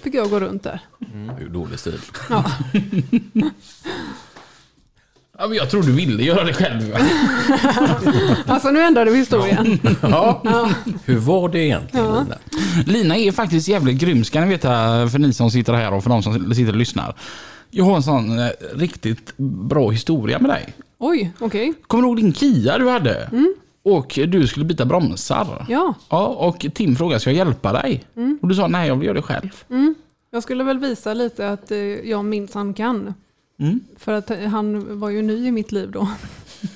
Fick 0.04 0.14
jag 0.16 0.30
gå 0.30 0.40
runt 0.40 0.64
där. 0.64 0.80
Det 1.00 1.34
är 1.38 1.40
ju 1.40 1.50
dålig 1.50 1.80
stil. 1.80 2.00
Ja. 2.30 2.46
Ja, 5.38 5.48
men 5.48 5.58
jag 5.58 5.70
tror 5.70 5.84
du 5.84 5.92
ville 5.92 6.24
göra 6.24 6.44
det 6.44 6.54
själv. 6.54 6.96
Alltså 8.48 8.70
nu 8.72 8.80
ändrade 8.80 9.12
vi 9.12 9.18
historien. 9.18 9.80
Ja. 10.02 10.42
Hur 11.06 11.18
var 11.18 11.50
det 11.50 11.60
egentligen 11.60 12.06
Ja. 12.06 12.20
Lina? 12.24 12.38
Lina 12.86 13.18
är 13.18 13.32
faktiskt 13.32 13.68
jävligt 13.68 13.98
grym 13.98 14.24
ska 14.24 14.42
ni 14.42 14.48
veta 14.48 14.70
för 15.08 15.20
ni 15.20 15.34
som 15.34 15.52
sitter 15.52 15.74
här 15.74 15.94
och 15.94 16.04
för 16.04 16.10
de 16.10 16.24
som 16.24 16.54
sitter 16.54 16.72
och 16.72 16.78
lyssnar. 16.78 17.16
Jag 17.72 17.86
har 17.86 17.96
en 17.96 18.04
sån 18.04 18.40
eh, 18.40 18.48
riktigt 18.76 19.34
bra 19.38 19.90
historia 19.90 20.40
med 20.40 20.50
dig. 20.50 20.74
Oj, 20.98 21.32
okej. 21.40 21.74
Kommer 21.88 22.02
du 22.04 22.08
ihåg 22.08 22.18
din 22.18 22.34
Kia 22.34 22.78
du 22.78 22.90
hade? 22.90 23.30
Och 23.84 24.20
du 24.28 24.48
skulle 24.48 24.66
byta 24.66 24.86
bromsar. 24.86 25.66
Ja. 25.70 25.94
Ja, 26.10 26.26
och 26.28 26.66
Tim 26.74 26.96
frågade, 26.96 27.20
ska 27.20 27.30
jag 27.30 27.38
hjälpa 27.38 27.74
dig? 27.74 28.04
Och 28.42 28.48
du 28.48 28.56
sa, 28.56 28.68
nej 28.68 28.88
jag 28.88 28.96
vill 28.96 29.06
göra 29.06 29.16
det 29.16 29.22
själv. 29.22 29.50
Jag 30.32 30.44
skulle 30.44 30.64
väl 30.64 30.80
visa 30.80 31.14
lite 31.14 31.50
att 31.50 31.72
eh, 31.72 31.78
jag 31.80 32.26
minns 32.26 32.54
han 32.54 32.74
kan. 32.74 33.14
Mm. 33.60 33.80
För 33.98 34.12
att 34.14 34.30
han 34.30 35.00
var 35.00 35.10
ju 35.10 35.22
ny 35.22 35.48
i 35.48 35.52
mitt 35.52 35.72
liv 35.72 35.92
då. 35.92 36.08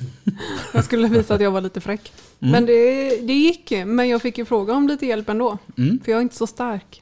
jag 0.73 0.83
skulle 0.83 1.07
visa 1.07 1.35
att 1.35 1.41
jag 1.41 1.51
var 1.51 1.61
lite 1.61 1.81
fräck. 1.81 2.11
Men 2.39 2.65
det, 2.65 3.09
det 3.27 3.33
gick. 3.33 3.71
Men 3.85 4.09
jag 4.09 4.21
fick 4.21 4.37
ju 4.37 4.45
fråga 4.45 4.73
om 4.73 4.87
lite 4.87 5.05
hjälp 5.05 5.29
ändå. 5.29 5.57
Mm. 5.77 5.99
För 6.03 6.11
jag 6.11 6.17
är 6.17 6.21
inte 6.21 6.35
så 6.35 6.47
stark. 6.47 7.01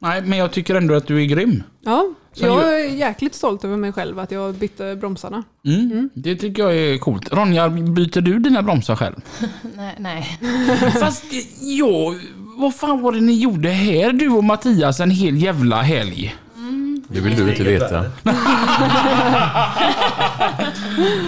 Nej, 0.00 0.22
men 0.22 0.38
jag 0.38 0.52
tycker 0.52 0.74
ändå 0.74 0.94
att 0.94 1.06
du 1.06 1.22
är 1.22 1.26
grym. 1.26 1.62
Ja, 1.84 2.14
Så 2.32 2.46
jag 2.46 2.80
är 2.80 2.88
jäkligt 2.88 3.34
stolt 3.34 3.64
över 3.64 3.76
mig 3.76 3.92
själv 3.92 4.18
att 4.18 4.30
jag 4.30 4.54
bytte 4.54 4.96
bromsarna. 4.96 5.44
Mm. 5.64 6.10
Det 6.14 6.36
tycker 6.36 6.62
jag 6.62 6.76
är 6.76 6.98
coolt. 6.98 7.32
Ronja, 7.32 7.68
byter 7.68 8.20
du 8.20 8.38
dina 8.38 8.62
bromsar 8.62 8.96
själv? 8.96 9.14
Nej, 9.76 9.94
nej. 9.98 10.38
Fast 11.00 11.24
ja, 11.60 12.14
vad 12.58 12.74
fan 12.74 13.02
var 13.02 13.12
det 13.12 13.20
ni 13.20 13.38
gjorde 13.38 13.68
här 13.68 14.12
du 14.12 14.28
och 14.28 14.44
Mattias 14.44 15.00
en 15.00 15.10
hel 15.10 15.42
jävla 15.42 15.82
helg? 15.82 16.36
Det 17.08 17.20
vill 17.20 17.36
du 17.36 17.50
inte 17.50 17.62
veta. 17.62 18.00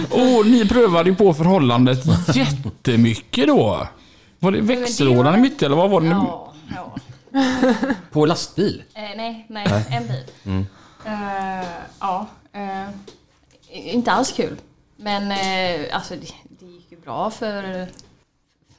Och 0.09 0.45
ni 0.45 0.67
prövade 0.69 1.09
ju 1.09 1.15
på 1.15 1.33
förhållandet 1.33 1.99
jättemycket 2.35 3.47
då. 3.47 3.87
Var 4.39 4.51
det 4.51 4.61
växellådan 4.61 5.35
i 5.35 5.37
mitt 5.41 5.63
eller 5.63 5.75
vad 5.75 5.89
var 5.89 6.01
det? 6.01 6.07
Ja, 6.07 6.53
ja. 6.75 6.95
På 8.11 8.25
lastbil? 8.25 8.83
Eh, 8.93 9.01
nej, 9.17 9.45
nej, 9.49 9.85
en 9.89 10.07
bil. 10.07 10.65
Eh, 11.05 11.67
ja, 11.99 12.27
eh, 12.53 12.89
inte 13.95 14.11
alls 14.11 14.31
kul. 14.31 14.57
Men 14.97 15.31
eh, 15.31 15.95
alltså 15.95 16.15
det, 16.15 16.27
det 16.59 16.65
gick 16.65 16.91
ju 16.91 16.97
bra 16.97 17.29
för, 17.31 17.87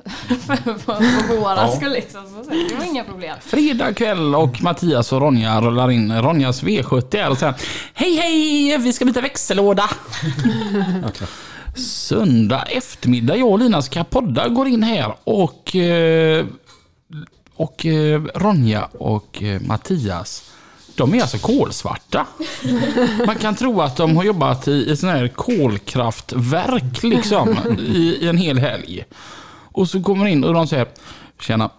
för, 0.46 1.36
våra 1.40 1.68
skull 1.68 1.92
liksom. 1.92 2.20
Så, 2.44 2.50
det 2.50 2.74
var 2.74 2.84
inga 2.84 3.04
problem. 3.04 3.36
Fredag 3.40 3.94
kväll 3.94 4.34
och 4.34 4.62
Mattias 4.62 5.12
och 5.12 5.20
Ronja 5.20 5.60
rullar 5.60 5.90
in. 5.90 6.22
Ronjas 6.22 6.62
V70 6.62 7.16
är 7.16 7.30
och 7.30 7.38
säger 7.38 7.54
Hej 7.94 8.16
hej! 8.16 8.78
Vi 8.78 8.92
ska 8.92 9.04
byta 9.04 9.20
växellåda. 9.20 9.90
Söndag 11.76 12.62
eftermiddag, 12.62 13.36
jag 13.36 13.48
och 13.48 13.58
Linas 13.58 13.88
kapodda 13.88 14.48
går 14.48 14.68
in 14.68 14.82
här 14.82 15.14
och 15.24 15.76
eh, 15.76 16.46
och 17.54 17.86
eh, 17.86 18.22
Ronja 18.34 18.88
och 18.98 19.42
eh, 19.42 19.60
Mattias 19.60 20.52
de 20.94 21.14
är 21.14 21.20
alltså 21.20 21.38
kolsvarta. 21.38 22.26
Man 23.26 23.36
kan 23.36 23.54
tro 23.54 23.80
att 23.80 23.96
de 23.96 24.16
har 24.16 24.24
jobbat 24.24 24.68
i, 24.68 24.90
i 24.90 24.96
sån 24.96 25.08
här 25.08 25.28
kolkraftverk 25.28 27.02
liksom 27.02 27.58
i, 27.78 28.18
i 28.20 28.28
en 28.28 28.36
hel 28.36 28.58
helg. 28.58 29.04
Och 29.72 29.88
så 29.88 30.02
kommer 30.02 30.26
in 30.26 30.44
och 30.44 30.54
de 30.54 30.66
säger 30.66 30.86
Tjena, 31.40 31.70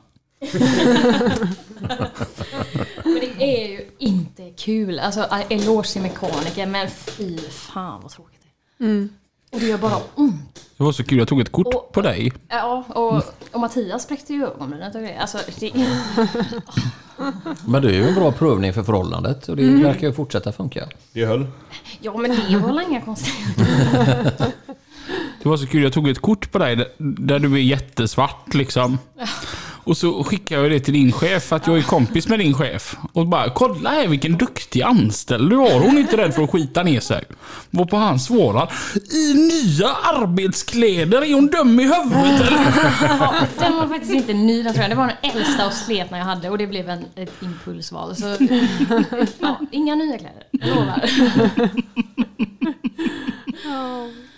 Men 3.03 3.19
det 3.37 3.43
är 3.43 3.67
ju 3.71 3.85
inte 3.97 4.49
kul. 4.57 4.99
Alltså 4.99 5.27
eloge 5.49 5.87
till 5.93 6.01
mekaniker 6.01 6.65
men 6.65 6.87
fy 6.89 7.37
fan 7.37 7.99
vad 8.01 8.11
tråkigt 8.11 8.41
det 8.77 8.85
är. 8.85 9.07
Och 9.51 9.59
det 9.59 9.65
gör 9.67 9.77
bara 9.77 9.97
ont. 10.15 10.59
det 10.77 10.83
var 10.83 10.91
så 10.91 11.03
kul. 11.03 11.17
Jag 11.17 11.27
tog 11.27 11.41
ett 11.41 11.51
kort 11.51 11.73
Och- 11.75 11.91
på 11.91 12.01
dig. 12.01 12.33
Ja, 12.49 12.83
och, 12.89 13.23
och 13.51 13.59
Mattias 13.59 14.03
spräckte 14.03 14.33
ju 14.33 14.43
ögonbrynet 14.45 14.95
och 14.95 15.01
grejer. 15.01 15.19
Alltså 15.19 15.37
det 15.59 15.67
är... 15.67 15.87
Men 17.69 17.81
det 17.81 17.87
är 17.89 17.93
ju 17.93 18.07
en 18.07 18.15
bra 18.15 18.31
prövning 18.31 18.73
för 18.73 18.83
förhållandet 18.83 19.49
och 19.49 19.55
det 19.55 19.65
verkar 19.65 20.07
ju 20.07 20.13
fortsätta 20.13 20.51
funka. 20.51 20.87
Det 21.13 21.25
höll. 21.25 21.47
Ja 22.01 22.17
men 22.17 22.31
det 22.49 22.57
var 22.57 22.67
väl 22.67 22.81
inga 22.89 23.01
konstigheter. 23.01 24.51
Det 25.43 25.49
var 25.49 25.57
så 25.57 25.67
kul. 25.67 25.83
Jag 25.83 25.93
tog 25.93 26.09
ett 26.09 26.21
kort 26.21 26.51
på 26.51 26.57
dig 26.57 26.75
där, 26.97 27.39
du 27.39 27.53
är 27.53 27.57
jättesvart 27.57 28.53
liksom. 28.53 28.97
Och 29.85 29.97
så 29.97 30.23
skickade 30.23 30.61
jag 30.61 30.71
det 30.71 30.79
till 30.79 30.93
din 30.93 31.11
chef 31.11 31.53
att 31.53 31.67
jag 31.67 31.77
är 31.77 31.81
kompis 31.81 32.27
med 32.27 32.39
din 32.39 32.53
chef. 32.53 32.95
Och 33.13 33.27
bara 33.27 33.49
kolla 33.49 33.89
här 33.89 34.07
vilken 34.07 34.37
duktig 34.37 34.81
anställd 34.81 35.49
du 35.49 35.55
har. 35.55 35.79
Hon 35.79 35.97
är 35.97 36.01
inte 36.01 36.17
rädd 36.17 36.33
för 36.33 36.43
att 36.43 36.51
skita 36.51 36.83
ner 36.83 36.99
sig. 36.99 37.23
Varpå 37.69 37.97
han 37.97 38.19
svarar 38.19 38.71
I 39.11 39.33
nya 39.33 39.87
arbetskläder 39.87 41.21
är 41.21 41.33
hon 41.33 41.47
dum 41.47 41.79
i 41.79 41.83
huvudet 41.83 42.47
eller? 42.47 42.59
Ja, 43.01 43.33
den 43.59 43.75
var 43.75 43.87
faktiskt 43.87 44.13
inte 44.13 44.33
ny 44.33 44.63
den 44.63 44.73
tror 44.73 44.81
jag. 44.81 44.91
Det 44.91 44.95
var 44.95 45.07
den 45.07 45.31
äldsta 45.31 45.67
och 45.67 45.73
sletna 45.73 46.17
jag 46.17 46.25
hade 46.25 46.49
och 46.49 46.57
det 46.57 46.67
blev 46.67 46.89
en, 46.89 47.05
ett 47.15 47.33
impulsval. 47.43 48.15
Så 48.15 48.37
ja, 49.39 49.59
inga 49.71 49.95
nya 49.95 50.17
kläder, 50.17 50.43
jag 50.51 50.69
lovar. 50.69 51.09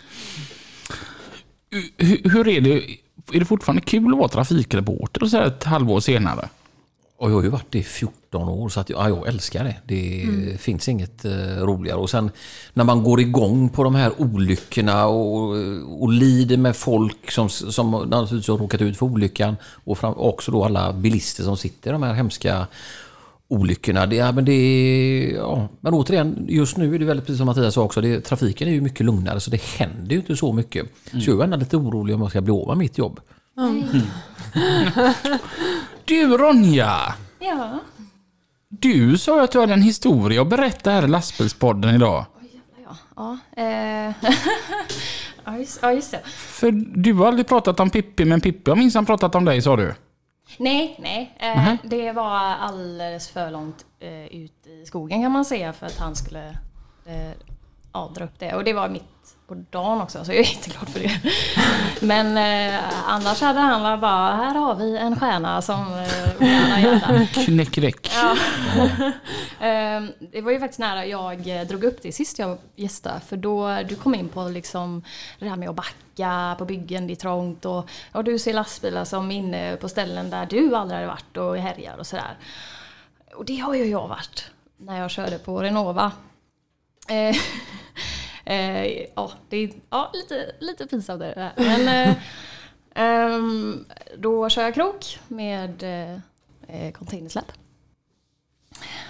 Hur, 1.98 2.30
hur 2.30 2.48
är 2.48 2.62
det? 2.62 2.84
Är 3.34 3.40
det 3.40 3.46
fortfarande 3.46 3.82
kul 3.82 4.14
att 4.14 4.18
vara 4.18 4.28
trafikreporter 4.28 5.26
så 5.26 5.38
här 5.38 5.48
ett 5.48 5.64
halvår 5.64 6.00
senare? 6.00 6.50
Och 7.18 7.30
jag 7.30 7.36
har 7.36 7.44
ju 7.44 7.50
varit 7.50 7.72
det 7.72 7.80
i 7.80 7.84
14 7.84 8.50
år 8.50 8.70
så 8.70 8.80
att 8.80 8.90
jag, 8.90 9.00
ja, 9.00 9.10
jag 9.10 9.28
älskar 9.28 9.64
det. 9.64 9.76
Det 9.86 10.62
finns 10.62 10.90
inget 10.90 11.26
eh, 11.26 11.32
roligare. 11.58 11.98
Och 11.98 12.10
sen 12.10 12.32
när 12.74 12.84
man 12.84 13.04
går 13.04 13.22
igång 13.22 13.70
på 13.70 13.84
de 13.84 13.96
här 13.96 14.22
olyckorna 14.22 15.08
och, 15.08 15.50
och 16.02 16.10
lider 16.10 16.58
med 16.58 16.76
folk 16.76 17.32
som, 17.32 17.50
som 17.50 17.92
naturligtvis 17.92 18.48
har 18.48 18.58
råkat 18.58 18.82
ut 18.82 18.98
för 18.98 19.06
olyckan 19.06 19.56
och 19.84 19.98
fram, 19.98 20.14
också 20.18 20.52
då 20.52 20.64
alla 20.64 20.94
bilister 20.94 21.44
som 21.44 21.58
sitter 21.58 21.90
i 21.90 21.94
de 21.94 22.04
här 22.04 22.14
hemska 22.14 22.68
olyckorna. 23.48 24.06
Det, 24.06 24.16
ja, 24.16 24.32
men, 24.32 24.46
det, 24.46 25.32
ja. 25.36 25.68
men 25.82 25.94
återigen, 25.94 26.46
just 26.50 26.78
nu 26.78 26.96
är 26.96 27.00
det 27.00 27.06
väldigt 27.06 27.26
precis 27.26 27.38
som 27.38 27.46
Mattias 27.46 27.74
sa 27.74 27.82
också, 27.82 28.02
det, 28.02 28.22
trafiken 28.22 28.68
är 28.68 28.72
ju 28.72 28.82
mycket 28.82 29.06
lugnare 29.06 29.40
så 29.40 29.52
det 29.52 29.62
händer 29.62 30.12
ju 30.12 30.18
inte 30.18 30.36
så 30.36 30.54
mycket. 30.54 30.86
Så 31.12 31.30
jag 31.30 31.40
är 31.40 31.44
ändå 31.44 31.58
lite 31.58 31.78
orolig 31.78 32.16
om 32.16 32.22
jag 32.22 32.30
ska 32.30 32.42
bli 32.42 32.54
av 32.54 32.68
med 32.68 32.78
mitt 32.78 32.98
jobb. 32.98 33.20
Du 36.06 36.38
Ronja! 36.38 37.14
Ja, 37.40 37.80
Du 38.70 39.18
sa 39.18 39.44
att 39.44 39.52
du 39.52 39.60
hade 39.60 39.74
en 39.74 39.82
historia 39.82 40.42
att 40.42 40.50
berätta 40.50 40.92
här 40.92 41.04
i 41.04 41.08
lastbilspodden 41.08 41.96
idag. 41.96 42.26
ja, 42.86 42.98
ja. 43.16 43.38
Eh. 43.64 44.14
ja, 45.46 45.58
just, 45.58 45.80
ja, 45.82 45.94
just 45.94 46.12
det. 46.12 46.22
För 46.26 46.72
du 47.02 47.14
har 47.14 47.28
aldrig 47.28 47.48
pratat 47.48 47.80
om 47.80 47.90
Pippi, 47.90 48.26
men 48.26 48.42
Pippi 48.42 48.72
har 48.72 48.76
minsann 48.76 49.06
pratat 49.06 49.36
om 49.36 49.46
dig 49.46 49.62
sa 49.62 49.76
du. 49.76 49.94
Nej, 50.58 50.96
nej. 51.00 51.36
Eh. 51.40 51.74
Det 51.84 52.12
var 52.12 52.40
alldeles 52.40 53.30
för 53.30 53.52
långt 53.52 53.86
eh, 54.00 54.26
ut 54.26 54.68
i 54.68 54.86
skogen 54.86 55.22
kan 55.22 55.32
man 55.32 55.46
säga 55.46 55.74
för 55.74 55.86
att 55.86 55.98
han 55.98 56.16
skulle 56.16 56.48
eh, 57.06 57.32
ja, 57.94 58.12
dra 58.16 58.26
upp 58.26 58.40
det. 58.40 58.56
Och 58.56 58.64
det 58.64 58.74
var 58.74 58.90
mitt 58.90 59.35
på 59.48 59.64
dagen 59.70 60.02
också, 60.02 60.26
så 60.26 60.32
jag 60.32 60.40
är 60.40 60.44
jätteglad 60.44 60.90
för 60.90 61.00
det. 61.00 61.20
Men 62.02 62.38
eh, 62.38 62.84
annars 63.08 63.42
hade 63.42 63.60
han 63.60 63.84
väl 63.84 64.00
bara, 64.00 64.36
här 64.36 64.56
har 64.56 64.76
vi 64.76 64.98
en 64.98 65.20
stjärna 65.20 65.62
som 65.62 65.94
eh, 65.94 66.84
gärna. 66.84 67.28
Knäckräck. 67.28 68.12
Ja. 68.14 68.38
Ehm, 69.60 70.12
det 70.20 70.42
var 70.42 70.52
ju 70.52 70.60
faktiskt 70.60 70.80
nära 70.80 71.06
jag 71.06 71.48
eh, 71.48 71.68
drog 71.68 71.84
upp 71.84 72.02
det 72.02 72.12
sist 72.12 72.40
jag 72.40 72.58
gästade. 72.76 73.20
För 73.28 73.38
då 73.38 73.80
du 73.90 73.96
kom 73.96 74.16
in 74.16 74.30
på 74.30 74.44
liksom 74.44 75.04
det 75.40 75.50
här 75.50 75.56
med 75.56 75.70
att 75.70 75.76
backa 75.76 76.56
på 76.58 76.66
byggen, 76.66 77.08
det 77.08 77.14
är 77.14 77.16
trångt 77.16 77.66
och, 77.66 77.90
och 78.12 78.24
du 78.24 78.40
ser 78.40 78.54
lastbilar 78.54 79.06
som 79.06 79.32
är 79.32 79.36
inne 79.36 79.76
på 79.76 79.90
ställen 79.90 80.30
där 80.30 80.46
du 80.46 80.76
aldrig 80.76 80.96
hade 80.96 81.08
varit 81.08 81.38
och 81.38 81.58
härjar 81.58 81.98
och 81.98 82.08
sådär. 82.08 82.38
Och 83.36 83.46
det 83.46 83.58
har 83.58 83.76
ju 83.76 83.86
jag 83.86 84.08
varit 84.08 84.52
när 84.78 85.00
jag 85.00 85.12
körde 85.12 85.38
på 85.38 85.62
Renova. 85.62 86.12
Eh, 87.10 87.36
eh, 88.46 88.86
ja, 89.16 89.32
det 89.50 89.58
är 89.58 89.70
ja, 89.90 90.12
lite, 90.14 90.56
lite 90.60 90.88
pinsamt 90.88 91.22
är 91.22 91.36
det 91.36 91.42
här. 91.42 91.54
Men 91.86 92.16
ehm, 92.96 93.86
då 94.18 94.50
kör 94.50 94.64
jag 94.64 94.74
krok 94.74 95.20
med 95.28 95.84
eh, 95.84 96.20
eh, 96.68 96.92
containersläp. 96.92 97.52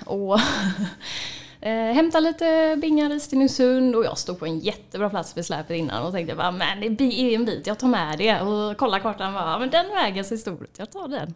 Och 0.05 0.39
eh, 1.61 1.93
hämta 1.93 2.19
lite 2.19 2.77
bingar 2.81 3.13
i 3.13 3.19
Stenungsund 3.19 3.95
och 3.95 4.05
jag 4.05 4.17
stod 4.17 4.39
på 4.39 4.45
en 4.45 4.59
jättebra 4.59 5.09
plats 5.09 5.37
vid 5.37 5.45
släpet 5.45 5.77
innan 5.77 6.03
och 6.05 6.13
tänkte 6.13 6.35
bara 6.35 6.51
men 6.51 6.95
det 6.95 7.03
är 7.03 7.35
en 7.35 7.45
bit, 7.45 7.67
jag 7.67 7.79
tar 7.79 7.87
med 7.87 8.17
det. 8.17 8.41
Och 8.41 8.77
kolla 8.77 8.99
kartan 8.99 9.33
bara, 9.33 9.51
"Ja, 9.51 9.59
men 9.59 9.69
den 9.69 9.89
vägen 9.89 10.25
ser 10.25 10.37
stor 10.37 10.63
ut, 10.63 10.79
jag 10.79 10.91
tar 10.91 11.07
den. 11.07 11.35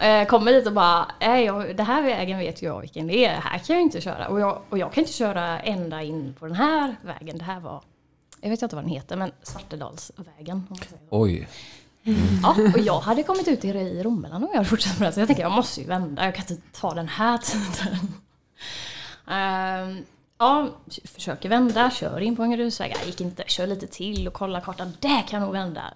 Eh, 0.00 0.26
kommer 0.26 0.52
dit 0.52 0.66
och 0.66 0.72
bara, 0.72 1.06
nej, 1.20 1.44
jag, 1.44 1.76
det 1.76 1.82
här 1.82 2.02
vägen 2.02 2.38
vet 2.38 2.62
jag 2.62 2.80
vilken 2.80 3.06
det 3.06 3.24
är, 3.24 3.40
här 3.40 3.58
kan 3.58 3.76
jag 3.76 3.82
inte 3.82 4.00
köra. 4.00 4.28
Och 4.28 4.40
jag, 4.40 4.62
och 4.68 4.78
jag 4.78 4.92
kan 4.92 5.02
inte 5.02 5.12
köra 5.12 5.60
ända 5.60 6.02
in 6.02 6.34
på 6.38 6.46
den 6.46 6.54
här 6.54 6.96
vägen. 7.02 7.38
Det 7.38 7.44
här 7.44 7.60
var, 7.60 7.82
jag 8.40 8.50
vet 8.50 8.62
inte 8.62 8.76
vad 8.76 8.84
den 8.84 8.90
heter, 8.90 9.16
men 9.16 9.32
Svartedalsvägen. 9.42 10.66
Oj. 11.10 11.48
Ja, 12.42 12.56
och 12.74 12.80
jag 12.80 13.00
hade 13.00 13.22
kommit 13.22 13.48
ut 13.48 13.64
i, 13.64 13.68
i 13.68 14.02
Romeland 14.02 14.44
om 14.44 14.50
jag 14.50 14.56
hade 14.56 14.68
fortsatt 14.68 14.98
med 15.00 15.08
det. 15.08 15.12
Så 15.12 15.20
jag 15.20 15.28
tänkte 15.28 15.42
jag 15.42 15.52
måste 15.52 15.80
ju 15.80 15.86
vända, 15.86 16.24
jag 16.24 16.34
kan 16.34 16.44
inte 16.50 16.80
ta 16.80 16.94
den 16.94 17.08
här 17.08 17.38
tiden. 17.38 17.98
Ehm, 19.28 20.04
ja, 20.38 20.68
försöker 21.04 21.48
vända, 21.48 21.90
kör 21.90 22.20
in 22.20 22.36
på 22.36 22.42
en 22.42 22.50
grusväg. 22.50 22.94
Gick 23.06 23.20
inte, 23.20 23.44
kör 23.46 23.66
lite 23.66 23.86
till 23.86 24.28
och 24.28 24.34
kollar 24.34 24.60
kartan. 24.60 24.92
Där 25.00 25.22
kan 25.28 25.40
jag 25.40 25.46
nog 25.46 25.52
vända. 25.52 25.94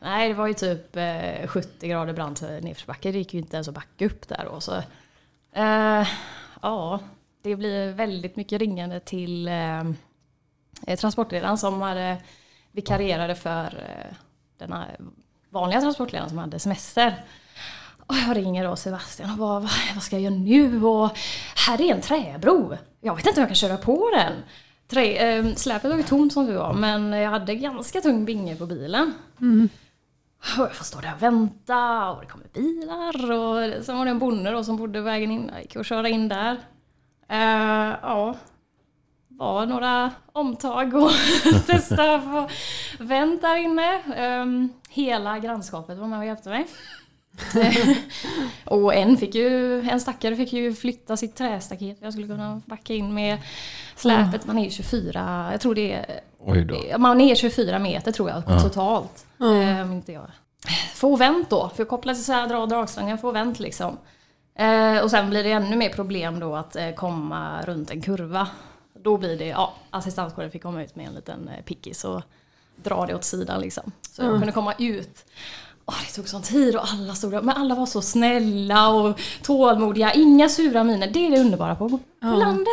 Nej, 0.00 0.28
det 0.28 0.34
var 0.34 0.46
ju 0.46 0.54
typ 0.54 0.96
eh, 0.96 1.46
70 1.46 1.88
grader 1.88 2.12
brant 2.12 2.42
nedförsbacke. 2.42 3.12
Det 3.12 3.18
gick 3.18 3.34
ju 3.34 3.40
inte 3.40 3.56
ens 3.56 3.68
att 3.68 3.74
backa 3.74 4.06
upp 4.06 4.28
där 4.28 4.48
då. 4.52 4.60
Så, 4.60 4.76
eh, 5.52 6.08
ja, 6.62 7.00
det 7.42 7.56
blir 7.56 7.92
väldigt 7.92 8.36
mycket 8.36 8.58
ringande 8.58 9.00
till 9.00 9.48
eh, 9.48 9.80
eh, 10.86 10.98
transportledaren 10.98 11.58
som 11.58 11.82
hade 11.82 12.16
vikarierade 12.72 13.34
för 13.34 13.64
eh, 13.64 14.16
den 14.58 14.72
här 14.72 14.96
vanliga 15.50 15.80
transportledaren 15.80 16.28
som 16.28 16.38
hade 16.38 16.58
semester. 16.58 17.24
Och 18.08 18.14
jag 18.28 18.36
ringer 18.36 18.64
då 18.64 18.76
Sebastian 18.76 19.30
och 19.30 19.36
bara, 19.38 19.60
vad, 19.94 20.02
ska 20.02 20.16
jag 20.16 20.22
göra 20.22 20.34
nu? 20.34 20.84
Och 20.84 21.18
här 21.66 21.80
är 21.80 21.94
en 21.94 22.00
träbro. 22.00 22.76
Jag 23.00 23.16
vet 23.16 23.26
inte 23.26 23.40
om 23.40 23.42
jag 23.42 23.48
kan 23.48 23.54
köra 23.54 23.76
på 23.76 24.10
den. 24.14 24.32
Trä, 24.88 25.02
eh, 25.02 25.54
släpet 25.54 25.90
var 25.90 25.96
ju 25.96 26.02
tomt 26.02 26.32
som 26.32 26.46
du 26.46 26.52
var, 26.52 26.72
men 26.72 27.12
jag 27.12 27.30
hade 27.30 27.54
ganska 27.54 28.00
tung 28.00 28.24
binge 28.24 28.56
på 28.56 28.66
bilen. 28.66 29.14
Och 30.58 30.64
jag 30.64 30.74
får 30.74 30.84
stå 30.84 31.00
där 31.00 31.14
och 31.14 31.22
vänta 31.22 32.10
och 32.10 32.20
det 32.20 32.26
kommer 32.26 32.46
bilar 32.48 33.30
och 33.30 33.84
sen 33.84 33.98
var 33.98 34.04
det 34.04 34.10
en 34.10 34.18
bonde 34.18 34.50
då 34.50 34.64
som 34.64 34.76
bodde 34.76 35.00
vägen 35.00 35.30
in. 35.30 35.50
Jag 35.52 35.62
gick 35.62 35.76
och 35.76 35.84
köra 35.84 36.08
in 36.08 36.28
där. 36.28 36.56
Eh, 37.28 37.96
ja, 38.02 38.36
var 39.28 39.66
några 39.66 40.12
omtag 40.32 40.94
och 40.94 41.10
testa 41.66 42.14
att 42.14 42.24
få 42.24 42.48
vänt 43.04 43.40
där 43.40 43.56
inne. 43.56 44.02
Um, 44.42 44.72
hela 44.88 45.38
grannskapet 45.38 45.98
var 45.98 46.06
med 46.06 46.18
och 46.18 46.26
hjälpte 46.26 46.48
mig. 46.48 46.66
och 48.64 48.94
en 48.94 49.16
fick 49.16 49.34
ju, 49.34 49.80
en 49.80 50.00
stackare 50.00 50.36
fick 50.36 50.52
ju 50.52 50.74
flytta 50.74 51.16
sitt 51.16 51.36
trästaket. 51.36 51.98
Jag 52.00 52.12
skulle 52.12 52.28
kunna 52.28 52.62
backa 52.66 52.94
in 52.94 53.14
med 53.14 53.38
släpet. 53.96 54.46
Man 54.46 54.58
är 54.58 54.64
ju 54.64 54.70
24, 54.70 55.48
jag 55.52 55.60
tror 55.60 55.74
det 55.74 55.92
är, 55.92 56.98
man 56.98 57.20
är 57.20 57.34
24 57.34 57.78
meter 57.78 58.12
tror 58.12 58.30
jag 58.30 58.62
totalt. 58.62 59.26
Eh, 59.40 59.82
om 59.82 59.92
inte 59.92 60.12
jag. 60.12 60.30
Få 60.94 61.16
vänt 61.16 61.50
då, 61.50 61.70
för 61.76 61.84
koppla 61.84 62.14
till 62.14 62.24
så 62.24 62.32
här, 62.32 62.48
dra 62.48 62.66
dragstången, 62.66 63.18
få 63.18 63.32
vänt 63.32 63.60
liksom. 63.60 63.98
Eh, 64.58 65.02
och 65.02 65.10
sen 65.10 65.30
blir 65.30 65.44
det 65.44 65.50
ännu 65.50 65.76
mer 65.76 65.90
problem 65.90 66.40
då 66.40 66.56
att 66.56 66.76
eh, 66.76 66.90
komma 66.90 67.62
runt 67.62 67.90
en 67.90 68.02
kurva. 68.02 68.48
Då 68.94 69.16
blir 69.16 69.38
det, 69.38 69.46
ja, 69.46 69.74
assistanskåren 69.90 70.50
fick 70.50 70.62
komma 70.62 70.82
ut 70.82 70.96
med 70.96 71.06
en 71.06 71.14
liten 71.14 71.48
eh, 71.48 71.64
pickis 71.64 72.04
och 72.04 72.22
dra 72.82 73.06
det 73.06 73.14
åt 73.14 73.24
sidan 73.24 73.60
liksom. 73.60 73.92
Så 74.10 74.22
jag 74.22 74.38
kunde 74.38 74.52
komma 74.52 74.74
ut. 74.78 75.24
Åh, 75.88 75.94
det 76.06 76.12
tog 76.14 76.28
sån 76.28 76.42
tid 76.42 76.76
och 76.76 76.82
alla 76.92 77.14
stod 77.14 77.30
där. 77.30 77.42
Men 77.42 77.56
alla 77.56 77.74
var 77.74 77.86
så 77.86 78.02
snälla 78.02 78.88
och 78.88 79.20
tålmodiga. 79.42 80.12
Inga 80.12 80.48
sura 80.48 80.84
miner. 80.84 81.06
Det 81.06 81.26
är 81.26 81.30
det 81.30 81.38
underbara 81.40 81.74
på, 81.74 81.88
på 81.88 81.98
landet. 82.20 82.68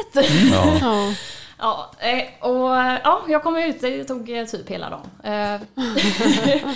Ja. 0.52 0.78
Ja. 0.82 1.14
Ja, 1.60 1.92
eh, 2.00 2.50
och 2.50 2.70
ja, 3.04 3.22
jag 3.28 3.44
kom 3.44 3.58
ut, 3.58 3.82
det 3.82 4.04
tog 4.04 4.30
eh, 4.30 4.46
typ 4.46 4.70
hela 4.70 4.90
dagen. 4.90 5.06
Eh, 5.24 5.62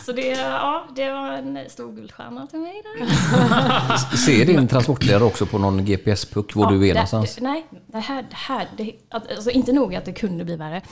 så 0.00 0.12
det, 0.12 0.26
ja, 0.28 0.84
det 0.96 1.10
var 1.12 1.32
en 1.32 1.58
stor 1.68 1.92
guldstjärna 1.92 2.46
till 2.46 2.58
mig 2.58 2.82
där. 2.84 4.16
Ser 4.16 4.44
din 4.46 4.68
transportledare 4.68 5.24
också 5.24 5.46
på 5.46 5.58
någon 5.58 5.84
GPS-puck 5.84 6.54
var 6.56 6.64
Ja, 6.64 6.70
du 6.70 6.76
är 6.76 6.88
det- 6.88 6.94
någonstans? 6.94 7.38
Nej, 7.40 7.66
det 7.86 7.98
här, 7.98 8.22
det 8.22 8.36
här 8.36 8.68
det, 8.76 8.92
alltså 9.10 9.50
inte 9.50 9.72
nog 9.72 9.94
att 9.94 10.04
det 10.04 10.12
kunde 10.12 10.44
bli 10.44 10.56
värre. 10.56 10.82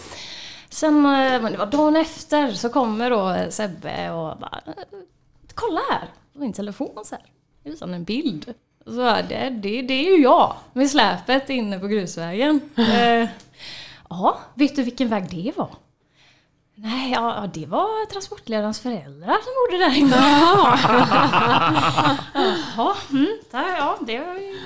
Sen, 0.73 0.97
eh, 0.97 1.43
men 1.43 1.53
det 1.53 1.59
var 1.59 1.67
dagen 1.67 1.97
efter, 1.97 2.53
så 2.53 2.69
kommer 2.69 3.11
då 3.11 3.51
Sebbe 3.51 4.11
och 4.11 4.39
bara 4.39 4.61
eh, 4.67 4.73
Kolla 5.55 5.81
här, 5.91 6.09
på 6.33 6.39
min 6.39 6.53
telefon 6.53 7.05
så 7.05 7.15
här. 7.15 7.25
Det 7.63 7.71
är 7.71 7.77
som 7.77 7.95
en 7.95 8.05
bild. 8.05 8.55
Så 8.85 9.01
det, 9.29 9.59
det, 9.63 9.83
det 9.83 9.95
är 9.95 10.17
ju 10.17 10.23
jag 10.23 10.57
med 10.73 10.91
släpet 10.91 11.51
inne 11.51 11.79
på 11.79 11.87
grusvägen. 11.87 12.61
Eh, 12.77 13.29
Ja, 14.11 14.39
vet 14.55 14.77
du 14.77 14.83
vilken 14.83 15.09
väg 15.09 15.31
det 15.31 15.53
var? 15.57 15.69
Nej, 16.75 17.13
ja, 17.13 17.49
det 17.55 17.67
var 17.67 18.07
transportledarens 18.07 18.81
föräldrar 18.81 19.37
som 19.43 19.53
bodde 19.71 19.85
där 19.85 19.99
inne. 19.99 20.17
Jaha, 22.77 22.97
mm, 23.11 23.39
där, 23.51 23.77
ja, 23.77 23.99
det 24.01 24.19
var 24.21 24.35
ju 24.35 24.61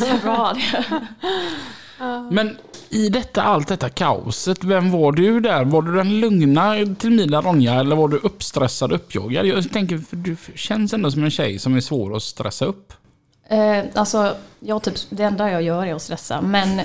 jättebra 0.00 0.52
det. 0.54 0.84
Men 2.30 2.56
i 2.90 3.08
detta, 3.08 3.42
allt 3.42 3.68
detta 3.68 3.88
kaoset, 3.88 4.64
vem 4.64 4.90
var 4.90 5.12
du 5.12 5.40
där? 5.40 5.64
Var 5.64 5.82
du 5.82 5.94
den 5.94 6.20
lugna 6.20 6.74
Tilmila 6.98 7.40
Ronja 7.40 7.74
eller 7.74 7.96
var 7.96 8.08
du 8.08 8.16
uppstressad, 8.16 8.92
uppjagad? 8.92 9.46
Jag 9.46 9.72
tänker, 9.72 9.98
för 9.98 10.16
du 10.16 10.36
känns 10.54 10.92
ändå 10.92 11.10
som 11.10 11.24
en 11.24 11.30
tjej 11.30 11.58
som 11.58 11.76
är 11.76 11.80
svår 11.80 12.16
att 12.16 12.22
stressa 12.22 12.64
upp. 12.64 12.92
Eh, 13.48 13.84
alltså, 13.94 14.36
jag 14.60 14.82
typ, 14.82 14.94
det 15.10 15.22
enda 15.22 15.50
jag 15.50 15.62
gör 15.62 15.86
är 15.86 15.94
att 15.94 16.02
stressa. 16.02 16.40
Men 16.40 16.80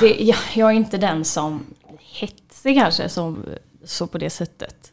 det, 0.00 0.14
jag, 0.20 0.38
jag 0.54 0.70
är 0.70 0.74
inte 0.74 0.98
den 0.98 1.24
som 1.24 1.66
hetsig 1.98 2.76
kanske, 2.76 3.08
som, 3.08 3.44
så 3.84 4.06
på 4.06 4.18
det 4.18 4.30
sättet. 4.30 4.92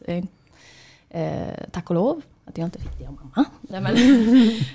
Eh, 1.10 1.24
tack 1.72 1.90
och 1.90 1.94
lov 1.94 2.22
att 2.46 2.58
jag 2.58 2.66
inte 2.66 2.78
fick 2.78 2.98
det 2.98 3.06
av 3.06 3.12
mamma. 3.12 3.44
Nej, 3.60 3.80
men, 3.80 3.96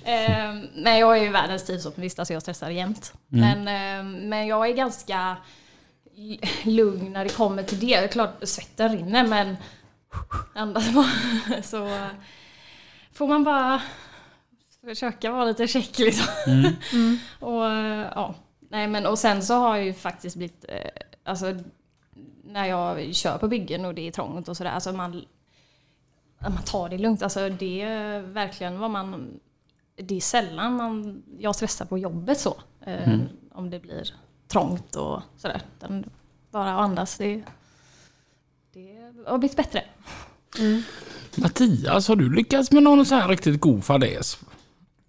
eh, 0.03 0.69
men 0.75 0.97
jag 0.97 1.17
är 1.17 1.23
ju 1.23 1.29
världens 1.29 1.65
tidsoptimist, 1.65 2.27
så 2.27 2.33
jag 2.33 2.41
stressar 2.41 2.69
jämt. 2.69 3.13
Men, 3.27 3.57
eh, 3.57 4.03
men 4.29 4.47
jag 4.47 4.69
är 4.69 4.73
ganska 4.73 5.37
lugn 6.63 7.13
när 7.13 7.23
det 7.23 7.35
kommer 7.35 7.63
till 7.63 7.79
det. 7.79 7.99
Det 7.99 8.03
är 8.03 8.07
klart 8.07 8.35
svetten 8.43 8.97
rinner 8.97 9.27
men 9.27 9.57
andas 10.53 10.93
bara. 10.93 11.61
Så 11.63 11.85
eh, 11.85 12.07
får 13.13 13.27
man 13.27 13.43
bara 13.43 13.81
försöka 14.85 15.31
vara 15.31 15.45
lite 15.45 15.67
check 15.67 15.99
liksom. 15.99 16.27
och, 17.39 17.69
eh, 17.69 18.07
ja. 18.15 18.35
Nej, 18.69 18.87
men, 18.87 19.05
och 19.05 19.19
sen 19.19 19.43
så 19.43 19.53
har 19.53 19.75
jag 19.75 19.85
ju 19.85 19.93
faktiskt 19.93 20.35
blivit, 20.35 20.65
eh, 20.67 20.89
alltså 21.23 21.55
när 22.43 22.65
jag 22.65 23.15
kör 23.15 23.37
på 23.37 23.47
byggen 23.47 23.85
och 23.85 23.93
det 23.93 24.07
är 24.07 24.11
trångt 24.11 24.49
och 24.49 24.57
sådär, 24.57 24.71
alltså 24.71 24.91
man, 24.91 25.25
man 26.49 26.63
tar 26.63 26.89
det 26.89 26.97
lugnt. 26.97 27.21
Alltså 27.21 27.49
det 27.49 27.81
är 27.81 28.21
verkligen 28.21 28.79
vad 28.79 28.91
man, 28.91 29.39
det 29.95 30.15
är 30.15 30.21
sällan 30.21 30.75
man, 30.75 31.23
jag 31.39 31.55
stressar 31.55 31.85
på 31.85 31.97
jobbet 31.97 32.39
så. 32.39 32.57
Eh, 32.85 33.19
Om 33.51 33.69
det 33.69 33.79
blir 33.79 34.13
trångt 34.47 34.95
och 34.95 35.21
sådär. 35.37 35.61
Utan 35.77 36.05
bara 36.51 36.71
andas, 36.71 37.17
det, 37.17 37.43
det 38.73 39.13
har 39.27 39.37
blivit 39.37 39.57
bättre. 39.57 39.83
Mattias, 41.35 42.07
har 42.07 42.15
du 42.15 42.33
lyckats 42.35 42.71
med 42.71 42.83
någon 42.83 43.05
så 43.05 43.15
här 43.15 43.27
riktigt 43.27 43.61
god 43.61 43.83
fadäs? 43.83 44.39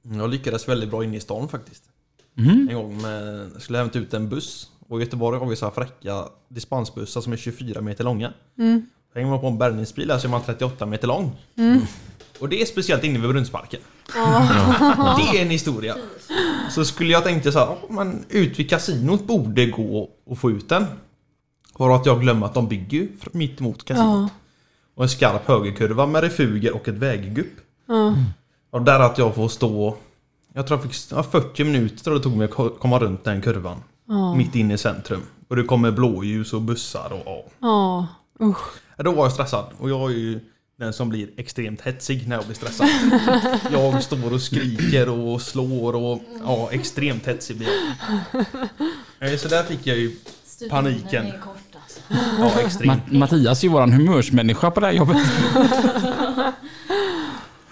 Jag 0.03 0.31
lyckades 0.31 0.69
väldigt 0.69 0.91
bra 0.91 1.05
inne 1.05 1.17
i 1.17 1.21
stan 1.21 1.49
faktiskt. 1.49 1.85
Mm. 2.39 2.69
En 2.69 2.75
gång 2.75 3.03
med, 3.03 3.51
jag 3.55 3.63
skulle 3.63 3.79
hämta 3.79 3.99
ut 3.99 4.15
en 4.15 4.29
buss. 4.29 4.71
Och 4.89 5.01
i 5.01 5.05
Göteborg 5.05 5.39
har 5.39 5.47
vi 5.47 5.57
så 5.57 5.67
här 5.67 5.73
fräcka 5.73 6.29
dispensbussar 6.49 7.21
som 7.21 7.33
är 7.33 7.37
24 7.37 7.81
meter 7.81 8.05
långa. 8.05 8.33
Mm. 8.59 8.87
Hänger 9.15 9.31
man 9.31 9.41
på 9.41 9.47
en 9.47 9.59
bärgningsbil 9.59 10.11
här 10.11 10.19
så 10.19 10.27
är 10.27 10.31
man 10.31 10.43
38 10.43 10.87
meter 10.87 11.09
lång. 11.09 11.37
Och 12.41 12.49
det 12.49 12.63
är 12.63 12.67
speciellt 12.67 13.05
inne 13.05 13.19
vid 13.19 13.31
Brunnsparken. 13.31 13.81
Det 14.13 15.39
är 15.39 15.43
en 15.43 15.51
historia. 15.51 15.97
Så 16.71 16.85
skulle 16.85 17.13
jag 17.13 17.25
tänkte 17.25 17.53
så 17.53 17.59
här, 17.59 17.67
"Ja, 17.67 17.79
men 17.89 18.25
ut 18.29 18.59
vid 18.59 18.71
kasinot 18.71 19.27
borde 19.27 19.67
gå 19.67 20.11
och 20.27 20.39
få 20.39 20.51
ut 20.51 20.69
den. 20.69 20.87
Var 21.77 21.97
att 21.97 22.07
jag 22.07 22.21
glömmer 22.21 22.47
att 22.47 22.55
de 22.55 22.69
bygger 22.69 23.09
mitt 23.33 23.61
emot 23.61 23.85
kasinot. 23.85 24.09
Ja. 24.09 24.29
Och 24.95 25.03
en 25.03 25.09
skarp 25.09 25.49
högerkurva 25.49 26.07
med 26.07 26.23
refuger 26.23 26.75
och 26.75 26.89
ett 26.89 26.95
väggupp. 26.95 27.53
Ja. 27.89 28.15
Och 28.71 28.83
där 28.83 29.01
att 29.01 29.19
jag 29.19 29.35
får 29.35 29.49
stå... 29.49 29.97
Jag 30.55 30.67
tror 30.67 30.81
jag 30.81 30.91
fick 30.93 31.13
ja, 31.13 31.23
40 31.23 31.65
minuter 31.65 32.05
tror 32.05 32.15
det 32.15 32.21
tog 32.21 32.37
mig 32.37 32.45
att 32.45 32.51
ko- 32.51 32.77
komma 32.81 32.99
runt 32.99 33.25
den 33.25 33.43
kurvan. 33.43 33.77
Mitt 34.37 34.55
inne 34.55 34.75
i 34.75 34.79
centrum. 34.79 35.23
Och 35.49 35.57
det 35.57 35.63
kommer 35.63 35.91
blåljus 35.91 36.53
och 36.53 36.63
bussar 36.63 37.13
och. 37.27 37.53
Ja. 37.61 38.07
Usch. 38.41 38.82
Då 39.05 39.13
var 39.13 39.25
jag 39.25 39.33
stressad. 39.33 39.65
Och 39.79 39.91
jag 39.91 40.11
är 40.11 40.15
ju 40.15 40.41
den 40.79 40.93
som 40.93 41.09
blir 41.09 41.29
extremt 41.37 41.81
hetsig 41.81 42.29
när 42.29 42.37
jag 42.37 42.45
blir 42.45 42.57
stressad. 42.57 42.89
jag 43.73 44.03
står 44.03 44.33
och 44.33 44.43
skriker 44.43 45.09
och 45.09 45.43
slår 45.43 45.95
och 45.97 46.23
ja, 46.45 46.69
extremt 46.73 47.27
hetsig 47.27 47.57
blir 47.57 47.69
jag. 49.21 49.41
Så 49.41 49.49
där 49.49 49.63
fick 49.63 49.87
jag 49.87 49.97
ju 49.97 50.17
paniken. 50.71 51.27
är 51.27 51.39
kort 51.39 51.59
alltså. 51.75 52.01
Ja, 52.39 52.61
extremt. 52.61 53.03
Ma- 53.07 53.19
Mattias 53.19 53.63
är 53.63 53.69
ju 53.69 53.73
våran 53.73 53.93
humörsmänniska 53.93 54.71
på 54.71 54.81
det 54.81 54.87
här 54.87 54.95
jobbet. 54.95 55.17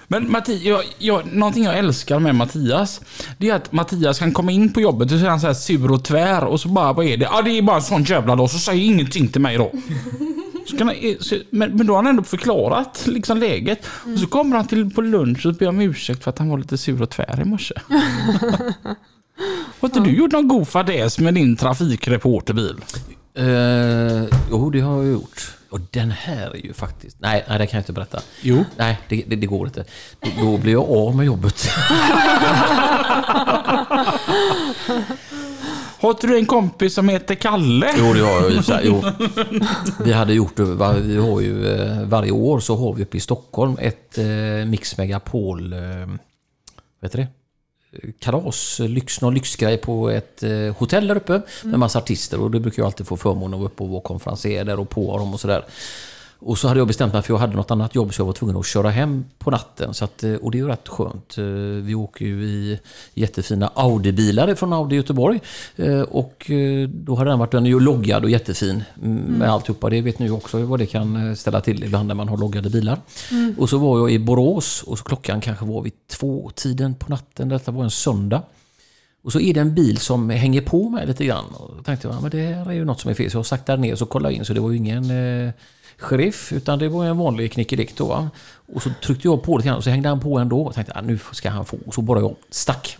Men 0.08 0.30
Mattias, 0.32 0.62
jag, 0.62 0.84
jag, 0.98 1.32
någonting 1.32 1.64
jag 1.64 1.78
älskar 1.78 2.18
med 2.18 2.34
Mattias, 2.34 3.00
det 3.38 3.50
är 3.50 3.54
att 3.54 3.72
Mattias 3.72 4.18
kan 4.18 4.32
komma 4.32 4.52
in 4.52 4.72
på 4.72 4.80
jobbet 4.80 5.12
och 5.12 5.18
så 5.18 5.24
är 5.24 5.30
han 5.30 5.40
så 5.40 5.46
här 5.46 5.54
sur 5.54 5.90
och 5.92 6.04
tvär 6.04 6.44
och 6.44 6.60
så 6.60 6.68
bara, 6.68 6.92
vad 6.92 7.06
är 7.06 7.16
det? 7.16 7.24
Ja, 7.24 7.38
ah, 7.38 7.42
det 7.42 7.50
är 7.50 7.62
bara 7.62 7.76
en 7.76 7.82
sån 7.82 8.04
jävla 8.04 8.36
dag, 8.36 8.50
så 8.50 8.58
säg 8.58 8.84
ingenting 8.84 9.28
till 9.28 9.40
mig 9.40 9.58
då. 9.58 9.72
Så 10.66 10.76
kan 10.76 10.88
han, 10.88 10.96
så, 11.20 11.36
men, 11.50 11.76
men 11.76 11.86
då 11.86 11.92
har 11.92 12.02
han 12.02 12.06
ändå 12.06 12.22
förklarat 12.22 13.02
liksom 13.06 13.38
läget. 13.38 13.86
Och 14.14 14.18
så 14.18 14.26
kommer 14.26 14.56
han 14.56 14.66
till 14.66 14.90
på 14.90 15.00
lunch 15.00 15.46
och 15.46 15.54
ber 15.54 15.68
om 15.68 15.80
ursäkt 15.80 16.24
för 16.24 16.30
att 16.30 16.38
han 16.38 16.48
var 16.48 16.58
lite 16.58 16.78
sur 16.78 17.02
och 17.02 17.10
tvär 17.10 17.40
i 17.40 17.44
morse. 17.44 17.74
Har 19.80 19.88
inte 19.88 20.00
du 20.00 20.10
gjort 20.10 20.32
någon 20.32 20.48
god 20.48 20.68
fadäs 20.68 21.18
med 21.18 21.34
din 21.34 21.56
trafikreporterbil? 21.56 22.76
Eh, 23.34 24.24
jo, 24.50 24.70
det 24.70 24.80
har 24.80 24.96
jag 25.02 25.12
gjort. 25.12 25.56
Och 25.70 25.80
den 25.90 26.10
här 26.10 26.50
är 26.50 26.66
ju 26.66 26.72
faktiskt... 26.72 27.16
Nej, 27.20 27.44
nej 27.48 27.58
det 27.58 27.66
kan 27.66 27.78
jag 27.78 27.82
inte 27.82 27.92
berätta. 27.92 28.20
Jo. 28.40 28.64
Nej, 28.76 29.00
det, 29.08 29.24
det, 29.26 29.36
det 29.36 29.46
går 29.46 29.66
inte. 29.66 29.84
Då, 30.20 30.28
då 30.42 30.58
blir 30.58 30.72
jag 30.72 30.90
av 30.90 31.16
med 31.16 31.26
jobbet. 31.26 31.68
Har 36.00 36.10
inte 36.10 36.26
du 36.26 36.38
en 36.38 36.46
kompis 36.46 36.94
som 36.94 37.08
heter 37.08 37.34
Kalle? 37.34 37.90
Jo, 37.98 38.12
det 38.12 38.20
har 38.20 38.50
jag. 38.50 38.84
Jo. 38.84 39.04
Vi 40.04 40.12
hade 40.12 40.34
gjort 40.34 40.56
det, 40.56 40.64
vi 41.00 41.16
har 41.16 41.40
ju 41.40 41.74
eh, 41.74 42.02
varje 42.04 42.30
år 42.32 42.60
så 42.60 42.76
har 42.76 42.94
vi 42.94 43.02
uppe 43.02 43.16
i 43.16 43.20
Stockholm 43.20 43.76
ett 43.80 44.18
eh, 44.18 44.66
Mix 44.66 44.98
Megapol, 44.98 45.72
eh, 45.72 45.78
vad 47.00 47.02
heter 47.02 47.18
det? 47.18 47.28
Kalas, 48.18 48.78
lyx, 48.78 49.20
någon 49.20 49.34
lyxgrej 49.34 49.76
på 49.78 50.10
ett 50.10 50.42
eh, 50.42 50.76
hotell 50.78 51.06
där 51.06 51.16
uppe 51.16 51.42
med 51.62 51.78
massa 51.78 51.98
artister 51.98 52.40
och 52.40 52.50
det 52.50 52.60
brukar 52.60 52.82
jag 52.82 52.86
alltid 52.86 53.06
få 53.06 53.16
förmånen 53.16 53.54
att 53.54 53.60
vara 53.60 53.70
uppe 53.70 53.82
och 53.82 53.88
vara 53.88 54.00
konferenser 54.00 54.64
där 54.64 54.80
och 54.80 54.90
på 54.90 55.18
dem 55.18 55.34
och 55.34 55.40
sådär. 55.40 55.64
Och 56.42 56.58
så 56.58 56.68
hade 56.68 56.80
jag 56.80 56.86
bestämt 56.86 57.12
mig 57.12 57.22
för 57.22 57.32
jag 57.34 57.38
hade 57.38 57.56
något 57.56 57.70
annat 57.70 57.94
jobb 57.94 58.14
så 58.14 58.20
jag 58.20 58.26
var 58.26 58.32
tvungen 58.32 58.56
att 58.56 58.66
köra 58.66 58.90
hem 58.90 59.24
på 59.38 59.50
natten. 59.50 59.94
Så 59.94 60.04
att, 60.04 60.22
eh, 60.24 60.34
och 60.34 60.50
det 60.50 60.58
är 60.58 60.60
ju 60.60 60.68
rätt 60.68 60.88
skönt. 60.88 61.38
Eh, 61.38 61.44
Vi 61.82 61.94
åker 61.94 62.24
ju 62.24 62.44
i 62.44 62.78
jättefina 63.14 63.70
Audi-bilar 63.74 64.54
från 64.54 64.72
Audi 64.72 64.96
Göteborg. 64.96 65.40
Eh, 65.76 66.00
Och 66.00 66.50
då 66.88 67.14
har 67.16 67.24
den 67.24 67.38
varit 67.38 67.50
den 67.50 67.66
är 67.66 67.70
ju 67.70 67.80
loggad 67.80 68.24
och 68.24 68.30
jättefin 68.30 68.82
mm, 69.02 69.16
med 69.16 69.48
alltihopa. 69.50 69.90
Det 69.90 70.00
vet 70.00 70.18
ni 70.18 70.26
ju 70.26 70.32
också 70.32 70.58
vad 70.58 70.78
det 70.78 70.86
kan 70.86 71.36
ställa 71.36 71.60
till 71.60 71.84
ibland 71.84 72.08
när 72.08 72.14
man 72.14 72.28
har 72.28 72.36
loggade 72.36 72.70
bilar. 72.70 72.98
Och 73.58 73.68
så 73.68 73.78
var 73.78 73.98
jag 73.98 74.10
i 74.12 74.18
Borås 74.18 74.82
och 74.86 74.98
så 74.98 75.04
klockan 75.04 75.40
kanske 75.40 75.64
var 75.64 75.82
vid 75.82 75.92
två 76.10 76.50
tiden 76.54 76.94
på 76.94 77.10
natten. 77.10 77.48
Detta 77.48 77.70
var 77.70 77.84
en 77.84 77.90
söndag. 77.90 78.42
Och 79.22 79.32
så 79.32 79.40
är 79.40 79.54
det 79.54 79.60
en 79.60 79.74
bil 79.74 79.98
som 79.98 80.30
hänger 80.30 80.60
på 80.62 80.88
mig 80.88 81.06
lite 81.06 81.24
grann. 81.24 81.44
Och 81.54 81.76
då 81.76 81.82
tänkte 81.82 82.08
jag, 82.08 82.16
ja, 82.16 82.20
men 82.20 82.30
det 82.30 82.40
här 82.42 82.66
är 82.66 82.72
ju 82.72 82.84
något 82.84 83.00
som 83.00 83.10
är 83.10 83.14
fel. 83.14 83.30
Så 83.30 83.38
jag 83.38 83.46
saktade 83.46 83.82
ner 83.82 83.92
och 83.92 83.98
så 83.98 84.06
kollade 84.06 84.34
in 84.34 84.44
så 84.44 84.52
det 84.52 84.60
var 84.60 84.70
ju 84.70 84.76
ingen 84.76 85.04
sheriff, 86.00 86.52
utan 86.52 86.78
det 86.78 86.88
var 86.88 87.04
en 87.04 87.18
vanlig 87.18 87.52
knickedick 87.52 87.96
då. 87.96 88.04
Va? 88.06 88.30
Och 88.74 88.82
så 88.82 88.90
tryckte 89.02 89.28
jag 89.28 89.42
på 89.42 89.56
lite 89.56 89.68
grann 89.68 89.76
och 89.76 89.84
så 89.84 89.90
hängde 89.90 90.08
han 90.08 90.20
på 90.20 90.38
ändå. 90.38 90.62
Och 90.62 90.74
tänkte 90.74 90.92
att 90.92 91.04
nu 91.04 91.18
ska 91.32 91.50
han 91.50 91.64
få. 91.64 91.78
Och 91.86 91.94
så 91.94 92.02
bara 92.02 92.20
jag 92.20 92.36
stack. 92.50 92.98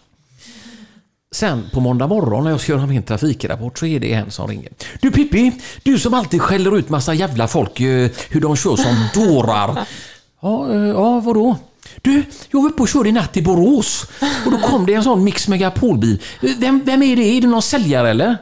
Sen 1.33 1.71
på 1.73 1.81
måndag 1.81 2.07
morgon 2.07 2.45
när 2.45 2.51
jag 2.51 2.61
ska 2.61 2.73
göra 2.73 2.87
min 2.87 3.03
trafikrapport 3.03 3.79
så 3.79 3.87
är 3.87 4.01
det 4.01 4.13
en 4.13 4.31
som 4.31 4.49
ringer. 4.49 4.73
Du 5.01 5.11
Pippi, 5.11 5.53
du 5.83 5.99
som 5.99 6.15
alltid 6.15 6.43
skäller 6.43 6.79
ut 6.79 6.89
massa 6.89 7.15
jävla 7.15 7.49
folk 7.49 7.81
eh, 7.81 8.11
hur 8.31 8.41
de 8.41 8.57
kör 8.57 8.77
som 8.77 8.97
dårar. 9.15 9.87
Ja, 10.43 10.73
eh, 10.75 10.89
ja 10.89 11.21
vadå? 11.21 11.57
Du, 12.03 12.25
jag 12.51 12.63
var 12.63 12.69
uppe 12.69 12.83
och 12.83 12.89
körde 12.89 13.09
i 13.09 13.13
natt 13.13 13.37
i 13.37 13.43
Borås 13.43 14.07
och 14.47 14.51
då 14.53 14.59
kom 14.59 14.87
det 14.87 14.95
en 14.95 15.05
sån 15.05 15.25
Mix 15.25 15.49
Megapol-bil. 15.49 16.23
Vem, 16.59 16.81
vem 16.85 17.03
är 17.03 17.17
det? 17.17 17.23
Är 17.23 17.41
det 17.41 17.47
någon 17.47 17.63
säljare 17.63 18.11
eller? 18.11 18.37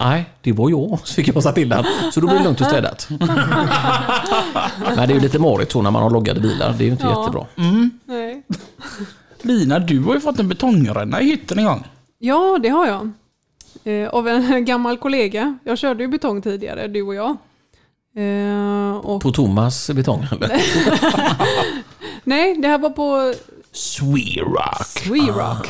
Nej, 0.00 0.24
det 0.42 0.52
var 0.52 0.70
jag, 0.70 0.98
så 1.04 1.14
fick 1.14 1.28
jag 1.28 1.42
säga 1.42 1.52
till 1.52 1.68
den. 1.68 1.84
Så 2.12 2.20
då 2.20 2.26
blev 2.26 2.38
det 2.38 2.44
lugnt 2.44 2.60
och 2.60 2.66
städat. 2.66 3.08
Men 4.96 4.96
det 4.96 5.02
är 5.02 5.08
ju 5.14 5.20
lite 5.20 5.38
marigt 5.38 5.72
så 5.72 5.82
när 5.82 5.90
man 5.90 6.02
har 6.02 6.10
loggade 6.10 6.40
bilar. 6.40 6.74
Det 6.78 6.84
är 6.84 6.86
ju 6.86 6.92
inte 6.92 7.04
Ja. 7.04 7.20
jättebra. 7.20 7.46
Nej. 8.04 8.42
Lina, 9.42 9.78
du 9.78 10.00
har 10.00 10.14
ju 10.14 10.20
fått 10.20 10.38
en 10.38 10.48
betongränna 10.48 11.20
i 11.20 11.24
hytten 11.24 11.58
en 11.58 11.64
gång. 11.64 11.84
Ja, 12.18 12.58
det 12.62 12.68
har 12.68 12.86
jag. 12.86 13.10
Eh, 13.84 14.08
av 14.08 14.28
en 14.28 14.64
gammal 14.64 14.96
kollega. 14.98 15.58
Jag 15.64 15.78
körde 15.78 16.02
ju 16.02 16.08
betong 16.08 16.42
tidigare, 16.42 16.88
du 16.88 17.02
och 17.02 17.14
jag. 17.14 17.36
Eh, 18.16 18.96
och, 18.96 19.22
På 19.22 19.30
Thomas 19.32 19.90
betong 19.90 20.26
eller? 20.32 20.62
nej, 22.24 22.56
det 22.58 22.68
här 22.68 22.78
var 22.78 22.90
på 22.90 23.34
Swerock. 23.72 24.86
Swerock. 24.86 25.66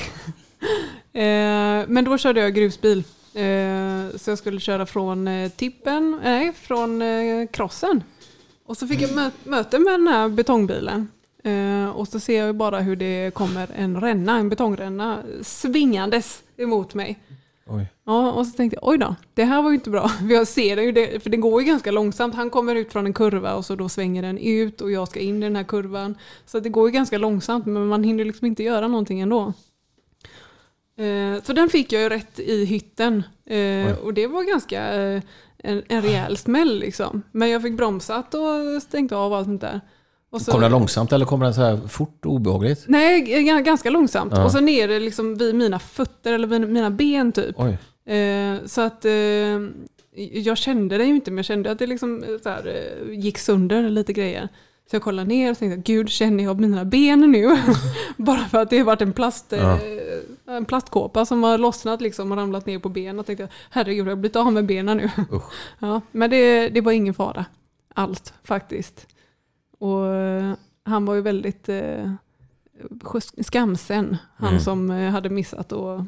Eh, 1.12 1.84
men 1.88 2.04
då 2.04 2.18
körde 2.18 2.40
jag 2.40 2.54
grusbil. 2.54 2.98
Eh, 3.34 4.16
så 4.16 4.30
jag 4.30 4.38
skulle 4.38 4.60
köra 4.60 4.86
från 4.86 5.28
tippen, 5.56 6.20
nej, 6.24 6.52
från 6.62 7.02
krossen. 7.52 8.02
Och 8.66 8.76
så 8.76 8.86
fick 8.86 9.00
jag 9.00 9.10
mö- 9.10 9.30
möte 9.44 9.78
med 9.78 9.92
den 9.92 10.08
här 10.08 10.28
betongbilen. 10.28 11.08
Och 11.94 12.08
så 12.08 12.20
ser 12.20 12.44
jag 12.46 12.54
bara 12.56 12.80
hur 12.80 12.96
det 12.96 13.34
kommer 13.34 13.68
en 13.76 14.00
ränna, 14.00 14.38
en 14.38 14.48
betongränna 14.48 15.18
svingandes 15.42 16.42
emot 16.56 16.94
mig. 16.94 17.18
Oj. 17.66 17.86
Ja, 18.06 18.32
och 18.32 18.46
så 18.46 18.56
tänkte 18.56 18.78
jag, 18.82 18.88
oj 18.88 18.98
då, 18.98 19.14
det 19.34 19.44
här 19.44 19.62
var 19.62 19.70
ju 19.70 19.74
inte 19.74 19.90
bra. 19.90 20.08
För 20.08 20.24
jag 20.30 20.48
ser 20.48 20.76
det 20.76 20.82
ju, 20.82 21.20
för 21.20 21.30
det 21.30 21.36
går 21.36 21.62
ju 21.62 21.68
ganska 21.68 21.90
långsamt. 21.90 22.34
Han 22.34 22.50
kommer 22.50 22.74
ut 22.74 22.92
från 22.92 23.06
en 23.06 23.12
kurva 23.12 23.54
och 23.54 23.64
så 23.64 23.74
då 23.74 23.88
svänger 23.88 24.22
den 24.22 24.38
ut 24.38 24.80
och 24.80 24.90
jag 24.90 25.08
ska 25.08 25.20
in 25.20 25.42
i 25.42 25.46
den 25.46 25.56
här 25.56 25.64
kurvan. 25.64 26.18
Så 26.46 26.60
det 26.60 26.68
går 26.68 26.88
ju 26.88 26.92
ganska 26.92 27.18
långsamt, 27.18 27.66
men 27.66 27.86
man 27.86 28.04
hinner 28.04 28.24
liksom 28.24 28.46
inte 28.46 28.62
göra 28.62 28.88
någonting 28.88 29.20
ändå. 29.20 29.52
Eh, 30.96 31.42
så 31.42 31.52
den 31.52 31.68
fick 31.68 31.92
jag 31.92 32.02
ju 32.02 32.08
rätt 32.08 32.38
i 32.38 32.64
hytten. 32.64 33.22
Eh, 33.46 33.98
och 33.98 34.14
det 34.14 34.26
var 34.26 34.42
ganska 34.42 34.94
eh, 34.94 35.22
en, 35.58 35.82
en 35.88 36.02
rejäl 36.02 36.36
smäll 36.36 36.78
liksom. 36.78 37.22
Men 37.32 37.50
jag 37.50 37.62
fick 37.62 37.76
bromsat 37.76 38.34
och 38.34 38.82
stängt 38.82 39.12
av 39.12 39.32
allt 39.32 39.46
sånt 39.46 39.60
där. 39.60 39.80
Så- 40.42 40.52
Kom 40.52 40.60
den 40.60 40.70
långsamt 40.70 41.12
eller 41.12 41.26
kom 41.26 41.40
den 41.40 41.54
så 41.54 41.60
här 41.60 41.76
fort 41.88 42.26
och 42.26 42.32
obehagligt? 42.32 42.84
Nej, 42.88 43.20
ganska 43.62 43.90
långsamt. 43.90 44.32
Ja. 44.36 44.44
Och 44.44 44.52
så 44.52 44.60
nere 44.60 45.00
liksom 45.00 45.34
vid 45.34 45.54
mina 45.54 45.78
fötter 45.78 46.32
eller 46.32 46.46
vid 46.48 46.60
mina 46.60 46.90
ben 46.90 47.32
typ. 47.32 47.58
Eh, 48.06 48.66
så 48.66 48.80
att 48.80 49.04
eh, 49.04 49.12
jag 50.32 50.56
kände 50.58 50.98
det 50.98 51.04
ju 51.04 51.14
inte, 51.14 51.30
men 51.30 51.36
jag 51.38 51.44
kände 51.44 51.70
att 51.70 51.78
det 51.78 51.86
liksom 51.86 52.22
eh, 52.24 52.28
här, 52.50 52.66
eh, 52.66 53.18
gick 53.18 53.38
sönder 53.38 53.90
lite 53.90 54.12
grejer. 54.12 54.48
Så 54.90 54.96
jag 54.96 55.02
kollade 55.02 55.28
ner 55.28 55.50
och 55.50 55.58
tänkte, 55.58 55.92
gud 55.92 56.08
känner 56.10 56.44
jag 56.44 56.60
mina 56.60 56.84
ben 56.84 57.20
nu? 57.20 57.56
Bara 58.16 58.38
för 58.44 58.58
att 58.62 58.70
det 58.70 58.78
har 58.78 58.84
varit 58.84 59.02
en, 59.02 59.12
plast, 59.12 59.52
Ja. 59.56 59.78
en 60.46 60.64
plastkåpa 60.64 61.26
som 61.26 61.42
har 61.42 61.58
lossnat 61.58 62.00
liksom 62.00 62.32
och 62.32 62.38
ramlat 62.38 62.66
ner 62.66 62.78
på 62.78 62.88
benen. 62.88 63.16
Jag 63.16 63.26
tänkte, 63.26 63.48
herregud 63.70 64.06
jag 64.06 64.10
har 64.10 64.16
blivit 64.16 64.36
av 64.36 64.52
med 64.52 64.66
benen 64.66 64.96
nu. 64.96 65.10
Ja, 65.78 66.00
men 66.12 66.30
det, 66.30 66.68
det 66.68 66.80
var 66.80 66.92
ingen 66.92 67.14
fara 67.14 67.44
alls 67.94 68.32
faktiskt. 68.44 69.06
Och 69.84 70.06
eh, 70.14 70.54
han 70.84 71.04
var 71.04 71.14
ju 71.14 71.20
väldigt 71.20 71.68
eh, 71.68 72.12
skamsen, 73.42 74.16
han 74.36 74.48
Mm. 74.48 74.60
som 74.60 74.90
eh, 74.90 75.10
hade 75.10 75.28
missat 75.30 75.72
att 75.72 76.00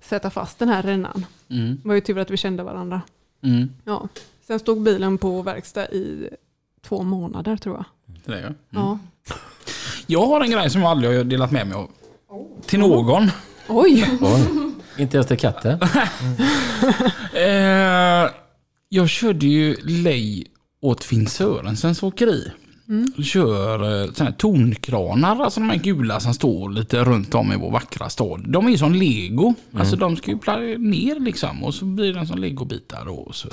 sätta 0.00 0.30
fast 0.30 0.58
den 0.58 0.68
här 0.68 0.82
rännan. 0.82 1.26
Mm. 1.50 1.76
Det 1.82 1.88
var 1.88 1.94
ju 1.94 2.00
tur 2.00 2.18
att 2.18 2.30
vi 2.30 2.36
kände 2.36 2.62
varandra. 2.62 3.02
Mm. 3.42 3.68
Ja. 3.84 4.08
Sen 4.46 4.58
stod 4.58 4.82
bilen 4.82 5.18
på 5.18 5.42
verkstad 5.42 5.88
i 5.90 6.28
två 6.82 7.02
månader 7.02 7.56
tror 7.56 7.76
jag. 7.76 7.84
Det 8.24 8.32
är 8.32 8.36
det, 8.36 8.42
ja. 8.42 8.54
Ja. 8.70 8.98
Jag 10.06 10.26
har 10.26 10.40
en 10.40 10.50
grej 10.50 10.70
som 10.70 10.80
jag 10.80 10.90
aldrig 10.90 11.16
har 11.16 11.24
delat 11.24 11.50
med 11.50 11.66
mig 11.66 11.76
av. 11.76 11.90
Till 12.66 12.78
någon. 12.80 13.30
Oj! 13.68 14.18
Oj. 14.20 14.72
Inte 14.98 15.16
ens 15.16 15.26
till 15.26 15.38
katten? 15.38 15.78
Eh, 17.34 18.30
jag 18.88 19.08
körde 19.08 19.46
ju 19.46 19.76
lej 19.82 20.46
åt 20.80 21.04
Finn 21.04 21.26
Sörensens 21.26 22.02
åkeri. 22.02 22.52
Kör 23.22 24.02
eh, 24.04 24.12
såna 24.12 24.30
här 24.30 24.36
tonkranar, 24.36 25.44
alltså 25.44 25.60
de 25.60 25.70
här 25.70 25.76
gula 25.76 26.20
som 26.20 26.34
står 26.34 26.70
lite 26.70 27.04
runt 27.04 27.34
om 27.34 27.52
i 27.52 27.56
vår 27.56 27.70
vackra 27.70 28.08
stad. 28.08 28.44
De 28.48 28.68
är 28.68 28.76
som 28.76 28.94
lego. 28.94 29.54
Alltså 29.74 29.96
de 29.96 30.16
ska 30.16 30.30
ju 30.30 30.78
ner 30.78 31.20
liksom 31.20 31.64
och 31.64 31.74
så 31.74 31.84
blir 31.84 32.14
de 32.14 32.26
som 32.26 32.38
legobitar 32.38 33.08
och 33.08 33.34
så 33.34 33.48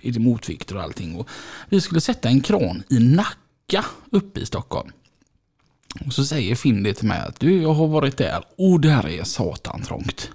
är 0.00 0.12
det 0.12 0.20
motvikter 0.20 0.76
och 0.76 0.82
allting. 0.82 1.16
Och 1.16 1.28
vi 1.68 1.80
skulle 1.80 2.00
sätta 2.00 2.28
en 2.28 2.40
kran 2.40 2.82
i 2.90 2.98
Nacka 2.98 3.84
uppe 4.10 4.40
i 4.40 4.46
Stockholm. 4.46 4.90
Och 6.06 6.12
så 6.12 6.24
säger 6.24 6.54
Finn 6.54 6.82
det 6.82 6.94
till 6.94 7.08
mig 7.08 7.20
att 7.20 7.40
du, 7.40 7.62
jag 7.62 7.74
har 7.74 7.86
varit 7.86 8.16
där 8.16 8.44
och 8.58 8.80
där 8.80 9.08
är 9.08 9.24
satan 9.24 9.82
trångt. 9.82 10.30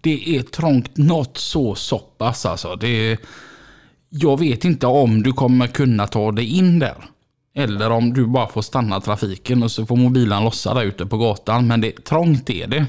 Det 0.00 0.36
är 0.36 0.42
trångt 0.42 0.96
något 0.96 1.38
så 1.38 1.74
soppas 1.74 2.46
alltså. 2.46 2.76
Det 2.76 2.88
är, 2.88 3.18
jag 4.08 4.38
vet 4.38 4.64
inte 4.64 4.86
om 4.86 5.22
du 5.22 5.32
kommer 5.32 5.66
kunna 5.66 6.06
ta 6.06 6.32
dig 6.32 6.46
in 6.46 6.78
där. 6.78 7.09
Eller 7.54 7.90
om 7.90 8.12
du 8.12 8.26
bara 8.26 8.48
får 8.48 8.62
stanna 8.62 9.00
trafiken 9.00 9.62
och 9.62 9.70
så 9.70 9.86
får 9.86 9.96
mobilen 9.96 10.44
lossa 10.44 10.74
där 10.74 10.82
ute 10.82 11.06
på 11.06 11.16
gatan. 11.18 11.66
Men 11.66 11.80
det, 11.80 12.04
trångt 12.04 12.50
är 12.50 12.66
det. 12.66 12.86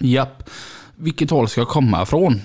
Japp. 0.00 0.50
Vilket 0.96 1.30
håll 1.30 1.48
ska 1.48 1.60
jag 1.60 1.68
komma 1.68 2.02
ifrån? 2.02 2.40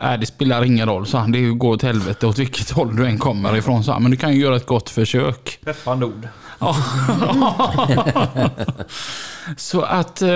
Äh, 0.00 0.12
det 0.20 0.26
spelar 0.26 0.64
ingen 0.64 0.88
roll, 0.88 1.06
så 1.06 1.18
han. 1.18 1.32
Det 1.32 1.40
går 1.40 1.74
åt 1.74 1.82
helvete 1.82 2.26
åt 2.26 2.38
vilket 2.38 2.70
håll 2.76 2.96
du 2.96 3.06
än 3.06 3.18
kommer 3.18 3.56
ifrån. 3.56 3.84
Så 3.84 3.92
han. 3.92 4.02
Men 4.02 4.10
du 4.10 4.16
kan 4.16 4.34
ju 4.34 4.40
göra 4.40 4.56
ett 4.56 4.66
gott 4.66 4.90
försök. 4.90 5.58
Peppande 5.64 6.06
ord. 6.06 6.28
Ja. 6.58 6.76
Så 9.56 9.80
att 9.80 10.22
eh, 10.22 10.28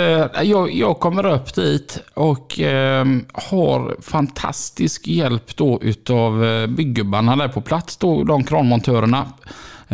jag, 0.42 0.72
jag 0.72 1.00
kommer 1.00 1.26
upp 1.26 1.54
dit 1.54 1.98
och 2.14 2.60
eh, 2.60 3.06
har 3.32 4.02
fantastisk 4.02 5.06
hjälp 5.06 5.56
då 5.56 5.78
utav 5.82 6.44
eh, 6.44 6.66
byggubbarna 6.66 7.36
där 7.36 7.48
på 7.48 7.60
plats 7.60 7.96
då, 7.96 8.24
de 8.24 8.44
kranmontörerna. 8.44 9.26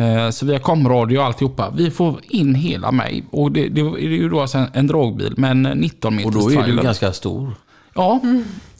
Eh, 0.01 0.29
så 0.29 0.45
vi 0.45 0.51
har 0.51 0.59
komradio 0.59 1.17
och 1.17 1.25
alltihopa. 1.25 1.73
Vi 1.75 1.91
får 1.91 2.19
in 2.29 2.55
hela 2.55 2.91
mig 2.91 3.23
och 3.29 3.51
det, 3.51 3.69
det 3.69 3.81
är 3.81 3.97
ju 3.99 4.29
då 4.29 4.41
alltså 4.41 4.57
en, 4.57 4.67
en 4.73 4.87
dragbil 4.87 5.33
med 5.37 5.51
en 5.51 5.61
19 5.61 6.15
meters 6.15 6.25
Och 6.25 6.41
då 6.41 6.61
är 6.61 6.67
du 6.67 6.81
ganska 6.81 7.13
stor. 7.13 7.53
Ja, 7.93 8.19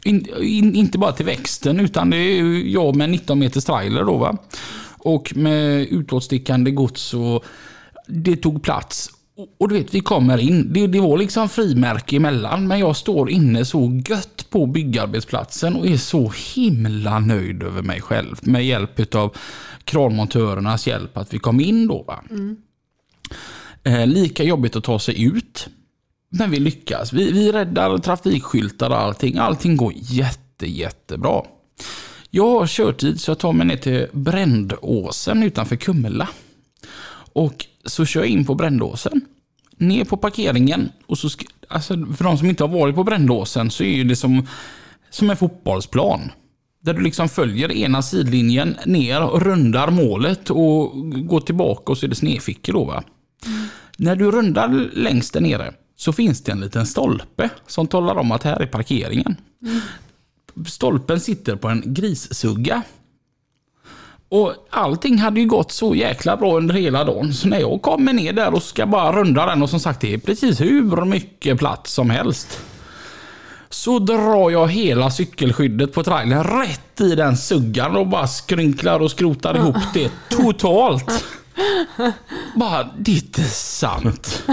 in, 0.04 0.28
in, 0.42 0.76
inte 0.76 0.98
bara 0.98 1.12
till 1.12 1.26
växten 1.26 1.80
utan 1.80 2.10
det 2.10 2.18
är 2.18 2.44
ju 2.44 2.72
jag 2.72 2.96
med 2.96 3.10
19 3.10 3.40
meters 3.40 3.66
trailer 3.66 4.04
då 4.04 4.18
va. 4.18 4.38
Och 4.98 5.34
med 5.36 5.82
utåtstickande 5.82 6.72
gods 6.72 7.14
och 7.14 7.46
det 8.08 8.36
tog 8.36 8.64
plats. 8.64 9.10
Och, 9.60 9.70
du 9.70 9.76
vet, 9.76 9.94
vi 9.94 10.00
kommer 10.00 10.38
in. 10.38 10.74
Det, 10.74 10.88
det 10.88 11.00
var 11.00 11.18
liksom 11.18 11.50
frimärke 11.50 12.16
emellan 12.16 12.68
men 12.68 12.80
jag 12.80 12.96
står 12.96 13.30
inne 13.30 13.66
så 13.66 14.02
gött 14.08 14.50
på 14.50 14.66
byggarbetsplatsen 14.66 15.76
och 15.76 15.88
är 15.88 15.98
så 15.98 16.34
himla 16.56 17.20
nöjd 17.20 17.64
över 17.64 17.82
mig 17.82 18.02
själv 18.02 18.36
med 18.42 18.66
hjälp 18.66 19.16
av 19.16 19.36
kranmontörernas 19.84 20.88
hjälp 20.88 21.18
att 21.18 21.34
vi 21.34 21.40
kom 21.40 21.60
in 21.60 21.88
då 21.88 22.04
va. 22.04 22.24
Eh, 23.84 24.08
lika 24.08 24.44
jobbigt 24.44 24.76
att 24.76 24.84
ta 24.84 25.00
sig 25.00 25.24
ut. 25.24 25.70
Men 26.30 26.52
vi 26.52 26.60
lyckas. 26.60 27.14
Vi, 27.14 27.32
vi 27.32 27.52
räddar 27.52 27.98
trafikskyltar 27.98 28.90
och 28.90 29.00
allting. 29.00 29.38
Allting 29.38 29.78
går 29.78 29.94
jätte, 29.96 30.68
jättebra. 30.68 31.42
Jag 32.30 32.60
har 32.60 32.68
körtid 32.68 33.22
så 33.22 33.32
jag 33.32 33.40
tar 33.40 33.54
mig 33.54 33.68
ner 33.68 33.78
till 33.78 34.08
Brändåsen 34.12 35.44
utanför 35.44 35.76
Kumla. 35.76 36.30
Och 37.34 37.66
så 37.86 38.06
kör 38.06 38.20
jag 38.20 38.30
in 38.30 38.46
på 38.46 38.56
Brändåsen. 38.56 39.22
Ner 39.82 40.06
på 40.06 40.18
parkeringen. 40.18 40.92
Och 41.08 41.18
så 41.18 41.30
alltså, 41.68 41.94
för 41.94 42.24
de 42.24 42.38
som 42.38 42.50
inte 42.50 42.64
har 42.64 42.80
varit 42.80 42.96
på 42.96 43.04
Brändåsen 43.04 43.72
så 43.72 43.84
är 43.84 44.04
det 44.04 44.16
som, 44.16 44.48
som 45.10 45.30
en 45.30 45.38
fotbollsplan. 45.38 46.32
Där 46.82 46.94
du 46.94 47.02
liksom 47.02 47.30
följer 47.30 47.72
ena 47.72 48.02
sidlinjen 48.02 48.78
ner 48.86 49.24
och 49.24 49.42
rundar 49.42 49.92
målet 49.92 50.50
och 50.50 50.92
går 51.28 51.40
tillbaka 51.40 51.92
och 51.92 51.98
så 51.98 52.06
är 52.06 52.10
det 52.10 52.16
snedfickor 52.16 52.74
då 52.74 52.84
va. 52.84 53.04
När 53.98 54.16
du 54.16 54.32
rundar 54.32 54.90
längst 54.94 55.34
där 55.34 55.42
nere 55.42 55.74
så 55.96 56.14
finns 56.14 56.44
det 56.44 56.52
en 56.52 56.60
liten 56.60 56.86
stolpe 56.86 57.50
som 57.68 57.88
talar 57.88 58.16
om 58.16 58.32
att 58.32 58.44
här 58.44 58.60
är 58.60 58.66
parkeringen. 58.66 59.36
Stolpen 60.68 61.20
sitter 61.20 61.56
på 61.56 61.68
en 61.68 61.84
grissugga. 61.86 62.82
Och 64.32 64.54
allting 64.70 65.18
hade 65.18 65.40
ju 65.40 65.48
gått 65.48 65.72
så 65.72 65.96
jäkla 65.96 66.38
bra 66.38 66.58
under 66.58 66.76
hela 66.76 67.04
dagen. 67.04 67.34
Så 67.34 67.48
när 67.48 67.60
jag 67.60 67.82
kommer 67.82 68.14
ner 68.14 68.34
där 68.34 68.54
och 68.54 68.64
ska 68.64 68.86
bara 68.86 69.12
runda 69.12 69.46
den 69.46 69.62
och 69.62 69.70
som 69.70 69.80
sagt 69.80 70.02
det 70.02 70.14
är 70.14 70.18
precis 70.18 70.62
hur 70.62 71.06
mycket 71.06 71.58
plats 71.58 71.94
som 71.94 72.10
helst. 72.10 72.62
Så 73.70 74.00
drar 74.00 74.50
jag 74.52 74.68
hela 74.68 75.12
cykelskyddet 75.12 75.94
på 75.94 76.04
trailern 76.04 76.44
rätt 76.44 77.02
i 77.02 77.16
den 77.16 77.38
suggan 77.38 77.96
och 77.96 78.08
bara 78.08 78.28
skrynklar 78.28 79.00
och 79.00 79.12
skrotar 79.12 79.56
ihop 79.56 79.76
det 79.94 80.12
totalt. 80.30 81.26
Bara, 82.56 82.90
det 82.98 83.12
är 83.12 83.16
inte 83.16 83.44
sant. 83.44 84.44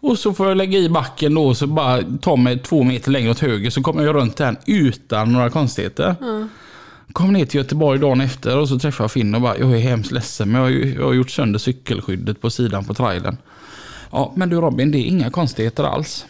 Och 0.00 0.18
så 0.18 0.32
får 0.34 0.48
jag 0.48 0.56
lägga 0.56 0.78
i 0.78 0.88
backen 0.88 1.34
då 1.34 1.46
och 1.46 1.56
så 1.56 1.66
bara 1.66 2.02
ta 2.20 2.36
mig 2.36 2.58
två 2.58 2.82
meter 2.82 3.10
längre 3.10 3.30
åt 3.30 3.38
höger 3.40 3.70
så 3.70 3.82
kommer 3.82 4.04
jag 4.04 4.14
runt 4.14 4.36
den 4.36 4.56
utan 4.66 5.32
några 5.32 5.50
konstigheter. 5.50 6.14
Kom 7.12 7.32
ner 7.32 7.44
till 7.46 7.58
Göteborg 7.60 7.98
dagen 8.00 8.20
efter 8.20 8.58
och 8.58 8.68
så 8.68 8.78
träffade 8.78 9.04
jag 9.04 9.10
Finn 9.12 9.34
och 9.34 9.40
bara, 9.40 9.58
jag 9.58 9.72
är 9.72 9.78
hemskt 9.78 10.10
ledsen 10.12 10.48
men 10.48 10.56
jag 10.60 10.66
har, 10.66 10.70
ju- 10.70 10.94
jag 10.94 11.04
har 11.06 11.12
gjort 11.12 11.30
sönder 11.30 11.58
cykelskyddet 11.58 12.40
på 12.40 12.50
sidan 12.50 12.84
på 12.84 12.94
trailern. 12.94 13.36
Ja, 14.10 14.32
men 14.36 14.48
du 14.48 14.56
Robin, 14.56 14.90
det 14.90 14.98
är 14.98 15.04
inga 15.06 15.30
konstigheter 15.30 15.84
alls. 15.84 16.26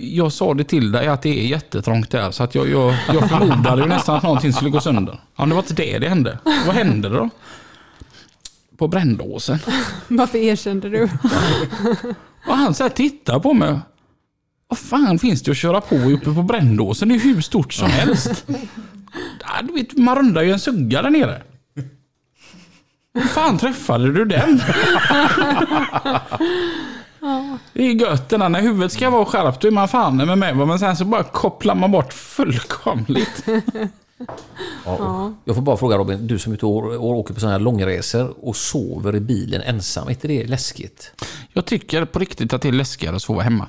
Jag 0.00 0.32
sa 0.32 0.54
det 0.54 0.64
till 0.64 0.92
dig 0.92 1.06
att 1.06 1.22
det 1.22 1.40
är 1.44 1.46
jättetrångt 1.46 2.10
där 2.10 2.30
så 2.30 2.42
att 2.42 2.54
jag, 2.54 2.68
jag, 2.70 2.94
jag 3.12 3.28
förmodade 3.28 3.82
ju 3.82 3.88
nästan 3.88 4.16
att 4.16 4.22
någonting 4.22 4.52
skulle 4.52 4.70
gå 4.70 4.80
sönder. 4.80 5.20
Ja, 5.36 5.44
det 5.46 5.50
var 5.54 5.58
inte 5.62 5.74
det 5.74 5.98
det 5.98 6.08
hände. 6.08 6.38
Vad 6.66 6.74
hände 6.74 7.08
då? 7.08 7.30
På 8.76 8.88
Brändåsen. 8.88 9.58
Varför 10.08 10.38
erkände 10.38 10.88
du? 10.88 11.02
Och 12.48 12.56
han 12.56 12.74
så 12.74 12.82
här 12.82 12.90
tittar 12.90 13.38
på 13.40 13.54
mig. 13.54 13.78
Vad 14.68 14.78
fan 14.78 15.18
finns 15.18 15.42
det 15.42 15.50
att 15.50 15.56
köra 15.56 15.80
på 15.80 15.94
uppe 15.96 16.24
på 16.34 16.42
Brändåsen? 16.42 17.08
Det 17.08 17.14
är 17.14 17.18
hur 17.18 17.40
stort 17.40 17.72
som 17.72 17.90
helst. 17.90 18.46
Ja, 19.40 19.62
du 19.62 19.72
vet, 19.72 19.96
man 19.96 20.16
rundar 20.16 20.42
ju 20.42 20.52
en 20.52 20.60
sugga 20.60 21.02
där 21.02 21.10
nere. 21.10 21.42
Hur 23.14 23.20
fan 23.20 23.58
träffade 23.58 24.12
du 24.12 24.24
den? 24.24 24.60
Det 27.72 27.82
är 27.86 27.90
gött 28.00 28.28
det 28.28 28.36
där. 28.36 28.48
När 28.48 28.60
huvudet 28.60 28.92
ska 28.92 29.10
vara 29.10 29.24
skärpt 29.24 29.60
då 29.60 29.68
är 29.68 29.72
man 29.72 29.88
fan 29.88 30.16
med 30.16 30.38
mig. 30.38 30.54
Men 30.54 30.78
sen 30.78 30.96
så 30.96 31.04
bara 31.04 31.22
kopplar 31.22 31.74
man 31.74 31.92
bort 31.92 32.12
fullkomligt. 32.12 33.44
Ja. 34.84 35.32
Jag 35.44 35.56
får 35.56 35.62
bara 35.62 35.76
fråga 35.76 35.96
Robin, 35.96 36.26
du 36.26 36.38
som 36.38 36.52
är 36.52 36.56
ute 36.56 36.66
och, 36.66 36.84
och 36.84 37.18
åker 37.18 37.34
på 37.34 37.40
sådana 37.40 37.58
här 37.58 37.64
långresor 37.64 38.34
och 38.44 38.56
sover 38.56 39.16
i 39.16 39.20
bilen 39.20 39.62
ensam, 39.62 40.06
är 40.06 40.10
inte 40.10 40.28
det 40.28 40.46
läskigt? 40.46 41.12
Jag 41.52 41.64
tycker 41.64 42.04
på 42.04 42.18
riktigt 42.18 42.52
att 42.52 42.62
det 42.62 42.68
är 42.68 42.72
läskigare 42.72 43.16
att 43.16 43.22
sova 43.22 43.42
hemma. 43.42 43.68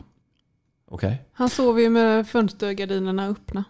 Okej. 0.91 1.21
Han 1.33 1.49
sover 1.49 1.81
ju 1.81 1.89
med 1.89 2.27
fönstergardinerna 2.27 3.27
öppna 3.27 3.63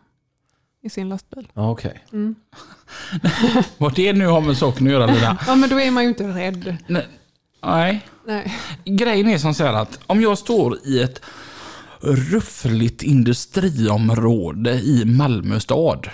i 0.86 0.90
sin 0.90 1.10
lastbil. 1.10 1.48
Okej. 1.54 2.04
Vad 3.78 3.96
det 3.96 4.14
nu 4.14 4.26
har 4.28 4.42
med 4.42 4.58
saken 4.58 4.88
att 4.88 4.94
göra 4.94 5.06
Lina. 5.06 5.38
Ja, 5.48 5.56
men 5.56 5.70
då 5.70 5.80
är 5.80 5.92
man 5.92 6.04
ju 6.04 6.10
inte 6.10 6.28
rädd. 6.28 6.78
Nej. 6.88 7.08
Nej. 7.64 8.08
Nej. 8.28 8.56
Grejen 8.86 9.30
är 9.30 9.38
som 9.38 9.54
så 9.54 9.64
här 9.64 9.74
att 9.74 10.00
om 10.08 10.22
jag 10.22 10.38
står 10.38 10.78
i 10.86 11.02
ett 11.02 11.22
ruffligt 12.02 13.04
industriområde 13.04 14.74
i 14.74 15.06
Malmö 15.06 15.60
stad. 15.60 16.10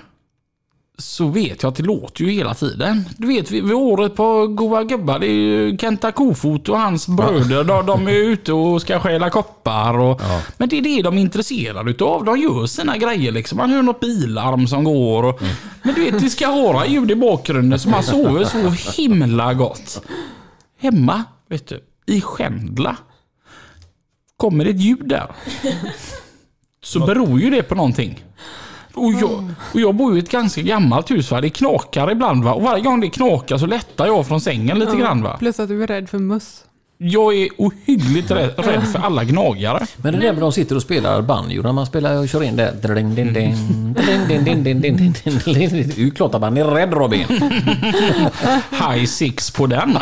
Så 1.02 1.28
vet 1.28 1.64
jag 1.64 1.70
att 1.70 1.76
det 1.76 1.84
låter 1.84 2.24
ju 2.24 2.32
hela 2.32 2.54
tiden. 2.54 3.06
Du 3.18 3.28
vet, 3.28 3.52
vid, 3.52 3.64
vid 3.64 3.74
året 3.74 4.16
på 4.16 4.47
Goa 4.47 4.84
Gubbar, 4.84 5.20
det 5.20 5.28
är 5.28 5.32
ju 5.32 5.78
Kenta 5.78 6.12
Kofot 6.12 6.70
och 6.70 6.80
hans 6.80 7.08
bröder. 7.08 7.64
De, 7.64 7.86
de 7.86 8.08
är 8.08 8.12
ute 8.12 8.54
och 8.54 8.82
ska 8.82 8.99
stjäla 8.99 9.30
koppar. 9.30 9.97
Och, 9.97 10.22
Men 10.58 10.70
det 10.70 10.78
är 10.78 10.82
det 10.82 11.02
de 11.02 11.18
är 11.18 11.22
intresserade 11.22 11.91
utav. 11.91 12.26
De 12.26 12.38
gör 12.39 12.66
sina 12.66 12.97
grejer 12.97 13.32
liksom. 13.32 13.58
Man 13.58 13.70
hör 13.70 13.82
något 13.82 13.99
bilarm 13.99 14.68
som 14.68 14.84
går. 14.84 15.24
Och, 15.24 15.41
Men 15.84 15.95
du 15.95 16.06
vet, 16.12 16.20
det 16.20 16.30
ska 16.30 16.52
vara 16.52 16.88
ljud 16.88 17.12
i 17.12 17.16
bakgrunden 17.16 17.80
så 17.80 17.89
man 17.89 18.04
sover 18.04 18.43
så 18.45 18.91
himla 19.02 19.54
gott. 19.54 20.02
Hemma, 20.80 21.24
vet 21.49 21.68
du, 21.68 21.84
i 22.06 22.22
Skändla. 22.22 22.97
Kommer 24.38 24.64
det 24.66 24.70
ett 24.72 24.82
ljud 24.82 25.08
där. 25.08 25.32
Så 26.84 26.99
beror 27.06 27.39
ju 27.39 27.49
det 27.49 27.64
på 27.64 27.76
någonting. 27.76 28.24
Och 28.94 29.14
jag, 29.14 29.52
och 29.74 29.80
jag 29.80 29.96
bor 29.96 30.16
i 30.16 30.20
ett 30.20 30.32
ganska 30.32 30.62
gammalt 30.62 31.12
hus. 31.12 31.32
Va? 31.32 31.42
Det 31.42 31.50
knakar 31.50 32.12
ibland. 32.12 32.44
Va? 32.44 32.54
Och 32.54 32.62
varje 32.62 32.84
gång 32.84 33.00
det 33.00 33.10
knakar 33.10 33.58
så 33.58 33.66
lättar 33.66 34.06
jag 34.06 34.28
från 34.28 34.42
sängen 34.42 34.80
lite 34.80 34.92
ja. 34.92 34.98
grann. 34.98 35.24
Va? 35.24 35.38
Plus 35.38 35.60
att 35.60 35.70
du 35.70 35.84
är 35.84 35.88
rädd 35.88 36.10
för 36.10 36.20
möss. 36.20 36.66
Jag 37.04 37.34
är 37.34 37.50
ohyggligt 37.58 38.32
rädd, 38.32 38.54
för 38.92 39.00
alla 39.00 39.24
gnagare. 39.24 39.88
Men 39.98 40.14
det 40.14 40.20
där 40.20 40.34
när 40.34 40.42
de 40.42 40.52
sitter 40.52 40.76
och 40.76 40.82
spelar 40.82 41.22
banjo, 41.22 41.62
när 41.62 41.72
man 41.72 41.86
spelar 41.86 42.18
och 42.18 42.30
kör 42.30 42.44
in 42.44 42.56
det. 42.56 42.76
Det 42.82 42.89
är 45.54 46.00
ju 46.00 46.12
klart 46.12 46.36
att 46.36 46.42
man 46.42 46.58
är 46.58 46.66
rädd 46.66 46.94
Robin. 46.94 47.26
High 48.70 49.06
six 49.06 49.52
på 49.52 49.68
den. 49.68 49.98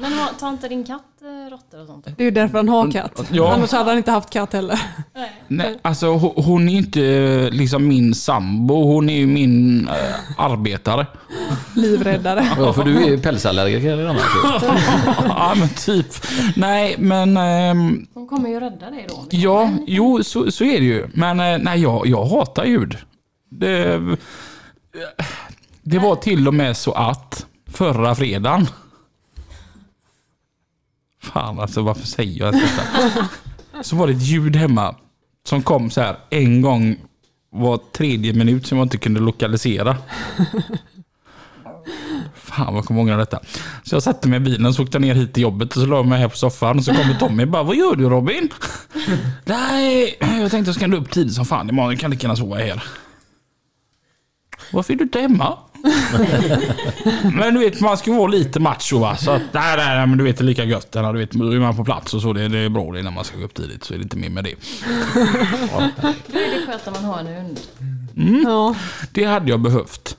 Men 0.00 0.12
ta 0.40 0.48
inte 0.48 0.68
din 0.68 0.84
katt 0.84 1.13
råttor 1.50 1.80
och 1.80 1.86
sånt? 1.86 2.04
Det 2.16 2.22
är 2.22 2.24
ju 2.24 2.30
därför 2.30 2.58
han 2.58 2.68
har 2.68 2.90
katt. 2.90 3.22
Ja. 3.32 3.52
Annars 3.52 3.72
hade 3.72 3.90
han 3.90 3.96
inte 3.98 4.10
haft 4.10 4.30
katt 4.30 4.52
heller. 4.52 4.80
Nej, 5.48 5.78
alltså 5.82 6.06
ho- 6.06 6.42
hon 6.42 6.68
är 6.68 6.72
ju 6.72 6.78
inte 6.78 7.02
eh, 7.06 7.50
liksom 7.50 7.88
min 7.88 8.14
sambo. 8.14 8.84
Hon 8.84 9.08
är 9.10 9.16
ju 9.18 9.26
min 9.26 9.88
eh, 9.88 9.94
arbetare. 10.38 11.06
Livräddare. 11.76 12.46
Ja, 12.58 12.72
för 12.72 12.84
du 12.84 12.96
är 13.04 13.08
ju 13.08 13.18
pälsallergiker 13.20 13.96
redan 13.96 14.16
alltså. 14.16 14.66
ja 15.28 15.54
men 15.56 15.68
typ. 15.68 16.06
Nej 16.56 16.94
men... 16.98 17.36
ehm, 17.36 18.06
Hon 18.14 18.26
kommer 18.28 18.48
ju 18.48 18.60
rädda 18.60 18.90
dig 18.90 19.06
då. 19.08 19.24
Ja, 19.30 19.70
jo 19.86 20.22
så, 20.24 20.50
så 20.52 20.64
är 20.64 20.78
det 20.80 20.86
ju. 20.86 21.06
Men 21.14 21.40
eh, 21.40 21.58
nej, 21.58 21.80
jag, 21.82 22.06
jag 22.06 22.24
hatar 22.24 22.64
ljud. 22.64 22.96
Det, 23.50 24.00
det 25.82 25.98
var 25.98 26.16
till 26.16 26.48
och 26.48 26.54
med 26.54 26.76
så 26.76 26.92
att 26.92 27.46
förra 27.66 28.14
fredagen. 28.14 28.66
Fan 31.24 31.60
alltså 31.60 31.82
varför 31.82 32.06
säger 32.06 32.38
jag 32.38 32.54
ens 32.54 32.70
detta? 32.70 33.28
Så 33.82 33.96
var 33.96 34.06
det 34.06 34.12
ett 34.12 34.22
ljud 34.22 34.56
hemma 34.56 34.94
som 35.48 35.62
kom 35.62 35.90
så 35.90 36.00
här 36.00 36.16
en 36.30 36.62
gång 36.62 36.96
var 37.50 37.80
tredje 37.92 38.32
minut 38.32 38.66
som 38.66 38.78
jag 38.78 38.84
inte 38.84 38.98
kunde 38.98 39.20
lokalisera. 39.20 39.96
Fan 42.34 42.66
vad 42.66 42.76
jag 42.76 42.84
kommer 42.84 43.00
ångra 43.00 43.16
detta. 43.16 43.40
Så 43.82 43.94
jag 43.94 44.02
satte 44.02 44.28
mig 44.28 44.36
i 44.36 44.40
bilen 44.40 44.66
och 44.66 44.74
så 44.74 44.82
åkte 44.82 44.94
jag 44.96 45.02
ner 45.02 45.14
hit 45.14 45.34
till 45.34 45.42
jobbet 45.42 45.68
och 45.68 45.82
så 45.82 45.86
la 45.86 45.96
jag 45.96 46.06
mig 46.06 46.20
här 46.20 46.28
på 46.28 46.36
soffan 46.36 46.78
och 46.78 46.84
så 46.84 46.94
kommer 46.94 47.14
Tommy 47.14 47.44
och 47.44 47.48
bara 47.48 47.62
Vad 47.62 47.76
gör 47.76 47.96
du 47.96 48.08
Robin? 48.08 48.48
Nej, 49.44 50.16
jag 50.20 50.50
tänkte 50.50 50.68
jag 50.68 50.74
ska 50.74 50.84
ändå 50.84 50.96
upp 50.96 51.10
tidigt 51.10 51.34
som 51.34 51.44
fan 51.44 51.68
imorgon. 51.68 51.90
Jag 51.90 52.00
kan 52.00 52.10
lika 52.10 52.22
gärna 52.22 52.36
sova 52.36 52.56
här. 52.56 52.82
Varför 54.72 54.92
är 54.92 54.96
du 54.96 55.04
inte 55.04 55.20
hemma? 55.20 55.58
men 57.34 57.54
du 57.54 57.60
vet, 57.60 57.80
man 57.80 57.96
ska 57.96 58.12
vara 58.12 58.26
lite 58.26 58.60
macho 58.60 58.98
va. 58.98 59.16
Så 59.16 59.30
att, 59.30 59.42
nej, 59.52 59.76
nej, 59.76 59.96
nej, 59.96 60.06
men 60.06 60.18
du 60.18 60.24
vet 60.24 60.38
det 60.38 60.42
är 60.42 60.46
lika 60.46 60.64
gött. 60.64 60.92
Du 60.92 61.18
vet, 61.18 61.30
då 61.30 61.54
är 61.54 61.58
man 61.58 61.76
på 61.76 61.84
plats 61.84 62.14
och 62.14 62.22
så. 62.22 62.32
Det, 62.32 62.48
det 62.48 62.58
är 62.58 62.68
bra 62.68 62.92
det 62.92 63.02
när 63.02 63.10
man 63.10 63.24
ska 63.24 63.38
gå 63.38 63.44
upp 63.44 63.54
tidigt. 63.54 63.84
Så 63.84 63.94
är 63.94 63.98
det 63.98 64.02
inte 64.02 64.16
mer 64.16 64.30
med 64.30 64.44
det. 64.44 64.54
Då 66.26 66.38
är 66.38 66.60
det 66.60 66.66
skönt 66.66 66.88
att 66.88 66.94
man 66.94 67.04
har 67.04 67.18
en 67.18 67.26
hund. 67.26 67.60
Ja. 68.44 68.74
Det 69.12 69.24
hade 69.24 69.50
jag 69.50 69.60
behövt. 69.60 70.16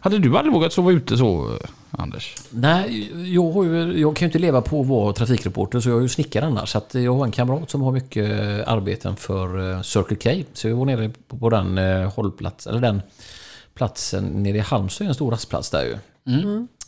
Hade 0.00 0.18
du 0.18 0.36
aldrig 0.36 0.52
vågat 0.54 0.72
sova 0.72 0.90
ute 0.90 1.16
så, 1.16 1.50
eh, 1.52 1.68
Anders? 1.90 2.34
Nej, 2.50 3.10
jag, 3.34 3.52
har 3.52 3.64
ju, 3.64 4.00
jag 4.00 4.16
kan 4.16 4.26
ju 4.26 4.28
inte 4.28 4.38
leva 4.38 4.62
på 4.62 4.80
att 4.80 4.86
vara 4.86 5.12
trafikreporter 5.12 5.80
så 5.80 5.88
jag 5.88 5.98
är 5.98 6.02
ju 6.02 6.08
snickare 6.08 6.46
annars. 6.46 6.72
Så 6.72 6.78
att 6.78 6.94
jag 6.94 7.14
har 7.14 7.24
en 7.24 7.30
kamrat 7.30 7.70
som 7.70 7.82
har 7.82 7.92
mycket 7.92 8.28
arbeten 8.68 9.16
för 9.16 9.72
eh, 9.72 9.82
Circle 9.82 10.16
K. 10.16 10.44
Så 10.52 10.68
jag 10.68 10.76
var 10.76 10.84
nere 10.84 11.10
på, 11.40 11.50
den 11.50 11.78
eh, 11.78 12.12
hållplats, 12.12 12.66
eller 12.66 12.80
den 12.80 13.02
platsen 13.78 14.42
nere 14.42 14.56
i 14.56 14.60
Halmstad, 14.60 15.04
är 15.04 15.08
en 15.08 15.14
stor 15.14 15.30
rastplats 15.30 15.70
där 15.70 15.84
ju. 15.84 15.98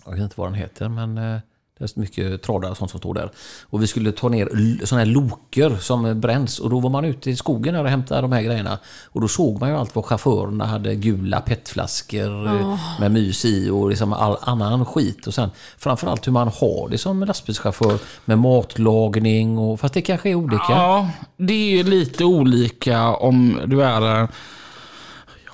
Jag 0.05 0.13
vet 0.13 0.21
inte 0.21 0.35
vad 0.37 0.47
den 0.47 0.55
heter 0.55 0.89
men 0.89 1.19
eh, 1.19 1.39
det 1.81 1.97
är 1.97 2.01
mycket 2.01 2.43
tradar 2.43 2.71
och 2.71 2.77
sånt 2.77 2.91
som 2.91 3.01
står 3.01 3.15
där. 3.15 3.31
Och 3.63 3.83
vi 3.83 3.87
skulle 3.87 4.13
ta 4.13 4.29
ner 4.29 4.87
såna 4.87 4.99
här 4.99 5.07
loker 5.07 5.77
som 5.81 6.21
bränns 6.21 6.59
och 6.59 6.71
då 6.71 6.81
var 6.81 6.91
man 6.91 7.05
ute 7.05 7.31
i 7.31 7.37
skogen 7.37 7.77
och 7.77 7.89
hämtade 7.89 8.21
de 8.21 8.33
här 8.33 8.43
grejerna. 8.43 8.79
Och 9.07 9.21
då 9.21 9.29
såg 9.29 9.61
man 9.61 9.69
ju 9.69 9.77
allt 9.77 9.95
vad 9.95 10.05
chaufförerna 10.05 10.67
hade 10.67 10.95
gula 10.95 11.41
petflaskor 11.41 12.47
eh, 12.47 12.79
med 13.01 13.11
mys 13.11 13.45
i 13.45 13.71
och 13.71 13.89
liksom 13.89 14.13
all 14.13 14.37
annan 14.41 14.87
skit. 14.87 15.27
Och 15.27 15.35
sen 15.35 15.51
framförallt 15.79 16.27
hur 16.27 16.33
man 16.33 16.49
har 16.49 16.89
det 16.89 16.99
som 16.99 17.25
lastbilschaufför 17.25 17.99
med 18.25 18.39
matlagning 18.39 19.59
och 19.59 19.81
fast 19.81 19.95
det 19.95 20.03
kanske 20.03 20.31
är 20.31 20.35
olika. 20.35 20.65
Ja, 20.69 21.11
det 21.37 21.81
är 21.81 21.85
lite 21.85 22.25
olika 22.25 23.15
om 23.15 23.61
du 23.67 23.83
är 23.83 24.29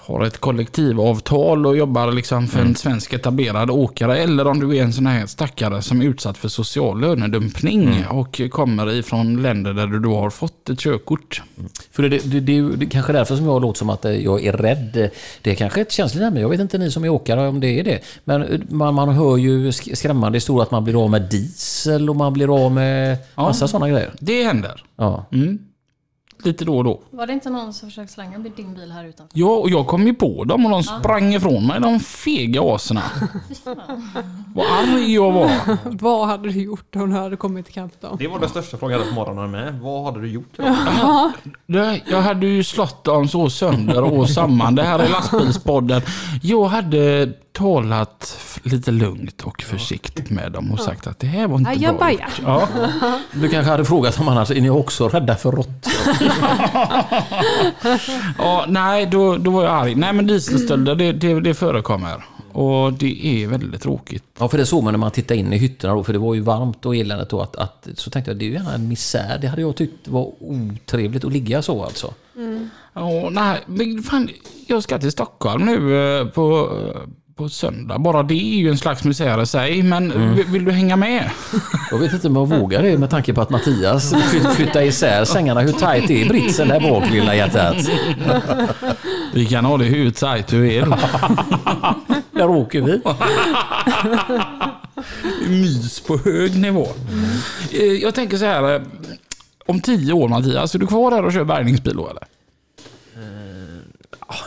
har 0.06 0.24
ett 0.24 0.38
kollektivavtal 0.38 1.66
och 1.66 1.76
jobbar 1.76 2.12
liksom 2.12 2.46
för 2.46 2.60
en 2.60 2.74
svensk 2.74 3.12
etablerad 3.12 3.70
åkare 3.70 4.18
eller 4.18 4.46
om 4.46 4.60
du 4.60 4.76
är 4.76 4.82
en 4.82 4.92
sån 4.92 5.06
här 5.06 5.26
stackare 5.26 5.82
som 5.82 6.00
är 6.02 6.04
utsatt 6.06 6.38
för 6.38 6.48
social 6.48 7.00
lönedumpning 7.00 8.04
och 8.10 8.40
kommer 8.50 8.92
ifrån 8.92 9.42
länder 9.42 9.74
där 9.74 9.86
du 9.86 9.98
då 10.00 10.16
har 10.18 10.30
fått 10.30 10.70
ett 10.70 10.78
körkort. 10.78 11.42
För 11.92 12.02
det, 12.02 12.08
det, 12.08 12.40
det, 12.40 12.62
det 12.76 12.86
är 12.86 12.90
kanske 12.90 13.12
därför 13.12 13.36
som 13.36 13.46
jag 13.46 13.62
låter 13.62 13.78
som 13.78 13.90
att 13.90 14.04
jag 14.04 14.44
är 14.44 14.52
rädd. 14.52 15.10
Det 15.42 15.50
är 15.50 15.54
kanske 15.54 15.80
ett 15.80 15.92
känsligt 15.92 16.22
ämne. 16.24 16.40
Jag 16.40 16.48
vet 16.48 16.60
inte 16.60 16.78
ni 16.78 16.90
som 16.90 17.04
är 17.04 17.08
åkare 17.08 17.48
om 17.48 17.60
det 17.60 17.80
är 17.80 17.84
det. 17.84 18.00
Men 18.24 18.42
eh, 18.42 18.60
man, 18.68 18.94
man 18.94 19.08
hör 19.08 19.36
ju 19.36 19.70
sk- 19.70 19.94
skrämmande 19.94 20.36
historier 20.36 20.62
att 20.62 20.70
man 20.70 20.84
blir 20.84 21.04
av 21.04 21.10
med 21.10 21.22
diesel 21.22 22.10
och 22.10 22.16
man 22.16 22.32
blir 22.32 22.64
av 22.64 22.72
med 22.72 23.18
massa 23.34 23.68
sådana 23.68 23.88
grejer. 23.90 24.12
Det 24.20 24.44
händer. 24.44 24.84
Ja. 24.96 25.26
Mm. 25.32 25.58
Lite 26.42 26.64
då 26.64 26.76
och 26.78 26.84
då. 26.84 27.00
Var 27.10 27.26
det 27.26 27.32
inte 27.32 27.50
någon 27.50 27.72
som 27.72 27.88
försökte 27.88 28.12
slänga 28.14 28.38
din 28.38 28.74
bil 28.74 28.92
här 28.92 29.04
utanför? 29.04 29.38
Ja, 29.38 29.46
och 29.48 29.70
jag 29.70 29.86
kom 29.86 30.06
ju 30.06 30.14
på 30.14 30.44
dem 30.44 30.64
och 30.64 30.70
de 30.70 30.82
sprang 30.82 31.34
ifrån 31.34 31.66
mig, 31.66 31.80
de 31.80 32.00
fega 32.00 32.60
aserna. 32.74 33.02
Vad 34.54 34.66
arg 34.66 35.14
jag 35.14 35.32
var. 35.32 35.50
Vad 36.02 36.26
hade 36.28 36.48
du 36.48 36.62
gjort 36.62 36.96
om 36.96 37.10
du 37.10 37.16
hade 37.16 37.36
kommit 37.36 37.68
ikapp 37.68 38.00
dem? 38.00 38.16
Det 38.18 38.28
var 38.28 38.38
den 38.40 38.48
största 38.48 38.76
frågan 38.76 38.92
jag 38.92 38.98
hade 38.98 39.10
på 39.10 39.14
morgonen 39.20 39.50
med. 39.50 39.80
Vad 39.80 40.04
hade 40.04 40.20
du 40.20 40.28
gjort? 40.28 40.56
Det- 41.66 42.00
Jag 42.10 42.22
hade 42.22 42.46
ju 42.46 42.64
slått 42.64 43.04
dem 43.04 43.28
så 43.28 43.50
sönder 43.50 44.02
och 44.02 44.30
samman. 44.30 44.74
Det 44.74 44.82
här 44.82 44.98
är 44.98 45.08
lastbilspodden. 45.08 46.02
Jag 46.42 46.64
hade 46.64 47.32
talat 47.56 48.38
lite 48.62 48.90
lugnt 48.90 49.42
och 49.42 49.62
försiktigt 49.62 50.30
med 50.30 50.52
dem 50.52 50.72
och 50.72 50.80
sagt 50.80 51.06
att 51.06 51.18
det 51.18 51.26
här 51.26 51.48
var 51.48 51.58
inte 51.58 51.70
bra 51.70 51.78
Ajabaja. 51.78 52.28
gjort. 52.38 52.40
Ja. 52.42 52.68
Du 53.32 53.48
kanske 53.48 53.70
hade 53.70 53.84
frågat 53.84 54.20
om 54.20 54.28
annars, 54.28 54.50
är 54.50 54.60
ni 54.60 54.70
också 54.70 55.08
rädda 55.08 55.36
för 55.36 55.52
råttor? 55.52 55.92
ja, 58.38 58.64
nej, 58.68 59.06
då, 59.06 59.36
då 59.36 59.50
var 59.50 59.64
jag 59.64 59.72
arg. 59.72 59.94
Nej, 59.94 60.12
men 60.12 60.26
dieselstölder, 60.26 60.94
det, 60.94 61.12
det, 61.12 61.40
det 61.40 61.54
förekommer. 61.54 62.24
Och 62.52 62.92
det 62.92 63.26
är 63.26 63.48
väldigt 63.48 63.82
tråkigt. 63.82 64.24
Ja, 64.38 64.48
för 64.48 64.58
det 64.58 64.66
såg 64.66 64.84
man 64.84 64.92
när 64.92 64.98
man 64.98 65.10
tittade 65.10 65.40
in 65.40 65.52
i 65.52 65.58
hytterna 65.58 65.94
då, 65.94 66.04
för 66.04 66.12
det 66.12 66.18
var 66.18 66.34
ju 66.34 66.40
varmt 66.40 66.86
och 66.86 66.96
eländigt 66.96 67.30
då. 67.30 67.40
Att, 67.40 67.56
att, 67.56 67.88
så 67.94 68.10
tänkte 68.10 68.30
jag, 68.30 68.38
det 68.38 68.44
är 68.44 68.46
ju 68.46 68.52
gärna 68.52 68.74
en 68.74 68.88
misär. 68.88 69.38
Det 69.40 69.46
hade 69.46 69.62
jag 69.62 69.76
tyckt 69.76 70.08
var 70.08 70.32
otrevligt 70.40 71.24
att 71.24 71.32
ligga 71.32 71.62
så 71.62 71.84
alltså. 71.84 72.14
Ja, 72.92 73.28
nej, 73.30 73.60
men 73.66 74.02
fan, 74.02 74.28
jag 74.66 74.82
ska 74.82 74.98
till 74.98 75.12
Stockholm 75.12 75.64
nu 75.64 75.96
eh, 76.18 76.26
på, 76.26 76.72
på 77.36 77.48
söndag. 77.48 77.98
Bara 77.98 78.22
det 78.22 78.34
är 78.34 78.56
ju 78.58 78.68
en 78.68 78.78
slags 78.78 79.04
misär 79.04 79.42
i 79.42 79.46
sig. 79.46 79.82
Men 79.82 80.34
vill, 80.36 80.44
vill 80.46 80.64
du 80.64 80.70
hänga 80.72 80.96
med? 80.96 81.30
Jag 81.90 81.98
vet 81.98 82.12
inte 82.12 82.28
om 82.28 82.36
jag 82.36 82.46
vågar 82.48 82.82
det 82.82 82.98
med 82.98 83.10
tanke 83.10 83.34
på 83.34 83.40
att 83.40 83.50
Mattias 83.50 84.14
fly- 84.30 84.54
flyttar 84.54 84.82
isär 84.82 85.24
sängarna. 85.24 85.60
Hur 85.60 85.72
tajt 85.72 86.10
är 86.10 86.28
britsen 86.28 86.68
där 86.68 86.80
bak 86.80 87.10
lilla 87.10 87.34
hjärtat? 87.34 87.76
Vi 89.34 89.46
kan 89.46 89.64
ha 89.64 89.76
det 89.76 89.84
hur 89.84 90.10
tajt 90.10 90.46
du 90.46 90.60
vill. 90.60 90.84
Där 92.32 92.48
åker 92.50 92.80
vi. 92.82 93.00
Mys 95.48 96.00
på 96.00 96.16
hög 96.18 96.56
nivå. 96.56 96.88
Eh, 97.72 97.82
Jag 97.84 98.14
tänker 98.14 98.36
så 98.36 98.44
här. 98.44 98.74
eh, 98.74 98.82
Om 99.66 99.80
tio 99.80 100.12
år 100.12 100.28
Mattias, 100.28 100.74
är 100.74 100.78
du 100.78 100.86
kvar 100.86 101.10
där 101.10 101.24
och 101.24 101.32
kör 101.32 101.44
bärgningsbil 101.44 101.96
då 101.96 102.08
eller? 102.08 102.22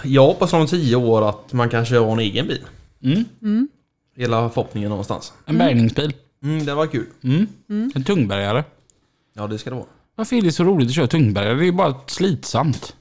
Jag 0.04 0.26
hoppas 0.26 0.54
om 0.54 0.68
tio 0.68 0.96
år 0.96 1.30
att 1.30 1.54
man 1.54 1.70
kanske 1.70 1.98
har 1.98 2.12
en 2.12 2.20
egen 2.20 2.48
bil. 2.48 2.62
Mm. 3.02 3.68
Hela 4.16 4.50
förhoppningen 4.50 4.89
någonstans. 4.89 5.34
En 5.45 5.58
bärgningsbil. 5.58 6.14
Mm, 6.43 6.66
det 6.66 6.74
var 6.74 6.88
kul. 6.88 7.06
Mm. 7.24 7.47
En 7.95 8.04
tungbärgare. 8.04 8.64
Ja, 9.34 9.47
det 9.47 9.58
ska 9.58 9.70
det 9.70 9.76
vara. 9.76 9.86
Varför 10.16 10.36
är 10.36 10.41
det 10.41 10.52
så 10.52 10.64
roligt 10.64 10.88
att 10.88 10.95
köra 10.95 11.08
tungbärgare? 11.08 11.60
Det 11.60 11.68
är 11.68 11.72
bara 11.72 11.95
slitsamt. 12.08 12.95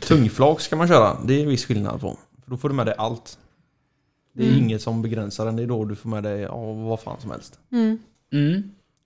Tungflak 0.00 0.60
ska 0.60 0.76
man 0.76 0.88
köra. 0.88 1.16
Det 1.26 1.34
är 1.34 1.42
en 1.42 1.48
viss 1.48 1.64
skillnad 1.64 2.00
på. 2.00 2.18
För 2.44 2.50
då 2.50 2.56
får 2.56 2.68
du 2.68 2.74
med 2.74 2.86
dig 2.86 2.94
allt. 2.98 3.38
Det 4.32 4.46
är 4.46 4.56
inget 4.58 4.82
som 4.82 5.02
begränsar 5.02 5.46
den. 5.46 5.56
Det 5.56 5.62
är 5.62 5.66
då 5.66 5.84
du 5.84 5.96
får 5.96 6.08
med 6.08 6.22
dig 6.22 6.40
ja, 6.40 6.72
vad 6.72 7.00
fan 7.00 7.20
som 7.20 7.30
helst. 7.30 7.58
Mm. 7.72 7.98
Mm. 8.32 8.62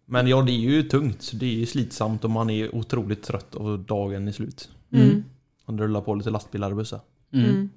Men 0.07 0.27
ja, 0.27 0.43
det 0.43 0.53
är 0.53 0.59
ju 0.59 0.83
tungt. 0.83 1.23
så 1.23 1.37
Det 1.37 1.47
är 1.47 1.51
ju 1.55 1.67
slitsamt 1.67 2.25
och 2.25 2.31
man 2.31 2.51
är 2.51 2.75
otroligt 2.75 3.23
trött 3.23 3.55
och 3.55 3.79
dagen 3.79 4.29
är 4.29 4.33
slut. 4.33 4.71
Mm. 4.93 5.25
Om 5.65 5.77
det 5.77 5.85
rullar 5.85 6.01
på 6.01 6.15
lite 6.15 6.31
lastbilar 6.31 6.71
och 6.71 6.77
bussar. 6.77 7.01
Mm. 7.33 7.71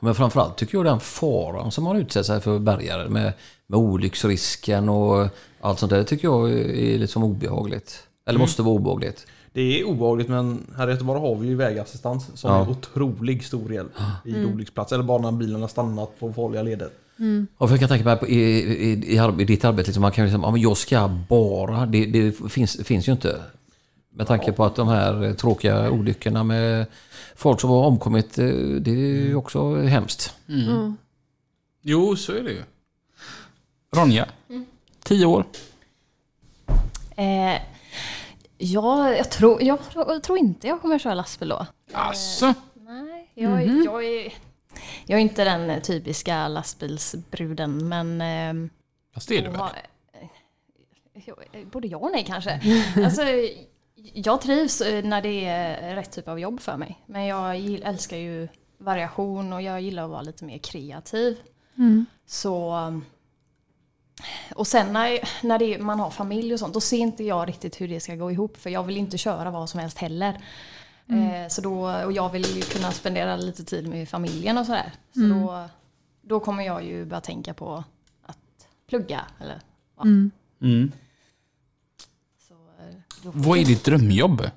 Men 0.00 0.14
framförallt 0.14 0.56
tycker 0.56 0.78
jag 0.78 0.84
den 0.84 1.00
faran 1.00 1.70
som 1.70 1.84
man 1.84 1.96
utsätter 1.96 2.22
sig 2.22 2.40
för 2.40 2.58
bärgare 2.58 3.08
med, 3.08 3.32
med 3.66 3.78
olycksrisken 3.78 4.88
och 4.88 5.28
allt 5.60 5.78
sånt 5.78 5.90
där. 5.90 5.98
Det 5.98 6.04
tycker 6.04 6.28
jag 6.28 6.52
är 6.52 6.98
liksom 6.98 7.24
obehagligt. 7.24 8.02
Eller 8.26 8.38
måste 8.38 8.62
vara 8.62 8.74
obehagligt. 8.74 9.26
Det 9.52 9.80
är 9.80 9.84
obehagligt 9.84 10.28
men 10.28 10.66
här 10.76 10.88
i 10.88 10.90
Göteborg 10.90 11.20
har 11.20 11.34
vi 11.36 11.48
ju 11.48 11.54
vägassistans 11.54 12.30
som 12.34 12.50
Ja. 12.50 12.64
är 12.64 12.70
otrolig 12.70 13.44
stor 13.44 13.72
hjälp 13.72 13.92
vid 14.24 14.44
olycksplats. 14.46 14.92
Eller 14.92 15.04
bara 15.04 15.22
när 15.22 15.32
bilen 15.32 15.60
har 15.60 15.68
stannat 15.68 16.20
på 16.20 16.32
farliga 16.32 16.62
leder. 16.62 16.88
Och 17.58 17.68
för 17.68 17.72
jag 17.74 17.80
kan 17.80 17.88
tänka 17.88 18.04
mig 18.04 18.16
på 18.16 18.26
i, 18.26 18.34
i, 18.34 18.92
i, 18.92 19.40
i 19.40 19.44
ditt 19.44 19.64
arbete, 19.64 19.86
liksom, 19.88 20.00
man 20.02 20.12
kan 20.12 20.24
ju 20.24 20.30
säga 20.30 20.40
ja, 20.42 20.50
men 20.50 20.60
jag 20.60 20.76
ska 20.76 21.08
bara, 21.28 21.86
det, 21.86 22.06
det 22.06 22.32
finns, 22.48 22.76
finns 22.84 23.08
ju 23.08 23.12
inte. 23.12 23.40
Med 24.16 24.26
tanke 24.26 24.52
på 24.52 24.64
att 24.64 24.76
de 24.76 24.88
här 24.88 25.32
tråkiga 25.34 25.90
olyckorna 25.90 26.44
med 26.44 26.86
folk 27.36 27.60
som 27.60 27.70
har 27.70 27.84
omkommit, 27.86 28.38
eh, 28.38 28.46
det 28.80 28.90
är 28.90 28.96
ju 28.96 29.34
också 29.34 29.74
hemskt. 29.76 30.34
Mm. 30.48 30.96
Jo, 31.82 32.16
så 32.16 32.32
är 32.32 32.42
det 32.42 32.50
ju. 32.50 32.62
Ronja, 33.96 34.28
tio 35.04 35.26
år. 35.26 35.44
Eh, 37.16 37.60
ja, 38.58 39.14
jag 39.14 39.30
tror, 39.30 39.62
jag, 39.62 39.78
jag 39.94 40.22
tror 40.22 40.38
inte 40.38 40.66
jag 40.68 40.80
kommer 40.82 40.98
köra 40.98 41.14
lastbil 41.14 41.48
då. 41.48 41.66
Alltså, 41.92 42.54
Nej, 42.74 43.30
jag, 43.34 43.66
jag, 43.84 44.04
är, 44.04 44.32
jag 45.06 45.16
är 45.18 45.22
inte 45.22 45.44
den 45.44 45.80
typiska 45.82 46.48
lastbilsbruden, 46.48 47.88
men... 47.88 48.20
ehm, 48.20 48.70
fast 49.14 49.28
det 49.28 49.38
är 49.38 49.42
du 49.42 49.48
väl? 49.50 49.60
Eh, 49.60 51.22
jag- 51.26 51.66
Både 51.66 51.88
ja 51.88 51.96
och 51.98 52.10
nej 52.12 52.24
kanske. 52.26 52.60
Alltså, 53.04 53.22
jag 54.12 54.40
trivs 54.40 54.80
eh, 54.80 55.04
när 55.04 55.22
det 55.22 55.44
är 55.44 55.94
rätt 55.96 56.12
typ 56.12 56.28
av 56.28 56.40
jobb 56.40 56.60
för 56.60 56.76
mig. 56.76 57.02
Men 57.06 57.24
jag 57.24 57.56
älskar 57.82 58.16
ju 58.16 58.48
variation 58.78 59.52
och 59.52 59.62
jag 59.62 59.80
gillar 59.80 60.04
att 60.04 60.10
vara 60.10 60.22
lite 60.22 60.44
mer 60.44 60.58
kreativ. 60.58 61.38
Så... 62.26 62.74
Och 64.54 64.66
sen 64.66 64.92
när, 64.92 65.18
när 65.46 65.58
det, 65.58 65.74
är- 65.74 65.78
man 65.78 66.00
har 66.00 66.10
familj 66.10 66.52
och 66.52 66.58
sånt, 66.60 66.74
då 66.74 66.80
ser 66.80 66.96
inte 66.96 67.24
jag 67.24 67.48
riktigt 67.48 67.80
hur 67.80 67.88
det 67.88 68.00
ska 68.00 68.14
gå 68.14 68.30
ihop. 68.30 68.56
För 68.56 68.70
jag 68.70 68.82
vill 68.84 68.96
inte 68.96 69.18
köra 69.18 69.50
vad 69.50 69.70
som 69.70 69.80
helst 69.80 69.98
heller. 69.98 70.40
Eh, 71.08 71.48
så 71.48 71.60
då, 71.60 72.04
och 72.04 72.12
jag 72.12 72.30
vill 72.32 72.44
ju 72.56 72.62
kunna 72.62 72.92
spendera 72.92 73.36
lite 73.36 73.64
tid 73.64 73.88
med 73.88 74.08
familjen 74.08 74.58
och 74.58 74.66
sådär. 74.66 74.92
Så 75.12 75.20
då, 75.20 75.68
då 76.22 76.40
kommer 76.40 76.62
jag 76.64 76.84
ju 76.84 77.04
börja 77.04 77.20
tänka 77.20 77.54
på 77.54 77.84
att 78.22 78.68
plugga. 78.88 79.24
Eller, 79.40 79.60
ja. 79.96 80.02
Mm. 80.02 80.30
Så, 82.48 82.54
eh, 82.54 82.94
då 83.08 83.13
får 83.13 83.13
Vad 83.32 83.58
är 83.58 83.64
ditt 83.64 83.84
drömjobb? 83.84 84.50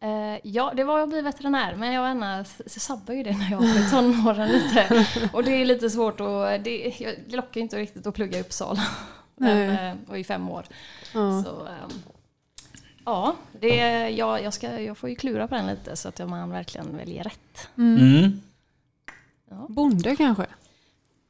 Eh, 0.00 0.38
ja, 0.42 0.72
det 0.76 0.84
var 0.84 1.00
att 1.00 1.08
bli 1.08 1.20
veterinär, 1.20 1.76
men 1.76 1.92
jag 1.92 2.10
ena 2.10 2.44
sabbar 2.66 3.14
ju 3.14 3.22
det 3.22 3.36
när 3.36 3.50
jag 3.50 3.58
var 3.58 3.86
i 3.86 3.90
tonåren 3.90 4.48
lite. 4.48 5.06
Och 5.32 5.44
det 5.44 5.50
är 5.50 5.64
lite 5.64 5.90
svårt 5.90 6.20
att, 6.20 6.64
det, 6.64 7.00
jag, 7.00 7.14
lockar 7.28 7.60
ju 7.60 7.60
inte 7.60 7.76
riktigt 7.76 8.06
att 8.06 8.14
plugga 8.14 8.38
i 8.38 8.40
Uppsala. 8.40 8.82
Men, 9.36 9.74
Nej. 9.74 9.88
eh, 9.88 9.96
och 10.08 10.18
i 10.18 10.24
fem 10.24 10.50
år. 10.50 10.66
Ja. 11.14 11.42
Så, 11.44 11.66
ehm, 11.66 11.90
ja, 13.04 13.36
det, 13.60 14.08
jag, 14.08 14.42
jag, 14.42 14.54
ska, 14.54 14.80
jag 14.80 14.98
får 14.98 15.10
ju 15.10 15.16
klura 15.16 15.48
på 15.48 15.54
den 15.54 15.66
lite 15.66 15.96
så 15.96 16.08
att 16.08 16.28
man 16.28 16.50
verkligen 16.50 16.96
väljer 16.96 17.24
rätt. 17.24 17.68
Mm. 17.76 18.40
Bonde 19.68 20.16
kanske? 20.16 20.46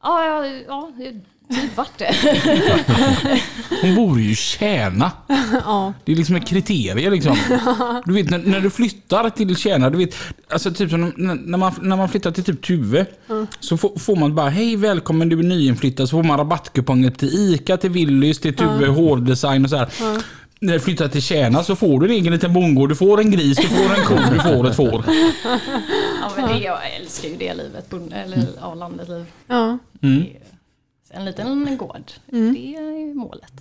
Ja, 0.03 0.25
ja, 0.25 0.47
ja 0.47 0.93
typ 1.51 1.77
vart 1.77 1.99
det. 1.99 2.15
Hon 3.83 3.95
bor 3.95 4.21
ju 4.21 4.31
i 4.31 4.35
Kärna. 4.35 5.13
ja. 5.65 5.93
Det 6.05 6.13
är 6.13 6.17
liksom 6.17 6.37
ett 6.37 6.47
kriterium 6.47 7.13
liksom. 7.13 7.37
Du 8.05 8.13
vet 8.15 8.31
när, 8.31 8.39
när 8.39 8.61
du 8.61 8.71
flyttar 8.71 9.31
till 9.31 9.57
Kärna, 9.57 9.91
du 9.91 9.99
vet, 9.99 10.15
alltså 10.49 10.71
typ 10.73 10.91
som 10.91 11.13
när, 11.17 11.59
man, 11.59 11.73
när 11.81 11.97
man 11.97 12.09
flyttar 12.09 12.31
till 12.31 12.45
typ 12.45 12.63
Tuve. 12.63 13.07
Så 13.61 13.77
får, 13.77 13.99
får 13.99 14.17
man 14.17 14.35
bara, 14.35 14.49
hej 14.49 14.77
välkommen 14.77 15.29
du 15.29 15.39
är 15.39 15.43
nyinflyttad. 15.43 16.09
Så 16.09 16.17
får 16.17 16.23
man 16.23 16.39
rabattkuponger 16.39 17.11
till 17.11 17.29
ICA, 17.29 17.77
till 17.77 17.91
Willys, 17.91 18.39
till 18.41 18.57
Tuve, 18.57 18.87
hårdesign 18.87 19.65
och 19.65 19.71
så 19.71 19.77
här. 19.77 19.89
När 20.61 20.73
du 20.73 20.81
flyttar 20.81 21.09
till 21.09 21.23
Kärna 21.23 21.63
så 21.65 21.77
får 21.77 22.01
du 22.01 22.07
en 22.07 22.13
egen 22.13 22.33
liten 22.33 22.53
bondgård. 22.53 22.89
Du 22.89 22.95
får 22.97 23.21
en 23.21 23.31
gris, 23.31 23.57
du 23.57 23.69
får 23.69 23.95
en 23.95 24.05
ko, 24.05 24.15
du 24.33 24.41
får 24.41 24.69
ett 24.69 24.77
får. 24.77 25.05
Ja, 26.21 26.31
men 26.37 26.49
det, 26.49 26.59
jag 26.65 26.79
älskar 27.01 27.29
ju 27.29 27.37
det 27.37 27.55
livet, 27.55 27.93
eller 28.13 28.47
ja, 28.61 28.75
landet 28.75 29.09
liv. 29.09 29.25
Ja. 29.47 29.79
Mm. 30.03 30.25
En 31.11 31.25
liten 31.25 31.77
gård, 31.77 32.13
det 32.27 32.77
är 32.77 32.99
ju 32.99 33.15
målet. 33.15 33.53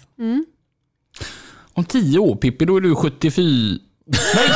Om 1.74 1.86
tio 1.86 2.20
år 2.20 2.36
Pippi, 2.36 2.66
då 2.66 2.78
är 2.78 2.82
du 2.82 2.96
74... 2.96 3.78
Nej! 4.06 4.50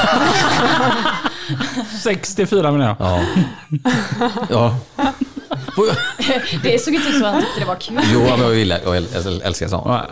64 2.03 2.71
menar 2.71 2.85
jag. 2.87 2.95
Ja. 2.99 3.23
ja. 4.49 4.75
Det 6.63 6.81
såg 6.81 6.93
inte 6.93 7.09
ut 7.09 7.15
som 7.15 7.23
att 7.25 7.33
han 7.33 7.41
tyckte 7.41 7.59
det 7.59 7.65
var 7.65 7.75
kul. 7.75 7.99
Jo, 8.13 8.19
men 8.29 8.39
jag, 8.39 8.55
gillar, 8.55 8.79
jag 8.83 8.95
äl- 8.97 9.41
älskar 9.43 9.67
sånt. 9.67 9.83
Ja. 9.85 10.05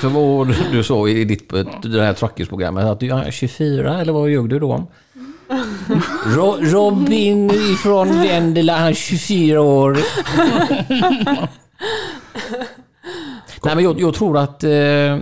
För 0.00 0.08
vad 0.08 0.54
du 0.72 0.84
sa 0.84 1.08
i 1.08 1.24
ditt 1.24 1.48
det 1.82 2.02
här 2.02 2.12
truckers-programmet, 2.14 2.84
att 2.84 3.00
du 3.00 3.10
är 3.10 3.30
24, 3.30 4.00
eller 4.00 4.12
vad 4.12 4.30
ljög 4.30 4.48
du 4.48 4.58
då? 4.58 4.86
Ro, 6.26 6.56
Robin 6.60 7.50
ifrån 7.50 8.22
Vendela, 8.22 8.76
han 8.78 8.88
är 8.88 8.94
24 8.94 9.60
år. 9.60 9.98
Nej, 13.64 13.74
men 13.74 13.84
jag, 13.84 14.00
jag 14.00 14.14
tror 14.14 14.38
att 14.38 14.64
eh, 14.64 15.18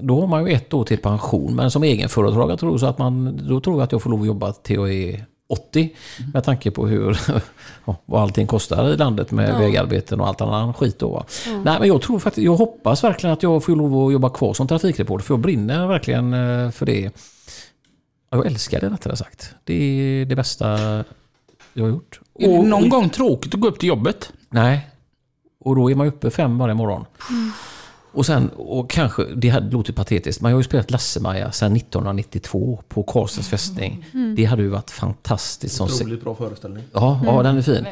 då 0.00 0.20
har 0.20 0.26
man 0.26 0.46
ju 0.46 0.52
ett 0.52 0.74
år 0.74 0.84
till 0.84 0.98
pension. 0.98 1.54
Men 1.56 1.70
som 1.70 1.82
egenföretagare 1.82 2.56
tror 2.56 2.72
jag 2.72 2.80
så 2.80 2.86
att 2.86 2.98
man, 2.98 3.40
då 3.48 3.60
tror 3.60 3.76
jag 3.76 3.82
att 3.84 3.92
jag 3.92 4.02
får 4.02 4.10
lov 4.10 4.20
att 4.20 4.26
jobba 4.26 4.52
till 4.52 4.76
jag 4.76 4.92
är 4.92 5.24
80. 5.48 5.94
Med 6.34 6.44
tanke 6.44 6.70
på 6.70 6.86
hur, 6.86 7.18
ja, 7.84 7.96
vad 8.04 8.22
allting 8.22 8.46
kostar 8.46 8.88
i 8.88 8.96
landet 8.96 9.30
med 9.30 9.58
vägarbeten 9.58 10.20
och 10.20 10.28
allt 10.28 10.40
annan 10.40 10.74
skit. 10.74 10.98
Då, 10.98 11.08
va? 11.08 11.24
Nej, 11.64 11.76
men 11.78 11.88
jag 11.88 12.02
tror 12.02 12.18
faktiskt, 12.18 12.44
jag 12.44 12.56
hoppas 12.56 13.04
verkligen 13.04 13.32
att 13.32 13.42
jag 13.42 13.64
får 13.64 13.76
lov 13.76 14.06
att 14.06 14.12
jobba 14.12 14.28
kvar 14.30 14.54
som 14.54 14.68
trafikreporter. 14.68 15.24
För 15.24 15.34
jag 15.34 15.40
brinner 15.40 15.86
verkligen 15.86 16.34
eh, 16.34 16.70
för 16.70 16.86
det. 16.86 17.10
Jag 18.30 18.46
älskar 18.46 18.80
det 18.80 18.88
rättare 18.88 19.16
sagt. 19.16 19.54
Det 19.64 19.74
är 19.74 20.24
det 20.24 20.36
bästa 20.36 20.68
jag 21.72 21.84
har 21.84 21.90
gjort. 21.90 22.20
Är 22.38 22.48
det 22.48 22.58
Och- 22.58 22.64
någon 22.64 22.88
gång 22.88 23.08
tråkigt 23.08 23.54
att 23.54 23.60
gå 23.60 23.68
upp 23.68 23.78
till 23.78 23.88
jobbet? 23.88 24.32
Nej. 24.50 24.88
Och 25.64 25.76
då 25.76 25.90
är 25.90 25.94
man 25.94 26.06
uppe 26.06 26.30
fem 26.30 26.58
varje 26.58 26.74
morgon. 26.74 27.04
Och 28.12 28.26
sen, 28.26 28.48
och 28.48 28.90
kanske, 28.90 29.24
det 29.36 29.48
hade 29.48 29.70
låtit 29.70 29.96
patetiskt, 29.96 30.40
men 30.40 30.50
jag 30.50 30.56
har 30.56 30.60
ju 30.60 30.64
spelat 30.64 30.90
Lasse-Maja 30.90 31.52
sedan 31.52 31.76
1992 31.76 32.82
på 32.88 33.02
Karlstads 33.02 33.48
fästning. 33.48 34.06
Det 34.36 34.44
hade 34.44 34.62
ju 34.62 34.68
varit 34.68 34.90
fantastiskt 34.90 35.76
som... 35.76 35.86
Otroligt 35.86 36.24
bra 36.24 36.34
föreställning. 36.34 36.84
Ja, 36.92 37.20
ja, 37.24 37.42
den 37.42 37.58
är 37.58 37.62
fin. 37.62 37.86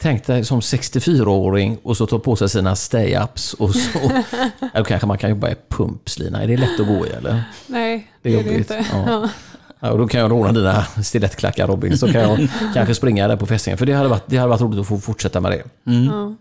Tänk 0.00 0.26
dig 0.26 0.44
som 0.44 0.60
64-åring 0.60 1.78
och 1.82 1.96
så 1.96 2.06
ta 2.06 2.18
på 2.18 2.36
sig 2.36 2.48
sina 2.48 2.74
stay-ups 2.74 3.54
och 3.54 3.74
så... 3.74 3.98
Eller 4.74 4.84
kanske 4.84 5.06
man 5.06 5.18
kan 5.18 5.30
jobba 5.30 5.50
i 5.50 5.54
pumpslina. 5.68 6.42
Är 6.42 6.46
det 6.46 6.56
lätt 6.56 6.80
att 6.80 6.86
gå 6.86 7.06
i 7.06 7.10
eller? 7.10 7.42
Nej, 7.66 8.10
Det 8.22 8.34
är 8.34 8.44
det 8.44 8.48
är 8.48 8.52
det 8.52 8.58
inte. 8.58 8.86
Ja. 8.92 9.28
Ja. 9.80 9.94
Då 9.94 10.08
kan 10.08 10.20
jag 10.20 10.30
låna 10.30 10.52
dina 10.52 10.84
stilettklackar 11.04 11.66
Robin, 11.66 11.98
så 11.98 12.12
kan 12.12 12.20
jag 12.20 12.48
kanske 12.74 12.94
springa 12.94 13.28
där 13.28 13.36
på 13.36 13.46
fästningen. 13.46 13.78
För 13.78 13.86
det 13.86 13.92
hade 13.92 14.08
varit, 14.08 14.22
det 14.26 14.36
hade 14.36 14.48
varit 14.48 14.60
roligt 14.60 14.80
att 14.80 14.86
få 14.86 14.98
fortsätta 14.98 15.40
med 15.40 15.50
det. 15.52 15.92
Ja. 15.92 16.34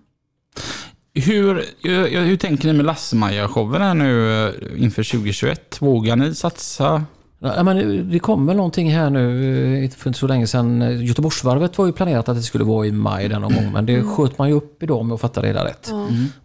Hur, 1.13 1.63
hur, 1.83 2.21
hur 2.21 2.37
tänker 2.37 2.67
ni 2.67 2.73
med 2.73 2.85
Lasse-Maja-showen 2.85 3.81
här 3.81 3.93
nu 3.93 4.45
eh, 4.47 4.83
inför 4.83 5.03
2021? 5.03 5.81
Vågar 5.81 6.15
ni 6.15 6.35
satsa? 6.35 7.05
Ja, 7.39 7.63
men 7.63 8.09
det 8.11 8.19
kom 8.19 8.45
väl 8.45 8.55
någonting 8.55 8.91
här 8.91 9.09
nu 9.09 9.83
eh, 9.83 9.89
för 9.89 10.09
inte 10.09 10.19
så 10.19 10.27
länge 10.27 10.47
sedan. 10.47 10.99
Göteborgsvarvet 11.05 11.77
var 11.77 11.85
ju 11.85 11.91
planerat 11.91 12.29
att 12.29 12.35
det 12.35 12.41
skulle 12.41 12.63
vara 12.63 12.87
i 12.87 12.91
maj 12.91 13.29
den 13.29 13.41
någon 13.41 13.53
gång, 13.53 13.71
men 13.73 13.85
det 13.85 14.03
sköt 14.03 14.37
man 14.37 14.49
ju 14.49 14.55
upp 14.55 14.83
idag 14.83 14.99
om 14.99 15.09
jag 15.09 15.21
fattar 15.21 15.41
det 15.41 15.47
hela 15.47 15.65
rätt. 15.65 15.91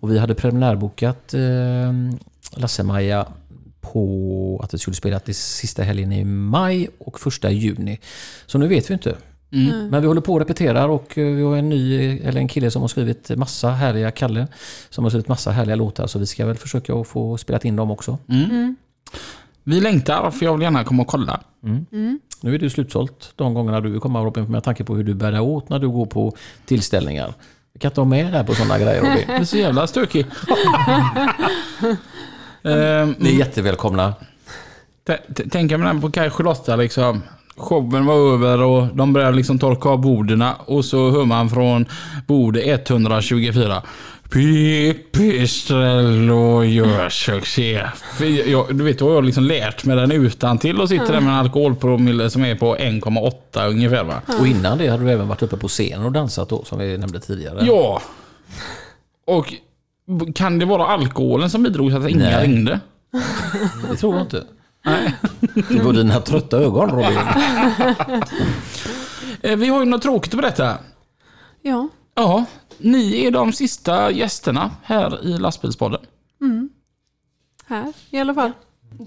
Och 0.00 0.10
vi 0.10 0.18
hade 0.18 0.34
preliminärbokat 0.34 1.34
eh, 1.34 1.40
Lasse-Maja 2.56 3.26
på 3.80 4.60
att 4.64 4.70
det 4.70 4.78
skulle 4.78 4.94
spela 4.94 5.18
till 5.20 5.34
sista 5.34 5.82
helgen 5.82 6.12
i 6.12 6.24
maj 6.24 6.88
och 6.98 7.20
första 7.20 7.50
juni. 7.50 8.00
Så 8.46 8.58
nu 8.58 8.68
vet 8.68 8.90
vi 8.90 8.94
inte. 8.94 9.16
Men 9.90 10.00
vi 10.00 10.06
håller 10.06 10.20
på 10.20 10.32
och 10.32 10.38
repeterar 10.38 10.88
och 10.88 11.18
eh, 11.18 11.26
vi 11.26 11.42
har 11.42 11.56
en 11.56 11.68
ny, 11.68 12.18
eller 12.18 12.40
en 12.40 12.48
kille 12.48 12.70
som 12.70 12.82
har 12.82 12.88
skrivit 12.88 13.30
massa 13.36 13.70
härliga, 13.70 14.10
Kalle, 14.10 14.46
som 14.90 15.04
har 15.04 15.10
skrivit 15.10 15.28
massa 15.28 15.50
härliga 15.50 15.76
låtar. 15.76 16.06
Så 16.06 16.18
vi 16.18 16.26
ska 16.26 16.46
väl 16.46 16.56
försöka 16.56 16.94
att 16.94 17.06
få 17.08 17.38
spelat 17.38 17.64
in 17.64 17.76
dem 17.76 17.90
också. 17.90 18.18
Vi 19.64 19.80
längtar, 19.80 20.30
för 20.30 20.44
jag 20.46 20.52
vill 20.52 20.62
gärna 20.62 20.84
komma 20.84 21.02
och 21.02 21.08
kolla. 21.08 21.40
Nu 22.40 22.54
är 22.54 22.58
det 22.58 22.70
slutsålt 22.70 23.32
de 23.36 23.54
gångerna 23.54 23.80
du 23.80 23.90
vill 23.90 24.00
komma 24.00 24.24
Robin, 24.24 24.44
med 24.44 24.64
tanke 24.64 24.84
på 24.84 24.94
hur 24.96 25.04
du 25.04 25.14
bär 25.14 25.32
dig 25.32 25.40
åt 25.40 25.68
när 25.68 25.78
du 25.78 25.88
går 25.88 26.06
på 26.06 26.36
tillställningar. 26.66 27.34
Vi 27.72 27.78
kan 27.80 27.90
inte 27.90 28.00
ha 28.00 28.06
med 28.08 28.26
det 28.26 28.36
här 28.36 28.44
på 28.44 28.54
sådana 28.54 28.78
grejer 28.78 29.00
Robin. 29.00 29.24
Det 29.26 29.32
är 29.32 29.44
så 29.44 29.56
jävla 29.56 29.86
stökig. 29.86 30.26
Ehm, 32.64 33.14
Ni 33.18 33.34
är 33.34 33.38
jättevälkomna. 33.38 34.14
T- 35.06 35.16
t- 35.36 35.48
Tänker 35.50 35.76
man 35.76 36.00
på 36.00 36.10
Kaj 36.10 36.30
Charlotta 36.30 36.76
liksom. 36.76 37.22
Showen 37.56 38.06
var 38.06 38.34
över 38.34 38.62
och 38.62 38.96
de 38.96 39.12
började 39.12 39.36
liksom 39.36 39.58
torka 39.58 39.88
av 39.88 40.00
borden 40.00 40.44
och 40.58 40.84
så 40.84 41.10
hör 41.10 41.24
man 41.24 41.50
från 41.50 41.86
bord 42.26 42.56
124. 42.56 43.82
Pipistrello 44.32 46.64
gör 46.64 47.08
succé. 47.08 47.86
Jag, 48.46 48.76
du 48.76 48.84
vet, 48.84 48.98
då 48.98 49.08
har 49.08 49.14
jag 49.14 49.24
liksom 49.24 49.44
lärt 49.44 49.84
mig 49.84 49.96
den 49.96 50.12
utan 50.12 50.58
till 50.58 50.80
och 50.80 50.88
sitter 50.88 51.12
där 51.12 51.20
med 51.20 51.32
en 51.32 51.38
alkoholpromille 51.38 52.30
som 52.30 52.44
är 52.44 52.54
på 52.54 52.76
1,8 52.76 53.68
ungefär 53.68 54.04
va. 54.04 54.14
Och 54.40 54.46
innan 54.46 54.78
det 54.78 54.88
hade 54.88 55.04
du 55.04 55.10
även 55.10 55.28
varit 55.28 55.42
uppe 55.42 55.56
på 55.56 55.68
scenen 55.68 56.04
och 56.04 56.12
dansat 56.12 56.48
då, 56.48 56.64
som 56.64 56.78
vi 56.78 56.98
nämnde 56.98 57.20
tidigare. 57.20 57.66
Ja. 57.66 58.02
Och 59.26 59.54
kan 60.34 60.58
det 60.58 60.66
vara 60.66 60.86
alkoholen 60.86 61.50
som 61.50 61.62
bidrog 61.62 61.90
till 61.90 62.02
att 62.02 62.10
inga 62.10 62.24
Nej. 62.24 62.46
ringde? 62.46 62.80
Det 63.90 63.96
tror 63.96 64.14
jag 64.14 64.22
inte. 64.22 64.44
Det 65.68 65.82
var 65.82 65.92
dina 65.92 66.20
trötta 66.20 66.56
ögon 66.56 66.90
Robin. 66.90 67.18
Eh, 69.44 69.56
Vi 69.56 69.68
har 69.68 69.78
ju 69.80 69.84
något 69.84 70.02
tråkigt 70.02 70.34
att 70.34 70.40
berätta. 70.40 70.76
ja. 71.62 71.88
Ja, 72.14 72.44
ni 72.78 73.24
är 73.26 73.30
de 73.30 73.52
sista 73.52 74.10
gästerna 74.10 74.70
här 74.82 75.24
i 75.24 75.38
lastbilspodden. 75.38 76.00
Här 77.66 77.92
i 78.10 78.18
alla 78.18 78.34
fall. 78.34 78.52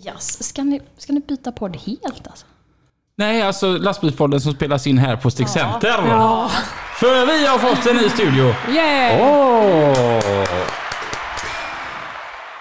Yes. 0.06 0.44
Ska, 0.50 0.64
ni, 0.64 0.82
ska 0.98 1.14
ni 1.14 1.20
byta 1.20 1.52
podd 1.52 1.78
helt 1.86 2.28
alltså? 2.28 2.46
Nej, 3.18 3.42
alltså 3.42 3.78
lastbilspodden 3.78 4.42
som 4.42 4.54
spelas 4.54 4.88
in 4.88 4.98
här 4.98 5.16
på 5.16 5.32
Stig 5.32 5.50
Center. 5.50 6.04
Ja. 6.08 6.52
För 7.00 7.26
vi 7.26 7.46
har 7.48 7.58
fått 7.60 7.86
en 7.88 7.96
ny 7.98 8.10
studio. 8.10 8.54
Yeah! 8.70 10.20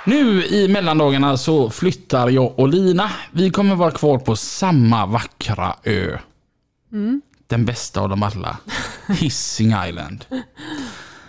Nu 0.07 0.45
i 0.47 0.69
mellandagarna 0.69 1.37
så 1.37 1.71
flyttar 1.71 2.29
jag 2.29 2.59
och 2.59 2.69
Lina. 2.69 3.11
Vi 3.33 3.51
kommer 3.51 3.75
vara 3.77 3.91
kvar 3.91 4.19
på 4.19 4.37
samma 4.37 5.07
vackra 5.07 5.77
ö. 5.85 6.19
Den 7.47 7.65
bästa 7.65 8.01
av 8.01 8.09
dem 8.09 8.23
alla. 8.23 8.57
Hissing 9.09 9.75
Island. 9.89 10.25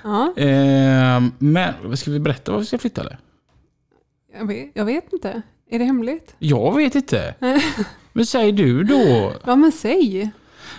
Ja, 0.03 0.33
Eh, 0.37 1.23
men 1.39 1.97
ska 1.97 2.11
vi 2.11 2.19
berätta 2.19 2.51
var 2.51 2.59
vi 2.59 2.65
ska 2.65 2.77
flytta 2.77 3.01
eller? 3.01 3.17
jag, 4.39 4.47
vet, 4.47 4.71
jag 4.73 4.85
vet 4.85 5.13
inte. 5.13 5.41
Är 5.69 5.79
det 5.79 5.85
hemligt? 5.85 6.35
Jag 6.39 6.75
vet 6.75 6.95
inte. 6.95 7.35
Vad 8.13 8.27
säger 8.27 8.51
du 8.51 8.83
då? 8.83 9.33
Ja, 9.45 9.55
men 9.55 9.71
säg. 9.71 10.31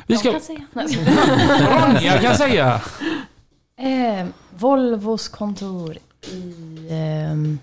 Vi 0.06 0.16
ska... 0.16 0.28
Jag 0.28 0.34
kan 0.34 0.42
säga. 0.42 0.66
Ronja 1.86 2.18
kan 2.18 2.34
säga. 2.36 2.80
Eh, 3.78 4.26
Volvos 4.58 5.28
kontor 5.28 5.96
i... 6.32 6.54
ehm, 6.90 7.58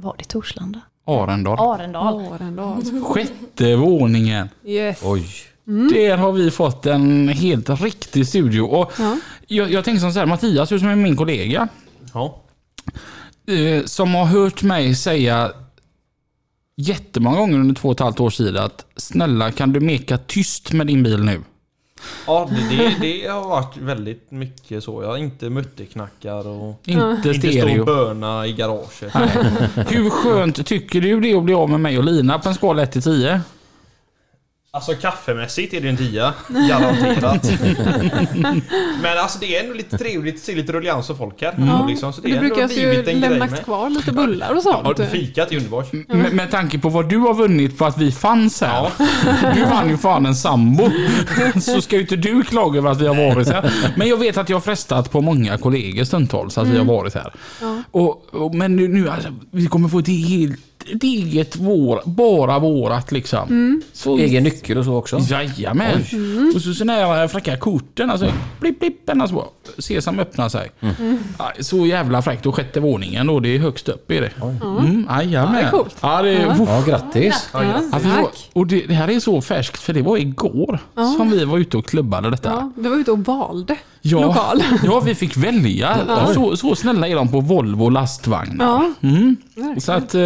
var 0.00 0.14
det 0.18 0.24
Torslanda? 0.24 0.80
Arendal. 1.06 1.58
Arendal. 1.80 2.32
Arendal. 2.32 2.82
Sjätte 3.02 3.76
våningen. 3.76 4.48
Yes. 4.64 5.00
Oj. 5.04 5.26
Där 5.64 6.16
har 6.16 6.32
vi 6.32 6.50
fått 6.50 6.86
en 6.86 7.28
helt 7.28 7.70
riktig 7.70 8.26
studio. 8.28 8.60
Och 8.62 8.92
Ja. 8.98 9.16
jag, 9.46 9.70
jag 9.72 9.84
tänker 9.84 10.00
som 10.00 10.12
så 10.12 10.18
här, 10.18 10.26
Mattias, 10.26 10.68
som 10.68 10.84
är 10.88 10.96
min 10.96 11.16
kollega, 11.16 11.68
Ja. 12.14 12.42
eh, 13.48 13.84
som 13.84 14.14
har 14.14 14.24
hört 14.24 14.62
mig 14.62 14.94
säga 14.94 15.52
jättemånga 16.76 17.36
gånger 17.38 17.58
under 17.58 17.74
två 17.74 17.88
och 17.88 17.94
ett 17.94 18.00
halvt 18.00 18.20
års 18.20 18.36
tid 18.36 18.56
att 18.56 18.86
snälla 18.96 19.52
kan 19.52 19.72
du 19.72 19.80
meka 19.80 20.18
tyst 20.18 20.72
med 20.72 20.86
din 20.86 21.02
bil 21.02 21.24
nu? 21.24 21.40
Ja, 22.26 22.48
det, 22.50 22.76
det, 22.76 22.96
det 23.00 23.28
har 23.28 23.48
varit 23.48 23.76
väldigt 23.76 24.30
mycket 24.30 24.84
så. 24.84 25.02
Jag 25.02 25.08
har 25.08 25.16
inte 25.16 25.50
mutterknackar 25.50 26.48
och 26.48 26.80
Inte 26.88 27.06
inte 27.28 27.34
stor 27.34 27.50
stereo. 27.50 27.84
böna 27.84 28.46
i 28.46 28.52
garaget. 28.52 29.14
Hur 29.90 30.10
skönt 30.10 30.66
tycker 30.66 31.00
du 31.00 31.20
det 31.20 31.30
är 31.32 31.36
att 31.36 31.44
bli 31.44 31.54
av 31.54 31.70
med 31.70 31.80
mig 31.80 31.98
och 31.98 32.04
Lina 32.04 32.38
på 32.38 32.48
en 32.48 32.54
skala 32.54 32.82
1 32.82 32.92
till 32.92 33.02
10? 33.02 33.40
Alltså 34.72 34.94
kaffemässigt 34.94 35.74
är 35.74 35.80
det 35.80 35.88
en 35.88 35.96
tia, 35.96 36.34
garanterat. 36.48 37.50
Men 39.02 39.18
alltså 39.18 39.38
det 39.38 39.56
är 39.56 39.62
ändå 39.62 39.74
lite 39.74 39.98
trevligt 39.98 40.34
att 40.34 40.40
se 40.40 40.54
lite 40.54 40.72
rullians 40.72 41.10
och 41.10 41.18
folk 41.18 41.42
här. 41.42 41.54
Ja. 41.58 41.86
Liksom, 41.86 42.12
så 42.12 42.20
det 42.20 42.28
Det 42.28 42.38
brukar 42.38 42.68
ju 42.68 43.38
med. 43.38 43.64
kvar 43.64 43.90
lite 43.90 44.12
bullar 44.12 44.50
och 44.54 44.62
Ja, 44.64 44.82
sånt. 44.96 45.10
fikat 45.10 45.52
är 45.52 45.56
underbart. 45.56 45.92
Med, 45.92 46.32
med 46.32 46.50
tanke 46.50 46.78
på 46.78 46.88
vad 46.88 47.08
du 47.08 47.18
har 47.18 47.34
vunnit 47.34 47.78
på 47.78 47.84
att 47.84 47.98
vi 47.98 48.12
fanns 48.12 48.60
här. 48.60 48.90
Du 49.54 49.64
vann 49.64 49.88
ju 49.88 49.96
fan 49.96 50.26
en 50.26 50.34
sambo. 50.34 50.90
Så 51.60 51.80
ska 51.82 51.96
ju 51.96 52.02
inte 52.02 52.16
du 52.16 52.42
klaga 52.42 52.78
över 52.78 52.90
att 52.90 53.00
vi 53.00 53.06
har 53.06 53.34
varit 53.34 53.48
här. 53.48 53.72
Men 53.96 54.08
jag 54.08 54.16
vet 54.16 54.36
att 54.36 54.48
jag 54.48 54.56
har 54.56 54.60
frestat 54.60 55.10
på 55.10 55.20
många 55.20 55.58
kollegor 55.58 56.04
stundtals 56.04 56.58
att 56.58 56.66
vi 56.68 56.78
har 56.78 56.84
varit 56.84 57.14
här. 57.14 57.32
Ja. 57.60 57.82
Och, 57.90 58.34
och, 58.34 58.54
men 58.54 58.76
nu, 58.76 58.88
nu 58.88 59.10
alltså, 59.10 59.28
vi 59.50 59.66
kommer 59.66 59.88
få 59.88 59.98
ett 59.98 60.08
helt 60.08 60.60
ett 60.94 61.02
eget 61.02 61.56
vår, 61.56 62.00
bara 62.04 62.58
vårat 62.58 63.12
liksom. 63.12 63.82
Så, 63.92 64.18
Egen 64.18 64.44
nyckel 64.44 64.78
och 64.78 64.84
så 64.84 64.94
också. 64.94 65.18
Jajamän. 65.18 66.04
Och 66.54 66.62
så 66.62 66.74
såna 66.74 66.92
här 66.92 67.28
fräcka 67.28 67.56
korten. 67.56 68.10
Alltså, 68.10 68.32
blipp, 68.60 68.80
blipp, 68.80 69.08
ända 69.10 69.28
så. 69.28 69.48
Sesam 69.78 70.18
öppnar 70.18 70.48
sig. 70.48 70.70
Ja, 71.38 71.52
Så 71.60 71.86
jävla 71.86 72.22
fräckt. 72.22 72.46
Och 72.46 72.54
sjätte 72.54 72.80
våningen 72.80 73.26
då, 73.26 73.40
det 73.40 73.48
är 73.54 73.58
högst 73.58 73.88
upp 73.88 74.10
är 74.10 74.20
det. 74.20 74.32
Mm, 74.40 75.06
jajamän. 75.10 75.54
Ja, 75.54 75.60
det 75.60 75.66
är 75.66 75.70
coolt. 75.70 75.96
Ja, 76.00 76.22
det 76.22 76.30
är, 76.30 76.46
Ja. 76.46 76.56
Ja, 76.58 76.82
grattis. 76.86 77.48
Ja, 77.52 77.64
Ja, 77.64 77.98
det 77.98 78.08
var, 78.08 78.22
tack. 78.22 78.50
och 78.52 78.66
det, 78.66 78.86
det 78.86 78.94
här 78.94 79.10
är 79.10 79.20
så 79.20 79.42
färskt 79.42 79.80
för 79.80 79.92
det 79.92 80.02
var 80.02 80.16
igår 80.16 80.78
som 81.16 81.30
vi 81.30 81.44
var 81.44 81.58
ute 81.58 81.76
och 81.76 81.86
klubbade 81.86 82.30
detta. 82.30 82.48
Ja, 82.50 82.72
vi 82.76 82.88
var 82.88 82.96
ute 82.96 83.10
och 83.10 83.18
valde 83.18 83.76
Ja, 84.02 84.20
lokal. 84.20 84.62
ja 84.84 85.00
vi 85.00 85.14
fick 85.14 85.36
välja. 85.36 86.06
Så, 86.34 86.56
så 86.56 86.74
snälla 86.74 87.08
är 87.08 87.14
de 87.14 87.28
på 87.30 87.40
Volvo 87.40 87.88
lastvagnar. 87.88 88.64
Ja, 88.64 88.92
Mm. 89.08 89.36
Så 89.80 89.92
att 89.92 90.14
eh, 90.14 90.20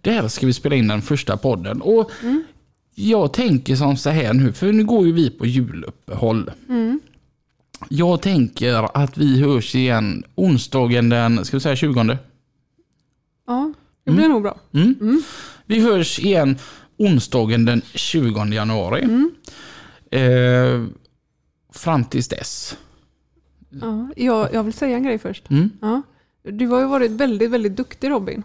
där 0.00 0.28
ska 0.28 0.46
vi 0.46 0.52
spela 0.52 0.76
in 0.76 0.88
den 0.88 1.02
första 1.02 1.36
podden. 1.36 1.82
Och 1.82 2.10
Mm. 2.22 2.44
Jag 3.00 3.32
tänker 3.32 3.76
som 3.76 3.96
så 3.96 4.10
här 4.10 4.32
nu, 4.32 4.52
för 4.52 4.72
nu 4.72 4.84
går 4.84 5.06
ju 5.06 5.12
vi 5.12 5.30
på 5.30 5.46
juluppehåll. 5.46 6.50
Mm. 6.68 7.00
Jag 7.88 8.22
tänker 8.22 8.96
att 8.96 9.18
vi 9.18 9.40
hörs 9.42 9.74
igen 9.74 10.24
onsdagen 10.34 11.08
den, 11.08 11.44
ska 11.44 11.56
vi 11.56 11.60
säga 11.60 11.76
20? 11.76 12.18
ja, 13.46 13.72
det 14.04 14.10
blir 14.12 14.28
nog 14.28 14.42
bra. 14.42 14.58
Mm. 14.74 15.22
Vi 15.66 15.80
hörs 15.80 16.18
igen 16.18 16.58
onsdagen 16.96 17.64
den 17.64 17.82
20 17.94 18.44
januari. 18.44 19.02
Mm. 19.02 19.30
Eh, 20.10 20.88
fram 21.72 22.04
tills 22.04 22.28
dess. 22.28 22.76
Ja, 23.70 24.08
jag, 24.16 24.54
jag 24.54 24.62
vill 24.62 24.72
säga 24.72 24.96
en 24.96 25.02
grej 25.02 25.18
först. 25.18 25.50
Mm. 25.50 25.70
Ja. 25.80 26.02
Du 26.42 26.66
har 26.66 26.80
ju 26.80 26.86
varit 26.86 27.10
väldigt, 27.10 27.50
väldigt 27.50 27.76
duktig 27.76 28.10
Robin. 28.10 28.42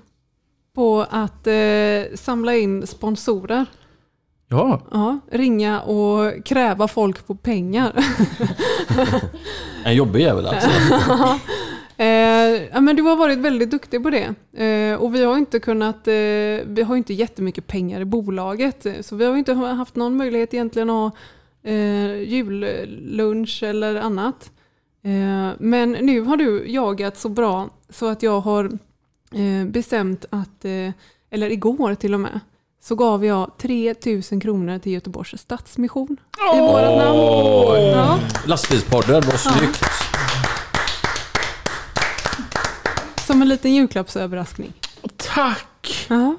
På 0.75 1.05
att 1.09 1.47
eh, 1.47 2.15
samla 2.15 2.55
in 2.55 2.87
sponsorer 2.87 3.65
Ja. 4.53 4.81
Ja, 4.91 5.19
ringa 5.31 5.81
och 5.81 6.45
kräva 6.45 6.87
folk 6.87 7.27
på 7.27 7.35
pengar. 7.35 7.93
En 9.85 9.95
jobbig 9.95 10.21
jävel 10.21 10.47
alltså. 10.47 10.69
Eh, 11.97 12.63
ja, 12.73 12.81
men 12.81 12.95
du 12.95 13.03
har 13.03 13.15
varit 13.15 13.37
väldigt 13.37 13.71
duktig 13.71 14.03
på 14.03 14.09
det. 14.09 14.33
Eh, 14.63 14.95
och 14.95 15.15
vi 15.15 15.23
har 15.23 15.37
inte 15.37 15.59
kunnat, 15.59 16.07
eh, 16.07 16.13
vi 16.65 16.83
har 16.87 16.95
inte 16.95 17.13
jättemycket 17.13 17.67
pengar 17.67 18.01
i 18.01 18.05
bolaget. 18.05 18.85
Så 19.01 19.15
vi 19.15 19.25
har 19.25 19.37
inte 19.37 19.53
haft 19.53 19.95
någon 19.95 20.17
möjlighet 20.17 20.53
egentligen 20.53 20.89
att 20.89 21.15
eh, 21.63 22.15
jullunch 22.15 23.63
eller 23.63 23.95
annat. 23.95 24.51
Eh, 25.03 25.51
men 25.59 25.91
nu 25.91 26.21
har 26.21 26.37
du 26.37 26.71
jagat 26.71 27.17
så 27.17 27.29
bra 27.29 27.69
så 27.89 28.09
att 28.09 28.23
jag 28.23 28.41
har 28.41 28.65
eh, 29.31 29.65
bestämt 29.67 30.25
att, 30.29 30.65
eh, 30.65 30.91
eller 31.29 31.51
igår 31.51 31.95
till 31.95 32.13
och 32.13 32.19
med, 32.19 32.39
så 32.83 32.95
gav 32.95 33.25
jag 33.25 33.51
3000 33.57 34.39
kronor 34.39 34.79
till 34.79 34.91
Göteborgs 34.91 35.41
Stadsmission 35.41 36.17
i 36.55 36.59
vårat 36.59 36.97
namn. 36.97 37.19
Ja. 37.91 38.19
Lastbilspodden, 38.45 39.23
vad 39.25 39.39
snyggt. 39.39 39.85
Som 43.27 43.41
en 43.41 43.49
liten 43.49 43.73
julklappsöverraskning. 43.75 44.73
Tack! 45.17 46.05
Ja. 46.09 46.35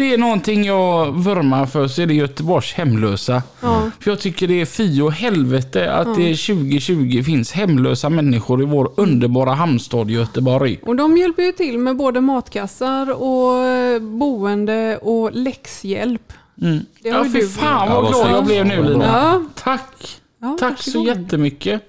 Det 0.00 0.14
är 0.14 0.18
någonting 0.18 0.64
jag 0.64 1.12
vurmar 1.12 1.66
för 1.66 1.88
så 1.88 2.02
är 2.02 2.06
det 2.06 2.14
Göteborgs 2.14 2.72
hemlösa. 2.72 3.42
Ja. 3.60 3.90
För 4.00 4.10
jag 4.10 4.20
tycker 4.20 4.48
det 4.48 4.60
är 4.60 4.66
fy 4.66 5.02
och 5.02 5.12
helvete 5.12 5.92
att 5.92 6.16
det 6.16 6.36
2020 6.36 7.22
finns 7.22 7.52
hemlösa 7.52 8.08
människor 8.08 8.62
i 8.62 8.64
vår 8.64 8.92
underbara 8.96 9.54
hamnstad 9.54 10.10
Göteborg. 10.10 10.80
Och 10.82 10.96
de 10.96 11.16
hjälper 11.16 11.42
ju 11.42 11.52
till 11.52 11.78
med 11.78 11.96
både 11.96 12.20
matkassar 12.20 13.22
och 13.22 13.64
eh, 13.64 14.00
boende 14.00 14.98
och 15.02 15.32
läxhjälp. 15.32 16.32
Mm. 16.62 16.78
Det 17.02 17.08
Ja, 17.08 17.24
fy 17.24 17.40
du 17.40 17.48
fan 17.48 17.90
vad 17.90 18.08
glad 18.08 18.30
jag 18.30 18.44
blev 18.44 18.66
nu. 18.66 18.82
Lina. 18.82 19.04
Ja. 19.04 19.44
Tack! 19.54 20.20
Ja, 20.40 20.56
Tack 20.60 20.82
så 20.82 21.04
jättemycket. 21.04 21.82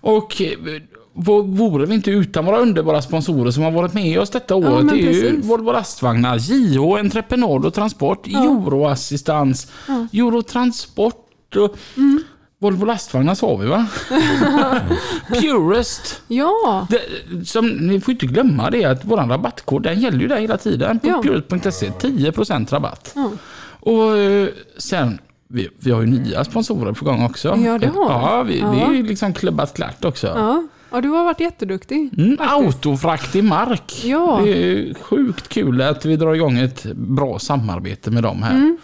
Och 0.00 0.42
eh, 0.42 0.58
vore 1.44 1.86
vi 1.86 1.94
inte 1.94 2.10
utan 2.10 2.44
våra 2.46 2.58
underbara 2.58 3.02
sponsorer 3.02 3.50
som 3.50 3.62
har 3.62 3.70
varit 3.70 3.94
med 3.94 4.18
oss 4.20 4.30
detta 4.30 4.54
året. 4.54 4.84
men 4.84 4.86
det 4.86 5.02
är 5.06 5.12
ju. 5.12 5.40
Volvo 5.40 5.72
Lastvagnar, 5.72 6.36
JH 6.38 6.98
Entreprenad 7.00 7.66
och 7.66 7.74
Transport, 7.74 8.26
Euroassistans, 8.26 9.72
Eurotransport 10.12 11.56
och 11.56 11.76
Mm. 11.96 12.22
Volvo 12.58 12.84
Lastvagnar 12.84 13.34
sa 13.34 13.56
vi 13.56 13.66
va? 13.66 13.86
Purest. 15.40 16.20
Ja, 16.28 16.86
Det, 16.90 17.00
som, 17.46 17.68
ni 17.68 18.00
får 18.00 18.12
inte 18.12 18.26
glömma 18.26 18.70
det 18.70 18.84
att 18.84 19.00
vår 19.04 19.16
rabattkod 19.16 19.82
den 19.82 20.00
gäller 20.00 20.18
ju 20.18 20.28
där 20.28 20.40
hela 20.40 20.56
tiden 20.56 20.98
på 20.98 21.08
Ja. 21.08 21.22
purest.se. 21.22 21.90
10% 21.90 22.70
rabatt. 22.70 23.12
Ja. 23.16 23.30
Och 23.80 24.18
eh, 24.18 24.48
sen, 24.78 25.18
vi, 25.48 25.68
vi 25.78 25.90
har 25.90 26.00
ju 26.00 26.06
nya 26.06 26.44
sponsorer 26.44 26.92
på 26.92 27.04
gång 27.04 27.24
också. 27.24 27.48
Ja, 27.48 27.78
det 27.78 27.86
har 27.86 28.44
vi. 28.44 28.58
Ja, 28.58 28.68
vi, 28.68 28.76
det 28.76 28.80
Ja. 28.82 28.90
är 28.90 28.94
ju 28.94 29.02
liksom 29.06 29.32
klubbat 29.34 29.74
klart 29.74 30.04
också. 30.04 30.26
ja. 30.26 30.62
Ja 30.94 31.00
du 31.00 31.08
har 31.08 31.24
varit 31.24 31.40
jätteduktig. 31.40 32.10
Mm, 32.18 32.36
autofrakt 32.40 33.36
i 33.36 33.42
mark. 33.42 34.04
Ja. 34.04 34.40
Det 34.44 34.50
är 34.50 34.94
sjukt 34.94 35.48
kul 35.48 35.82
att 35.82 36.04
vi 36.04 36.16
drar 36.16 36.34
igång 36.34 36.58
ett 36.58 36.84
bra 36.94 37.38
samarbete 37.38 38.10
med 38.10 38.22
dem 38.22 38.42
här. 38.42 38.54
Mm. 38.54 38.78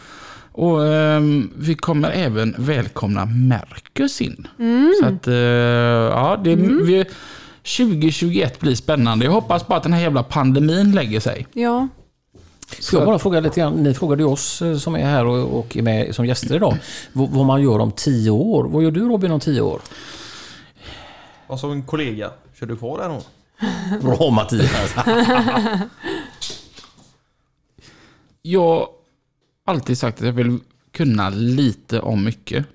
Och 0.52 0.86
ehm, 0.86 1.50
vi 1.56 1.74
kommer 1.74 2.10
även 2.10 2.54
välkomna 2.58 3.24
Mercus 3.24 4.20
in. 4.20 4.46
Mm. 4.58 4.92
Så 5.00 5.06
att, 5.06 5.26
eh, 5.26 5.34
ja, 5.34 6.40
det, 6.44 6.54
vi, 6.56 7.04
2021 7.76 8.60
blir 8.60 8.74
spännande. 8.74 9.24
Jag 9.24 9.32
hoppas 9.32 9.66
bara 9.66 9.76
att 9.76 9.82
den 9.82 9.92
här 9.92 10.02
jävla 10.02 10.22
pandemin 10.22 10.92
lägger 10.92 11.20
sig. 11.20 11.46
Ja. 11.52 11.88
Ska 12.78 12.96
jag 12.96 13.06
bara 13.06 13.18
fråga 13.18 13.40
lite 13.40 13.60
grann, 13.60 13.82
ni 13.82 13.94
frågade 13.94 14.22
ju 14.22 14.28
oss 14.28 14.62
eh, 14.62 14.76
som 14.76 14.94
är 14.94 15.04
här 15.04 15.26
och, 15.26 15.58
och 15.58 15.76
är 15.76 15.82
med 15.82 16.14
som 16.14 16.26
gäster 16.26 16.54
idag, 16.54 16.76
vad, 17.12 17.30
vad 17.30 17.46
man 17.46 17.62
gör 17.62 17.78
om 17.78 17.92
tio 17.92 18.30
år. 18.30 18.64
Vad 18.64 18.82
gör 18.82 18.90
du 18.90 19.00
Robin 19.00 19.30
om 19.30 19.40
tio 19.40 19.60
år? 19.60 19.80
Och 21.51 21.60
så 21.60 21.70
en 21.70 21.82
kollega. 21.82 22.31
Kör 22.55 22.66
du 22.66 22.77
kvar 22.77 22.98
där 22.98 23.09
då? 23.09 23.22
Bra 24.16 24.31
Mattias. 24.31 24.94
Jag 28.43 28.60
har 28.60 28.89
alltid 29.64 29.98
sagt 29.98 30.18
att 30.18 30.27
jag 30.27 30.32
vill 30.32 30.59
kunna 30.93 31.31
lite 31.31 32.01
om 32.01 32.24
mycket. 32.24 32.66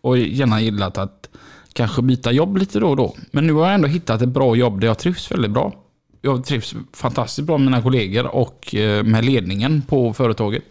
Och 0.00 0.18
gärna 0.18 0.60
gillat 0.60 0.98
att 0.98 1.28
kanske 1.72 2.02
byta 2.02 2.32
jobb 2.32 2.56
lite 2.56 2.80
då 2.80 2.88
och 2.88 2.96
då. 2.96 3.16
Men 3.30 3.46
nu 3.46 3.52
har 3.52 3.64
jag 3.64 3.74
ändå 3.74 3.88
hittat 3.88 4.22
ett 4.22 4.28
bra 4.28 4.56
jobb 4.56 4.80
där 4.80 4.88
jag 4.88 4.98
trivs 4.98 5.30
väldigt 5.30 5.50
bra. 5.50 5.74
Jag 6.22 6.44
trivs 6.44 6.74
fantastiskt 6.92 7.46
bra 7.46 7.58
med 7.58 7.64
mina 7.64 7.82
kollegor 7.82 8.26
och 8.26 8.74
eh, 8.74 9.04
med 9.04 9.24
ledningen 9.24 9.82
på 9.82 10.14
företaget. 10.14 10.64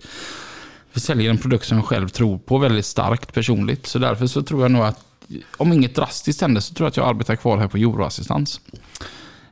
Vi 0.93 0.99
säljer 0.99 1.29
en 1.29 1.37
produkt 1.37 1.65
som 1.65 1.77
jag 1.77 1.85
själv 1.85 2.09
tror 2.09 2.37
på 2.37 2.57
väldigt 2.57 2.85
starkt 2.85 3.33
personligt. 3.33 3.87
Så 3.87 3.99
därför 3.99 4.27
så 4.27 4.41
tror 4.41 4.61
jag 4.61 4.71
nog 4.71 4.81
att 4.81 5.16
om 5.57 5.73
inget 5.73 5.95
drastiskt 5.95 6.41
händer 6.41 6.61
så 6.61 6.73
tror 6.73 6.85
jag 6.85 6.89
att 6.91 6.97
jag 6.97 7.07
arbetar 7.09 7.35
kvar 7.35 7.57
här 7.57 7.67
på 7.67 7.77
Euroassistans. 7.77 8.61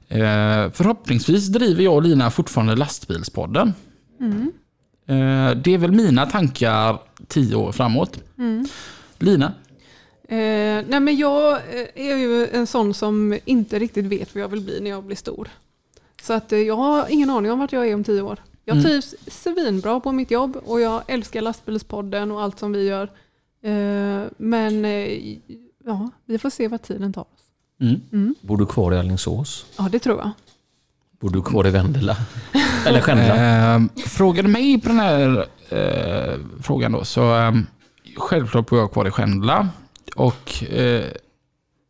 Eh, 0.08 0.72
förhoppningsvis 0.74 1.48
driver 1.48 1.84
jag 1.84 1.94
och 1.94 2.04
Lina 2.04 2.32
fortfarande 2.32 2.76
lastbilspodden. 2.76 3.74
Eh, 5.08 5.52
det 5.56 5.74
är 5.74 5.78
väl 5.78 5.92
mina 5.92 6.26
tankar 6.26 7.00
tio 7.28 7.56
år 7.56 7.72
framåt. 7.72 8.20
Lina? 9.20 9.46
Eh, 10.30 10.86
nej 10.88 11.00
men 11.00 11.18
jag 11.18 11.52
eh, 11.52 11.88
är 12.12 12.16
ju 12.18 12.48
en 12.48 12.68
sån 12.68 12.94
som 12.94 13.40
inte 13.46 13.80
riktigt 13.80 14.06
vet 14.06 14.36
vad 14.36 14.44
jag 14.44 14.48
vill 14.48 14.62
bli 14.62 14.80
när 14.82 14.90
jag 14.90 15.04
blir 15.04 15.16
stor. 15.16 15.48
Så 16.22 16.34
att 16.34 16.52
eh, 16.52 16.60
jag 16.60 16.76
har 16.76 17.06
ingen 17.10 17.30
aning 17.30 17.52
om 17.52 17.60
vart 17.60 17.72
jag 17.72 17.88
är 17.88 17.96
om 17.96 18.04
tio 18.04 18.22
år. 18.22 18.40
Jag 18.66 18.78
Mm. 18.78 18.84
trivs 18.86 19.16
svinbra 19.28 20.00
på 20.00 20.12
mitt 20.12 20.32
jobb 20.32 20.58
och 20.66 20.82
jag 20.82 21.02
älskar 21.08 21.42
lastbilspodden 21.42 22.32
och 22.32 22.42
allt 22.42 22.60
som 22.60 22.72
vi 22.72 22.88
gör. 22.88 23.04
Eh, 23.64 24.24
men 24.38 24.86
ja, 25.86 26.10
vi 26.26 26.38
får 26.38 26.50
se 26.50 26.68
vad 26.68 26.82
tiden 26.82 27.14
tar 27.14 27.22
oss. 27.22 27.28
Mm. 28.12 28.36
Bor 28.42 28.58
du 28.58 28.66
kvar 28.66 28.94
i 28.94 28.98
Alingsås? 28.98 29.66
Ja, 29.78 29.90
det 29.92 30.00
tror 30.00 30.18
jag. 30.20 30.32
Bor 31.20 31.30
du 31.30 31.42
kvar 31.42 31.68
i 31.68 31.70
Vendela? 31.70 32.18
Eller 32.86 33.02
Skändla? 33.02 33.76
Eh, 33.76 33.82
frågade 34.06 34.48
mig 34.48 34.82
på 34.82 34.90
den 34.90 35.00
här 35.00 35.46
eh, 35.70 36.40
frågan 36.62 36.92
då, 36.92 37.06
så 37.06 37.38
eh, 37.38 37.52
självklart 38.18 38.70
bor 38.70 38.80
jag 38.80 38.92
kvar 38.94 39.08
i 39.08 39.12
Skändla. 39.12 39.70
Och 40.16 40.64
eh, 40.64 41.04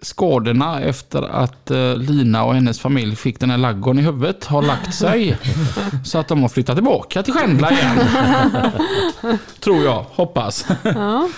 skadorna 0.02 0.82
efter 0.82 1.22
att 1.22 1.72
eh, 1.72 1.98
Lina 1.98 2.44
och 2.44 2.54
hennes 2.56 2.80
familj 2.80 3.16
fick 3.16 3.40
den 3.40 3.50
här 3.50 3.58
laggon 3.58 4.00
i 4.00 4.02
huvudet 4.02 4.46
har 4.46 4.62
lagt 4.62 4.96
sig. 4.96 5.38
så 6.06 6.18
att 6.18 6.28
de 6.28 6.42
har 6.42 6.50
flyttat 6.50 6.76
tillbaka 6.76 7.24
till 7.24 7.34
Skändla 7.34 7.72
igen. 7.72 8.00
Tror 9.60 9.84
jag, 9.84 10.06
hoppas. 10.10 10.66
Ja, 10.84 11.30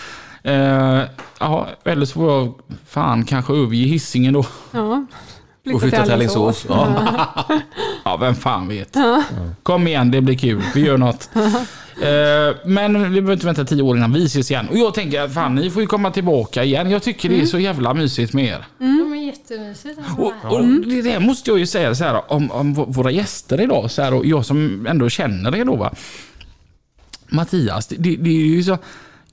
Eh, 0.47 1.01
ja, 1.39 1.67
eller 1.83 2.05
så 2.05 2.13
får 2.13 2.31
jag 2.31 2.53
fan 2.87 3.25
kanske 3.25 3.53
överge 3.53 3.85
Hisingen 3.85 4.33
då. 4.33 4.45
ja. 4.71 5.05
Och 5.73 5.81
flytta 5.81 6.03
till 6.03 6.13
Alingsås? 6.13 6.65
Ja. 6.69 6.87
Ja, 8.05 8.17
vem 8.17 8.35
fan 8.35 8.67
vet. 8.67 8.95
Kom 9.63 9.87
igen, 9.87 10.11
det 10.11 10.21
blir 10.21 10.37
kul. 10.37 10.61
Vi 10.75 10.81
gör 10.85 10.97
något. 10.97 11.29
Eh, 12.01 12.55
men 12.65 13.03
vi 13.03 13.21
behöver 13.21 13.33
inte 13.33 13.45
vänta 13.45 13.65
tio 13.65 13.81
år 13.81 13.97
innan 13.97 14.13
vi 14.13 14.25
ses 14.25 14.51
igen. 14.51 14.67
Och 14.69 14.77
jag 14.77 14.93
tänker, 14.93 15.27
fan 15.27 15.55
ni 15.55 15.69
får 15.69 15.81
ju 15.81 15.87
komma 15.87 16.11
tillbaka 16.11 16.63
igen. 16.63 16.89
Jag 16.89 17.03
tycker 17.03 17.29
det 17.29 17.41
är 17.41 17.45
så 17.45 17.59
jävla 17.59 17.93
mysigt 17.93 18.33
med 18.33 18.45
er. 18.45 18.65
Ja, 18.77 18.85
men 18.85 19.25
jättemysigt. 19.25 19.99
att 19.99 20.17
vara 20.17 20.27
Och, 20.27 20.53
och 20.53 20.65
det 20.65 21.01
där 21.01 21.19
måste 21.19 21.49
jag 21.49 21.59
ju 21.59 21.65
säga 21.67 21.95
så 21.95 22.03
här, 22.03 22.31
om, 22.31 22.51
om 22.51 22.73
våra 22.73 23.11
gäster 23.11 23.61
idag, 23.61 23.91
så 23.91 24.01
här, 24.01 24.13
och 24.13 24.25
jag 24.25 24.45
som 24.45 24.87
ändå 24.89 25.09
känner 25.09 25.55
er 25.55 25.65
då. 25.65 25.75
Va? 25.75 25.91
Mattias, 27.27 27.87
det, 27.87 27.95
det, 27.95 28.15
det 28.15 28.29
är 28.29 28.33
ju 28.47 28.63
så... 28.63 28.77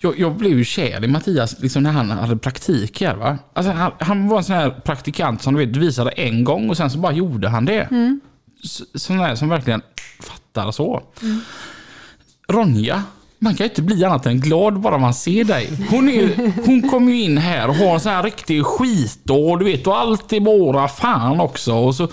Jag, 0.05 0.19
jag 0.21 0.37
blev 0.37 0.59
ju 0.59 0.65
kär 0.65 1.05
i 1.05 1.09
Mattias 1.09 1.57
liksom 1.61 1.83
när 1.83 1.93
han 1.93 2.11
hade 2.11 2.37
praktik 2.37 3.01
här. 3.01 3.15
Va? 3.15 3.39
Alltså, 3.53 3.73
han, 3.73 3.93
han 4.01 4.29
var 4.29 4.39
en 4.39 4.45
sån 4.45 4.57
här 4.57 4.71
praktikant 4.71 5.43
som 5.43 5.55
du 5.55 5.67
vet, 5.67 5.77
visade 5.77 6.11
en 6.11 6.45
gång 6.45 6.71
och 6.71 6.77
sen 6.77 6.91
så 6.91 6.99
bara 6.99 7.13
gjorde 7.13 7.49
han 7.49 7.65
det. 7.65 7.89
S- 8.65 8.83
Sån 9.03 9.19
där 9.19 9.35
som 9.35 9.49
verkligen 9.49 9.83
fattar 10.21 10.71
så. 10.73 11.03
Ronja, 12.49 13.03
man 13.39 13.55
kan 13.55 13.65
ju 13.65 13.69
inte 13.71 13.83
bli 13.83 14.05
annat 14.05 14.27
än 14.27 14.41
glad 14.41 14.81
bara 14.81 14.99
man 14.99 15.15
ser 15.15 15.45
dig. 15.45 15.87
Hon, 15.91 16.09
är, 16.09 16.53
hon 16.67 16.89
kommer 16.91 17.13
ju 17.13 17.23
in 17.23 17.39
här 17.39 17.69
och 17.69 17.75
har 17.75 17.95
en 17.95 18.01
sån 18.01 18.13
här 18.13 18.23
riktig 18.23 18.65
skitdag, 18.67 19.59
du 19.59 19.65
vet, 19.65 19.87
och 19.87 19.99
allt 19.99 20.33
är 20.33 20.41
bara 20.41 20.89
fan 20.89 21.41
också. 21.41 21.75
Och 21.75 21.95
så, 21.95 22.09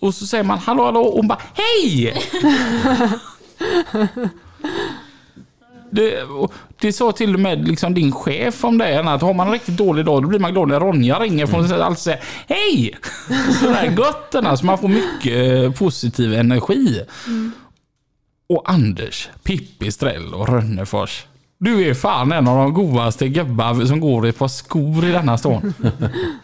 och 0.00 0.14
så 0.14 0.26
säger 0.26 0.44
man 0.44 0.58
hallå 0.58 0.84
hallå 0.84 1.00
och 1.00 1.16
hon 1.16 1.28
bara 1.28 1.40
hej! 1.54 2.16
Det, 5.94 6.22
det 6.80 6.92
sa 6.92 7.12
till 7.12 7.34
och 7.34 7.40
med 7.40 7.68
liksom 7.68 7.94
din 7.94 8.12
chef 8.12 8.64
om 8.64 8.78
det, 8.78 9.00
att 9.00 9.22
har 9.22 9.34
man 9.34 9.46
en 9.46 9.52
riktigt 9.52 9.76
dålig 9.76 10.04
dag 10.04 10.22
då 10.22 10.28
blir 10.28 10.38
man 10.38 10.52
glad 10.52 10.68
när 10.68 10.80
Ronja 10.80 11.18
ringer 11.18 11.46
för 11.46 11.56
hon 11.56 11.82
alltid 11.82 11.98
säger 11.98 12.20
hej! 12.48 12.98
Sådär 13.60 13.90
gott 13.96 14.30
den 14.30 14.46
här, 14.46 14.56
så 14.56 14.66
man 14.66 14.78
får 14.78 14.88
mycket 14.88 15.64
eh, 15.64 15.72
positiv 15.72 16.34
energi. 16.34 17.00
Och 18.48 18.70
Anders, 18.70 19.28
Pippi 19.42 19.92
Strell 19.92 20.34
och 20.34 20.48
Rönnefors. 20.48 21.26
Du 21.58 21.88
är 21.88 21.94
fan 21.94 22.32
en 22.32 22.48
av 22.48 22.56
de 22.56 22.74
godaste 22.74 23.28
gubbar 23.28 23.86
som 23.86 24.00
går 24.00 24.26
i 24.26 24.28
ett 24.28 24.38
par 24.38 24.48
skor 24.48 25.04
i 25.04 25.10
denna 25.12 25.38
stan. 25.38 25.74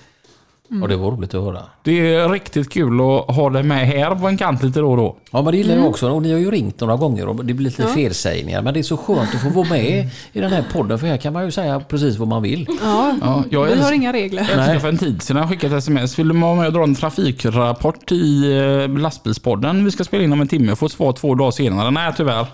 Och 0.83 0.89
det 0.89 0.97
var 0.97 1.11
roligt 1.11 1.35
att 1.35 1.43
höra. 1.43 1.63
Det 1.83 2.15
är 2.15 2.29
riktigt 2.29 2.71
kul 2.73 3.01
att 3.01 3.37
ha 3.37 3.51
dig 3.51 3.63
med 3.63 3.87
här 3.87 4.15
på 4.15 4.29
en 4.29 4.37
kant 4.37 4.63
lite 4.63 4.81
då 4.81 4.91
och 4.91 4.97
då. 4.97 5.17
Ja, 5.31 5.43
men 5.43 5.53
det 5.53 5.59
gillar 5.59 5.77
jag 5.77 5.87
också. 5.87 6.11
Och 6.11 6.23
ni 6.23 6.33
har 6.33 6.39
ju 6.39 6.51
ringt 6.51 6.81
några 6.81 6.97
gånger 6.97 7.29
och 7.29 7.45
det 7.45 7.55
blir 7.55 7.65
lite 7.67 7.83
Ja. 7.83 7.89
felsägningar. 7.89 8.63
Men 8.63 8.75
det 8.75 8.81
är 8.81 8.83
så 8.83 8.97
skönt 8.97 9.35
att 9.35 9.41
få 9.43 9.49
vara 9.49 9.69
med 9.69 10.09
i 10.33 10.41
den 10.41 10.53
här 10.53 10.65
podden 10.73 10.99
för 10.99 11.07
här 11.07 11.17
kan 11.17 11.33
man 11.33 11.45
ju 11.45 11.51
säga 11.51 11.81
precis 11.81 12.17
vad 12.17 12.29
man 12.29 12.43
vill. 12.43 12.67
Ja, 12.83 13.15
Ja, 13.23 13.45
jag 13.51 13.65
vi 13.65 13.81
har 13.81 13.93
inga 13.93 14.13
regler. 14.13 14.47
Jag 14.51 14.59
älskar 14.59 14.79
för 14.79 14.89
en 14.89 14.99
tid 14.99 15.23
sedan 15.23 15.49
skickat 15.49 15.73
sms. 15.73 16.19
Vill 16.19 16.29
du 16.29 16.41
vara 16.41 16.55
med 16.55 16.67
och 16.67 16.73
dra 16.73 16.83
en 16.83 16.95
trafikrapport 16.95 18.13
i 18.13 18.53
eh, 18.89 18.99
lastbilspodden? 18.99 19.85
Vi 19.85 19.91
ska 19.91 20.05
spela 20.05 20.25
in 20.25 20.33
om 20.33 20.41
en 20.41 20.49
timme. 20.49 20.77
Får 20.77 20.89
svar 20.89 21.13
två 21.13 21.35
dagar 21.35 21.51
senare. 21.51 21.91
Nej, 21.91 22.13
tyvärr. 22.17 22.47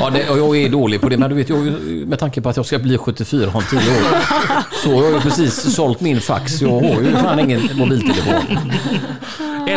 Ja, 0.00 0.10
det, 0.10 0.30
och 0.30 0.38
jag 0.38 0.56
är 0.56 0.68
dålig 0.68 1.00
på 1.00 1.08
det, 1.08 1.16
men 1.18 1.30
du 1.30 1.36
vet, 1.36 1.48
jag, 1.48 1.58
med 2.06 2.18
tanke 2.18 2.40
på 2.40 2.48
att 2.48 2.56
jag 2.56 2.66
ska 2.66 2.78
bli 2.78 2.98
74 2.98 3.50
om 3.54 3.62
10 3.70 3.78
år. 3.78 3.82
Så 4.84 4.90
jag 4.90 4.96
har 5.02 5.10
ju 5.10 5.20
precis 5.20 5.74
sålt 5.74 6.00
min 6.06 6.20
fax. 6.20 6.60
Jag 6.62 6.70
har 6.80 7.00
ju 7.02 7.12
fan 7.12 7.38
ingen 7.40 7.60
mobiltelefon. 7.74 8.58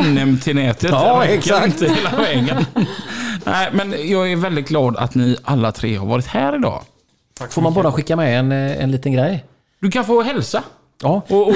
NMT-nätet 0.04 0.90
Ja, 0.92 1.20
räcker 1.24 1.34
exakt. 1.34 1.66
inte 1.68 1.94
hela 1.96 2.16
vägen. 2.18 2.66
Nej, 3.46 3.70
men 3.74 4.10
jag 4.10 4.32
är 4.32 4.36
väldigt 4.36 4.68
glad 4.68 4.98
att 4.98 5.16
ni 5.16 5.38
alla 5.44 5.72
tre 5.72 5.96
har 5.96 6.06
varit 6.06 6.28
här 6.28 6.56
idag. 6.56 6.82
Får 7.50 7.62
man 7.62 7.74
bara 7.74 7.92
skicka 7.92 8.16
med 8.16 8.40
en, 8.40 8.52
eh, 8.52 8.84
en 8.84 8.92
liten 8.92 9.14
grej? 9.14 9.46
Du 9.82 9.92
kan 9.92 10.06
få 10.06 10.22
hälsa. 10.22 10.64
Ja. 11.04 11.22
Och, 11.30 11.48
och, 11.48 11.54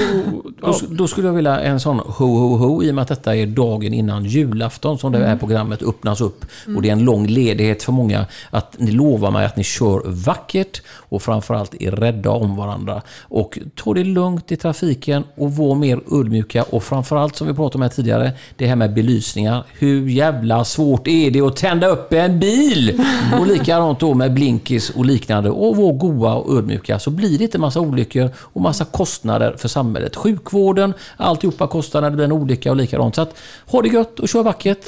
Då, 0.61 0.80
då 0.90 1.07
skulle 1.07 1.28
jag 1.28 1.34
vilja 1.34 1.60
en 1.60 1.80
sån 1.80 1.99
ho 1.99 2.26
ho 2.26 2.57
ho 2.57 2.84
i 2.84 2.91
och 2.91 2.95
med 2.95 3.02
att 3.02 3.07
detta 3.07 3.36
är 3.36 3.45
dagen 3.45 3.94
innan 3.94 4.26
julafton 4.26 4.98
som 4.98 5.11
det 5.11 5.28
här 5.28 5.36
programmet 5.36 5.84
öppnas 5.84 6.22
upp. 6.22 6.45
Och 6.76 6.82
det 6.82 6.90
är 6.90 6.94
en 6.94 7.03
lång 7.03 7.28
ledighet 7.28 7.84
för 7.84 7.91
många. 7.91 8.26
Att 8.49 8.80
ni 8.80 8.91
lovar 8.91 9.32
mig 9.32 9.45
att 9.45 9.57
ni 9.57 9.64
kör 9.64 10.02
vackert 10.06 10.82
och 10.88 11.22
framförallt 11.22 11.76
är 11.80 11.91
rädda 11.91 12.30
om 12.30 12.56
varandra. 12.56 13.02
Och 13.22 13.60
ta 13.76 13.94
det 13.94 14.03
lugnt 14.03 14.52
i 14.52 14.57
trafiken 14.57 15.24
och 15.36 15.56
var 15.56 15.76
mer 15.76 15.99
ödmjuka. 16.11 16.64
Och 16.64 16.84
framförallt 16.84 17.36
som 17.36 17.48
vi 17.48 17.53
pratade 17.53 17.76
om 17.76 17.82
här 17.82 17.90
tidigare, 17.90 18.32
det 18.57 18.68
här 18.68 18.76
med 18.76 18.94
belysningar. 18.94 19.64
Hur 19.74 20.10
jävla 20.10 20.65
svårt 20.65 21.07
är 21.07 21.32
det 21.32 21.41
att 21.41 21.56
tända 21.56 21.88
upp 21.88 22.14
en 22.14 22.40
bil? 22.40 23.02
Och 23.40 23.48
likadant 23.48 23.99
då 23.99 24.14
med 24.14 24.34
blinkis 24.34 24.90
och 24.90 25.06
liknande. 25.06 25.49
Och 25.49 25.78
var 25.78 25.94
goa 25.94 26.34
och 26.34 26.57
ödmjuka 26.57 26.99
så 26.99 27.10
blir 27.10 27.38
det 27.38 27.44
inte 27.44 27.57
massa 27.57 27.80
olyckor 27.80 28.30
och 28.38 28.61
massa 28.61 28.86
kostnader 28.86 29.32
för 29.57 29.68
samhället. 29.68 30.15
Sjukvården, 30.15 30.93
alltihopa 31.18 31.68
kostar 31.68 32.01
när 32.01 32.10
det 32.10 32.15
blir 32.15 32.26
en 32.26 32.31
olycka 32.31 32.72
och 32.72 32.77
likadant. 32.77 33.15
Så 33.15 33.22
att 33.22 33.38
ha 33.65 33.81
det 33.81 33.88
gött 33.89 34.19
och 34.19 34.30
kör 34.30 34.43
vackert. 34.43 34.85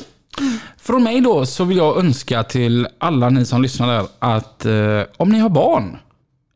Från 0.77 1.03
mig 1.03 1.21
då 1.21 1.45
så 1.45 1.63
vill 1.63 1.77
jag 1.77 1.97
önska 1.97 2.43
till 2.43 2.87
alla 2.97 3.29
ni 3.29 3.45
som 3.45 3.61
lyssnar 3.61 3.87
där 3.87 4.05
att 4.19 4.65
eh, 4.65 5.01
om 5.17 5.29
ni 5.29 5.39
har 5.39 5.49
barn 5.49 5.97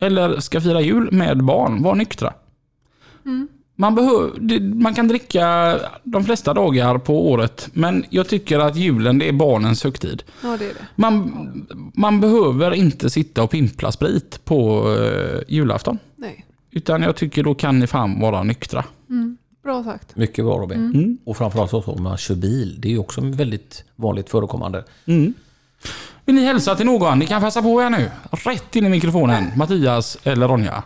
eller 0.00 0.40
ska 0.40 0.60
fira 0.60 0.80
jul 0.80 1.08
med 1.12 1.44
barn, 1.44 1.82
var 1.82 1.94
nyktra. 1.94 2.32
Man, 3.76 3.94
behöver, 3.94 4.30
det- 4.40 4.60
man 4.60 4.94
kan 4.94 5.08
dricka 5.08 5.76
de 6.04 6.24
flesta 6.24 6.54
dagar 6.54 6.98
på 6.98 7.30
året, 7.30 7.68
men 7.72 8.04
jag 8.10 8.28
tycker 8.28 8.58
att 8.58 8.76
julen 8.76 9.18
det 9.18 9.28
är 9.28 9.32
barnens 9.32 9.84
högtid. 9.84 10.22
Ja, 10.42 10.56
det 10.58 10.64
är 10.64 10.68
det. 10.68 10.86
Man, 10.94 11.32
man 11.94 12.20
behöver 12.20 12.74
inte 12.74 13.10
sitta 13.10 13.42
och 13.42 13.50
pimpla 13.50 13.92
sprit 13.92 14.44
på 14.44 14.84
eh, 14.98 15.40
julafton. 15.48 15.98
Nej. 16.16 16.46
Utan 16.70 17.02
jag 17.02 17.16
tycker 17.16 17.42
då 17.42 17.54
kan 17.54 17.78
ni 17.78 17.86
fan 17.86 18.20
vara 18.20 18.42
nyktra. 18.42 18.84
Bra 19.62 19.84
sagt. 19.84 20.16
Mycket 20.16 20.44
bra 20.44 20.58
Robin. 20.58 21.18
Och 21.24 21.36
framförallt 21.36 21.70
så 21.70 21.82
om 21.82 22.02
man 22.02 22.16
kör 22.16 22.34
bil. 22.34 22.80
Det 22.80 22.88
är 22.88 22.92
ju 22.92 22.98
också 22.98 23.20
väldigt 23.20 23.84
vanligt 23.96 24.30
förekommande. 24.30 24.84
Vill 26.24 26.34
ni 26.34 26.44
hälsa 26.44 26.74
till 26.76 26.86
någon? 26.86 27.18
Ni 27.18 27.26
kan 27.26 27.40
passa 27.42 27.62
på 27.62 27.80
här 27.80 27.90
nu. 27.90 28.10
Rätt 28.30 28.76
in 28.76 28.86
i 28.86 28.88
mikrofonen. 28.88 29.44
Mattias 29.56 30.18
eller 30.22 30.48
Ronja. 30.48 30.82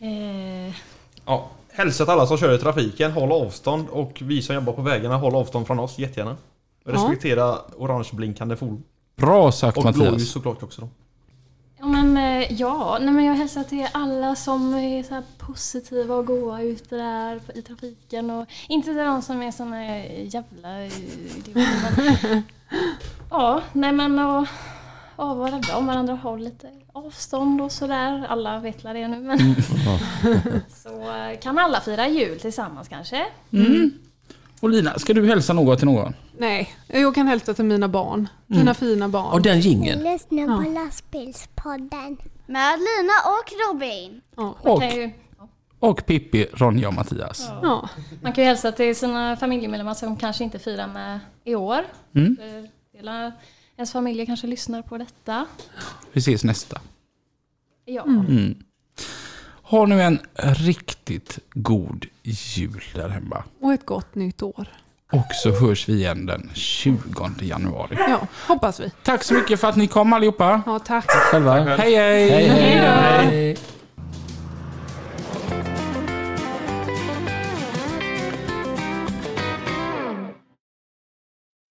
Eh, 0.00 0.74
Ja. 1.26 1.50
Hälsa 1.74 2.04
till 2.04 2.12
alla 2.12 2.26
som 2.26 2.38
kör 2.38 2.54
i 2.54 2.58
trafiken, 2.58 3.12
håll 3.12 3.32
avstånd 3.32 3.88
och 3.90 4.22
vi 4.24 4.42
som 4.42 4.54
jobbar 4.54 4.72
på 4.72 4.82
vägarna, 4.82 5.16
håll 5.16 5.34
avstånd 5.34 5.66
från 5.66 5.78
oss 5.78 5.98
jättegärna. 5.98 6.36
Respektera 6.84 7.58
orangeblinkande 7.76 8.56
fordon. 8.56 8.82
Bra 9.16 9.52
sagt 9.52 9.78
Och 9.78 9.84
Mattias. 9.84 10.02
blåljus 10.02 10.30
såklart 10.32 10.62
också 10.62 10.80
då. 10.80 10.88
Ja, 11.82 11.88
men, 11.88 12.16
eh, 12.16 12.52
ja, 12.52 12.98
nej, 13.00 13.14
men 13.14 13.24
jag 13.24 13.34
hälsar 13.34 13.64
till 13.64 13.86
alla 13.92 14.36
som 14.36 14.74
är 14.74 15.02
så 15.02 15.14
här 15.14 15.22
positiva 15.38 16.14
och 16.14 16.26
goa 16.26 16.62
ute 16.62 16.96
där 16.96 17.40
i 17.54 17.62
trafiken. 17.62 18.30
Och 18.30 18.46
inte 18.68 18.88
till 18.88 18.96
de 18.96 19.22
som 19.22 19.42
är 19.42 19.50
såna 19.50 19.98
jävla 20.06 20.84
eh, 20.84 20.98
idioter. 21.36 22.22
Men, 22.22 22.42
ja, 23.30 23.62
nej 23.72 23.92
men 23.92 24.18
och, 24.18 24.46
och 25.16 25.36
vara 25.36 25.50
rädda 25.50 25.76
om 25.76 25.86
varandra 25.86 26.12
och 26.12 26.18
ha 26.18 26.36
lite 26.36 26.68
avstånd 26.92 27.60
och 27.60 27.72
sådär. 27.72 28.26
Alla 28.28 28.60
vet 28.60 28.84
väl 28.84 28.94
det 28.94 29.08
nu 29.08 29.20
men. 29.20 29.38
så 30.68 31.00
eh, 31.00 31.38
kan 31.40 31.58
alla 31.58 31.80
fira 31.80 32.08
jul 32.08 32.40
tillsammans 32.40 32.88
kanske. 32.88 33.26
Och 34.60 34.70
Lina, 34.70 34.98
ska 34.98 35.14
du 35.14 35.26
hälsa 35.26 35.52
något 35.52 35.78
till 35.78 35.88
någon? 35.88 36.14
Nej, 36.42 36.74
jag 36.86 37.14
kan 37.14 37.26
hälsa 37.26 37.54
till 37.54 37.64
mina 37.64 37.88
barn. 37.88 38.28
Mina 38.46 38.74
fina 38.74 39.08
barn. 39.08 39.32
Och 39.32 39.42
den 39.42 39.60
gingen. 39.60 39.98
Lyssna 39.98 40.56
på 40.56 40.70
lastbilspodden. 40.70 42.16
Med 42.46 42.78
Lina 42.78 43.12
och 43.26 43.52
Robin. 43.68 44.20
Ja. 44.36 44.56
Och, 44.60 44.84
ju, 44.84 45.10
och 45.78 46.06
Pippi, 46.06 46.46
Ronja 46.52 46.88
och 46.88 46.94
Mattias. 46.94 47.48
Ja. 47.62 47.88
man 48.22 48.32
kan 48.32 48.44
ju 48.44 48.48
hälsa 48.48 48.72
till 48.72 48.96
sina 48.96 49.36
familjemedlemmar 49.36 49.94
som 49.94 50.16
kanske 50.16 50.44
inte 50.44 50.58
firar 50.58 50.86
med 50.86 51.20
i 51.44 51.54
år. 51.54 51.84
Mm. 52.14 52.36
Hela 52.92 53.32
ens 53.76 53.92
familjer 53.92 54.26
kanske 54.26 54.46
lyssnar 54.46 54.82
på 54.82 54.98
detta. 54.98 55.46
Vi 56.12 56.18
ses 56.18 56.44
nästa. 56.44 56.80
Ja. 57.84 58.06
Ha 59.62 59.86
nu 59.86 60.02
en 60.02 60.18
riktigt 60.34 61.38
god 61.54 62.06
jul 62.22 62.84
där 62.94 63.08
hemma. 63.08 63.44
Och 63.60 63.72
ett 63.72 63.86
gott 63.86 64.14
nytt 64.14 64.42
år. 64.42 64.68
Och 65.12 65.34
så 65.42 65.50
hörs 65.50 65.88
vi 65.88 65.92
igen 65.92 66.26
den 66.26 66.50
20 66.54 67.00
januari. 67.40 67.96
Ja, 68.08 68.20
hoppas 68.46 68.80
vi. 68.80 68.90
Tack 69.02 69.24
så 69.24 69.34
mycket 69.34 69.60
för 69.60 69.68
att 69.68 69.76
ni 69.76 69.86
kom 69.86 70.12
allihopa. 70.12 70.62
Ja, 70.66 70.78
tack. 70.78 71.06
Själva. 71.06 71.54
Hej 71.54 71.94
hej! 71.94 72.30
Hej, 72.30 72.48
hej. 72.48 72.78
hej. 72.78 73.56